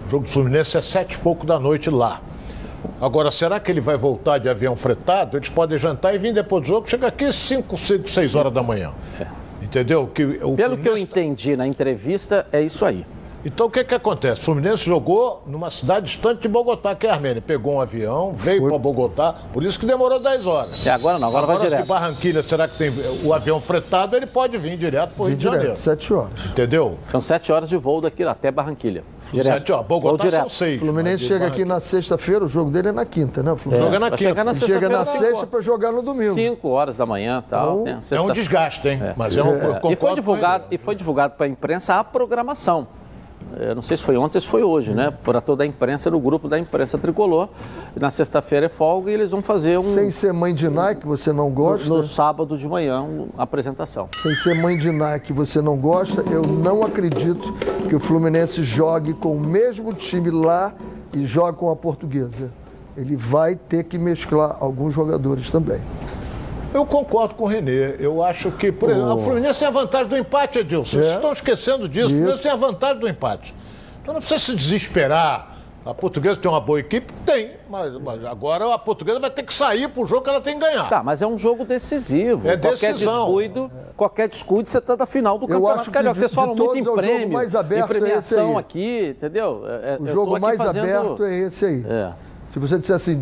O 0.05 0.09
jogo 0.09 0.23
do 0.25 0.29
Fluminense 0.29 0.77
é 0.77 0.81
sete 0.81 1.13
e 1.13 1.17
pouco 1.17 1.45
da 1.45 1.59
noite 1.59 1.89
lá. 1.89 2.21
Agora, 3.01 3.29
será 3.31 3.59
que 3.59 3.69
ele 3.71 3.81
vai 3.81 3.97
voltar 3.97 4.37
de 4.37 4.47
avião 4.49 4.75
fretado? 4.75 5.37
Eles 5.37 5.49
podem 5.49 5.77
jantar 5.77 6.15
e 6.15 6.17
vir 6.17 6.33
depois 6.33 6.63
do 6.63 6.67
jogo. 6.67 6.89
Chega 6.89 7.07
aqui 7.07 7.31
5, 7.31 7.77
5, 7.77 8.09
6 8.09 8.35
horas 8.35 8.51
da 8.53 8.63
manhã. 8.63 8.91
Entendeu? 9.61 10.07
Que 10.07 10.23
o 10.23 10.55
Pelo 10.55 10.55
que 10.55 10.61
eu 10.87 10.93
Fluminense- 10.95 11.03
entendi 11.03 11.55
na 11.57 11.67
entrevista, 11.67 12.47
é 12.51 12.61
isso 12.61 12.85
aí. 12.85 13.05
Então 13.45 13.67
o 13.67 13.69
que, 13.69 13.83
que 13.83 13.95
acontece? 13.95 14.41
O 14.41 14.45
Fluminense 14.45 14.83
jogou 14.83 15.41
numa 15.47 15.69
cidade 15.69 16.07
distante 16.07 16.41
de 16.41 16.47
Bogotá, 16.47 16.93
que 16.93 17.07
é 17.07 17.09
a 17.09 17.13
Armênia. 17.13 17.41
Pegou 17.41 17.75
um 17.75 17.81
avião, 17.81 18.33
veio 18.33 18.67
para 18.67 18.77
Bogotá, 18.77 19.33
por 19.53 19.63
isso 19.63 19.79
que 19.79 19.85
demorou 19.85 20.19
10 20.19 20.45
horas. 20.45 20.85
É, 20.85 20.89
agora 20.89 21.17
não, 21.17 21.29
agora 21.29 21.47
vai 21.47 21.57
se 21.59 21.67
direto. 21.67 21.85
Barranquilha, 21.87 22.43
será 22.43 22.67
que 22.67 22.77
tem 22.77 22.91
o 23.23 23.33
avião 23.33 23.61
fretado? 23.61 24.15
Ele 24.15 24.25
pode 24.25 24.57
vir 24.57 24.75
direto 24.77 25.11
para 25.15 25.23
o 25.23 25.27
Rio 25.27 25.37
de 25.37 25.43
Janeiro. 25.43 25.65
Direto, 25.67 25.77
sete 25.79 26.13
horas. 26.13 26.45
Entendeu? 26.47 26.97
São 27.09 27.21
sete 27.21 27.51
horas 27.51 27.69
de 27.69 27.77
voo 27.77 28.01
daqui 28.01 28.23
até 28.23 28.51
Barranquilha. 28.51 29.03
Direto. 29.31 29.53
Sete 29.53 29.71
horas. 29.71 29.87
Voo 29.87 29.99
Bogotá 30.01 30.23
são 30.23 30.29
direto. 30.31 30.49
seis. 30.49 30.81
O 30.81 30.85
Fluminense 30.85 31.23
chega 31.23 31.47
aqui 31.47 31.63
na 31.63 31.79
sexta-feira, 31.79 32.43
o 32.43 32.47
jogo 32.47 32.71
dele 32.71 32.89
é 32.89 32.91
na 32.91 33.05
quinta, 33.05 33.41
né? 33.41 33.53
O 33.53 33.55
Fluminense? 33.55 33.85
Joga 33.85 33.99
na 33.99 34.09
Vai 34.09 34.17
quinta. 34.17 34.43
na 34.43 34.53
chega 34.53 34.89
na 34.89 35.05
sexta-feira, 35.05 35.29
sexta 35.29 35.47
para 35.47 35.61
jogar 35.61 35.91
no 35.91 36.01
domingo. 36.01 36.33
5 36.33 36.67
horas 36.67 36.97
da 36.97 37.05
manhã 37.05 37.43
tal. 37.49 37.81
Então, 37.87 37.99
É 38.17 38.21
um 38.21 38.33
desgaste, 38.33 38.87
hein? 38.87 38.99
Mas 39.15 39.37
é 39.37 39.43
um. 39.43 39.53
É. 39.53 39.79
E 39.91 39.95
foi 39.95 40.15
divulgado, 40.15 40.65
e 40.71 40.77
foi 40.77 40.95
divulgado 40.95 41.35
para 41.37 41.45
a 41.45 41.49
imprensa 41.49 41.95
a 41.95 42.03
programação. 42.03 42.87
Eu 43.57 43.75
não 43.75 43.81
sei 43.81 43.97
se 43.97 44.03
foi 44.03 44.17
ontem 44.17 44.37
ou 44.37 44.41
se 44.41 44.47
foi 44.47 44.63
hoje, 44.63 44.93
né? 44.93 45.11
Para 45.23 45.41
toda 45.41 45.63
a 45.63 45.67
imprensa, 45.67 46.09
no 46.09 46.19
grupo 46.19 46.47
da 46.47 46.59
imprensa 46.59 46.97
tricolor. 46.97 47.49
Na 47.95 48.09
sexta-feira 48.09 48.67
é 48.67 48.69
folga 48.69 49.11
e 49.11 49.13
eles 49.13 49.31
vão 49.31 49.41
fazer 49.41 49.77
um. 49.77 49.83
Sem 49.83 50.11
ser 50.11 50.33
mãe 50.33 50.53
de 50.53 50.69
Nike, 50.69 51.05
você 51.05 51.33
não 51.33 51.49
gosta? 51.49 51.89
No 51.89 52.07
sábado 52.07 52.57
de 52.57 52.67
manhã, 52.67 53.01
uma 53.01 53.43
apresentação. 53.43 54.09
Sem 54.21 54.35
ser 54.35 54.55
mãe 54.55 54.77
de 54.77 54.91
Nike, 54.91 55.33
você 55.33 55.61
não 55.61 55.77
gosta? 55.77 56.23
Eu 56.29 56.43
não 56.43 56.83
acredito 56.83 57.53
que 57.87 57.95
o 57.95 57.99
Fluminense 57.99 58.63
jogue 58.63 59.13
com 59.13 59.35
o 59.35 59.39
mesmo 59.41 59.93
time 59.93 60.29
lá 60.29 60.73
e 61.13 61.25
jogue 61.25 61.57
com 61.57 61.69
a 61.69 61.75
portuguesa. 61.75 62.51
Ele 62.95 63.15
vai 63.15 63.55
ter 63.55 63.85
que 63.85 63.97
mesclar 63.97 64.57
alguns 64.59 64.93
jogadores 64.93 65.49
também. 65.49 65.79
Eu 66.73 66.85
concordo 66.85 67.33
com 67.35 67.45
o 67.45 67.47
Renê. 67.47 67.95
Eu 67.99 68.23
acho 68.23 68.51
que, 68.51 68.71
por 68.71 68.89
exemplo, 68.89 69.09
Oh. 69.11 69.15
o 69.15 69.19
Fluminense 69.19 69.59
tem 69.59 69.67
a 69.67 69.71
vantagem 69.71 70.07
do 70.07 70.17
empate, 70.17 70.59
Edilson. 70.59 70.97
Vocês 70.97 71.05
É. 71.11 71.15
estão 71.15 71.31
esquecendo 71.31 71.89
disso. 71.89 72.05
O 72.05 72.09
Isso. 72.09 72.15
Fluminense 72.17 72.43
tem 72.43 72.51
a 72.51 72.55
vantagem 72.55 72.99
do 72.99 73.09
empate. 73.09 73.55
Então 74.01 74.13
não 74.13 74.21
precisa 74.21 74.39
se 74.39 74.55
desesperar. 74.55 75.55
A 75.85 75.93
portuguesa 75.93 76.35
tem 76.39 76.51
uma 76.51 76.59
boa 76.61 76.79
equipe? 76.79 77.11
Tem. 77.25 77.53
Mas, 77.69 77.91
mas 77.99 78.23
agora 78.25 78.71
a 78.71 78.77
portuguesa 78.77 79.19
vai 79.19 79.31
ter 79.31 79.41
que 79.43 79.53
sair 79.53 79.87
pro 79.87 80.05
jogo 80.05 80.21
que 80.21 80.29
ela 80.29 80.41
tem 80.41 80.59
que 80.59 80.59
ganhar. 80.65 80.87
Tá, 80.89 81.01
mas 81.01 81.21
é 81.21 81.25
um 81.27 81.37
jogo 81.39 81.65
decisivo. 81.65 82.47
É 82.47 82.57
qualquer 82.57 82.91
decisão. 82.93 83.23
descuido, 83.25 83.71
qualquer 83.97 84.27
descuido, 84.27 84.69
você 84.69 84.79
tá 84.79 84.95
na 84.95 85.05
final 85.07 85.39
do 85.39 85.45
Eu 85.45 85.47
campeonato 85.47 85.79
acho 85.79 85.89
que 85.89 85.93
carioca. 85.93 86.19
Vocês 86.19 86.29
de 86.29 86.35
falam 86.35 86.49
muito 86.55 86.63
todos 86.65 86.75
em 86.75 86.79
é 86.79 86.81
o 86.81 86.85
jogo 86.85 86.97
prêmio, 86.99 87.29
mais 87.31 87.55
aberto, 87.55 87.73
em 87.73 87.81
é 87.81 87.97
esse 87.97 87.99
premiação 87.99 88.49
aí. 88.51 88.57
aqui, 88.57 89.15
entendeu? 89.17 89.63
É- 89.65 89.93
é- 89.93 89.97
O 89.99 90.05
jogo 90.07 90.39
mais 90.39 90.57
fazendo- 90.57 90.79
aberto 90.79 91.23
é 91.23 91.35
esse 91.39 91.65
aí. 91.65 91.85
É. 91.87 92.11
Se 92.49 92.59
você 92.59 92.77
disser 92.77 92.95
assim, 92.95 93.21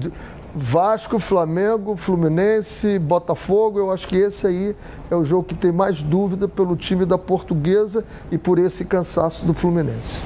Vasco, 0.55 1.19
Flamengo, 1.19 1.95
Fluminense, 1.95 2.97
Botafogo, 2.97 3.79
eu 3.79 3.91
acho 3.91 4.07
que 4.07 4.15
esse 4.15 4.47
aí 4.47 4.75
é 5.11 5.15
o 5.15 5.23
jogo 5.23 5.43
que 5.43 5.55
tem 5.55 5.71
mais 5.71 6.01
dúvida 6.01 6.47
pelo 6.47 6.75
time 6.75 7.05
da 7.05 7.17
portuguesa 7.17 8.03
e 8.31 8.37
por 8.37 8.57
esse 8.57 8.85
cansaço 8.85 9.45
do 9.45 9.53
Fluminense. 9.53 10.21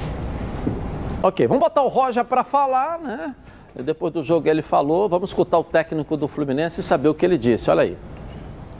Ok, 1.22 1.46
vamos 1.46 1.62
botar 1.62 1.82
o 1.82 1.88
Roger 1.88 2.24
para 2.24 2.44
falar, 2.44 2.98
né? 2.98 3.34
Depois 3.84 4.12
do 4.12 4.22
jogo 4.22 4.48
ele 4.48 4.62
falou, 4.62 5.08
vamos 5.08 5.30
escutar 5.30 5.58
o 5.58 5.64
técnico 5.64 6.16
do 6.16 6.28
Fluminense 6.28 6.80
e 6.80 6.82
saber 6.82 7.08
o 7.08 7.14
que 7.14 7.24
ele 7.24 7.38
disse. 7.38 7.70
Olha 7.70 7.82
aí. 7.82 7.96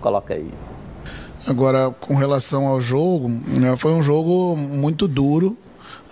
Coloca 0.00 0.34
aí. 0.34 0.50
Agora, 1.46 1.94
com 2.00 2.14
relação 2.14 2.66
ao 2.66 2.80
jogo, 2.80 3.28
né, 3.28 3.76
foi 3.76 3.92
um 3.92 4.02
jogo 4.02 4.56
muito 4.56 5.08
duro, 5.08 5.56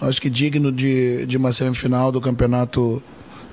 acho 0.00 0.20
que 0.20 0.28
digno 0.28 0.72
de, 0.72 1.24
de 1.26 1.36
uma 1.36 1.52
semifinal 1.52 2.10
do 2.10 2.20
campeonato 2.20 3.02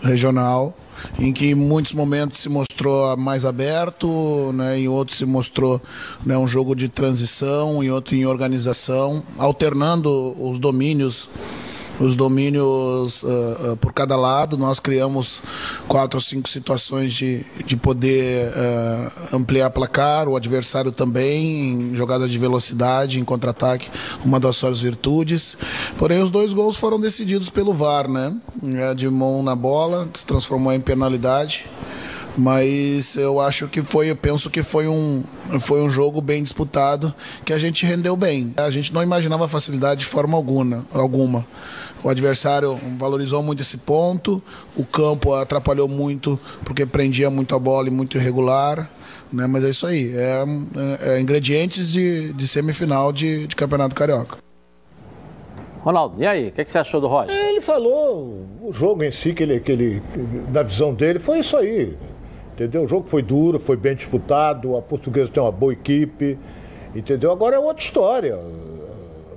regional, 0.02 0.74
em 1.20 1.32
que 1.34 1.52
em 1.52 1.56
muitos 1.56 1.94
momentos 1.94 2.38
se 2.40 2.50
mostrou 2.50 3.16
mais 3.18 3.46
aberto, 3.46 4.52
né, 4.54 4.80
em 4.80 4.88
outros 4.88 5.18
se 5.18 5.26
mostrou 5.26 5.82
né, 6.26 6.38
um 6.38 6.48
jogo 6.48 6.76
de 6.76 6.90
transição, 6.90 7.84
em 7.84 7.90
outro 7.90 8.16
em 8.16 8.26
organização, 8.26 9.24
alternando 9.38 10.36
os 10.40 10.60
domínios 10.60 11.30
os 12.00 12.16
domínios 12.16 13.24
ah, 13.24 13.72
ah, 13.72 13.76
por 13.78 13.94
cada 13.94 14.16
lado. 14.16 14.58
Nós 14.58 14.80
criamos 14.80 15.42
quatro 15.88 16.18
ou 16.18 16.22
cinco 16.22 16.50
situações 16.50 17.14
de, 17.14 17.46
de 17.66 17.76
poder 17.76 18.52
ah, 18.56 19.12
ampliar 19.34 19.70
placar, 19.70 20.28
o 20.28 20.36
adversário 20.36 20.92
também, 20.92 21.92
em 21.92 21.96
jogadas 21.96 22.32
de 22.32 22.38
velocidade, 22.38 23.20
em 23.20 23.24
contra-ataque, 23.24 23.90
uma 24.24 24.40
das 24.40 24.56
suas 24.56 24.80
virtudes. 24.82 25.58
Porém, 25.98 26.22
os 26.22 26.32
dois 26.32 26.54
gols 26.54 26.78
foram 26.78 27.00
decididos 27.00 27.50
pelo 27.50 27.74
VAR, 27.74 28.08
né? 28.08 28.36
É, 28.76 28.94
De 28.94 29.10
mão 29.10 29.42
na 29.44 29.56
bola, 29.56 30.08
que 30.12 30.20
se 30.20 30.26
transformou 30.26 30.74
em 30.74 30.82
penalidade 30.82 31.66
mas 32.38 33.16
eu 33.16 33.42
acho 33.42 33.68
que 33.68 33.82
foi, 33.82 34.12
eu 34.12 34.16
penso 34.16 34.50
que 34.50 34.62
foi 34.62 34.88
um, 34.88 35.24
foi 35.60 35.82
um 35.82 35.90
jogo 35.90 36.22
bem 36.22 36.44
disputado, 36.44 37.14
que 37.44 37.52
a 37.52 37.58
gente 37.58 37.86
rendeu 37.86 38.16
bem. 38.16 38.54
A 38.58 38.70
gente 38.70 38.94
não 38.94 39.02
imaginava 39.02 39.48
facilidade 39.48 40.02
de 40.02 40.06
forma 40.06 40.38
alguma, 40.38 40.86
alguma. 40.94 41.46
O 42.08 42.10
adversário 42.10 42.80
valorizou 42.98 43.44
muito 43.44 43.62
esse 43.62 43.80
ponto, 43.80 44.42
o 44.78 44.86
campo 44.86 45.34
atrapalhou 45.34 45.90
muito 45.90 46.40
porque 46.64 46.86
prendia 46.86 47.30
muito 47.30 47.54
a 47.54 47.60
bola 47.60 47.90
e 47.90 47.92
muito 47.92 48.16
irregular. 48.18 48.90
Né? 49.34 49.46
Mas 49.46 49.66
é 49.66 49.70
isso 49.72 49.86
aí, 49.86 50.16
é, 50.16 50.46
é- 51.02 51.16
é 51.16 51.20
ingredientes 51.20 51.92
de, 51.92 52.32
de 52.32 52.48
semifinal 52.48 53.12
de, 53.12 53.46
de 53.48 53.54
Campeonato 53.58 53.94
Carioca. 53.94 54.38
Ronaldo, 55.82 56.16
e 56.24 56.26
aí? 56.26 56.48
O 56.48 56.52
que, 56.54 56.64
que 56.64 56.72
você 56.72 56.78
achou 56.78 57.02
do 57.02 57.08
Roger? 57.08 57.36
Ele 57.36 57.60
falou 57.60 58.46
o 58.62 58.72
jogo 58.72 59.04
em 59.04 59.12
si, 59.12 59.34
que 59.34 59.44
ele, 59.44 59.60
que 59.60 59.74
ele, 59.74 60.02
na 60.54 60.64
visão 60.64 60.94
dele, 60.94 61.20
foi 61.20 61.40
isso 61.40 61.58
aí. 61.58 61.94
Entendeu? 62.54 62.84
O 62.84 62.88
jogo 62.88 63.06
foi 63.06 63.22
duro, 63.22 63.60
foi 63.60 63.76
bem 63.76 63.94
disputado, 63.96 64.78
a 64.78 64.82
portuguesa 64.82 65.30
tem 65.30 65.44
uma 65.44 65.52
boa 65.52 65.74
equipe, 65.74 66.38
entendeu? 66.96 67.34
Agora 67.34 67.58
é 67.58 67.60
outra 67.60 67.84
história. 67.84 68.40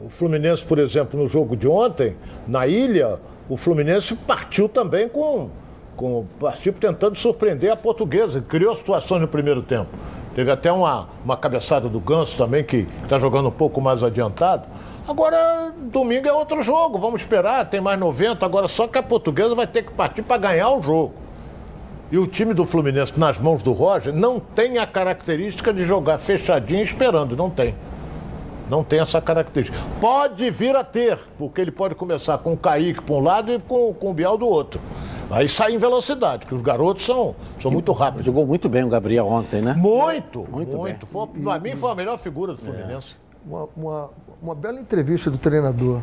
O 0.05 0.09
Fluminense, 0.09 0.65
por 0.65 0.79
exemplo, 0.79 1.21
no 1.21 1.29
jogo 1.29 1.57
de 1.57 1.69
ontem, 1.69 2.17
na 2.47 2.67
ilha, 2.67 3.19
o 3.49 3.57
Fluminense 3.57 4.15
partiu 4.15 4.69
também 4.69 5.09
com. 5.09 5.51
com 5.97 6.27
partiu 6.39 6.73
tentando 6.73 7.19
surpreender 7.19 7.73
a 7.73 7.77
portuguesa, 7.77 8.41
criou 8.41 8.75
situações 8.75 9.21
no 9.21 9.29
primeiro 9.29 9.63
tempo. 9.63 9.89
Teve 10.35 10.51
até 10.51 10.71
uma, 10.71 11.09
uma 11.25 11.37
cabeçada 11.37 11.89
do 11.89 11.99
Ganso 11.99 12.37
também, 12.37 12.63
que 12.63 12.87
está 13.03 13.19
jogando 13.19 13.49
um 13.49 13.53
pouco 13.53 13.81
mais 13.81 14.03
adiantado. 14.03 14.65
Agora, 15.07 15.73
domingo 15.77 16.29
é 16.29 16.33
outro 16.33 16.63
jogo, 16.63 16.99
vamos 16.99 17.23
esperar, 17.23 17.69
tem 17.69 17.81
mais 17.81 17.99
90, 17.99 18.47
agora 18.47 18.69
só 18.69 18.87
que 18.87 18.97
a 18.97 19.03
portuguesa 19.03 19.55
vai 19.55 19.67
ter 19.67 19.83
que 19.83 19.93
partir 19.93 20.23
para 20.23 20.37
ganhar 20.37 20.71
o 20.71 20.81
jogo. 20.81 21.15
E 22.13 22.19
o 22.19 22.27
time 22.27 22.55
do 22.55 22.65
Fluminense, 22.65 23.19
nas 23.19 23.39
mãos 23.39 23.63
do 23.63 23.73
Roger, 23.73 24.13
não 24.13 24.39
tem 24.39 24.79
a 24.79 24.87
característica 24.87 25.73
de 25.73 25.85
jogar 25.85 26.19
fechadinho 26.19 26.83
esperando, 26.83 27.37
não 27.37 27.51
tem. 27.51 27.75
Não 28.71 28.85
tem 28.85 29.01
essa 29.01 29.21
característica. 29.21 29.77
Pode 30.01 30.49
vir 30.51 30.77
a 30.77 30.85
ter, 30.85 31.19
porque 31.37 31.61
ele 31.61 31.73
pode 31.73 31.97
começar 31.97 32.39
com 32.39 32.53
o 32.53 32.57
Kaique 32.57 33.03
para 33.03 33.15
um 33.17 33.21
lado 33.21 33.53
e 33.53 33.59
com, 33.59 33.93
com 33.93 34.11
o 34.11 34.15
Biel 34.15 34.39
do 34.39 34.47
outro. 34.47 34.81
Aí 35.29 35.49
sai 35.49 35.75
em 35.75 35.79
velocidade, 35.79 36.47
que 36.47 36.55
os 36.55 36.63
garotos 36.63 37.05
são, 37.05 37.35
são 37.59 37.71
muito 37.71 37.91
rápidos. 37.93 38.27
Jogou 38.27 38.47
muito 38.47 38.69
bem 38.69 38.85
o 38.85 38.89
Gabriel 38.89 39.27
ontem, 39.27 39.61
né? 39.61 39.75
Muito, 39.75 40.47
Muito 40.51 40.77
muito. 40.77 40.83
bem. 40.85 40.97
Foi, 41.05 41.27
pra 41.27 41.59
mim 41.59 41.75
foi 41.75 41.91
a 41.91 41.95
melhor 41.97 42.17
figura 42.17 42.53
do 42.53 42.59
Fluminense. 42.59 43.17
Uma, 43.45 43.69
uma, 43.77 44.11
uma 44.41 44.55
bela 44.55 44.81
entrevista 44.81 45.31
do 45.31 45.39
treinador. 45.39 46.01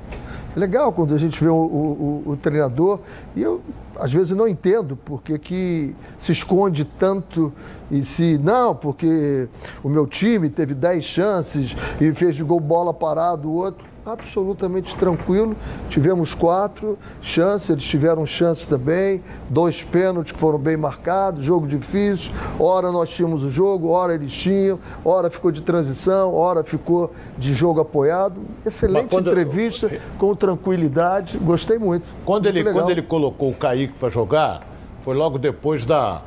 É 0.58 0.60
legal 0.60 0.91
quando 0.91 1.14
a 1.14 1.20
gente 1.20 1.39
vê 1.39 1.47
o, 1.51 1.53
o- 1.55 2.24
o- 2.26 2.32
o 2.32 2.36
treinador, 2.36 2.97
e 3.36 3.43
eu 3.43 3.62
às 3.99 4.12
vezes 4.12 4.36
não 4.36 4.47
entendo 4.47 4.97
porque 5.05 5.38
que 5.38 5.95
se 6.20 6.32
esconde 6.32 6.84
tanto 6.84 7.53
e 7.91 8.03
se. 8.03 8.39
Não, 8.43 8.74
porque 8.74 9.47
o 9.84 9.89
meu 9.89 10.08
time 10.08 10.49
teve 10.49 10.74
10 10.74 11.03
chances 11.03 11.76
e 12.01 12.12
fez 12.12 12.36
de 12.36 12.43
gol 12.43 12.60
bola 12.60 12.91
parado 12.91 13.47
o 13.47 13.53
outro. 13.53 13.86
Absolutamente 14.08 14.95
tranquilo. 14.95 15.55
Tivemos 15.89 16.34
quatro 16.34 16.97
chances, 17.22 17.70
eles 17.70 17.84
tiveram 17.84 18.26
chances 18.26 18.66
também, 18.66 19.22
dois 19.49 19.84
pênaltis 19.84 20.32
que 20.32 20.39
foram 20.39 20.58
bem 20.58 20.78
marcados, 20.78 21.43
jogo 21.43 21.68
difícil. 21.68 22.32
Hora 22.60 22.91
nós 22.91 23.10
tínhamos 23.10 23.43
o 23.43 23.49
jogo, 23.49 23.89
hora 23.89 24.14
eles 24.14 24.32
tinham, 24.32 24.80
hora 25.03 25.30
ficou 25.30 25.51
de 25.51 25.62
transição, 25.62 26.34
hora 26.34 26.64
ficou 26.64 27.12
de 27.38 27.53
jogo 27.53 27.80
apoiado. 27.82 28.41
Excelente 28.66 29.10
quando- 29.10 29.30
entrevista, 29.30 29.91
com 30.18 30.34
tranquilidade, 30.36 31.38
gostei 31.38 31.78
muito. 31.78 32.05
Quando 32.26 32.45
Muito 32.45 32.55
ele, 32.55 32.64
legal. 32.64 32.82
quando 32.82 32.91
ele 32.91 33.01
colocou 33.01 33.49
o 33.49 33.53
Kaique 33.53 33.93
para 33.99 34.10
jogar, 34.10 34.62
foi 35.01 35.16
logo 35.16 35.38
depois 35.38 35.86
da, 35.86 36.22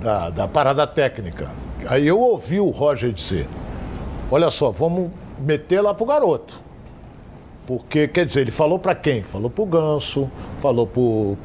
da, 0.00 0.30
da 0.30 0.48
parada 0.48 0.86
técnica. 0.86 1.50
Aí 1.86 2.06
eu 2.06 2.18
ouvi 2.18 2.58
o 2.60 2.70
Roger 2.70 3.12
dizer: 3.12 3.46
olha 4.30 4.50
só, 4.50 4.70
vamos 4.70 5.10
meter 5.38 5.80
lá 5.80 5.92
pro 5.94 6.06
garoto. 6.06 6.63
Porque, 7.66 8.06
quer 8.08 8.26
dizer, 8.26 8.42
ele 8.42 8.50
falou 8.50 8.78
para 8.78 8.94
quem? 8.94 9.22
Falou 9.22 9.48
pro 9.48 9.64
Ganso, 9.64 10.30
falou 10.60 10.86
pro, 10.86 11.36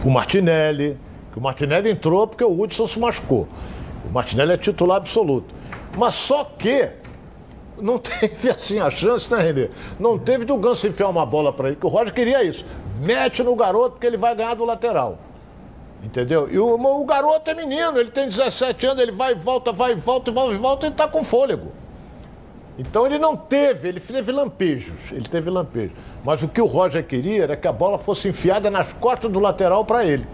pro 0.00 0.10
Martinelli, 0.10 0.96
que 1.32 1.38
o 1.38 1.42
Martinelli 1.42 1.90
entrou 1.90 2.26
porque 2.26 2.44
o 2.44 2.60
Hudson 2.60 2.86
se 2.86 2.98
machucou. 2.98 3.48
O 4.08 4.12
Martinelli 4.12 4.52
é 4.52 4.56
titular 4.56 4.98
absoluto. 4.98 5.52
Mas 5.96 6.14
só 6.14 6.44
que 6.44 6.88
não 7.80 7.98
teve 8.00 8.50
assim 8.50 8.78
a 8.78 8.88
chance, 8.90 9.32
né, 9.32 9.40
Renê? 9.40 9.70
Não 9.98 10.16
teve 10.18 10.44
do 10.44 10.56
Ganso 10.56 10.86
enfiar 10.86 11.08
uma 11.08 11.26
bola 11.26 11.52
para 11.52 11.68
ele, 11.68 11.76
que 11.76 11.86
o 11.86 11.88
Roger 11.88 12.14
queria 12.14 12.44
isso. 12.44 12.64
Mete 13.00 13.42
no 13.42 13.56
garoto 13.56 13.92
porque 13.92 14.06
ele 14.06 14.16
vai 14.16 14.36
ganhar 14.36 14.54
do 14.54 14.64
lateral. 14.64 15.18
Entendeu? 16.02 16.48
E 16.50 16.58
o, 16.58 16.74
o 16.74 17.04
garoto 17.04 17.50
é 17.50 17.54
menino, 17.54 17.98
ele 17.98 18.10
tem 18.10 18.26
17 18.26 18.86
anos, 18.86 19.02
ele 19.02 19.12
vai 19.12 19.32
e 19.32 19.34
volta, 19.34 19.72
vai 19.72 19.92
e 19.92 19.94
volta, 19.94 20.30
vai 20.30 20.48
e 20.50 20.56
volta, 20.56 20.86
ele 20.86 20.94
tá 20.94 21.08
com 21.08 21.24
fôlego. 21.24 21.72
Então 22.80 23.04
ele 23.04 23.18
não 23.18 23.36
teve, 23.36 23.88
ele 23.88 24.00
teve 24.00 24.32
lampejos, 24.32 25.12
ele 25.12 25.28
teve 25.28 25.50
lampejos. 25.50 25.92
Mas 26.24 26.42
o 26.42 26.48
que 26.48 26.62
o 26.62 26.64
Roger 26.64 27.04
queria 27.04 27.42
era 27.42 27.54
que 27.54 27.68
a 27.68 27.72
bola 27.72 27.98
fosse 27.98 28.28
enfiada 28.28 28.70
nas 28.70 28.90
costas 28.94 29.30
do 29.30 29.38
lateral 29.38 29.84
para 29.84 30.02
ele. 30.02 30.26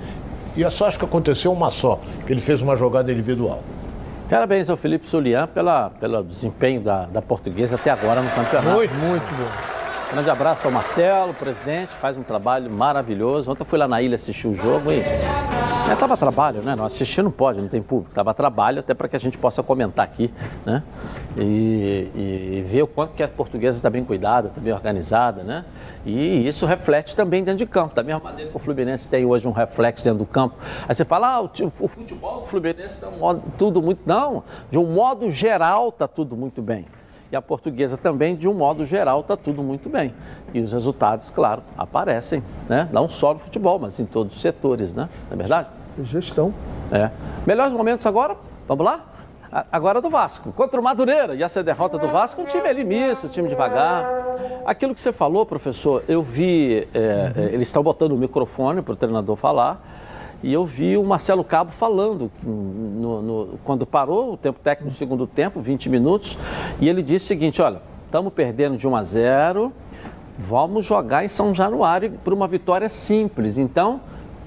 E 0.57 0.62
é 0.62 0.70
só 0.70 0.86
acho 0.86 0.97
que 0.97 1.05
aconteceu 1.05 1.53
uma 1.53 1.72
só, 1.72 1.99
que 2.24 2.32
ele 2.32 2.40
fez 2.40 2.62
uma 2.62 2.76
jogada 2.76 3.11
individual. 3.11 3.64
Parabéns 4.30 4.70
ao 4.70 4.76
Felipe 4.76 5.09
Solian 5.09 5.49
pela, 5.49 5.90
pelo 5.90 6.22
desempenho 6.22 6.80
da, 6.80 7.07
da 7.07 7.20
portuguesa 7.20 7.74
até 7.74 7.90
agora 7.90 8.22
no 8.22 8.30
campeonato. 8.30 8.76
Muito, 8.76 8.94
Muito 8.94 9.34
bom. 9.34 9.75
Grande 10.11 10.30
abraço 10.30 10.68
ao 10.68 10.72
Marcelo, 10.72 11.34
presidente, 11.34 11.88
faz 11.88 12.16
um 12.16 12.22
trabalho 12.22 12.70
maravilhoso. 12.70 13.50
Ontem 13.50 13.62
eu 13.62 13.66
fui 13.66 13.76
lá 13.76 13.88
na 13.88 14.00
ilha 14.00 14.14
assistir 14.14 14.46
o 14.46 14.54
jogo 14.54 14.92
e. 14.92 15.00
É, 15.00 15.94
tava 15.98 16.16
trabalho, 16.16 16.62
né? 16.62 16.74
Não 16.76 16.84
assistir 16.84 17.22
não 17.22 17.30
pode, 17.30 17.61
não 17.61 17.68
tem 17.68 17.82
público. 17.82 18.14
Tava 18.14 18.32
trabalho 18.32 18.80
até 18.80 18.94
para 18.94 19.09
que 19.09 19.16
a 19.16 19.18
gente 19.18 19.36
possa 19.36 19.62
comentar 19.64 20.04
aqui, 20.04 20.32
né? 20.64 20.82
E, 21.36 22.11
e 22.14 22.66
ver 22.68 22.82
o 22.82 22.86
quanto 22.86 23.14
que 23.14 23.22
a 23.22 23.28
portuguesa 23.28 23.78
está 23.78 23.90
bem 23.90 24.04
cuidada, 24.04 24.48
está 24.48 24.61
bem 24.61 24.72
organizada, 24.72 25.42
né? 25.42 25.64
E 26.04 26.46
isso 26.46 26.66
reflete 26.66 27.14
também 27.14 27.42
dentro 27.42 27.59
de 27.59 27.66
campo. 27.66 27.94
Da 27.94 28.02
mesma 28.02 28.20
maneira 28.20 28.50
que 28.50 28.57
o 28.57 28.61
Fluminense 28.61 29.09
tem 29.09 29.24
hoje 29.24 29.46
um 29.46 29.52
reflexo 29.52 30.04
dentro 30.04 30.20
do 30.20 30.26
campo. 30.26 30.54
Aí 30.88 30.94
você 30.94 31.04
fala, 31.04 31.34
ah, 31.34 31.40
o, 31.42 31.50
o 31.80 31.88
futebol 31.88 32.40
do 32.40 32.46
Fluminense 32.46 32.94
está 32.94 33.09
tudo 33.59 33.82
muito. 33.82 34.00
Não, 34.07 34.44
de 34.70 34.78
um 34.78 34.86
modo 34.86 35.30
geral 35.30 35.88
está 35.88 36.07
tudo 36.09 36.36
muito 36.36 36.62
bem. 36.62 36.86
E 37.30 37.36
a 37.36 37.42
portuguesa 37.42 37.96
também, 37.96 38.36
de 38.36 38.48
um 38.48 38.54
modo 38.54 38.86
geral, 38.86 39.20
está 39.20 39.36
tudo 39.36 39.62
muito 39.62 39.88
bem. 39.88 40.14
E 40.54 40.60
os 40.60 40.72
resultados, 40.72 41.30
claro, 41.30 41.62
aparecem, 41.76 42.42
né? 42.68 42.88
Não 42.92 43.08
só 43.08 43.34
no 43.34 43.40
futebol, 43.40 43.78
mas 43.78 43.98
em 43.98 44.06
todos 44.06 44.36
os 44.36 44.40
setores, 44.40 44.94
né? 44.94 45.08
Não 45.28 45.34
é 45.34 45.36
verdade? 45.36 45.68
Gestão. 46.02 46.54
É. 46.92 47.10
Melhores 47.46 47.72
momentos 47.72 48.06
agora, 48.06 48.36
vamos 48.68 48.84
lá? 48.84 49.04
Agora 49.72 50.00
do 50.00 50.10
Vasco, 50.10 50.52
contra 50.52 50.78
o 50.78 50.82
Madureira. 50.82 51.34
E 51.34 51.42
essa 51.42 51.62
derrota 51.62 51.96
do 51.98 52.08
Vasco, 52.08 52.42
um 52.42 52.44
time 52.44 52.68
ali 52.68 52.84
misto, 52.84 53.26
um 53.26 53.30
time 53.30 53.48
devagar. 53.48 54.04
Aquilo 54.66 54.94
que 54.94 55.00
você 55.00 55.12
falou, 55.12 55.46
professor, 55.46 56.04
eu 56.08 56.22
vi, 56.22 56.86
é, 56.92 57.32
é, 57.34 57.40
eles 57.52 57.68
estão 57.68 57.82
botando 57.82 58.12
o 58.12 58.16
microfone 58.16 58.82
para 58.82 58.92
o 58.92 58.96
treinador 58.96 59.36
falar, 59.36 59.80
e 60.43 60.53
eu 60.53 60.64
vi 60.64 60.97
o 60.97 61.05
Marcelo 61.05 61.43
Cabo 61.43 61.70
falando 61.72 62.30
no- 62.43 63.22
no- 63.22 63.49
quando 63.64 63.87
parou 63.87 64.32
o 64.34 64.37
tempo 64.37 64.59
técnico 64.61 64.91
no 64.91 64.97
segundo 64.97 65.26
tempo, 65.26 65.61
20 65.61 65.89
minutos, 65.89 66.39
e 66.80 66.89
ele 66.89 67.03
disse 67.03 67.24
o 67.24 67.28
seguinte, 67.28 67.61
olha, 67.62 67.80
estamos 68.05 68.32
perdendo 68.32 68.76
de 68.76 68.87
1 68.87 68.95
a 68.97 69.03
0, 69.03 69.72
vamos 70.39 70.84
jogar 70.84 71.24
em 71.24 71.28
São 71.28 71.55
Januário 71.55 72.12
por 72.22 72.32
uma 72.32 72.47
vitória 72.47 72.89
simples, 72.89 73.59
então 73.59 74.01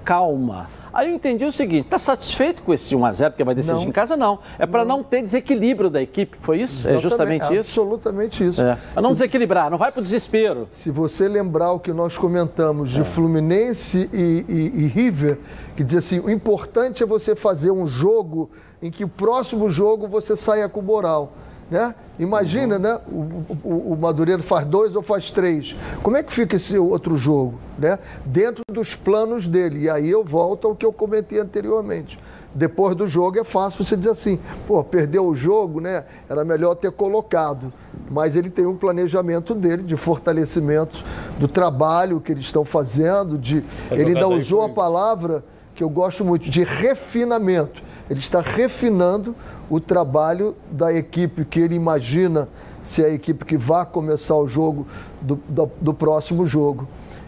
calma. 0.04 0.68
Aí 0.94 1.10
eu 1.10 1.16
entendi 1.16 1.46
o 1.46 1.52
seguinte, 1.52 1.86
está 1.86 2.00
satisfeito 2.00 2.64
com 2.64 2.74
esse 2.74 2.96
1 2.96 3.06
a 3.06 3.12
0 3.12 3.32
porque 3.32 3.44
vai 3.44 3.54
decidir 3.56 3.76
Não. 3.76 3.84
em 3.84 3.92
casa? 3.92 4.18
Não. 4.18 4.40
É 4.58 4.66
para 4.66 4.84
não. 4.84 5.04
ter 5.04 5.22
desequilíbrio 5.22 5.90
da 5.90 6.02
equipe, 6.02 6.38
foi 6.42 6.62
isso? 6.62 6.88
é 6.88 6.98
justamente 6.98 7.44
Exatamente, 7.44 7.60
isso? 7.68 7.80
Absolutamente 7.82 8.46
isso. 8.48 8.62
É. 8.62 8.78
Para 8.94 9.02
não 9.02 9.10
Se- 9.12 9.16
desequilibrar, 9.16 9.70
não 9.70 9.78
vai 9.78 9.92
para 9.92 10.00
o 10.00 10.04
desespero. 10.04 10.68
Se 10.72 10.90
você 10.92 11.28
lembrar 11.28 11.72
o 11.72 11.80
que 11.80 11.94
nós 11.94 12.18
comentamos 12.18 12.90
É. 12.96 13.00
de 13.02 13.04
Fluminense 13.04 14.10
e, 14.14 14.46
e- 14.48 14.84
e 14.84 14.88
River, 14.88 15.38
que 15.76 15.84
diz 15.84 15.96
assim, 15.98 16.20
o 16.20 16.30
importante 16.30 17.04
é 17.04 17.06
você 17.06 17.36
fazer 17.36 17.72
um 17.72 17.86
jogo 17.86 18.50
em 18.82 18.90
que 18.90 19.04
o 19.04 19.08
próximo 19.08 19.70
jogo 19.70 20.08
você 20.08 20.36
saia 20.36 20.68
com 20.70 20.82
moral. 20.82 21.34
Né? 21.70 21.94
Imagina, 22.18 22.76
Uhum. 22.76 22.82
né? 22.82 23.00
O, 23.08 23.68
o, 23.68 23.94
o 23.94 23.98
Madureira 23.98 24.42
faz 24.42 24.66
dois 24.66 24.96
ou 24.96 25.04
faz 25.04 25.30
três. 25.30 25.76
Como 26.02 26.18
é 26.18 26.24
que 26.24 26.34
fica 26.34 26.56
esse 26.56 26.78
outro 26.78 27.16
jogo? 27.16 27.60
Né? 27.78 28.00
Dentro 28.26 28.64
dos 28.72 28.96
planos 28.96 29.48
dele. 29.48 29.84
E 29.84 29.90
aí 29.90 30.10
eu 30.10 30.24
volto 30.24 30.68
ao 30.68 30.76
que 30.76 30.86
eu 30.86 30.92
comentei 30.92 31.40
anteriormente. 31.40 32.18
Depois 32.54 32.96
do 32.96 33.08
jogo 33.08 33.40
é 33.40 33.44
fácil 33.44 33.86
você 33.86 33.96
dizer 33.96 34.10
assim, 34.10 34.40
pô, 34.68 34.84
perdeu 34.84 35.28
o 35.28 35.36
jogo, 35.36 35.80
né? 35.80 36.06
Era 36.28 36.44
melhor 36.44 36.74
ter 36.74 36.92
colocado. 36.92 37.72
Mas 38.10 38.36
ele 38.36 38.50
tem 38.50 38.66
um 38.66 38.76
planejamento 38.76 39.54
dele 39.54 39.84
de 39.84 39.96
fortalecimento 39.96 41.04
do 41.38 41.48
trabalho 41.48 42.20
que 42.20 42.32
eles 42.32 42.46
estão 42.46 42.66
fazendo, 42.66 43.38
de 43.38 43.64
ele 43.92 44.14
ainda 44.16 44.28
usou 44.28 44.64
a 44.64 44.70
palavra 44.70 45.44
que 45.76 45.84
eu 45.84 45.90
gosto 45.90 46.26
muito 46.26 46.50
de 46.50 46.64
refinamento. 46.64 47.84
Ele 48.10 48.20
está 48.20 48.42
refinando 48.42 49.36
o 49.70 49.80
trabalho 49.80 50.56
da 50.72 50.94
equipe 50.94 51.46
que 51.46 51.60
ele 51.60 51.76
imagina 51.76 52.48
ser 52.84 53.06
a 53.06 53.10
equipe 53.10 53.46
que 53.46 53.56
vai 53.58 53.86
começar 53.86 54.36
o 54.36 54.48
jogo 54.48 54.88
do, 55.22 55.36
do, 55.48 55.70
do 55.80 55.94
próximo 55.94 56.46
jogo. 56.46 56.88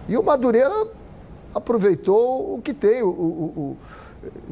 E 0.10 0.18
o 0.18 0.24
Madureira 0.24 0.88
aproveitou 1.54 2.56
o 2.56 2.62
que 2.62 2.74
tem. 2.74 3.04
O- 3.04 3.08
o 3.10 3.78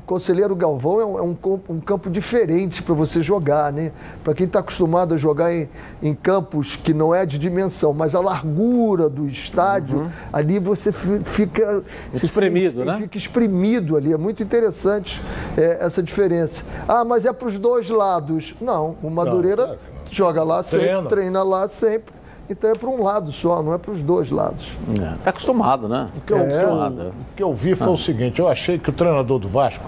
Conselheiro 0.05 0.55
Galvão 0.55 0.99
é 0.99 1.05
um, 1.05 1.17
é 1.20 1.22
um 1.22 1.38
um 1.70 1.80
campo 1.80 2.09
diferente 2.09 2.82
para 2.82 2.95
você 2.95 3.22
jogar, 3.22 3.72
né? 3.72 3.91
Para 4.24 4.34
quem 4.34 4.47
está 4.47 4.59
acostumado 4.59 5.13
a 5.13 5.17
jogar 5.17 5.53
em, 5.53 5.70
em 6.01 6.15
campos 6.15 6.76
que 6.76 6.93
não 6.93 7.13
é 7.13 7.26
de 7.26 7.38
dimensão, 7.38 7.93
mas 7.93 8.15
a 8.15 8.20
largura 8.20 9.07
do 9.07 9.28
estádio, 9.28 10.09
ali 10.34 10.57
você 10.57 10.91
fi- 10.91 11.24
fica 11.24 11.84
se 12.11 12.26
Espremido, 12.26 12.84
né? 12.84 12.95
Fica 12.97 13.17
exprimido 13.17 13.95
ali. 13.95 14.11
É 14.11 14.17
muito 14.17 14.41
interessante 14.41 15.22
é, 15.55 15.78
essa 15.82 16.01
diferença. 16.01 16.63
Ah, 16.88 17.05
mas 17.05 17.26
é 17.26 17.32
para 17.32 17.47
os 17.47 17.59
dois 17.59 17.89
lados. 17.89 18.55
Não, 18.59 18.95
o 19.03 19.09
Madureira 19.11 19.63
claro. 19.65 19.80
joga 20.09 20.43
lá 20.43 20.63
sempre, 20.63 20.88
Treina. 20.88 21.07
treina 21.09 21.43
lá 21.43 21.67
sempre. 21.67 22.18
Então 22.49 22.71
é 22.71 22.73
para 22.73 22.89
um 22.89 23.03
lado 23.03 23.31
só, 23.31 23.61
não 23.61 23.73
é 23.73 23.77
para 23.77 23.91
os 23.91 24.01
dois 24.01 24.31
lados. 24.31 24.75
Está 25.17 25.29
acostumado, 25.29 25.87
né? 25.87 26.09
O 26.17 26.21
que, 26.21 26.33
eu, 26.33 26.37
acostumado. 26.37 27.01
o 27.09 27.35
que 27.35 27.43
eu 27.43 27.53
vi 27.53 27.75
foi 27.75 27.89
o 27.89 27.97
seguinte, 27.97 28.39
eu 28.39 28.47
achei 28.47 28.79
que 28.79 28.89
o 28.89 28.93
treinador 28.93 29.37
do 29.37 29.47
Vasco, 29.47 29.85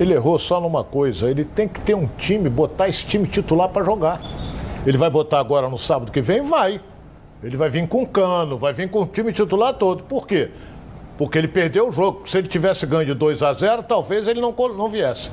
ele 0.00 0.12
errou 0.12 0.38
só 0.40 0.60
numa 0.60 0.82
coisa, 0.82 1.30
ele 1.30 1.44
tem 1.44 1.68
que 1.68 1.80
ter 1.80 1.94
um 1.94 2.08
time, 2.18 2.50
botar 2.50 2.88
esse 2.88 3.06
time 3.06 3.28
titular 3.28 3.68
para 3.68 3.84
jogar. 3.84 4.20
Ele 4.84 4.98
vai 4.98 5.08
botar 5.08 5.38
agora 5.38 5.68
no 5.68 5.78
sábado 5.78 6.10
que 6.10 6.20
vem? 6.20 6.42
Vai. 6.42 6.80
Ele 7.40 7.56
vai 7.56 7.70
vir 7.70 7.86
com 7.86 8.04
cano, 8.04 8.58
vai 8.58 8.72
vir 8.72 8.90
com 8.90 9.02
o 9.02 9.06
time 9.06 9.32
titular 9.32 9.74
todo. 9.74 10.02
Por 10.02 10.26
quê? 10.26 10.50
Porque 11.16 11.38
ele 11.38 11.46
perdeu 11.46 11.88
o 11.88 11.92
jogo. 11.92 12.28
Se 12.28 12.38
ele 12.38 12.48
tivesse 12.48 12.84
ganho 12.86 13.06
de 13.06 13.14
2 13.14 13.40
a 13.42 13.52
0, 13.52 13.84
talvez 13.84 14.26
ele 14.26 14.40
não, 14.40 14.52
não 14.76 14.88
viesse. 14.88 15.30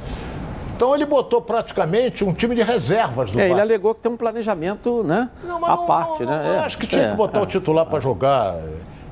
Então 0.80 0.96
ele 0.96 1.06
botou 1.06 1.42
praticamente 1.42 2.24
um 2.24 2.32
time 2.32 2.56
de 2.56 2.62
reservas 2.62 3.34
do 3.34 3.38
É, 3.42 3.50
ele 3.52 3.60
alegou 3.60 3.94
que 3.94 4.00
tem 4.00 4.10
um 4.10 4.16
planejamento, 4.16 5.04
né? 5.04 5.30
Não, 5.44 5.60
mas 5.60 5.72
à 5.72 5.76
não- 5.76 5.86
parte, 5.86 6.24
não- 6.24 6.32
né? 6.32 6.56
É, 6.56 6.60
acho 6.60 6.78
que 6.78 6.88
tinha 6.88 7.04
é, 7.04 7.12
que 7.12 7.18
botar 7.18 7.42
é. 7.42 7.44
o 7.44 7.46
titular 7.46 7.86
para 7.86 8.00
jogar 8.00 8.56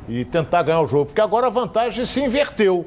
e 0.07 0.23
tentar 0.23 0.63
ganhar 0.63 0.79
o 0.79 0.87
jogo, 0.87 1.07
porque 1.07 1.19
agora 1.19 1.47
a 1.47 1.49
vantagem 1.49 2.05
se 2.05 2.23
inverteu. 2.23 2.85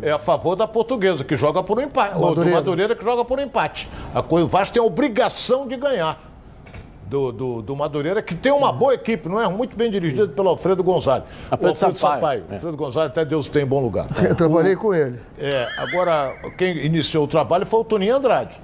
É 0.00 0.10
a 0.10 0.18
favor 0.18 0.56
da 0.56 0.66
portuguesa, 0.66 1.22
que 1.22 1.36
joga 1.36 1.62
por 1.62 1.78
um 1.78 1.82
empate. 1.82 2.14
Ou 2.14 2.20
do 2.20 2.26
Madureira. 2.28 2.56
Madureira, 2.56 2.96
que 2.96 3.04
joga 3.04 3.26
por 3.26 3.38
um 3.38 3.42
empate. 3.42 3.90
A 4.14 4.22
coisa, 4.22 4.46
o 4.46 4.48
Vasco 4.48 4.72
tem 4.72 4.82
a 4.82 4.86
obrigação 4.86 5.68
de 5.68 5.76
ganhar. 5.76 6.18
Do, 7.14 7.30
do, 7.30 7.62
do 7.62 7.76
Madureira, 7.76 8.20
que 8.20 8.34
tem 8.34 8.50
uma 8.50 8.72
boa 8.72 8.92
equipe, 8.92 9.28
não 9.28 9.40
é? 9.40 9.48
Muito 9.48 9.76
bem 9.76 9.88
dirigido 9.88 10.30
pelo 10.30 10.48
Alfredo 10.48 10.82
Gonzalez. 10.82 11.22
Alfredo 11.48 11.64
o 11.64 11.68
Alfredo 11.68 11.96
Sampaio, 11.96 12.20
Sampaio. 12.20 12.44
é. 12.50 12.54
Alfredo 12.54 12.76
Gonzalez, 12.76 13.10
até 13.12 13.24
Deus 13.24 13.48
tem 13.48 13.62
em 13.62 13.66
bom 13.66 13.80
lugar. 13.80 14.08
Eu 14.28 14.34
trabalhei 14.34 14.74
com 14.74 14.92
ele. 14.92 15.20
É, 15.38 15.64
agora, 15.78 16.34
quem 16.58 16.76
iniciou 16.84 17.22
o 17.22 17.28
trabalho 17.28 17.64
foi 17.64 17.78
o 17.78 17.84
Toninho 17.84 18.16
Andrade. 18.16 18.60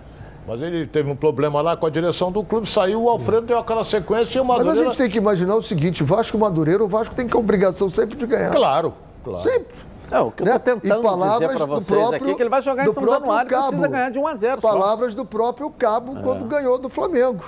Mas 0.48 0.60
ele 0.62 0.84
teve 0.84 1.08
um 1.08 1.14
problema 1.14 1.60
lá 1.60 1.76
com 1.76 1.86
a 1.86 1.90
direção 1.90 2.32
do 2.32 2.42
clube, 2.42 2.68
saiu, 2.68 3.04
o 3.04 3.08
Alfredo 3.08 3.42
deu 3.46 3.56
aquela 3.56 3.84
sequência 3.84 4.38
e 4.38 4.40
o 4.40 4.44
Mas 4.44 4.56
a 4.56 4.64
Madureira... 4.64 4.88
gente 4.88 4.98
tem 4.98 5.08
que 5.08 5.18
imaginar 5.18 5.54
o 5.54 5.62
seguinte: 5.62 6.02
Vasco 6.02 6.36
Madureira, 6.36 6.82
o 6.82 6.88
Vasco 6.88 7.14
tem 7.14 7.26
que 7.26 7.30
ter 7.30 7.36
a 7.38 7.40
obrigação 7.40 7.88
sempre 7.88 8.18
de 8.18 8.26
ganhar. 8.26 8.50
Claro, 8.50 8.92
claro. 9.22 9.48
Sempre. 9.48 9.76
É, 10.10 10.18
o 10.18 10.32
que 10.32 10.42
eu 10.42 10.46
né? 10.46 10.56
estou 10.56 10.74
tentando 10.74 10.98
E 10.98 11.02
palavras 11.04 11.50
dizer 11.50 11.56
para 11.56 11.66
do 11.66 11.74
vocês 11.74 11.86
próprio- 12.00 12.16
aqui 12.22 12.30
é 12.32 12.34
que 12.34 12.42
ele 12.42 12.50
vai 12.50 12.62
jogar 12.62 12.84
em 12.84 12.92
São 12.92 13.06
Januário 13.06 13.48
e 13.48 13.54
precisa 13.54 13.86
ganhar 13.86 14.10
de 14.10 14.18
1 14.18 14.26
a 14.26 14.34
0 14.34 14.60
só. 14.60 14.68
Palavras 14.68 15.14
do 15.14 15.24
próprio 15.24 15.70
Cabo 15.70 16.16
quando 16.20 16.46
ganhou 16.46 16.78
do 16.78 16.88
Flamengo. 16.88 17.44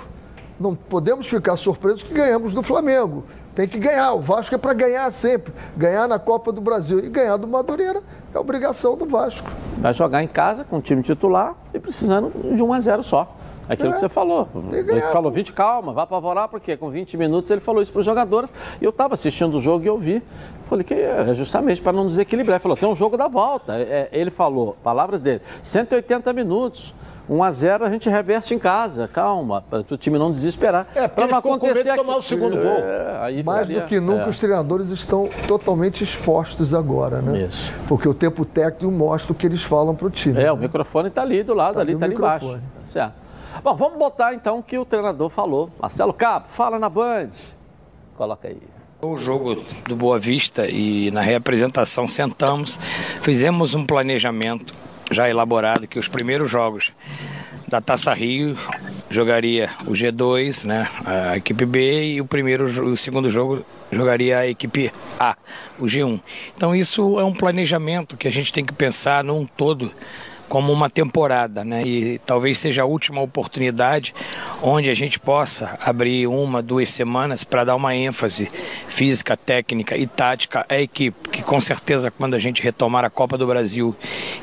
Não 0.59 0.75
podemos 0.75 1.27
ficar 1.27 1.57
surpresos 1.57 2.03
que 2.03 2.13
ganhamos 2.13 2.53
do 2.53 2.61
Flamengo. 2.61 3.23
Tem 3.55 3.67
que 3.67 3.77
ganhar. 3.77 4.13
O 4.13 4.19
Vasco 4.19 4.55
é 4.55 4.57
para 4.57 4.73
ganhar 4.73 5.09
sempre. 5.11 5.53
Ganhar 5.77 6.07
na 6.07 6.17
Copa 6.17 6.51
do 6.51 6.59
Brasil 6.59 6.99
e 6.99 7.09
ganhar 7.09 7.37
do 7.37 7.47
Madureira 7.47 8.01
é 8.33 8.39
obrigação 8.39 8.97
do 8.97 9.05
Vasco. 9.05 9.51
Vai 9.77 9.93
jogar 9.93 10.23
em 10.23 10.27
casa 10.27 10.63
com 10.63 10.77
o 10.77 10.81
time 10.81 11.03
titular 11.03 11.55
e 11.73 11.79
precisando 11.79 12.31
de 12.55 12.61
1 12.63 12.73
a 12.73 12.79
0 12.79 13.03
só. 13.03 13.35
Aquilo 13.69 13.89
é, 13.89 13.93
que 13.93 13.99
você 13.99 14.09
falou. 14.09 14.49
Ele 14.71 15.01
falou, 15.01 15.31
20, 15.31 15.53
calma, 15.53 15.93
vá 15.93 16.03
apavorar, 16.03 16.49
porque 16.49 16.75
com 16.75 16.89
20 16.89 17.15
minutos 17.15 17.49
ele 17.49 17.61
falou 17.61 17.81
isso 17.81 17.91
para 17.91 17.99
os 17.99 18.05
jogadores. 18.05 18.53
E 18.81 18.83
eu 18.83 18.89
estava 18.89 19.13
assistindo 19.13 19.55
o 19.57 19.61
jogo 19.61 19.85
e 19.85 19.87
eu 19.87 19.97
vi. 19.97 20.21
Falei 20.67 20.83
que 20.83 20.93
é 20.93 21.33
justamente 21.33 21.81
para 21.81 21.93
não 21.93 22.07
desequilibrar. 22.07 22.55
Ele 22.55 22.61
falou, 22.61 22.75
tem 22.75 22.89
um 22.89 22.95
jogo 22.95 23.15
da 23.15 23.27
volta. 23.27 23.73
É, 23.77 24.09
ele 24.11 24.31
falou, 24.31 24.75
palavras 24.83 25.21
dele, 25.21 25.41
180 25.61 26.33
minutos. 26.33 26.93
1 27.29 27.43
a 27.43 27.51
0 27.51 27.85
a 27.85 27.89
gente 27.89 28.09
reverte 28.09 28.53
em 28.53 28.59
casa, 28.59 29.07
calma, 29.07 29.61
para 29.61 29.79
o 29.79 29.97
time 29.97 30.19
não 30.19 30.31
desesperar. 30.31 30.87
É, 30.93 31.07
para 31.07 31.27
não 31.27 31.37
acontecer 31.37 31.89
aqui... 31.89 31.97
tomar 31.97 32.17
o 32.17 32.21
segundo 32.21 32.57
gol. 32.57 32.77
É, 32.79 33.43
Mais 33.43 33.69
do 33.69 33.81
que 33.83 33.99
nunca, 33.99 34.25
é. 34.25 34.29
os 34.29 34.39
treinadores 34.39 34.89
estão 34.89 35.29
totalmente 35.47 36.03
expostos 36.03 36.73
agora, 36.73 37.21
né? 37.21 37.43
Isso. 37.43 37.73
Porque 37.87 38.07
o 38.07 38.13
tempo 38.13 38.45
técnico 38.45 38.91
mostra 38.91 39.31
o 39.31 39.35
que 39.35 39.45
eles 39.45 39.63
falam 39.63 39.95
para 39.95 40.07
o 40.07 40.09
time. 40.09 40.39
É, 40.39 40.43
né? 40.43 40.51
o 40.51 40.57
microfone 40.57 41.07
está 41.07 41.21
ali 41.21 41.43
do 41.43 41.53
lado, 41.53 41.75
tá 41.75 41.81
ali, 41.81 41.93
está 41.93 42.05
ali 42.05 42.15
embaixo. 42.15 42.51
Tá 42.53 42.59
certo. 42.85 43.13
Bom, 43.63 43.75
vamos 43.75 43.97
botar 43.97 44.33
então 44.33 44.59
o 44.59 44.63
que 44.63 44.77
o 44.77 44.83
treinador 44.83 45.29
falou. 45.29 45.69
Marcelo 45.79 46.13
Cabo, 46.13 46.47
fala 46.49 46.77
na 46.77 46.89
Band. 46.89 47.29
Coloca 48.17 48.47
aí. 48.47 48.57
O 49.01 49.17
jogo 49.17 49.61
do 49.87 49.95
Boa 49.95 50.17
Vista 50.17 50.67
e 50.67 51.11
na 51.11 51.21
reapresentação 51.21 52.07
sentamos, 52.07 52.79
fizemos 53.21 53.75
um 53.75 53.85
planejamento 53.85 54.73
já 55.11 55.29
elaborado 55.29 55.87
que 55.87 55.99
os 55.99 56.07
primeiros 56.07 56.49
jogos 56.49 56.91
da 57.67 57.81
Taça 57.81 58.13
Rio 58.13 58.55
jogaria 59.09 59.69
o 59.85 59.91
G2, 59.91 60.63
né, 60.65 60.87
a 61.05 61.37
equipe 61.37 61.65
B 61.65 62.13
e 62.13 62.21
o 62.21 62.25
primeiro 62.25 62.65
o 62.65 62.97
segundo 62.97 63.29
jogo 63.29 63.65
jogaria 63.91 64.39
a 64.39 64.47
equipe 64.47 64.91
A, 65.19 65.35
o 65.79 65.85
G1. 65.85 66.19
Então 66.55 66.75
isso 66.75 67.19
é 67.19 67.23
um 67.23 67.33
planejamento 67.33 68.17
que 68.17 68.27
a 68.27 68.31
gente 68.31 68.51
tem 68.51 68.65
que 68.65 68.73
pensar 68.73 69.23
num 69.23 69.45
todo 69.45 69.91
como 70.53 70.71
uma 70.71 70.87
temporada, 70.87 71.65
né? 71.65 71.81
E 71.81 72.19
talvez 72.19 72.59
seja 72.59 72.83
a 72.83 72.85
última 72.85 73.19
oportunidade 73.19 74.13
onde 74.61 74.87
a 74.87 74.93
gente 74.93 75.19
possa 75.19 75.79
abrir 75.83 76.27
uma, 76.27 76.61
duas 76.61 76.91
semanas 76.91 77.43
para 77.43 77.63
dar 77.63 77.75
uma 77.75 77.95
ênfase 77.95 78.47
física, 78.87 79.35
técnica 79.35 79.97
e 79.97 80.05
tática 80.05 80.63
à 80.69 80.79
equipe, 80.79 81.27
que 81.27 81.41
com 81.41 81.59
certeza 81.59 82.11
quando 82.11 82.35
a 82.35 82.37
gente 82.37 82.61
retomar 82.61 83.03
a 83.03 83.09
Copa 83.09 83.35
do 83.35 83.47
Brasil 83.47 83.95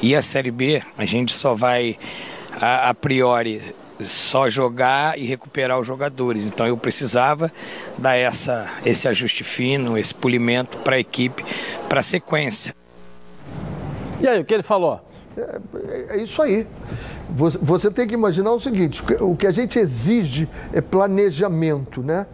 e 0.02 0.12
a 0.12 0.20
Série 0.20 0.50
B, 0.50 0.82
a 0.98 1.04
gente 1.04 1.32
só 1.32 1.54
vai 1.54 1.96
a, 2.60 2.88
a 2.88 2.94
priori 2.94 3.62
só 4.00 4.48
jogar 4.48 5.16
e 5.16 5.24
recuperar 5.26 5.78
os 5.78 5.86
jogadores. 5.86 6.44
Então 6.44 6.66
eu 6.66 6.76
precisava 6.76 7.52
dar 7.96 8.16
essa, 8.16 8.66
esse 8.84 9.06
ajuste 9.06 9.44
fino, 9.44 9.96
esse 9.96 10.12
polimento 10.12 10.76
para 10.78 10.96
a 10.96 10.98
equipe, 10.98 11.44
para 11.88 12.00
a 12.00 12.02
sequência. 12.02 12.74
E 14.20 14.26
aí, 14.26 14.40
o 14.40 14.44
que 14.44 14.52
ele 14.52 14.64
falou? 14.64 15.08
É, 15.36 16.16
é 16.16 16.22
isso 16.22 16.42
aí. 16.42 16.66
Você, 17.30 17.58
você 17.58 17.90
tem 17.90 18.06
que 18.06 18.14
imaginar 18.14 18.52
o 18.52 18.60
seguinte: 18.60 19.02
o 19.20 19.36
que 19.36 19.46
a 19.46 19.52
gente 19.52 19.78
exige 19.78 20.48
é 20.72 20.80
planejamento, 20.80 22.02
né? 22.02 22.26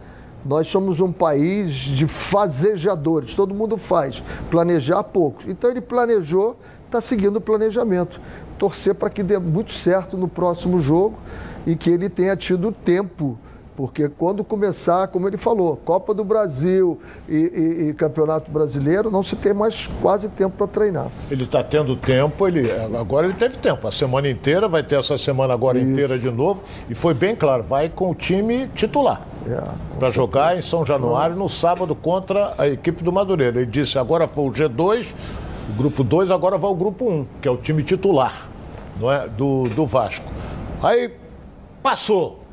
Nós 0.45 0.67
somos 0.67 0.99
um 0.99 1.11
país 1.11 1.73
de 1.73 2.07
fazejadores, 2.07 3.35
todo 3.35 3.53
mundo 3.53 3.77
faz, 3.77 4.23
planejar 4.49 5.03
poucos. 5.03 5.45
Então 5.47 5.69
ele 5.69 5.81
planejou, 5.81 6.57
está 6.85 7.01
seguindo 7.01 7.35
o 7.35 7.41
planejamento. 7.41 8.21
Torcer 8.57 8.95
para 8.95 9.09
que 9.09 9.21
dê 9.21 9.37
muito 9.37 9.73
certo 9.73 10.15
no 10.15 10.27
próximo 10.27 10.79
jogo 10.79 11.17
e 11.65 11.75
que 11.75 11.89
ele 11.89 12.09
tenha 12.09 12.35
tido 12.35 12.71
tempo 12.71 13.37
porque 13.77 14.09
quando 14.09 14.43
começar, 14.43 15.07
como 15.09 15.27
ele 15.27 15.37
falou, 15.37 15.77
Copa 15.77 16.11
do 16.11 16.23
Brasil 16.25 16.99
e, 17.29 17.35
e, 17.35 17.89
e 17.89 17.93
Campeonato 17.93 18.49
Brasileiro, 18.49 19.11
não 19.11 19.21
se 19.21 19.35
tem 19.35 19.53
mais 19.53 19.85
quase 20.01 20.29
tempo 20.29 20.57
para 20.57 20.65
treinar. 20.65 21.09
Ele 21.29 21.43
está 21.43 21.63
tendo 21.63 21.95
tempo, 21.95 22.47
ele, 22.47 22.71
agora 22.99 23.27
ele 23.27 23.35
teve 23.35 23.55
tempo. 23.57 23.87
A 23.87 23.91
semana 23.91 24.27
inteira, 24.27 24.67
vai 24.67 24.81
ter 24.81 24.95
essa 24.95 25.15
semana 25.15 25.53
agora 25.53 25.77
Isso. 25.77 25.91
inteira 25.91 26.17
de 26.17 26.31
novo. 26.31 26.63
E 26.89 26.95
foi 26.95 27.13
bem 27.13 27.35
claro, 27.35 27.61
vai 27.61 27.87
com 27.87 28.09
o 28.09 28.15
time 28.15 28.67
titular. 28.73 29.21
É, 29.45 29.61
para 29.99 30.09
jogar 30.09 30.57
em 30.57 30.61
São 30.63 30.83
Januário 30.83 31.35
no 31.35 31.47
sábado 31.47 31.93
contra 31.93 32.55
a 32.57 32.67
equipe 32.67 33.03
do 33.03 33.13
Madureira. 33.13 33.61
Ele 33.61 33.69
disse, 33.69 33.99
agora 33.99 34.27
foi 34.27 34.45
o 34.45 34.51
G2, 34.51 35.13
o 35.69 35.73
grupo 35.77 36.03
2, 36.03 36.31
agora 36.31 36.57
vai 36.57 36.71
o 36.71 36.75
grupo 36.75 37.07
1, 37.07 37.25
que 37.43 37.47
é 37.47 37.51
o 37.51 37.57
time 37.57 37.83
titular 37.83 38.49
não 38.99 39.11
é? 39.11 39.27
do, 39.27 39.69
do 39.69 39.85
Vasco. 39.85 40.25
Aí 40.81 41.11
passou 41.83 42.46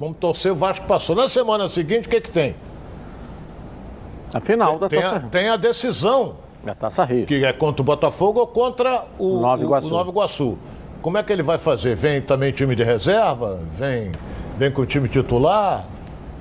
Vamos 0.00 0.16
torcer, 0.16 0.50
o 0.50 0.56
Vasco 0.56 0.86
passou. 0.86 1.14
Na 1.14 1.28
semana 1.28 1.68
seguinte, 1.68 2.08
o 2.08 2.10
que, 2.10 2.22
que 2.22 2.30
tem? 2.30 2.56
A 4.32 4.40
final 4.40 4.78
da 4.78 4.88
tem 4.88 5.02
Taça 5.02 5.16
a, 5.16 5.20
Tem 5.20 5.48
a 5.50 5.56
decisão. 5.58 6.36
Da 6.64 6.74
Taça 6.74 7.04
Rio. 7.04 7.26
Que 7.26 7.44
é 7.44 7.52
contra 7.52 7.82
o 7.82 7.84
Botafogo 7.84 8.40
ou 8.40 8.46
contra 8.46 9.04
o 9.18 9.40
Nova 9.40 9.62
Iguaçu. 9.62 9.88
O, 9.88 9.90
o 9.90 9.92
Nova 9.92 10.10
Iguaçu. 10.10 10.58
Como 11.02 11.18
é 11.18 11.22
que 11.22 11.30
ele 11.30 11.42
vai 11.42 11.58
fazer? 11.58 11.94
Vem 11.96 12.22
também 12.22 12.50
time 12.50 12.74
de 12.74 12.82
reserva? 12.82 13.60
Vem, 13.74 14.12
vem 14.56 14.70
com 14.70 14.80
o 14.80 14.86
time 14.86 15.06
titular? 15.06 15.86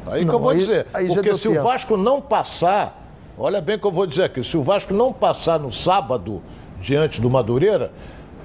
Aí 0.07 0.24
não, 0.24 0.30
que 0.30 0.36
eu 0.36 0.39
vou 0.39 0.51
aí, 0.51 0.57
dizer. 0.57 0.88
Aí 0.93 1.07
Porque 1.07 1.36
se 1.36 1.49
tempo. 1.49 1.60
o 1.60 1.64
Vasco 1.64 1.97
não 1.97 2.22
passar, 2.22 3.12
olha 3.38 3.60
bem 3.60 3.76
o 3.76 3.80
que 3.80 3.88
eu 3.88 3.91
vou 3.91 4.07
dizer 4.07 4.24
aqui, 4.24 4.41
se 4.41 4.55
o 4.55 4.64
Vasco 4.64 4.93
não 4.93 5.12
passar 5.12 5.60
no 5.60 5.72
sábado 5.72 6.41
diante 6.80 7.20
do 7.20 7.30
Madureira, 7.30 7.91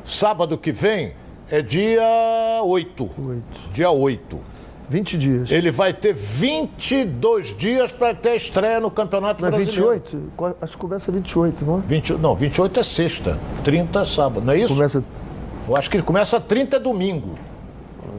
sábado 0.05 0.59
que 0.59 0.73
vem 0.73 1.13
é 1.49 1.63
dia 1.63 2.61
8. 2.65 3.11
8. 3.17 3.45
Dia 3.73 3.91
8. 3.91 4.54
20 4.89 5.19
dias. 5.19 5.51
Ele 5.51 5.71
vai 5.71 5.93
ter 5.93 6.13
22 6.15 7.57
dias 7.57 7.93
para 7.93 8.15
ter 8.15 8.35
estreia 8.35 8.81
no 8.81 8.91
Campeonato 8.91 9.41
não, 9.43 9.49
é 9.49 9.53
Brasileiro. 9.53 9.93
28? 9.93 10.57
Acho 10.61 10.73
que 10.73 10.79
começa 10.79 11.13
28, 11.13 11.65
não 11.65 11.79
é? 11.79 11.83
20, 11.87 12.13
não, 12.15 12.35
28 12.35 12.81
é 12.81 12.83
sexta, 12.83 13.39
30 13.63 14.01
é 14.01 14.05
sábado, 14.05 14.45
não 14.45 14.53
é 14.53 14.59
isso? 14.59 14.75
Começa... 14.75 15.05
Eu 15.67 15.77
acho 15.77 15.89
que 15.89 15.97
ele 15.97 16.05
começa 16.05 16.41
30 16.41 16.77
é 16.77 16.79
domingo. 16.79 17.39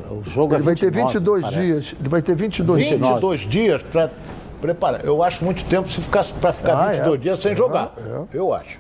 O 0.10 0.30
jogo 0.30 0.56
ele 0.56 0.64
é 0.64 0.66
29, 0.66 0.66
vai 0.66 0.76
ter 0.76 0.92
22 0.92 1.42
parece. 1.42 1.62
dias. 1.62 1.96
Ele 2.00 2.10
vai 2.10 2.22
ter 2.22 2.36
22 2.36 2.88
dias. 2.88 3.00
22 3.00 3.42
dias 3.42 3.84
para 3.84 4.10
preparar. 4.62 5.06
Eu 5.06 5.22
acho 5.22 5.44
muito 5.44 5.64
tempo 5.66 5.90
se 5.92 6.02
ficar 6.02 6.26
para 6.26 6.54
ficar 6.54 6.74
ah, 6.74 6.92
22 6.92 7.14
é. 7.14 7.18
dias 7.18 7.40
sem 7.40 7.56
jogar. 7.56 7.94
É. 7.98 8.24
Eu 8.34 8.54
acho. 8.54 8.80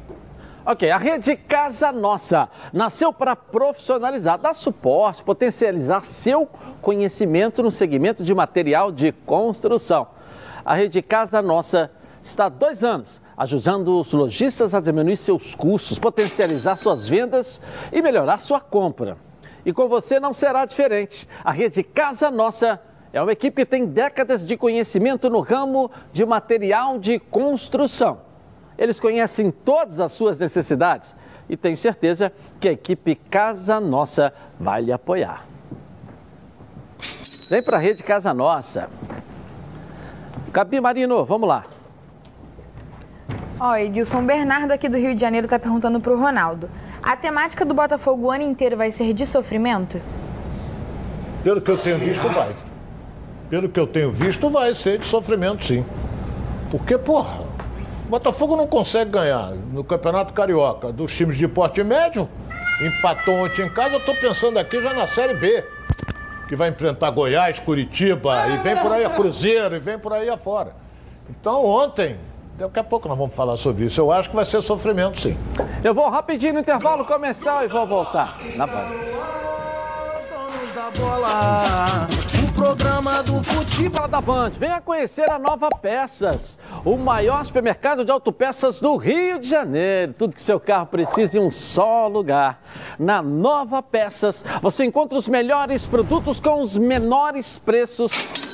Ok, 0.68 0.90
a 0.90 0.98
rede 0.98 1.36
Casa 1.36 1.92
Nossa 1.92 2.50
nasceu 2.74 3.14
para 3.14 3.36
profissionalizar, 3.36 4.40
dar 4.40 4.56
suporte, 4.56 5.24
potencializar 5.24 6.04
seu 6.04 6.50
conhecimento 6.82 7.62
no 7.62 7.70
segmento 7.70 8.24
de 8.24 8.34
material 8.34 8.92
de 8.92 9.12
construção. 9.12 10.08
A 10.66 10.74
rede 10.74 11.04
Casa 11.04 11.40
Nossa 11.40 11.92
está 12.24 12.46
há 12.46 12.50
dois 12.50 12.84
anos 12.84 13.22
ajudando 13.38 14.00
os 14.00 14.12
lojistas 14.12 14.74
a 14.74 14.80
diminuir 14.80 15.18
seus 15.18 15.54
custos, 15.54 16.00
potencializar 16.00 16.78
suas 16.78 17.08
vendas 17.08 17.62
e 17.92 18.02
melhorar 18.02 18.40
sua 18.40 18.60
compra. 18.60 19.18
E 19.64 19.72
com 19.72 19.88
você 19.88 20.20
não 20.20 20.34
será 20.34 20.66
diferente. 20.66 21.30
A 21.44 21.52
rede 21.52 21.84
Casa 21.84 22.32
Nossa 22.32 22.82
é 23.14 23.22
uma 23.22 23.32
equipe 23.32 23.64
que 23.64 23.70
tem 23.70 23.86
décadas 23.86 24.48
de 24.48 24.58
conhecimento 24.58 25.30
no 25.30 25.42
ramo 25.42 25.92
de 26.12 26.26
material 26.26 26.98
de 26.98 27.20
construção. 27.20 28.25
Eles 28.78 29.00
conhecem 29.00 29.52
todas 29.52 30.00
as 30.00 30.12
suas 30.12 30.40
necessidades 30.40 31.16
e 31.48 31.56
tenho 31.56 31.78
certeza 31.78 32.32
que 32.60 32.68
a 32.68 32.72
equipe 32.72 33.16
Casa 33.16 33.80
Nossa 33.80 34.34
vai 34.60 34.82
lhe 34.82 34.92
apoiar. 34.92 35.46
Vem 37.50 37.64
para 37.64 37.78
a 37.78 37.80
rede 37.80 38.04
Casa 38.04 38.34
Nossa. 38.34 38.90
Gabi 40.52 40.82
Marino, 40.82 41.24
vamos 41.24 41.48
lá. 41.48 41.66
Ó, 43.60 43.76
Edilson 43.76 44.26
Bernardo 44.26 44.72
aqui 44.72 44.90
do 44.90 44.98
Rio 44.98 45.16
de 45.16 45.22
Janeiro 45.22 45.46
está 45.46 45.58
perguntando 45.58 46.00
para 46.00 46.12
o 46.12 46.20
Ronaldo. 46.20 46.70
A 47.02 47.16
temática 47.16 47.64
do 47.64 47.74
Botafogo 47.74 48.28
o 48.28 48.32
ano 48.32 48.44
inteiro 48.44 48.76
vai 48.76 48.92
ser 48.92 49.14
de 49.14 49.26
sofrimento? 49.26 50.02
Pelo 51.44 51.62
que 51.62 51.72
eu 51.72 51.78
tenho 51.78 51.98
visto, 52.00 52.28
vai. 52.30 52.56
Pelo 53.50 53.70
que 53.70 53.80
eu 53.80 53.86
tenho 53.86 54.12
visto, 54.12 54.50
vai 54.50 54.74
ser 54.74 54.98
de 54.98 55.06
sofrimento, 55.06 55.64
sim. 55.64 55.86
Porque, 56.72 56.98
porra, 56.98 57.38
o 58.06 58.10
Botafogo 58.10 58.56
não 58.56 58.68
consegue 58.68 59.12
ganhar 59.12 59.52
no 59.74 59.84
Campeonato 59.84 60.34
Carioca 60.34 60.92
dos 60.92 61.14
times 61.16 61.38
de 61.38 61.48
porte 61.48 61.84
médio. 61.84 62.30
Empatou 62.82 63.34
ontem 63.36 63.66
em 63.66 63.70
casa. 63.70 63.96
Eu 63.96 64.00
estou 64.00 64.16
pensando 64.16 64.60
aqui 64.60 64.82
já 64.82 64.94
na 64.94 65.08
Série 65.08 65.34
B, 65.34 65.66
que 66.48 66.56
vai 66.56 66.70
enfrentar 66.70 67.10
Goiás, 67.10 67.58
Curitiba, 67.60 68.48
e 68.50 68.58
vem 68.58 68.78
por 68.78 68.92
aí 68.92 69.04
a 69.06 69.10
Cruzeiro, 69.10 69.76
e 69.76 69.80
vem 69.80 69.98
por 69.98 70.14
aí 70.14 70.30
afora. 70.30 70.74
Então, 71.30 71.66
ontem, 71.66 72.18
Daqui 72.58 72.80
a 72.80 72.84
pouco 72.86 73.10
nós 73.10 73.18
vamos 73.18 73.36
falar 73.36 73.58
sobre 73.58 73.84
isso. 73.84 74.00
Eu 74.00 74.10
acho 74.14 74.30
que 74.30 74.36
vai 74.36 74.46
ser 74.46 74.62
sofrimento, 74.62 75.20
sim. 75.20 75.38
Eu 75.84 75.94
vou 75.94 76.10
rapidinho 76.10 76.54
no 76.54 76.60
intervalo 76.62 77.04
comercial 77.04 77.66
e 77.66 77.68
vou 77.68 77.86
voltar 77.86 78.38
na 78.56 78.66
banda 78.66 79.45
da 80.76 80.92
bola, 80.92 82.06
o 82.44 82.52
programa 82.52 83.24
do 83.24 83.42
futebol 83.42 84.10
da 84.10 84.20
Band. 84.20 84.50
Venha 84.60 84.82
conhecer 84.82 85.32
a 85.32 85.40
Nova 85.40 85.70
Peças, 85.70 86.60
o 86.84 86.98
maior 86.98 87.46
supermercado 87.46 88.04
de 88.04 88.12
autopeças 88.12 88.82
do 88.82 88.98
Rio 88.98 89.40
de 89.40 89.48
Janeiro. 89.48 90.14
Tudo 90.18 90.36
que 90.36 90.42
seu 90.42 90.60
carro 90.60 90.88
precisa 90.88 91.38
em 91.38 91.40
um 91.42 91.50
só 91.50 92.10
lugar. 92.10 92.62
Na 93.00 93.22
Nova 93.22 93.82
Peças, 93.82 94.44
você 94.62 94.84
encontra 94.84 95.18
os 95.18 95.30
melhores 95.30 95.88
produtos 95.88 96.42
com 96.42 96.62
os 96.62 96.78
menores 96.78 97.58
preços 97.58 98.12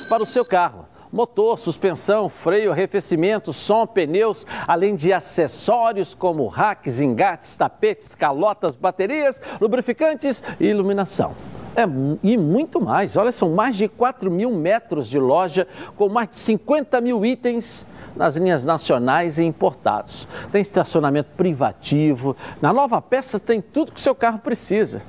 para 0.08 0.22
o 0.22 0.26
seu 0.26 0.44
carro. 0.44 0.91
Motor, 1.12 1.58
suspensão, 1.58 2.26
freio, 2.30 2.72
arrefecimento, 2.72 3.52
som, 3.52 3.86
pneus, 3.86 4.46
além 4.66 4.96
de 4.96 5.12
acessórios 5.12 6.14
como 6.14 6.46
racks, 6.46 7.00
engates, 7.00 7.54
tapetes, 7.54 8.08
calotas, 8.08 8.74
baterias, 8.74 9.38
lubrificantes 9.60 10.42
e 10.58 10.68
iluminação. 10.68 11.34
É, 11.76 11.82
e 12.22 12.38
muito 12.38 12.80
mais. 12.80 13.14
Olha, 13.18 13.30
são 13.30 13.50
mais 13.50 13.76
de 13.76 13.88
4 13.88 14.30
mil 14.30 14.50
metros 14.52 15.06
de 15.06 15.18
loja 15.18 15.68
com 15.96 16.08
mais 16.08 16.30
de 16.30 16.36
50 16.36 16.98
mil 17.02 17.26
itens 17.26 17.84
nas 18.16 18.34
linhas 18.34 18.64
nacionais 18.64 19.38
e 19.38 19.44
importados. 19.44 20.26
Tem 20.50 20.62
estacionamento 20.62 21.28
privativo. 21.36 22.34
Na 22.60 22.72
Nova 22.72 23.02
Peça 23.02 23.38
tem 23.38 23.60
tudo 23.60 23.92
que 23.92 24.00
o 24.00 24.02
seu 24.02 24.14
carro 24.14 24.38
precisa. 24.38 25.02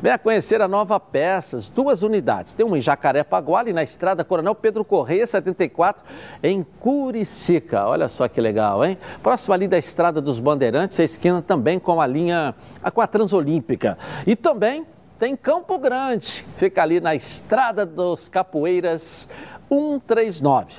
Venha 0.00 0.18
conhecer 0.18 0.60
a 0.60 0.68
Nova 0.68 0.98
Peças, 0.98 1.68
duas 1.68 2.02
unidades. 2.02 2.54
Tem 2.54 2.66
uma 2.66 2.78
em 2.78 2.80
Jacarepaguá 2.80 3.64
e 3.68 3.72
na 3.72 3.82
estrada 3.82 4.24
Coronel 4.24 4.54
Pedro 4.54 4.84
Correia, 4.84 5.26
74, 5.26 6.02
em 6.42 6.64
Curicica. 6.80 7.86
Olha 7.86 8.08
só 8.08 8.26
que 8.28 8.40
legal, 8.40 8.84
hein? 8.84 8.98
Próximo 9.22 9.54
ali 9.54 9.68
da 9.68 9.78
estrada 9.78 10.20
dos 10.20 10.40
Bandeirantes, 10.40 10.98
a 10.98 11.04
esquina 11.04 11.40
também 11.40 11.78
com 11.78 12.00
a 12.00 12.06
linha, 12.06 12.54
com 12.92 13.00
a 13.00 13.06
Transolímpica. 13.06 13.96
E 14.26 14.34
também 14.34 14.84
tem 15.18 15.36
Campo 15.36 15.78
Grande, 15.78 16.44
fica 16.56 16.82
ali 16.82 17.00
na 17.00 17.14
estrada 17.14 17.86
dos 17.86 18.28
Capoeiras 18.28 19.28
139. 19.68 20.74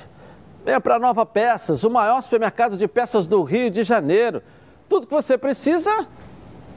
Venha 0.64 0.80
para 0.80 0.98
Nova 0.98 1.26
Peças, 1.26 1.82
o 1.84 1.90
maior 1.90 2.22
supermercado 2.22 2.76
de 2.76 2.88
peças 2.88 3.26
do 3.26 3.42
Rio 3.42 3.70
de 3.70 3.82
Janeiro. 3.82 4.42
Tudo 4.88 5.06
que 5.06 5.12
você 5.12 5.36
precisa 5.36 6.06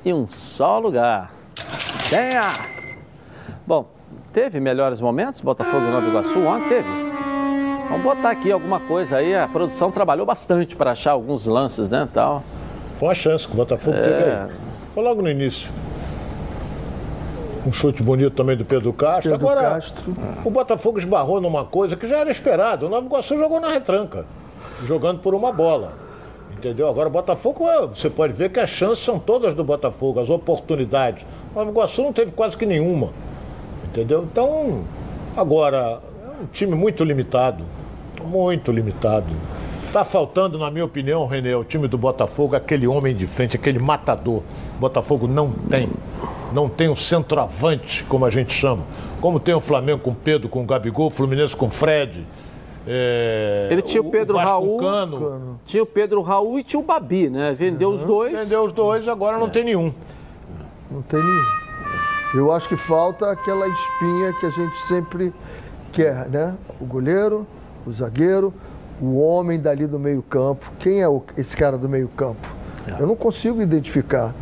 em 0.03 0.13
um 0.13 0.27
só 0.27 0.79
lugar. 0.79 1.31
Venha! 2.09 2.49
Bom, 3.65 3.85
teve 4.31 4.61
melhores 4.61 5.01
momentos 5.01 5.41
Botafogo 5.41 5.85
e 5.85 5.91
Nova 5.91 6.07
Iguaçu 6.07 6.39
ontem? 6.39 6.69
Teve. 6.69 6.87
Vamos 7.89 8.03
botar 8.03 8.31
aqui 8.31 8.51
alguma 8.51 8.79
coisa 8.79 9.17
aí. 9.17 9.35
A 9.35 9.47
produção 9.47 9.91
trabalhou 9.91 10.25
bastante 10.25 10.75
para 10.75 10.91
achar 10.91 11.11
alguns 11.11 11.45
lances, 11.45 11.89
né? 11.89 12.07
Tal. 12.13 12.43
Foi 12.97 13.09
uma 13.09 13.15
chance 13.15 13.45
que 13.45 13.53
o 13.53 13.55
Botafogo 13.55 13.97
é... 13.97 14.01
teve 14.01 14.23
aí. 14.31 14.47
Foi 14.93 15.03
logo 15.03 15.21
no 15.21 15.29
início. 15.29 15.69
Um 17.65 17.71
chute 17.73 18.01
bonito 18.01 18.31
também 18.31 18.55
do 18.55 18.63
Pedro 18.63 18.93
Castro. 18.93 19.31
Pedro 19.31 19.49
Agora, 19.49 19.69
Castro. 19.69 20.15
o 20.45 20.49
Botafogo 20.49 20.99
esbarrou 20.99 21.41
numa 21.41 21.65
coisa 21.65 21.97
que 21.97 22.07
já 22.07 22.19
era 22.19 22.31
esperado. 22.31 22.85
O 22.85 22.89
Nova 22.89 23.05
Iguaçu 23.05 23.37
jogou 23.37 23.59
na 23.59 23.69
retranca, 23.69 24.25
jogando 24.83 25.19
por 25.19 25.35
uma 25.35 25.51
bola. 25.51 26.06
Entendeu? 26.57 26.87
Agora, 26.89 27.07
o 27.07 27.11
Botafogo, 27.11 27.67
é, 27.69 27.85
você 27.85 28.09
pode 28.09 28.33
ver 28.33 28.49
que 28.49 28.59
as 28.59 28.69
chances 28.69 29.03
são 29.03 29.19
todas 29.19 29.53
do 29.53 29.63
Botafogo, 29.63 30.19
as 30.19 30.29
oportunidades. 30.29 31.23
O 31.55 31.61
Iguaçu 31.61 32.01
não 32.01 32.11
teve 32.11 32.31
quase 32.31 32.57
que 32.57 32.65
nenhuma. 32.65 33.11
Entendeu? 33.85 34.23
Então, 34.23 34.81
agora, 35.35 35.99
é 36.25 36.43
um 36.43 36.47
time 36.51 36.73
muito 36.73 37.03
limitado. 37.03 37.63
Muito 38.23 38.71
limitado. 38.71 39.27
Está 39.83 40.03
faltando, 40.03 40.57
na 40.57 40.71
minha 40.71 40.83
opinião, 40.83 41.27
Renê, 41.27 41.53
o 41.53 41.63
time 41.63 41.87
do 41.87 41.97
Botafogo, 41.97 42.55
aquele 42.55 42.87
homem 42.87 43.15
de 43.15 43.27
frente, 43.27 43.55
aquele 43.55 43.77
matador. 43.77 44.41
O 44.75 44.79
Botafogo 44.79 45.27
não 45.27 45.51
tem. 45.51 45.87
Não 46.51 46.67
tem 46.67 46.89
um 46.89 46.95
centroavante, 46.95 48.03
como 48.05 48.25
a 48.25 48.31
gente 48.31 48.53
chama. 48.53 48.81
Como 49.21 49.39
tem 49.39 49.53
o 49.53 49.61
Flamengo 49.61 49.99
com 49.99 50.13
Pedro, 50.13 50.49
com 50.49 50.63
o 50.63 50.65
Gabigol, 50.65 51.07
o 51.07 51.09
Fluminense 51.11 51.55
com 51.55 51.69
Fred. 51.69 52.25
É, 52.89 53.67
Ele 53.69 53.81
tinha 53.81 54.01
o 54.01 54.09
Pedro 54.09 54.35
o 54.35 54.39
Raul, 54.39 54.79
Cano. 54.79 55.59
tinha 55.65 55.83
o 55.83 55.85
Pedro 55.85 56.21
Raul 56.21 56.57
e 56.59 56.63
tinha 56.63 56.79
o 56.79 56.83
Babi, 56.83 57.29
né? 57.29 57.53
Vendeu 57.53 57.89
os 57.91 58.05
dois. 58.05 58.31
Vendeu 58.39 58.63
os 58.63 58.71
dois, 58.71 59.07
agora 59.07 59.37
não 59.37 59.49
tem 59.49 59.63
nenhum. 59.65 59.93
Não 60.89 61.01
tem 61.01 61.19
nenhum. 61.21 61.43
Eu 62.35 62.51
acho 62.51 62.67
que 62.69 62.77
falta 62.77 63.29
aquela 63.31 63.67
espinha 63.67 64.33
que 64.39 64.45
a 64.45 64.49
gente 64.49 64.77
sempre 64.87 65.33
quer, 65.91 66.29
né? 66.29 66.55
O 66.79 66.85
goleiro, 66.85 67.45
o 67.85 67.91
zagueiro, 67.91 68.53
o 69.01 69.19
homem 69.19 69.59
dali 69.59 69.85
do 69.85 69.99
meio-campo. 69.99 70.71
Quem 70.79 71.01
é 71.01 71.07
o- 71.09 71.21
esse 71.37 71.55
cara 71.55 71.77
do 71.77 71.87
meio-campo? 71.89 72.47
Eu 72.99 73.05
não 73.05 73.15
consigo 73.15 73.61
identificar. 73.61 74.33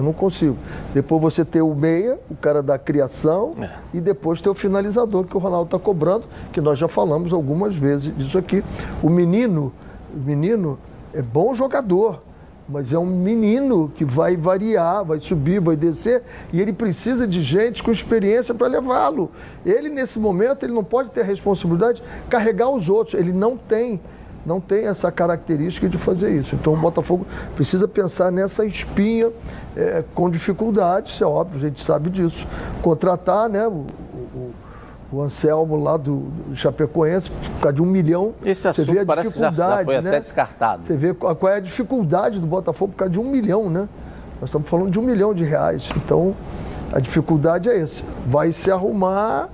Eu 0.00 0.04
não 0.04 0.14
consigo. 0.14 0.56
Depois 0.94 1.20
você 1.20 1.44
ter 1.44 1.60
o 1.60 1.74
meia, 1.74 2.18
o 2.30 2.34
cara 2.34 2.62
da 2.62 2.78
criação, 2.78 3.54
e 3.92 4.00
depois 4.00 4.40
ter 4.40 4.48
o 4.48 4.54
finalizador, 4.54 5.24
que 5.24 5.36
o 5.36 5.38
Ronaldo 5.38 5.66
está 5.66 5.78
cobrando, 5.78 6.24
que 6.50 6.60
nós 6.60 6.78
já 6.78 6.88
falamos 6.88 7.34
algumas 7.34 7.76
vezes 7.76 8.16
disso 8.16 8.38
aqui. 8.38 8.64
O 9.02 9.10
menino, 9.10 9.70
o 10.14 10.18
menino 10.18 10.78
é 11.12 11.20
bom 11.20 11.54
jogador, 11.54 12.22
mas 12.66 12.94
é 12.94 12.98
um 12.98 13.04
menino 13.04 13.92
que 13.94 14.02
vai 14.02 14.38
variar, 14.38 15.04
vai 15.04 15.20
subir, 15.20 15.60
vai 15.60 15.76
descer, 15.76 16.22
e 16.50 16.62
ele 16.62 16.72
precisa 16.72 17.28
de 17.28 17.42
gente 17.42 17.82
com 17.82 17.90
experiência 17.90 18.54
para 18.54 18.68
levá-lo. 18.68 19.30
Ele, 19.66 19.90
nesse 19.90 20.18
momento, 20.18 20.64
ele 20.64 20.72
não 20.72 20.84
pode 20.84 21.10
ter 21.10 21.20
a 21.20 21.24
responsabilidade 21.24 22.00
de 22.00 22.28
carregar 22.30 22.70
os 22.70 22.88
outros. 22.88 23.20
Ele 23.20 23.34
não 23.34 23.54
tem 23.54 24.00
não 24.44 24.60
tem 24.60 24.86
essa 24.86 25.10
característica 25.12 25.88
de 25.88 25.98
fazer 25.98 26.30
isso. 26.30 26.54
Então 26.54 26.72
o 26.74 26.76
Botafogo 26.76 27.26
precisa 27.54 27.86
pensar 27.86 28.30
nessa 28.32 28.64
espinha 28.64 29.30
é, 29.76 30.02
com 30.14 30.30
dificuldades, 30.30 31.20
é 31.20 31.24
óbvio, 31.26 31.58
a 31.58 31.60
gente 31.68 31.82
sabe 31.82 32.08
disso. 32.10 32.46
Contratar 32.82 33.48
né, 33.48 33.66
o, 33.66 33.84
o- 34.34 34.50
o 35.12 35.20
Anselmo 35.22 35.74
lá 35.76 35.96
do, 35.96 36.18
do 36.46 36.54
Chapecoense, 36.54 37.30
por 37.30 37.60
causa 37.60 37.72
de 37.74 37.82
um 37.82 37.86
milhão. 37.86 38.32
Esse 38.44 38.62
você 38.62 38.68
assunto 38.68 38.92
vê 38.92 39.00
a 39.00 39.04
parece 39.06 39.32
que 39.32 39.38
já- 39.40 39.46
já 39.46 39.50
dificuldade, 39.50 39.84
foi 39.84 40.00
né? 40.00 40.08
até 40.10 40.20
descartado. 40.20 40.82
Você 40.84 40.96
vê 40.96 41.12
qual 41.12 41.34
qual 41.34 41.52
é 41.52 41.56
a 41.56 41.60
dificuldade 41.60 42.38
do 42.38 42.46
Botafogo 42.46 42.92
por 42.92 42.98
causa 42.98 43.10
de 43.12 43.18
um 43.18 43.24
milhão, 43.28 43.68
né? 43.68 43.88
Nós 44.40 44.50
estamos 44.50 44.70
falando 44.70 44.88
de 44.90 44.98
um 45.00 45.02
milhão 45.02 45.34
de 45.34 45.42
reais. 45.44 45.90
Então, 45.96 46.34
a 46.92 47.00
dificuldade 47.00 47.68
é 47.68 47.80
essa. 47.80 48.04
Vai 48.26 48.52
se 48.52 48.70
arrumar 48.70 49.48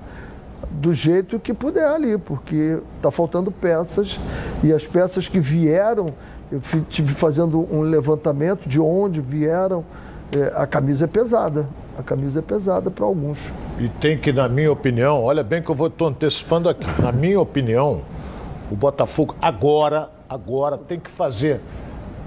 do 0.76 0.92
jeito 0.92 1.38
que 1.38 1.54
puder 1.54 1.88
ali, 1.88 2.18
porque 2.18 2.78
está 2.96 3.10
faltando 3.10 3.50
peças 3.50 4.20
e 4.62 4.72
as 4.72 4.86
peças 4.86 5.28
que 5.28 5.40
vieram, 5.40 6.12
eu 6.50 6.60
tive 6.88 7.12
fazendo 7.12 7.66
um 7.72 7.80
levantamento 7.80 8.68
de 8.68 8.78
onde 8.78 9.20
vieram, 9.20 9.84
é, 10.32 10.52
a 10.54 10.66
camisa 10.66 11.04
é 11.04 11.08
pesada. 11.08 11.66
A 11.98 12.02
camisa 12.02 12.40
é 12.40 12.42
pesada 12.42 12.90
para 12.90 13.06
alguns. 13.06 13.38
E 13.78 13.88
tem 13.88 14.18
que, 14.18 14.32
na 14.32 14.48
minha 14.48 14.70
opinião, 14.70 15.22
olha 15.22 15.42
bem 15.42 15.62
que 15.62 15.70
eu 15.70 15.74
vou 15.74 15.88
tô 15.88 16.06
antecipando 16.06 16.68
aqui. 16.68 16.86
Na 17.00 17.10
minha 17.10 17.40
opinião, 17.40 18.02
o 18.70 18.76
Botafogo 18.76 19.34
agora, 19.40 20.10
agora 20.28 20.76
tem 20.76 21.00
que 21.00 21.10
fazer, 21.10 21.60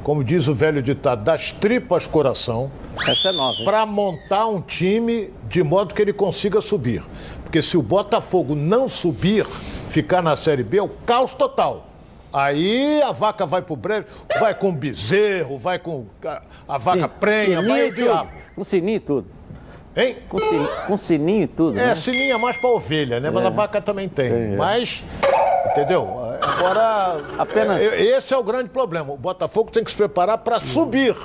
como 0.04 0.24
diz 0.24 0.48
o 0.48 0.56
velho 0.56 0.82
ditado, 0.82 1.24
das 1.24 1.52
tripas 1.52 2.08
coração. 2.08 2.72
Essa 3.08 3.30
é 3.30 3.32
nova. 3.32 3.64
Para 3.64 3.86
montar 3.86 4.48
um 4.48 4.60
time 4.60 5.32
de 5.48 5.62
modo 5.62 5.94
que 5.94 6.02
ele 6.02 6.14
consiga 6.14 6.62
subir. 6.62 7.04
Porque 7.50 7.64
se 7.64 7.76
o 7.76 7.82
Botafogo 7.82 8.54
não 8.54 8.88
subir, 8.88 9.44
ficar 9.90 10.22
na 10.22 10.36
Série 10.36 10.62
B, 10.62 10.78
é 10.78 10.84
o 10.84 10.88
caos 10.88 11.34
total. 11.34 11.88
Aí 12.32 13.02
a 13.02 13.12
vaca 13.12 13.44
vai 13.44 13.60
pro 13.60 13.76
brejo, 13.76 14.06
vai 14.40 14.54
com 14.54 14.70
o 14.70 14.72
bezerro, 14.72 15.58
vai 15.58 15.80
com 15.80 16.06
a, 16.24 16.44
a 16.68 16.78
vaca 16.78 17.08
Sim, 17.08 17.14
prenha, 17.20 17.60
vai 17.64 17.90
o 17.90 17.92
diabo. 17.94 18.30
Com 18.56 18.64
sininho 18.64 18.98
e 18.98 19.00
tudo. 19.00 19.28
Hein? 19.98 20.18
Com 20.30 20.38
sininho, 20.38 20.70
com 20.86 20.96
sininho 20.98 21.42
e 21.42 21.48
tudo. 21.48 21.80
É, 21.80 21.88
né? 21.88 21.96
sininho 21.96 22.36
é 22.36 22.38
mais 22.38 22.56
pra 22.56 22.70
ovelha, 22.70 23.20
né? 23.20 23.32
Mas 23.32 23.44
É. 23.44 23.48
a 23.48 23.50
vaca 23.50 23.82
também 23.82 24.08
tem. 24.08 24.28
É. 24.32 24.56
Mas, 24.56 25.04
entendeu? 25.72 26.08
Agora, 26.44 27.20
Apenas- 27.40 27.82
é, 27.82 28.00
esse 28.16 28.32
é 28.32 28.38
o 28.38 28.44
grande 28.44 28.70
problema. 28.70 29.12
O 29.12 29.18
Botafogo 29.18 29.72
tem 29.72 29.84
que 29.84 29.90
se 29.90 29.98
preparar 29.98 30.38
para 30.38 30.60
subir. 30.60 31.16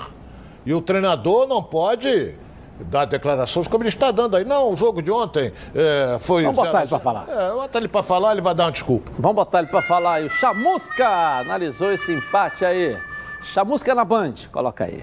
E 0.65 0.73
o 0.73 0.81
treinador 0.81 1.47
não 1.47 1.63
pode 1.63 2.35
dar 2.81 3.05
declarações 3.05 3.69
como 3.69 3.83
ele 3.83 3.89
está 3.89 4.11
dando 4.11 4.37
aí. 4.37 4.45
Não, 4.45 4.71
o 4.71 4.77
jogo 4.77 5.03
de 5.03 5.11
ontem 5.11 5.53
é, 5.75 6.17
foi... 6.21 6.43
Vamos 6.43 6.57
botar 6.57 6.79
ele 6.79 6.87
zero. 6.87 7.03
falar. 7.03 7.27
É, 7.29 7.53
bota 7.53 7.79
ele 7.79 7.89
para 7.89 8.03
falar, 8.03 8.33
ele 8.33 8.41
vai 8.41 8.55
dar 8.55 8.65
uma 8.65 8.73
desculpa. 8.73 9.11
Vamos 9.19 9.37
botar 9.37 9.59
ele 9.61 9.69
pra 9.69 9.83
falar 9.83 10.15
aí. 10.15 10.27
O 10.27 10.31
Chamusca 10.31 11.09
analisou 11.41 11.93
esse 11.93 12.13
empate 12.13 12.65
aí. 12.65 12.97
Chamusca 13.43 13.95
na 13.95 14.05
Band. 14.05 14.35
Coloca 14.51 14.85
aí. 14.85 15.03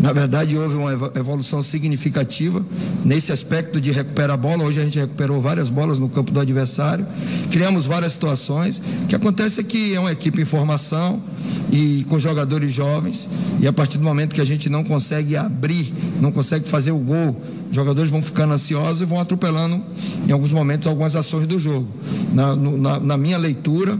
Na 0.00 0.12
verdade, 0.14 0.56
houve 0.56 0.76
uma 0.76 0.92
evo- 0.92 1.12
evolução 1.14 1.62
significativa 1.62 2.64
nesse 3.04 3.32
aspecto 3.32 3.78
de 3.80 3.90
recuperar 3.90 4.30
a 4.32 4.36
bola. 4.36 4.64
Hoje 4.64 4.80
a 4.80 4.84
gente 4.84 4.98
recuperou 4.98 5.42
várias 5.42 5.68
bolas 5.68 5.98
no 5.98 6.08
campo 6.08 6.32
do 6.32 6.40
adversário, 6.40 7.06
criamos 7.50 7.84
várias 7.84 8.12
situações. 8.12 8.80
O 9.04 9.06
que 9.08 9.14
acontece 9.14 9.60
é 9.60 9.62
que 9.62 9.94
é 9.94 10.00
uma 10.00 10.10
equipe 10.10 10.40
em 10.40 10.44
formação 10.46 11.22
e 11.70 12.04
com 12.08 12.18
jogadores 12.18 12.72
jovens, 12.72 13.28
e 13.60 13.66
a 13.68 13.72
partir 13.72 13.98
do 13.98 14.04
momento 14.04 14.34
que 14.34 14.40
a 14.40 14.44
gente 14.44 14.70
não 14.70 14.82
consegue 14.82 15.36
abrir, 15.36 15.92
não 16.20 16.32
consegue 16.32 16.66
fazer 16.68 16.92
o 16.92 16.98
gol, 16.98 17.40
jogadores 17.70 18.10
vão 18.10 18.22
ficando 18.22 18.54
ansiosos 18.54 19.02
e 19.02 19.04
vão 19.04 19.20
atropelando, 19.20 19.82
em 20.26 20.32
alguns 20.32 20.50
momentos, 20.50 20.86
algumas 20.88 21.14
ações 21.14 21.46
do 21.46 21.58
jogo. 21.58 21.86
Na, 22.32 22.56
na- 22.56 22.98
na 23.00 23.16
minha 23.16 23.36
leitura, 23.38 23.98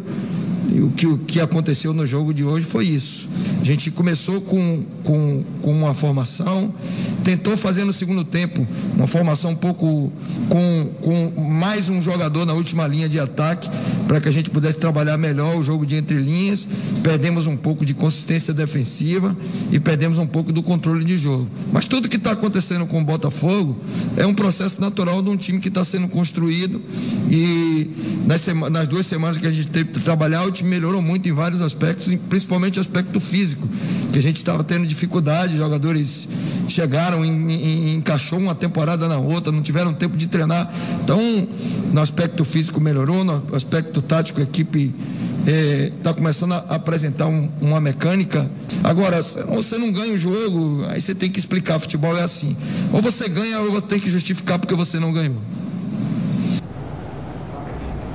e 0.72 0.80
o 0.80 0.90
que, 0.90 1.06
o 1.06 1.18
que 1.18 1.40
aconteceu 1.40 1.92
no 1.92 2.06
jogo 2.06 2.32
de 2.32 2.44
hoje 2.44 2.64
foi 2.64 2.86
isso. 2.86 3.28
A 3.60 3.64
gente 3.64 3.90
começou 3.90 4.40
com, 4.40 4.82
com, 5.02 5.42
com 5.60 5.72
uma 5.72 5.94
formação, 5.94 6.72
tentou 7.24 7.56
fazer 7.56 7.84
no 7.84 7.92
segundo 7.92 8.24
tempo 8.24 8.66
uma 8.94 9.06
formação 9.06 9.52
um 9.52 9.56
pouco 9.56 10.12
com, 10.48 10.90
com 11.00 11.40
mais 11.40 11.88
um 11.88 12.00
jogador 12.00 12.44
na 12.44 12.52
última 12.52 12.86
linha 12.86 13.08
de 13.08 13.18
ataque, 13.18 13.68
para 14.06 14.20
que 14.20 14.28
a 14.28 14.32
gente 14.32 14.50
pudesse 14.50 14.78
trabalhar 14.78 15.16
melhor 15.16 15.56
o 15.56 15.62
jogo 15.62 15.86
de 15.86 15.96
entrelinhas. 15.96 16.66
Perdemos 17.02 17.46
um 17.46 17.56
pouco 17.56 17.84
de 17.84 17.94
consistência 17.94 18.52
defensiva 18.52 19.36
e 19.70 19.78
perdemos 19.78 20.18
um 20.18 20.26
pouco 20.26 20.52
do 20.52 20.62
controle 20.62 21.04
de 21.04 21.16
jogo. 21.16 21.48
Mas 21.72 21.86
tudo 21.86 22.08
que 22.08 22.16
está 22.16 22.32
acontecendo 22.32 22.86
com 22.86 23.00
o 23.00 23.04
Botafogo 23.04 23.78
é 24.16 24.26
um 24.26 24.34
processo 24.34 24.80
natural 24.80 25.22
de 25.22 25.30
um 25.30 25.36
time 25.36 25.60
que 25.60 25.68
está 25.68 25.84
sendo 25.84 26.08
construído 26.08 26.80
e 27.30 27.90
nas, 28.26 28.40
sema, 28.40 28.70
nas 28.70 28.88
duas 28.88 29.06
semanas 29.06 29.38
que 29.38 29.46
a 29.46 29.50
gente 29.50 29.68
teve 29.68 29.90
que 29.90 30.00
trabalhar, 30.00 30.44
o 30.44 30.50
time 30.50 30.68
melhorou 30.68 31.02
muito 31.02 31.28
em 31.28 31.32
vários 31.32 31.62
aspectos, 31.62 32.12
principalmente 32.28 32.78
o 32.78 32.80
aspecto 32.80 33.20
físico, 33.20 33.68
que 34.12 34.18
a 34.18 34.22
gente 34.22 34.36
estava 34.36 34.62
tendo 34.62 34.86
dificuldade, 34.86 35.56
jogadores 35.56 36.28
chegaram, 36.68 37.09
em, 37.16 37.52
em, 37.52 37.94
encaixou 37.96 38.38
uma 38.38 38.54
temporada 38.54 39.08
na 39.08 39.18
outra, 39.18 39.52
não 39.52 39.62
tiveram 39.62 39.92
tempo 39.92 40.16
de 40.16 40.26
treinar. 40.26 40.72
Então, 41.02 41.18
no 41.92 42.00
aspecto 42.00 42.44
físico 42.44 42.80
melhorou, 42.80 43.24
no 43.24 43.42
aspecto 43.54 44.00
tático 44.00 44.40
a 44.40 44.42
equipe 44.44 44.94
está 45.96 46.10
é, 46.10 46.12
começando 46.12 46.52
a 46.52 46.58
apresentar 46.76 47.26
um, 47.26 47.48
uma 47.60 47.80
mecânica. 47.80 48.48
Agora, 48.84 49.22
você 49.22 49.78
não 49.78 49.92
ganha 49.92 50.12
o 50.12 50.18
jogo, 50.18 50.84
aí 50.88 51.00
você 51.00 51.14
tem 51.14 51.30
que 51.30 51.38
explicar. 51.38 51.78
Futebol 51.78 52.16
é 52.16 52.22
assim. 52.22 52.56
Ou 52.92 53.00
você 53.00 53.28
ganha 53.28 53.60
ou 53.60 53.72
você 53.72 53.86
tem 53.86 54.00
que 54.00 54.10
justificar 54.10 54.58
porque 54.58 54.74
você 54.74 54.98
não 54.98 55.12
ganhou. 55.12 55.36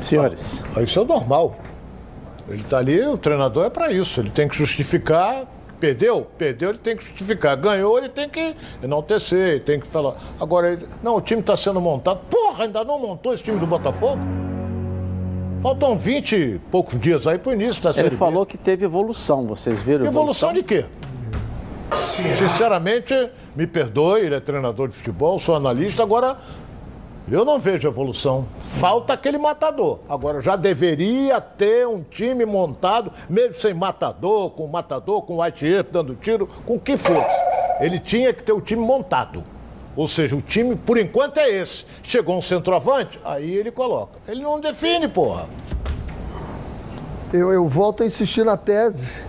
Senhores. 0.01 0.61
Ah, 0.75 0.81
isso 0.81 0.99
é 0.99 1.03
normal. 1.03 1.59
Ele 2.47 2.61
está 2.61 2.77
ali, 2.77 3.01
o 3.01 3.17
treinador 3.17 3.65
é 3.65 3.69
para 3.69 3.91
isso. 3.91 4.19
Ele 4.19 4.29
tem 4.29 4.47
que 4.47 4.55
justificar. 4.55 5.47
Perdeu? 5.79 6.27
Perdeu, 6.37 6.69
ele 6.69 6.77
tem 6.79 6.95
que 6.95 7.03
justificar. 7.03 7.55
Ganhou, 7.57 7.97
ele 7.97 8.09
tem 8.09 8.29
que 8.29 8.55
enaltecer, 8.81 9.49
ele 9.49 9.59
tem 9.59 9.79
que 9.79 9.87
falar. 9.87 10.15
Agora, 10.39 10.73
ele... 10.73 10.87
não, 11.03 11.17
o 11.17 11.21
time 11.21 11.41
está 11.41 11.55
sendo 11.57 11.81
montado. 11.81 12.19
Porra, 12.29 12.63
ainda 12.63 12.83
não 12.83 12.99
montou 12.99 13.33
esse 13.33 13.43
time 13.43 13.59
do 13.59 13.67
Botafogo? 13.67 14.19
Faltam 15.61 15.97
20 15.97 16.35
e 16.35 16.59
poucos 16.71 16.99
dias 16.99 17.25
aí 17.25 17.39
para 17.39 17.49
o 17.49 17.53
início 17.53 17.81
da 17.81 17.91
série 17.91 18.09
Ele 18.09 18.17
falou 18.17 18.45
B. 18.45 18.51
que 18.51 18.57
teve 18.57 18.85
evolução, 18.85 19.47
vocês 19.47 19.79
viram? 19.79 20.05
Evolução, 20.05 20.51
evolução 20.51 20.53
de 20.53 20.63
quê? 20.63 20.85
Sinceramente, 21.91 23.29
me 23.55 23.65
perdoe, 23.65 24.21
ele 24.21 24.35
é 24.35 24.39
treinador 24.39 24.87
de 24.87 24.95
futebol, 24.95 25.39
sou 25.39 25.55
analista, 25.55 26.03
agora 26.03 26.37
eu 27.31 27.43
não 27.43 27.57
vejo 27.57 27.87
evolução. 27.87 28.45
Falta 28.73 29.13
aquele 29.13 29.37
matador. 29.37 29.99
Agora 30.07 30.41
já 30.41 30.55
deveria 30.55 31.41
ter 31.41 31.87
um 31.87 32.03
time 32.03 32.45
montado, 32.45 33.11
mesmo 33.27 33.57
sem 33.57 33.73
matador, 33.73 34.51
com 34.51 34.67
matador, 34.67 35.23
com 35.23 35.41
white 35.41 35.65
dando 35.91 36.15
tiro, 36.15 36.47
com 36.65 36.75
o 36.75 36.79
que 36.79 36.95
fosse. 36.95 37.43
Ele 37.79 37.99
tinha 37.99 38.31
que 38.33 38.43
ter 38.43 38.53
o 38.53 38.61
time 38.61 38.81
montado. 38.81 39.43
Ou 39.95 40.07
seja, 40.07 40.35
o 40.35 40.41
time, 40.41 40.75
por 40.75 40.97
enquanto, 40.97 41.37
é 41.37 41.49
esse. 41.49 41.85
Chegou 42.03 42.37
um 42.37 42.41
centroavante, 42.41 43.19
aí 43.23 43.55
ele 43.55 43.71
coloca. 43.71 44.19
Ele 44.27 44.41
não 44.41 44.59
define, 44.59 45.07
porra. 45.07 45.47
Eu, 47.33 47.51
eu 47.51 47.67
volto 47.67 48.03
a 48.03 48.05
insistir 48.05 48.43
na 48.43 48.57
tese, 48.57 49.21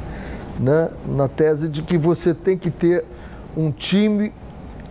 né? 0.59 0.91
Na 1.07 1.29
tese 1.29 1.69
de 1.69 1.83
que 1.83 1.97
você 1.97 2.35
tem 2.35 2.59
que 2.59 2.71
ter 2.71 3.05
um 3.57 3.71
time 3.71 4.33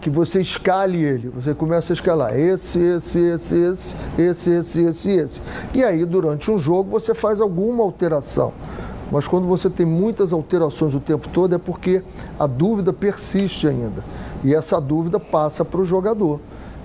que 0.06 0.10
você 0.11 0.40
escale 0.40 1.03
ele. 1.03 1.30
Você 1.30 1.56
começa 1.56 1.91
a 1.91 1.95
escalar 1.95 2.38
esse, 2.38 2.77
esse, 2.77 3.18
esse, 3.18 3.56
esse, 3.56 3.95
esse, 4.19 4.49
esse, 4.52 4.84
esse, 4.84 5.10
esse. 5.10 5.41
E 5.73 5.84
aí, 5.84 6.06
durante 6.06 6.52
um 6.52 6.60
jogo, 6.60 6.91
você 6.91 7.15
faz 7.15 7.41
alguma 7.41 7.84
alteração. 7.84 8.53
Mas 9.11 9.27
quando 9.27 9.48
você 9.48 9.68
tem 9.68 9.84
muitas 9.84 10.32
alterações 10.32 10.94
o 10.94 10.99
tempo 10.99 11.27
todo, 11.30 11.56
é 11.56 11.57
porque 11.57 12.03
a 12.38 12.45
dúvida 12.45 12.94
persiste 12.94 13.68
ainda. 13.68 14.03
E 14.44 14.53
essa 14.53 14.80
dúvida 14.80 15.19
passa 15.19 15.65
para 15.65 15.82
o 15.82 15.86
jogador. 15.86 16.40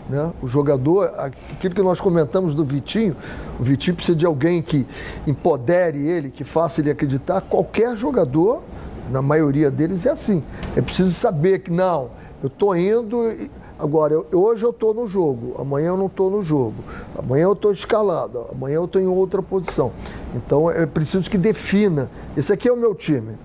Né? 0.09 0.31
O 0.41 0.49
jogador, 0.49 1.13
aquilo 1.19 1.75
que 1.75 1.83
nós 1.83 2.01
comentamos 2.01 2.55
do 2.55 2.65
Vitinho, 2.65 3.15
o 3.59 3.63
Vitinho 3.63 3.97
precisa 3.97 4.17
de 4.17 4.25
alguém 4.25 4.63
que 4.63 4.87
empodere 5.27 5.99
ele, 5.99 6.31
que 6.31 6.43
faça 6.43 6.81
ele 6.81 6.91
acreditar. 6.91 7.43
Qualquer 7.43 7.95
jogador, 7.99 8.63
na 9.11 9.21
maioria 9.21 9.71
deles, 9.71 10.07
é 10.07 10.11
assim. 10.11 10.43
É 10.75 10.81
preciso 10.81 11.13
saber 11.13 11.59
que, 11.59 11.71
não, 11.71 12.19
eu 12.43 12.49
estou 12.49 12.77
indo. 12.77 13.51
Agora, 13.79 14.13
eu, 14.13 14.27
hoje 14.35 14.65
eu 14.65 14.71
estou 14.71 14.93
no 14.93 15.07
jogo, 15.07 15.57
amanhã 15.59 15.89
eu 15.89 15.97
não 15.97 16.07
estou 16.07 16.31
no 16.31 16.43
jogo, 16.43 16.77
amanhã 17.17 17.45
eu 17.45 17.55
estou 17.55 17.73
escalado, 17.73 18.47
amanhã 18.53 18.75
eu 18.75 18.85
estou 18.85 19.01
em 19.01 19.07
outra 19.07 19.41
posição. 19.41 19.91
Então 20.35 20.71
é 20.71 20.85
preciso 20.85 21.31
que 21.31 21.39
defina. 21.39 22.11
Esse 22.37 22.53
aqui 22.53 22.69
é 22.69 22.73
o 22.73 22.77
meu 22.77 22.95
time 22.95 23.39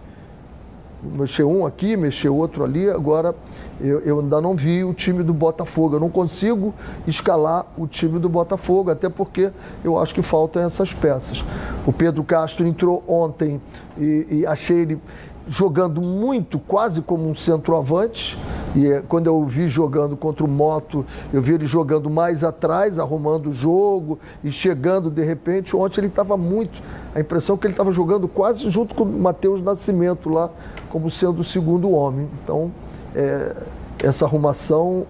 mexer 1.06 1.44
um 1.44 1.66
aqui, 1.66 1.96
mexer 1.96 2.30
outro 2.30 2.64
ali. 2.64 2.90
Agora, 2.90 3.36
eu, 3.80 4.00
eu, 4.00 4.20
ainda 4.20 4.42
não 4.42 4.56
vi 4.56 4.84
o 4.84 4.94
time 4.94 5.24
do 5.24 5.34
Botafogo. 5.34 5.96
Eu 5.96 6.00
não 6.00 6.10
consigo 6.10 6.74
escalar 7.08 7.66
o 7.78 7.88
time 7.88 8.20
do 8.20 8.28
Botafogo, 8.28 8.92
até 8.92 9.10
porque 9.10 9.52
eu 9.84 9.98
acho 10.00 10.14
que 10.14 10.22
faltam 10.22 10.64
essas 10.64 10.94
peças. 10.94 11.44
O 11.86 11.94
Pedro 11.94 12.24
Castro 12.24 12.66
entrou 12.66 13.04
ontem 13.08 13.62
e, 13.98 14.28
e 14.30 14.46
achei 14.46 14.80
ele 14.80 15.02
jogando 15.48 16.02
muito, 16.02 16.60
quase 16.60 17.02
como 17.02 17.30
um 17.30 17.36
centroavante. 17.36 18.38
E 18.76 18.88
eh, 18.88 19.04
quando 19.08 19.28
eu 19.28 19.44
vi 19.46 19.68
jogando 19.68 20.18
contra 20.18 20.44
o 20.44 20.48
Moto, 20.48 21.06
eu 21.32 21.42
vi 21.42 21.54
ele 21.54 21.66
jogando 21.66 22.10
mais 22.10 22.44
atrás, 22.44 22.98
arrumando 23.00 23.50
o 23.50 23.52
jogo 23.52 24.20
e 24.44 24.52
chegando 24.52 25.10
de 25.10 25.24
repente. 25.24 25.76
Ontem 25.76 26.02
ele 26.02 26.08
estava 26.08 26.36
muito. 26.36 26.82
A 27.14 27.20
impressão 27.20 27.56
é 27.56 27.60
que 27.60 27.68
ele 27.68 27.74
estava 27.74 27.92
jogando 27.92 28.28
quase 28.28 28.70
junto 28.70 28.96
com 28.96 29.04
o 29.04 29.22
Matheus 29.22 29.62
Nascimento 29.62 30.30
lá, 30.30 30.50
como 30.90 31.10
sendo 31.10 31.40
o 31.40 31.44
segundo 31.44 31.92
homem. 31.92 32.28
Então, 32.44 32.72
é, 33.14 33.56
essa 34.00 34.26
arrumação, 34.26 35.06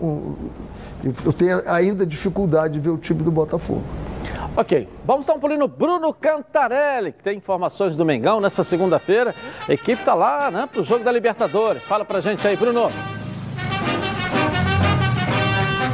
eu 1.25 1.33
tenho 1.33 1.61
ainda 1.67 2.05
dificuldade 2.05 2.75
de 2.75 2.79
ver 2.79 2.89
o 2.89 2.97
time 2.97 3.23
do 3.23 3.31
Botafogo. 3.31 3.83
Ok, 4.57 4.87
vamos 5.03 5.25
dar 5.25 5.33
um 5.33 5.39
pulinho 5.39 5.59
no 5.59 5.67
Bruno 5.67 6.13
Cantarelli, 6.13 7.11
que 7.11 7.21
tem 7.21 7.37
informações 7.37 7.97
do 7.97 8.05
Mengão 8.05 8.39
nessa 8.39 8.63
segunda-feira. 8.63 9.35
A 9.67 9.73
equipe 9.73 9.99
está 9.99 10.13
lá 10.13 10.49
né, 10.49 10.65
para 10.71 10.79
o 10.79 10.83
jogo 10.83 11.03
da 11.03 11.11
Libertadores. 11.11 11.83
Fala 11.83 12.05
para 12.05 12.21
gente 12.21 12.47
aí, 12.47 12.55
Bruno. 12.55 12.89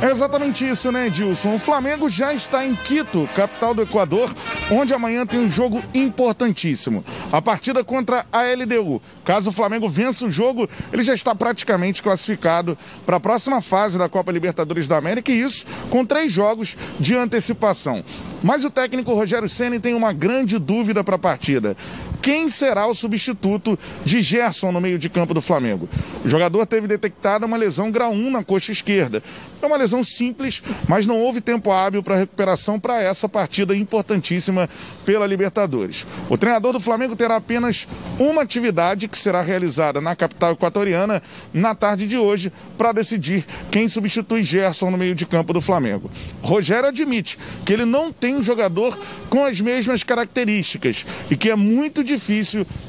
É 0.02 0.10
exatamente 0.10 0.68
isso, 0.68 0.92
né, 0.92 1.06
Edilson? 1.06 1.54
O 1.54 1.60
Flamengo 1.60 2.10
já 2.10 2.34
está 2.34 2.66
em 2.66 2.74
Quito, 2.74 3.30
capital 3.36 3.76
do 3.76 3.84
Equador, 3.84 4.34
onde 4.72 4.96
amanhã 4.96 5.28
tem 5.28 5.40
um 5.40 5.50
jogo 5.50 5.80
importantíssimo. 5.94 7.06
A 7.32 7.40
partida 7.40 7.84
contra 7.84 8.26
a 8.32 8.42
LDU. 8.42 9.00
Caso 9.24 9.52
o 9.52 9.54
Flamengo 9.54 9.88
vença 9.88 10.26
o 10.26 10.32
jogo, 10.32 10.68
ele 10.92 11.04
já 11.04 11.14
está 11.14 11.36
praticamente 11.36 12.02
classificado 12.02 12.76
para 13.06 13.18
a 13.18 13.20
próxima 13.20 13.62
fase 13.62 14.00
da 14.00 14.10
Copa 14.10 14.32
Libertadores 14.32 14.88
da 14.88 14.98
América, 14.98 15.32
e 15.32 15.40
isso 15.40 15.68
com 15.92 16.04
três 16.04 16.32
jogos 16.34 16.76
de 17.00 17.16
antecipação. 17.16 18.04
Mas 18.42 18.66
o 18.66 18.72
técnico 18.72 19.14
Rogério 19.14 19.48
Ceni 19.48 19.80
tem 19.80 19.94
uma 19.94 20.12
grande 20.12 20.58
dúvida 20.58 21.04
para 21.04 21.16
a 21.16 21.20
partida 21.20 21.78
quem 22.22 22.50
será 22.50 22.86
o 22.86 22.94
substituto 22.94 23.78
de 24.06 24.22
Gerson 24.22 24.72
no 24.72 24.80
meio 24.80 25.00
de 25.00 25.10
campo 25.10 25.34
do 25.34 25.42
Flamengo. 25.42 25.90
O 26.24 26.30
jogador 26.30 26.66
teve 26.66 26.88
detectada 26.88 27.46
uma 27.46 27.58
lesão 27.58 27.90
grau 27.90 28.12
1 28.12 28.32
na 28.32 28.44
coxa 28.44 28.72
esquerda. 28.72 29.24
É 29.62 29.66
uma 29.66 29.78
lesão 29.78 30.04
simples, 30.04 30.62
mas 30.88 31.06
não 31.06 31.20
houve 31.20 31.40
tempo 31.42 31.72
hábil 31.72 32.02
para 32.02 32.16
recuperação 32.16 32.80
para 32.80 33.02
essa 33.02 33.30
partida 33.30 33.76
importantíssima 33.76 34.70
pela 35.06 35.26
Libertadores. 35.28 36.06
O 36.30 36.38
treinador 36.38 36.74
do 36.74 36.80
Flamengo 36.80 37.16
terá 37.16 37.36
apenas 37.36 37.88
uma 38.20 38.42
atividade 38.42 39.08
que 39.08 39.18
será 39.18 39.42
realizada 39.42 40.02
na 40.02 40.16
capital 40.16 40.54
equatoriana 40.54 41.22
na 41.54 41.76
tarde 41.76 42.08
de 42.08 42.18
hoje 42.18 42.52
para 42.78 42.92
decidir 42.92 43.46
quem 43.72 43.88
substitui 43.88 44.44
Gerson 44.44 44.90
no 44.90 44.98
meio 44.98 45.14
de 45.14 45.26
campo 45.26 45.54
do 45.54 45.62
Flamengo. 45.62 46.10
Rogério 46.42 46.90
admite 46.90 47.38
que 47.66 47.74
ele 47.74 47.86
não 47.86 48.12
tem 48.12 48.36
um 48.36 48.42
jogador 48.42 49.00
com 49.30 49.46
as 49.46 49.62
mesmas 49.62 50.04
características 50.04 51.06
e 51.30 51.38
que 51.38 51.50
é 51.50 51.56
muito 51.56 52.04
difícil 52.04 52.11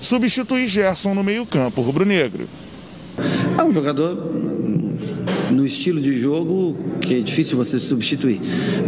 substituir 0.00 0.66
Gerson 0.66 1.14
no 1.14 1.22
meio-campo 1.22 1.82
rubro-negro. 1.82 2.48
É 3.58 3.62
um 3.62 3.72
jogador 3.72 4.16
no 5.52 5.64
estilo 5.66 6.00
de 6.00 6.18
jogo 6.18 6.76
que 7.00 7.14
é 7.16 7.20
difícil 7.20 7.56
você 7.56 7.78
substituir. 7.78 8.40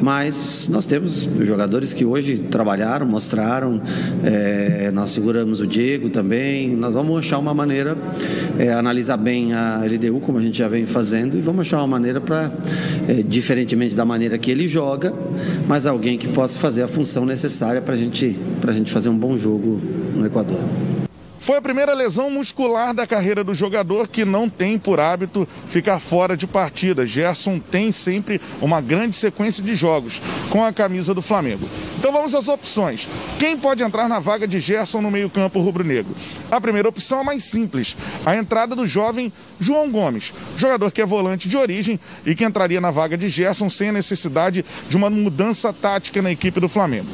Mas 0.03 0.69
nós 0.71 0.87
temos 0.87 1.29
jogadores 1.43 1.93
que 1.93 2.05
hoje 2.05 2.39
trabalharam, 2.39 3.07
mostraram, 3.07 3.81
é, 4.25 4.91
nós 4.93 5.11
seguramos 5.11 5.61
o 5.61 5.67
Diego 5.67 6.09
também. 6.11 6.75
Nós 6.75 6.93
vamos 6.93 7.19
achar 7.19 7.39
uma 7.39 7.55
maneira, 7.55 7.97
é, 8.59 8.73
analisar 8.73 9.17
bem 9.17 9.53
a 9.53 9.83
LDU, 9.85 10.21
como 10.21 10.39
a 10.39 10.41
gente 10.41 10.59
já 10.59 10.69
vem 10.69 10.87
fazendo, 10.87 11.37
e 11.37 11.41
vamos 11.41 11.67
achar 11.67 11.79
uma 11.79 11.87
maneira 11.87 12.21
para, 12.21 12.53
é, 13.09 13.23
diferentemente 13.23 13.95
da 13.95 14.05
maneira 14.05 14.39
que 14.39 14.51
ele 14.51 14.69
joga, 14.69 15.13
mas 15.69 15.87
alguém 15.87 16.17
que 16.19 16.29
possa 16.29 16.59
fazer 16.59 16.83
a 16.83 16.89
função 16.89 17.27
necessária 17.27 17.81
para 17.81 17.97
gente, 17.97 18.37
a 18.67 18.73
gente 18.73 18.91
fazer 18.91 19.09
um 19.09 19.19
bom 19.19 19.37
jogo 19.37 19.81
no 20.15 20.25
Equador. 20.25 20.61
Foi 21.45 21.59
a 21.59 21.63
primeira 21.63 21.93
lesão 21.93 22.31
muscular 22.31 22.95
da 22.95 23.07
carreira 23.07 23.45
do 23.45 23.53
jogador 23.53 24.09
que 24.09 24.25
não 24.25 24.49
tem 24.49 24.79
por 24.79 24.99
hábito 24.99 25.47
ficar 25.67 26.01
fora 26.01 26.35
de 26.39 26.47
partida. 26.47 27.05
Gerson 27.05 27.59
tem 27.59 27.93
sempre 27.93 28.41
uma 28.63 28.81
grande 28.81 29.15
sequência 29.15 29.63
de 29.63 29.75
jogos 29.75 30.23
com 30.49 30.65
a 30.65 30.73
camisa 30.73 31.13
do 31.13 31.21
Flamengo. 31.21 31.69
Então 31.99 32.11
vamos 32.11 32.35
às 32.35 32.49
opções. 32.49 33.07
Quem 33.39 33.59
pode 33.59 33.83
entrar 33.83 34.09
na 34.09 34.21
vaga 34.21 34.49
de 34.49 34.59
Gerson 34.59 35.03
no 35.03 35.11
meio-campo 35.11 35.61
rubro-negro? 35.61 36.17
A 36.51 36.59
primeira 36.63 36.89
opção 36.89 37.21
é 37.21 37.25
mais 37.25 37.45
simples: 37.45 37.95
a 38.25 38.35
entrada 38.35 38.75
do 38.75 38.87
jovem 38.87 39.31
João 39.61 39.91
Gomes, 39.91 40.33
jogador 40.57 40.91
que 40.91 41.03
é 41.03 41.07
volante 41.07 41.47
de 41.47 41.59
origem 41.59 42.01
e 42.25 42.35
que 42.35 42.47
entraria 42.47 42.81
na 42.81 42.91
vaga 42.91 43.19
de 43.19 43.29
Gerson 43.29 43.69
sem 43.69 43.91
a 43.91 43.93
necessidade 43.93 44.65
de 44.89 44.97
uma 44.97 45.11
mudança 45.11 45.75
tática 45.75 46.23
na 46.23 46.33
equipe 46.33 46.59
do 46.59 46.71
Flamengo. 46.71 47.09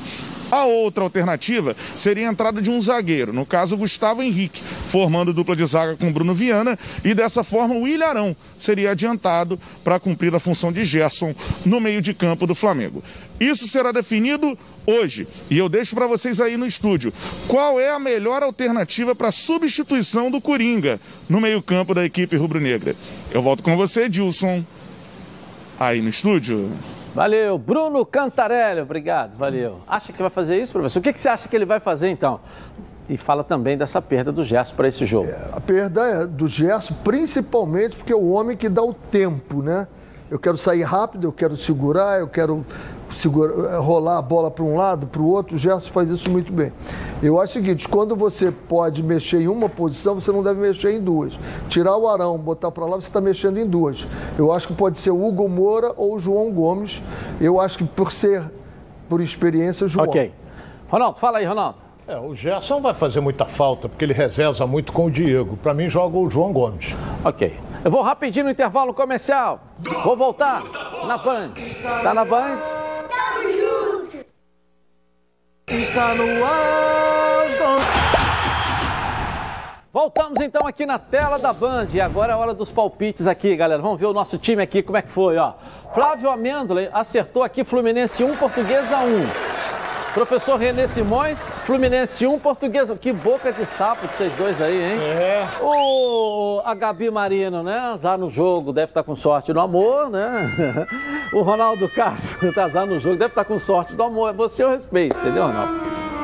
A 0.51 0.65
outra 0.65 1.05
alternativa 1.05 1.77
seria 1.95 2.29
a 2.29 2.33
entrada 2.33 2.61
de 2.61 2.71
um 2.71 2.81
zagueiro, 2.81 3.33
no 3.33 3.47
caso 3.47 3.77
Gustavo 3.77 4.23
Henrique, 4.23 4.63
formando 4.89 5.33
dupla 5.33 5.55
de 5.55 5.65
zaga 5.65 5.97
com 5.97 6.13
Bruno 6.13 6.35
Viana 6.35 6.79
e 7.05 7.15
dessa 7.15 7.45
forma 7.45 7.75
o 7.75 7.87
Ilharão 7.87 8.35
seria 8.59 8.91
adiantado 8.91 9.61
para 9.85 10.01
cumprir 10.01 10.35
a 10.35 10.41
função 10.41 10.73
de 10.73 10.85
Gerson 10.85 11.35
no 11.65 11.81
meio 11.81 12.03
de 12.03 12.13
campo 12.13 12.47
do 12.47 12.55
Flamengo. 12.55 13.03
Isso 13.39 13.67
será 13.69 13.93
definido 13.93 14.59
hoje 14.87 15.27
e 15.49 15.57
eu 15.57 15.69
deixo 15.69 15.95
para 15.95 16.07
vocês 16.07 16.41
aí 16.41 16.57
no 16.57 16.67
estúdio. 16.67 17.13
Qual 17.47 17.79
é 17.79 17.91
a 17.91 17.99
melhor 17.99 18.43
alternativa 18.43 19.15
para 19.15 19.31
substituição 19.31 20.31
do 20.31 20.41
Coringa 20.41 21.01
no 21.29 21.41
meio-campo 21.41 21.95
da 21.95 22.05
equipe 22.05 22.37
rubro-negra? 22.37 22.97
Eu 23.31 23.41
volto 23.41 23.63
com 23.63 23.77
você, 23.77 24.09
Dilson, 24.09 24.65
aí 25.79 26.03
no 26.03 26.09
estúdio. 26.09 26.71
Valeu, 27.15 27.59
Bruno 27.59 28.07
Cantarelli, 28.07 28.81
obrigado, 28.81 29.37
valeu. 29.37 29.81
Acha 29.87 30.12
que 30.12 30.20
vai 30.20 30.31
fazer 30.31 30.61
isso, 30.61 30.73
professor? 30.73 31.01
O 31.01 31.03
que, 31.03 31.12
que 31.12 31.20
você 31.20 31.28
acha 31.28 31.49
que 31.49 31.57
ele 31.57 31.65
vai 31.65 31.81
fazer 31.81 32.09
então? 32.09 32.41
E 33.09 33.16
fala 33.16 33.43
também 33.43 33.77
dessa 33.77 34.01
perda 34.01 34.31
do 34.31 34.45
Gerson 34.45 34.77
para 34.77 34.87
esse 34.87 35.05
jogo. 35.05 35.28
A 35.53 35.61
perda 35.61 36.07
é 36.07 36.27
do 36.27 36.47
Gerson, 36.47 36.95
principalmente 37.03 37.97
porque 37.97 38.12
é 38.12 38.16
o 38.16 38.31
homem 38.31 38.57
que 38.57 38.69
dá 38.69 38.82
o 38.82 38.95
tempo, 38.95 39.61
né? 39.61 39.89
Eu 40.31 40.39
quero 40.39 40.57
sair 40.57 40.85
rápido, 40.85 41.27
eu 41.27 41.32
quero 41.32 41.57
segurar, 41.57 42.20
eu 42.20 42.28
quero 42.28 42.65
segurar, 43.12 43.78
rolar 43.78 44.19
a 44.19 44.23
bola 44.23 44.51
para 44.51 44.65
um 44.65 44.77
lado, 44.77 45.07
para 45.07 45.20
o 45.20 45.28
outro. 45.28 45.57
O 45.57 45.59
Gerson 45.59 45.91
faz 45.91 46.11
isso 46.11 46.31
muito 46.31 46.53
bem. 46.53 46.73
Eu 47.23 47.41
acho 47.41 47.51
o 47.51 47.62
seguinte: 47.62 47.89
quando 47.89 48.16
você 48.16 48.51
pode 48.51 49.03
mexer 49.03 49.43
em 49.43 49.49
uma 49.49 49.69
posição, 49.69 50.15
você 50.15 50.32
não 50.32 50.43
deve 50.43 50.61
mexer 50.61 50.93
em 50.93 51.01
duas. 51.01 51.39
Tirar 51.69 51.97
o 51.97 52.09
Arão, 52.09 52.39
botar 52.39 52.70
para 52.70 52.85
lá, 52.85 52.97
você 52.97 53.09
está 53.09 53.20
mexendo 53.20 53.59
em 53.59 53.66
duas. 53.66 54.07
Eu 54.39 54.53
acho 54.53 54.66
que 54.66 54.74
pode 54.74 54.99
ser 54.99 55.11
o 55.11 55.27
Hugo 55.27 55.49
Moura 55.49 55.93
ou 55.97 56.16
o 56.16 56.19
João 56.19 56.51
Gomes. 56.51 57.03
Eu 57.41 57.61
acho 57.61 57.78
que 57.78 57.85
por 57.85 58.12
ser, 58.12 58.43
por 59.09 59.20
experiência, 59.20 59.87
João. 59.87 60.07
Ok. 60.07 60.32
Ronaldo, 60.89 61.19
fala 61.19 61.39
aí, 61.39 61.45
Ronaldo. 61.45 61.78
É, 62.11 62.19
o 62.19 62.35
Gerson 62.35 62.81
vai 62.81 62.93
fazer 62.93 63.20
muita 63.20 63.45
falta, 63.45 63.89
porque 63.89 64.05
ele 64.05 64.12
reveza 64.12 64.66
muito 64.66 64.93
com 64.93 65.07
o 65.07 65.11
Diego. 65.11 65.57
Para 65.57 65.73
mim, 65.73 65.89
joga 65.89 66.19
o 66.19 66.28
João 66.28 66.53
Gomes. 66.53 66.97
Ok. 67.24 67.57
Eu 67.85 67.91
vou 67.91 68.03
rapidinho 68.03 68.47
no 68.47 68.51
intervalo 68.51 68.93
comercial. 68.93 69.61
Vou 70.05 70.16
voltar 70.16 70.62
na 71.07 71.16
Band. 71.16 71.53
Tá 72.03 72.12
na 72.12 72.24
Band? 72.24 72.59
Está 75.71 76.15
no 76.15 76.45
ar. 76.45 76.81
Voltamos 79.93 80.41
então 80.41 80.69
aqui 80.69 80.87
na 80.87 81.01
tela 81.01 81.37
da 81.37 81.53
Band. 81.53 81.89
E 81.93 82.01
agora 82.01 82.33
é 82.33 82.35
a 82.35 82.39
hora 82.39 82.55
dos 82.55 82.71
palpites 82.71 83.27
aqui, 83.27 83.57
galera. 83.57 83.83
Vamos 83.83 83.99
ver 83.99 84.07
o 84.07 84.13
nosso 84.13 84.39
time 84.39 84.63
aqui, 84.63 84.85
como 84.85 84.97
é 84.97 85.03
que 85.03 85.11
foi, 85.11 85.37
ó. 85.37 85.55
Flávio 85.93 86.31
Amêndola 86.31 86.89
acertou 86.93 87.43
aqui 87.43 87.65
Fluminense 87.65 88.23
1, 88.23 88.37
Portuguesa 88.37 88.99
1. 88.99 89.51
Professor 90.15 90.57
Renê 90.57 90.87
Simões, 90.89 91.39
Fluminense 91.65 92.25
1, 92.25 92.39
Portuguesa. 92.39 92.97
Que 92.97 93.13
boca 93.13 93.53
de 93.53 93.65
sapo 93.67 94.07
de 94.07 94.15
vocês 94.15 94.33
dois 94.35 94.61
aí, 94.63 94.77
hein? 94.77 94.99
É. 95.01 95.47
O 95.61 96.10
a 96.65 96.74
Gabi 96.74 97.11
Marino, 97.11 97.62
né? 97.62 97.78
Azar 97.78 98.19
no 98.19 98.31
jogo, 98.31 98.73
deve 98.73 98.91
estar 98.91 99.03
com 99.03 99.15
sorte 99.15 99.53
no 99.53 99.61
amor, 99.61 100.11
né? 100.11 100.87
O 101.32 101.43
Ronaldo 101.43 101.89
Castro 101.89 102.53
tá 102.53 102.65
azar 102.65 102.85
no 102.85 102.99
jogo, 102.99 103.16
deve 103.16 103.31
estar 103.31 103.45
com 103.45 103.57
sorte 103.57 103.95
do 103.95 104.03
amor. 104.03 104.32
Você 104.32 104.65
eu 104.65 104.70
respeito, 104.70 105.16
entendeu, 105.16 105.47
Ronaldo? 105.47 105.81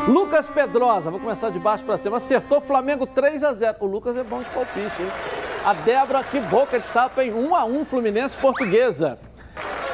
Lucas 0.08 0.48
Pedrosa, 0.48 1.10
vou 1.10 1.20
começar 1.20 1.50
de 1.50 1.58
baixo 1.60 1.84
para 1.84 1.96
cima. 1.96 2.16
Acertou 2.16 2.60
Flamengo 2.60 3.06
3 3.06 3.44
a 3.44 3.52
0 3.52 3.76
O 3.80 3.86
Lucas 3.86 4.16
é 4.16 4.24
bom 4.24 4.40
de 4.40 4.48
palpite, 4.50 5.02
hein? 5.02 5.08
A 5.64 5.74
Débora, 5.74 6.24
que 6.24 6.40
boca 6.40 6.78
de 6.78 6.86
sapo, 6.88 7.20
em 7.20 7.32
1 7.32 7.54
a 7.54 7.64
1 7.64 7.84
Fluminense 7.84 8.36
Portuguesa. 8.36 9.18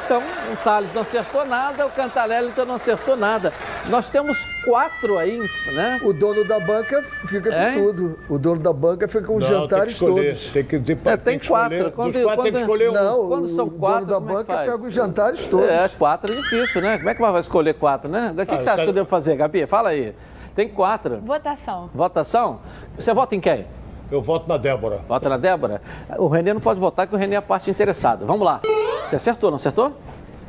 Então, 0.04 0.20
o 0.52 0.56
Thales 0.64 0.92
não 0.92 1.02
acertou 1.02 1.46
nada, 1.46 1.86
o 1.86 1.90
Cantarelli 1.90 2.48
então 2.48 2.66
não 2.66 2.74
acertou 2.74 3.16
nada. 3.16 3.52
Nós 3.88 4.08
temos 4.08 4.38
quatro 4.64 5.18
aí, 5.18 5.38
né? 5.74 6.00
O 6.04 6.12
dono 6.12 6.44
da 6.44 6.58
banca 6.60 7.02
fica 7.26 7.52
É? 7.52 7.72
com 7.72 7.82
tudo. 7.82 8.18
O 8.28 8.38
dono 8.38 8.60
da 8.60 8.72
banca 8.72 9.08
fica 9.08 9.24
com 9.26 9.36
os 9.36 9.42
Não, 9.42 9.48
tem 9.48 9.56
que 9.56 9.62
jantares 9.70 9.92
escolher, 9.94 10.24
todos. 10.34 10.50
Tem 10.50 10.64
que 10.64 10.78
dizer 10.78 10.98
É, 11.04 11.16
tem 11.16 11.38
que 11.38 11.48
quatro. 11.48 11.74
escolher. 11.74 11.92
Quando- 11.92 12.12
Dos 12.12 12.22
quatro 12.22 12.42
tem 12.42 12.52
que 12.52 12.58
quando- 12.58 12.62
escolher 12.62 12.90
um. 12.90 12.92
Não, 12.92 13.28
Quando 13.28 13.48
são 13.48 13.66
o 13.66 13.70
quatro, 13.72 14.06
dono 14.06 14.10
da 14.10 14.14
como 14.26 14.30
é 14.30 14.32
que 14.32 14.38
banca 14.48 14.54
faz? 14.54 14.70
pega 14.72 14.84
os 14.88 14.94
jantares 14.94 15.46
todos. 15.46 15.66
É, 15.68 15.88
quatro 15.98 16.32
é 16.32 16.36
difícil, 16.36 16.80
né? 16.80 16.96
Como 16.98 17.10
é 17.10 17.14
que 17.14 17.20
vai 17.20 17.40
escolher 17.40 17.74
quatro, 17.74 18.08
né? 18.10 18.30
O 18.32 18.36
que, 18.36 18.46
que 18.46 18.54
Ah, 18.54 18.60
você 18.62 18.68
acha 18.70 18.76
tá- 18.78 18.82
que 18.84 18.88
eu 18.88 18.94
devo 18.94 19.08
fazer, 19.08 19.36
Gabi? 19.36 19.66
Fala 19.66 19.88
aí. 19.90 20.14
Tem 20.54 20.68
quatro. 20.68 21.18
Votação. 21.18 21.90
Votação? 21.92 22.60
Você 22.96 23.12
vota 23.12 23.34
em 23.34 23.40
quem? 23.40 23.66
Eu 24.10 24.22
voto 24.22 24.48
na 24.48 24.58
Débora. 24.58 25.00
Vota 25.08 25.28
na 25.28 25.36
Débora? 25.38 25.82
O 26.18 26.28
Renê 26.28 26.52
não 26.54 26.60
pode 26.60 26.78
votar, 26.78 27.06
que 27.06 27.14
o 27.14 27.18
Renê 27.18 27.34
é 27.34 27.38
a 27.38 27.42
parte 27.42 27.70
interessada. 27.70 28.24
Vamos 28.24 28.44
lá. 28.44 28.60
Você 29.06 29.16
acertou, 29.16 29.50
não 29.50 29.56
acertou? 29.56 29.92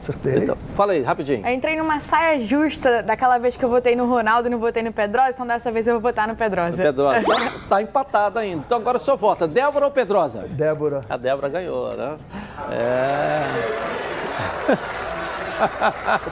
Acertei. 0.03 0.43
Então, 0.43 0.57
fala 0.75 0.91
aí, 0.91 1.01
rapidinho. 1.01 1.47
Eu 1.47 1.53
entrei 1.53 1.77
numa 1.77 1.97
saia 2.01 2.37
justa 2.39 3.01
daquela 3.01 3.37
vez 3.37 3.55
que 3.55 3.63
eu 3.63 3.69
votei 3.69 3.95
no 3.95 4.05
Ronaldo 4.05 4.49
e 4.49 4.51
não 4.51 4.59
votei 4.59 4.83
no 4.83 4.91
Pedrosa, 4.91 5.29
então 5.31 5.47
dessa 5.47 5.71
vez 5.71 5.87
eu 5.87 5.93
vou 5.93 6.01
votar 6.01 6.27
no 6.27 6.35
Pedrosa. 6.35 6.75
Pedrosa. 6.75 7.19
Então, 7.19 7.35
tá 7.69 7.81
empatado 7.81 8.37
ainda. 8.37 8.57
Então 8.57 8.77
agora 8.77 8.97
o 8.97 8.99
senhor 8.99 9.15
vota. 9.15 9.47
Débora 9.47 9.85
ou 9.85 9.91
Pedrosa? 9.91 10.45
Débora. 10.49 11.05
A 11.09 11.15
Débora 11.15 11.47
ganhou, 11.47 11.95
né? 11.95 12.17
É. 12.69 13.43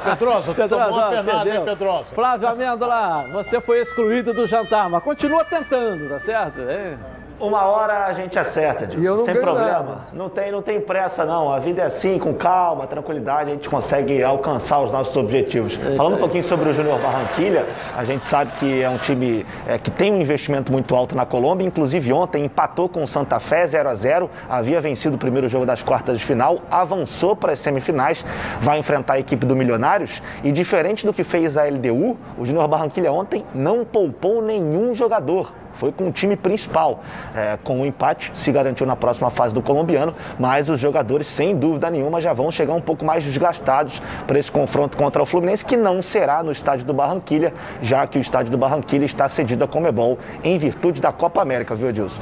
Pedrosa, 0.03 0.53
tu 0.53 0.68
tomou 0.68 0.89
uma 0.89 1.10
penada, 1.10 1.49
hein. 1.49 1.61
Pedrosa? 1.64 2.06
Flávio 2.14 2.49
Amêndola, 2.49 3.26
você 3.31 3.61
foi 3.61 3.80
excluído 3.80 4.34
do 4.34 4.45
jantar, 4.48 4.89
mas 4.89 5.02
continua 5.02 5.45
tentando, 5.45 6.10
tá 6.10 6.19
certo? 6.19 6.60
É. 6.61 6.98
Uma 7.41 7.63
hora 7.63 8.05
a 8.05 8.13
gente 8.13 8.38
acerta, 8.38 8.84
Edil. 8.84 9.01
E 9.01 9.05
eu 9.05 9.18
não 9.18 9.26
sem 9.26 9.34
problema. 9.34 9.65
nada. 9.65 9.97
Não 10.13 10.30
tem, 10.30 10.51
não 10.51 10.61
tem 10.61 10.80
pressa, 10.80 11.26
não. 11.26 11.51
A 11.51 11.57
vida 11.57 11.81
é 11.81 11.85
assim, 11.85 12.19
com 12.19 12.35
calma, 12.35 12.85
tranquilidade, 12.85 13.49
a 13.49 13.53
gente 13.53 13.68
consegue 13.68 14.22
alcançar 14.22 14.80
os 14.80 14.93
nossos 14.93 15.18
objetivos. 15.18 15.76
Falando 15.97 16.15
um 16.15 16.19
pouquinho 16.19 16.43
sobre 16.43 16.69
o 16.69 16.73
Júnior 16.73 16.99
Barranquilha, 16.99 17.65
a 17.97 18.05
gente 18.05 18.27
sabe 18.27 18.51
que 18.59 18.84
é 18.84 18.88
um 18.88 18.97
time 18.97 19.43
é, 19.68 19.80
que 19.80 19.89
tem 19.89 20.13
um 20.13 20.22
investimento 20.22 20.72
muito 20.72 20.95
alto 20.95 21.15
na 21.15 21.26
Colômbia. 21.26 21.65
Inclusive, 21.65 22.13
ontem 22.13 22.45
empatou 22.45 22.88
com 22.88 23.01
o 23.01 23.07
Santa 23.07 23.39
Fé 23.39 23.65
0 23.65 23.89
a 23.89 23.95
0 23.95 24.30
havia 24.47 24.80
vencido 24.80 25.15
o 25.15 25.18
primeiro 25.18 25.49
jogo 25.49 25.65
das 25.65 25.81
quartas 25.81 26.19
de 26.19 26.26
final, 26.26 26.59
avançou 26.69 27.35
para 27.35 27.53
as 27.53 27.59
semifinais, 27.59 28.23
vai 28.61 28.77
enfrentar 28.77 29.13
a 29.13 29.19
equipe 29.19 29.47
do 29.47 29.55
Milionários. 29.55 30.22
E 30.43 30.51
diferente 30.51 31.07
do 31.07 31.13
que 31.13 31.23
fez 31.23 31.57
a 31.57 31.63
LDU, 31.63 32.18
o 32.38 32.45
Júnior 32.45 32.68
Barranquilha 32.68 33.11
ontem 33.11 33.43
não 33.53 33.84
poupou 33.84 34.43
nenhum 34.43 34.93
jogador. 34.93 35.51
Foi 35.81 35.91
com 35.91 36.09
o 36.09 36.11
time 36.11 36.35
principal. 36.35 37.03
É, 37.35 37.57
com 37.63 37.81
o 37.81 37.85
empate, 37.87 38.29
se 38.33 38.51
garantiu 38.51 38.85
na 38.85 38.95
próxima 38.95 39.31
fase 39.31 39.51
do 39.51 39.63
colombiano, 39.63 40.13
mas 40.37 40.69
os 40.69 40.79
jogadores, 40.79 41.25
sem 41.25 41.55
dúvida 41.55 41.89
nenhuma, 41.89 42.21
já 42.21 42.33
vão 42.33 42.51
chegar 42.51 42.75
um 42.75 42.79
pouco 42.79 43.03
mais 43.03 43.23
desgastados 43.23 43.99
para 44.27 44.37
esse 44.37 44.51
confronto 44.51 44.95
contra 44.95 45.23
o 45.23 45.25
Fluminense, 45.25 45.65
que 45.65 45.75
não 45.75 45.99
será 45.99 46.43
no 46.43 46.51
estádio 46.51 46.85
do 46.85 46.93
Barranquilha, 46.93 47.51
já 47.81 48.05
que 48.05 48.19
o 48.19 48.21
estádio 48.21 48.51
do 48.51 48.59
Barranquilha 48.59 49.05
está 49.05 49.27
cedido 49.27 49.63
à 49.63 49.67
Comebol 49.67 50.19
em 50.43 50.55
virtude 50.59 51.01
da 51.01 51.11
Copa 51.11 51.41
América, 51.41 51.73
viu, 51.73 51.89
Edilson? 51.89 52.21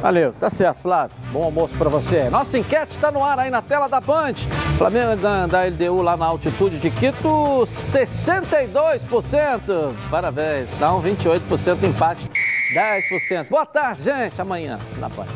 Valeu, 0.00 0.32
tá 0.32 0.48
certo, 0.48 0.82
Flávio. 0.82 1.16
Bom 1.32 1.42
almoço 1.44 1.74
pra 1.76 1.88
você. 1.88 2.30
Nossa 2.30 2.56
enquete 2.56 2.92
está 2.92 3.10
no 3.10 3.24
ar 3.24 3.36
aí 3.38 3.50
na 3.50 3.60
tela 3.60 3.88
da 3.88 4.00
Band. 4.00 4.34
Flamengo 4.76 5.16
da, 5.16 5.46
da 5.46 5.64
LDU 5.64 6.02
lá 6.02 6.16
na 6.16 6.26
altitude 6.26 6.78
de 6.78 6.90
Quito, 6.90 7.66
62%. 7.66 9.92
Parabéns, 10.10 10.68
dá 10.78 10.94
um 10.94 11.02
28% 11.02 11.82
empate, 11.82 12.30
10%. 12.74 13.48
Boa 13.48 13.66
tarde, 13.66 14.04
gente. 14.04 14.40
Amanhã 14.40 14.78
na 14.98 15.08
Band. 15.08 15.26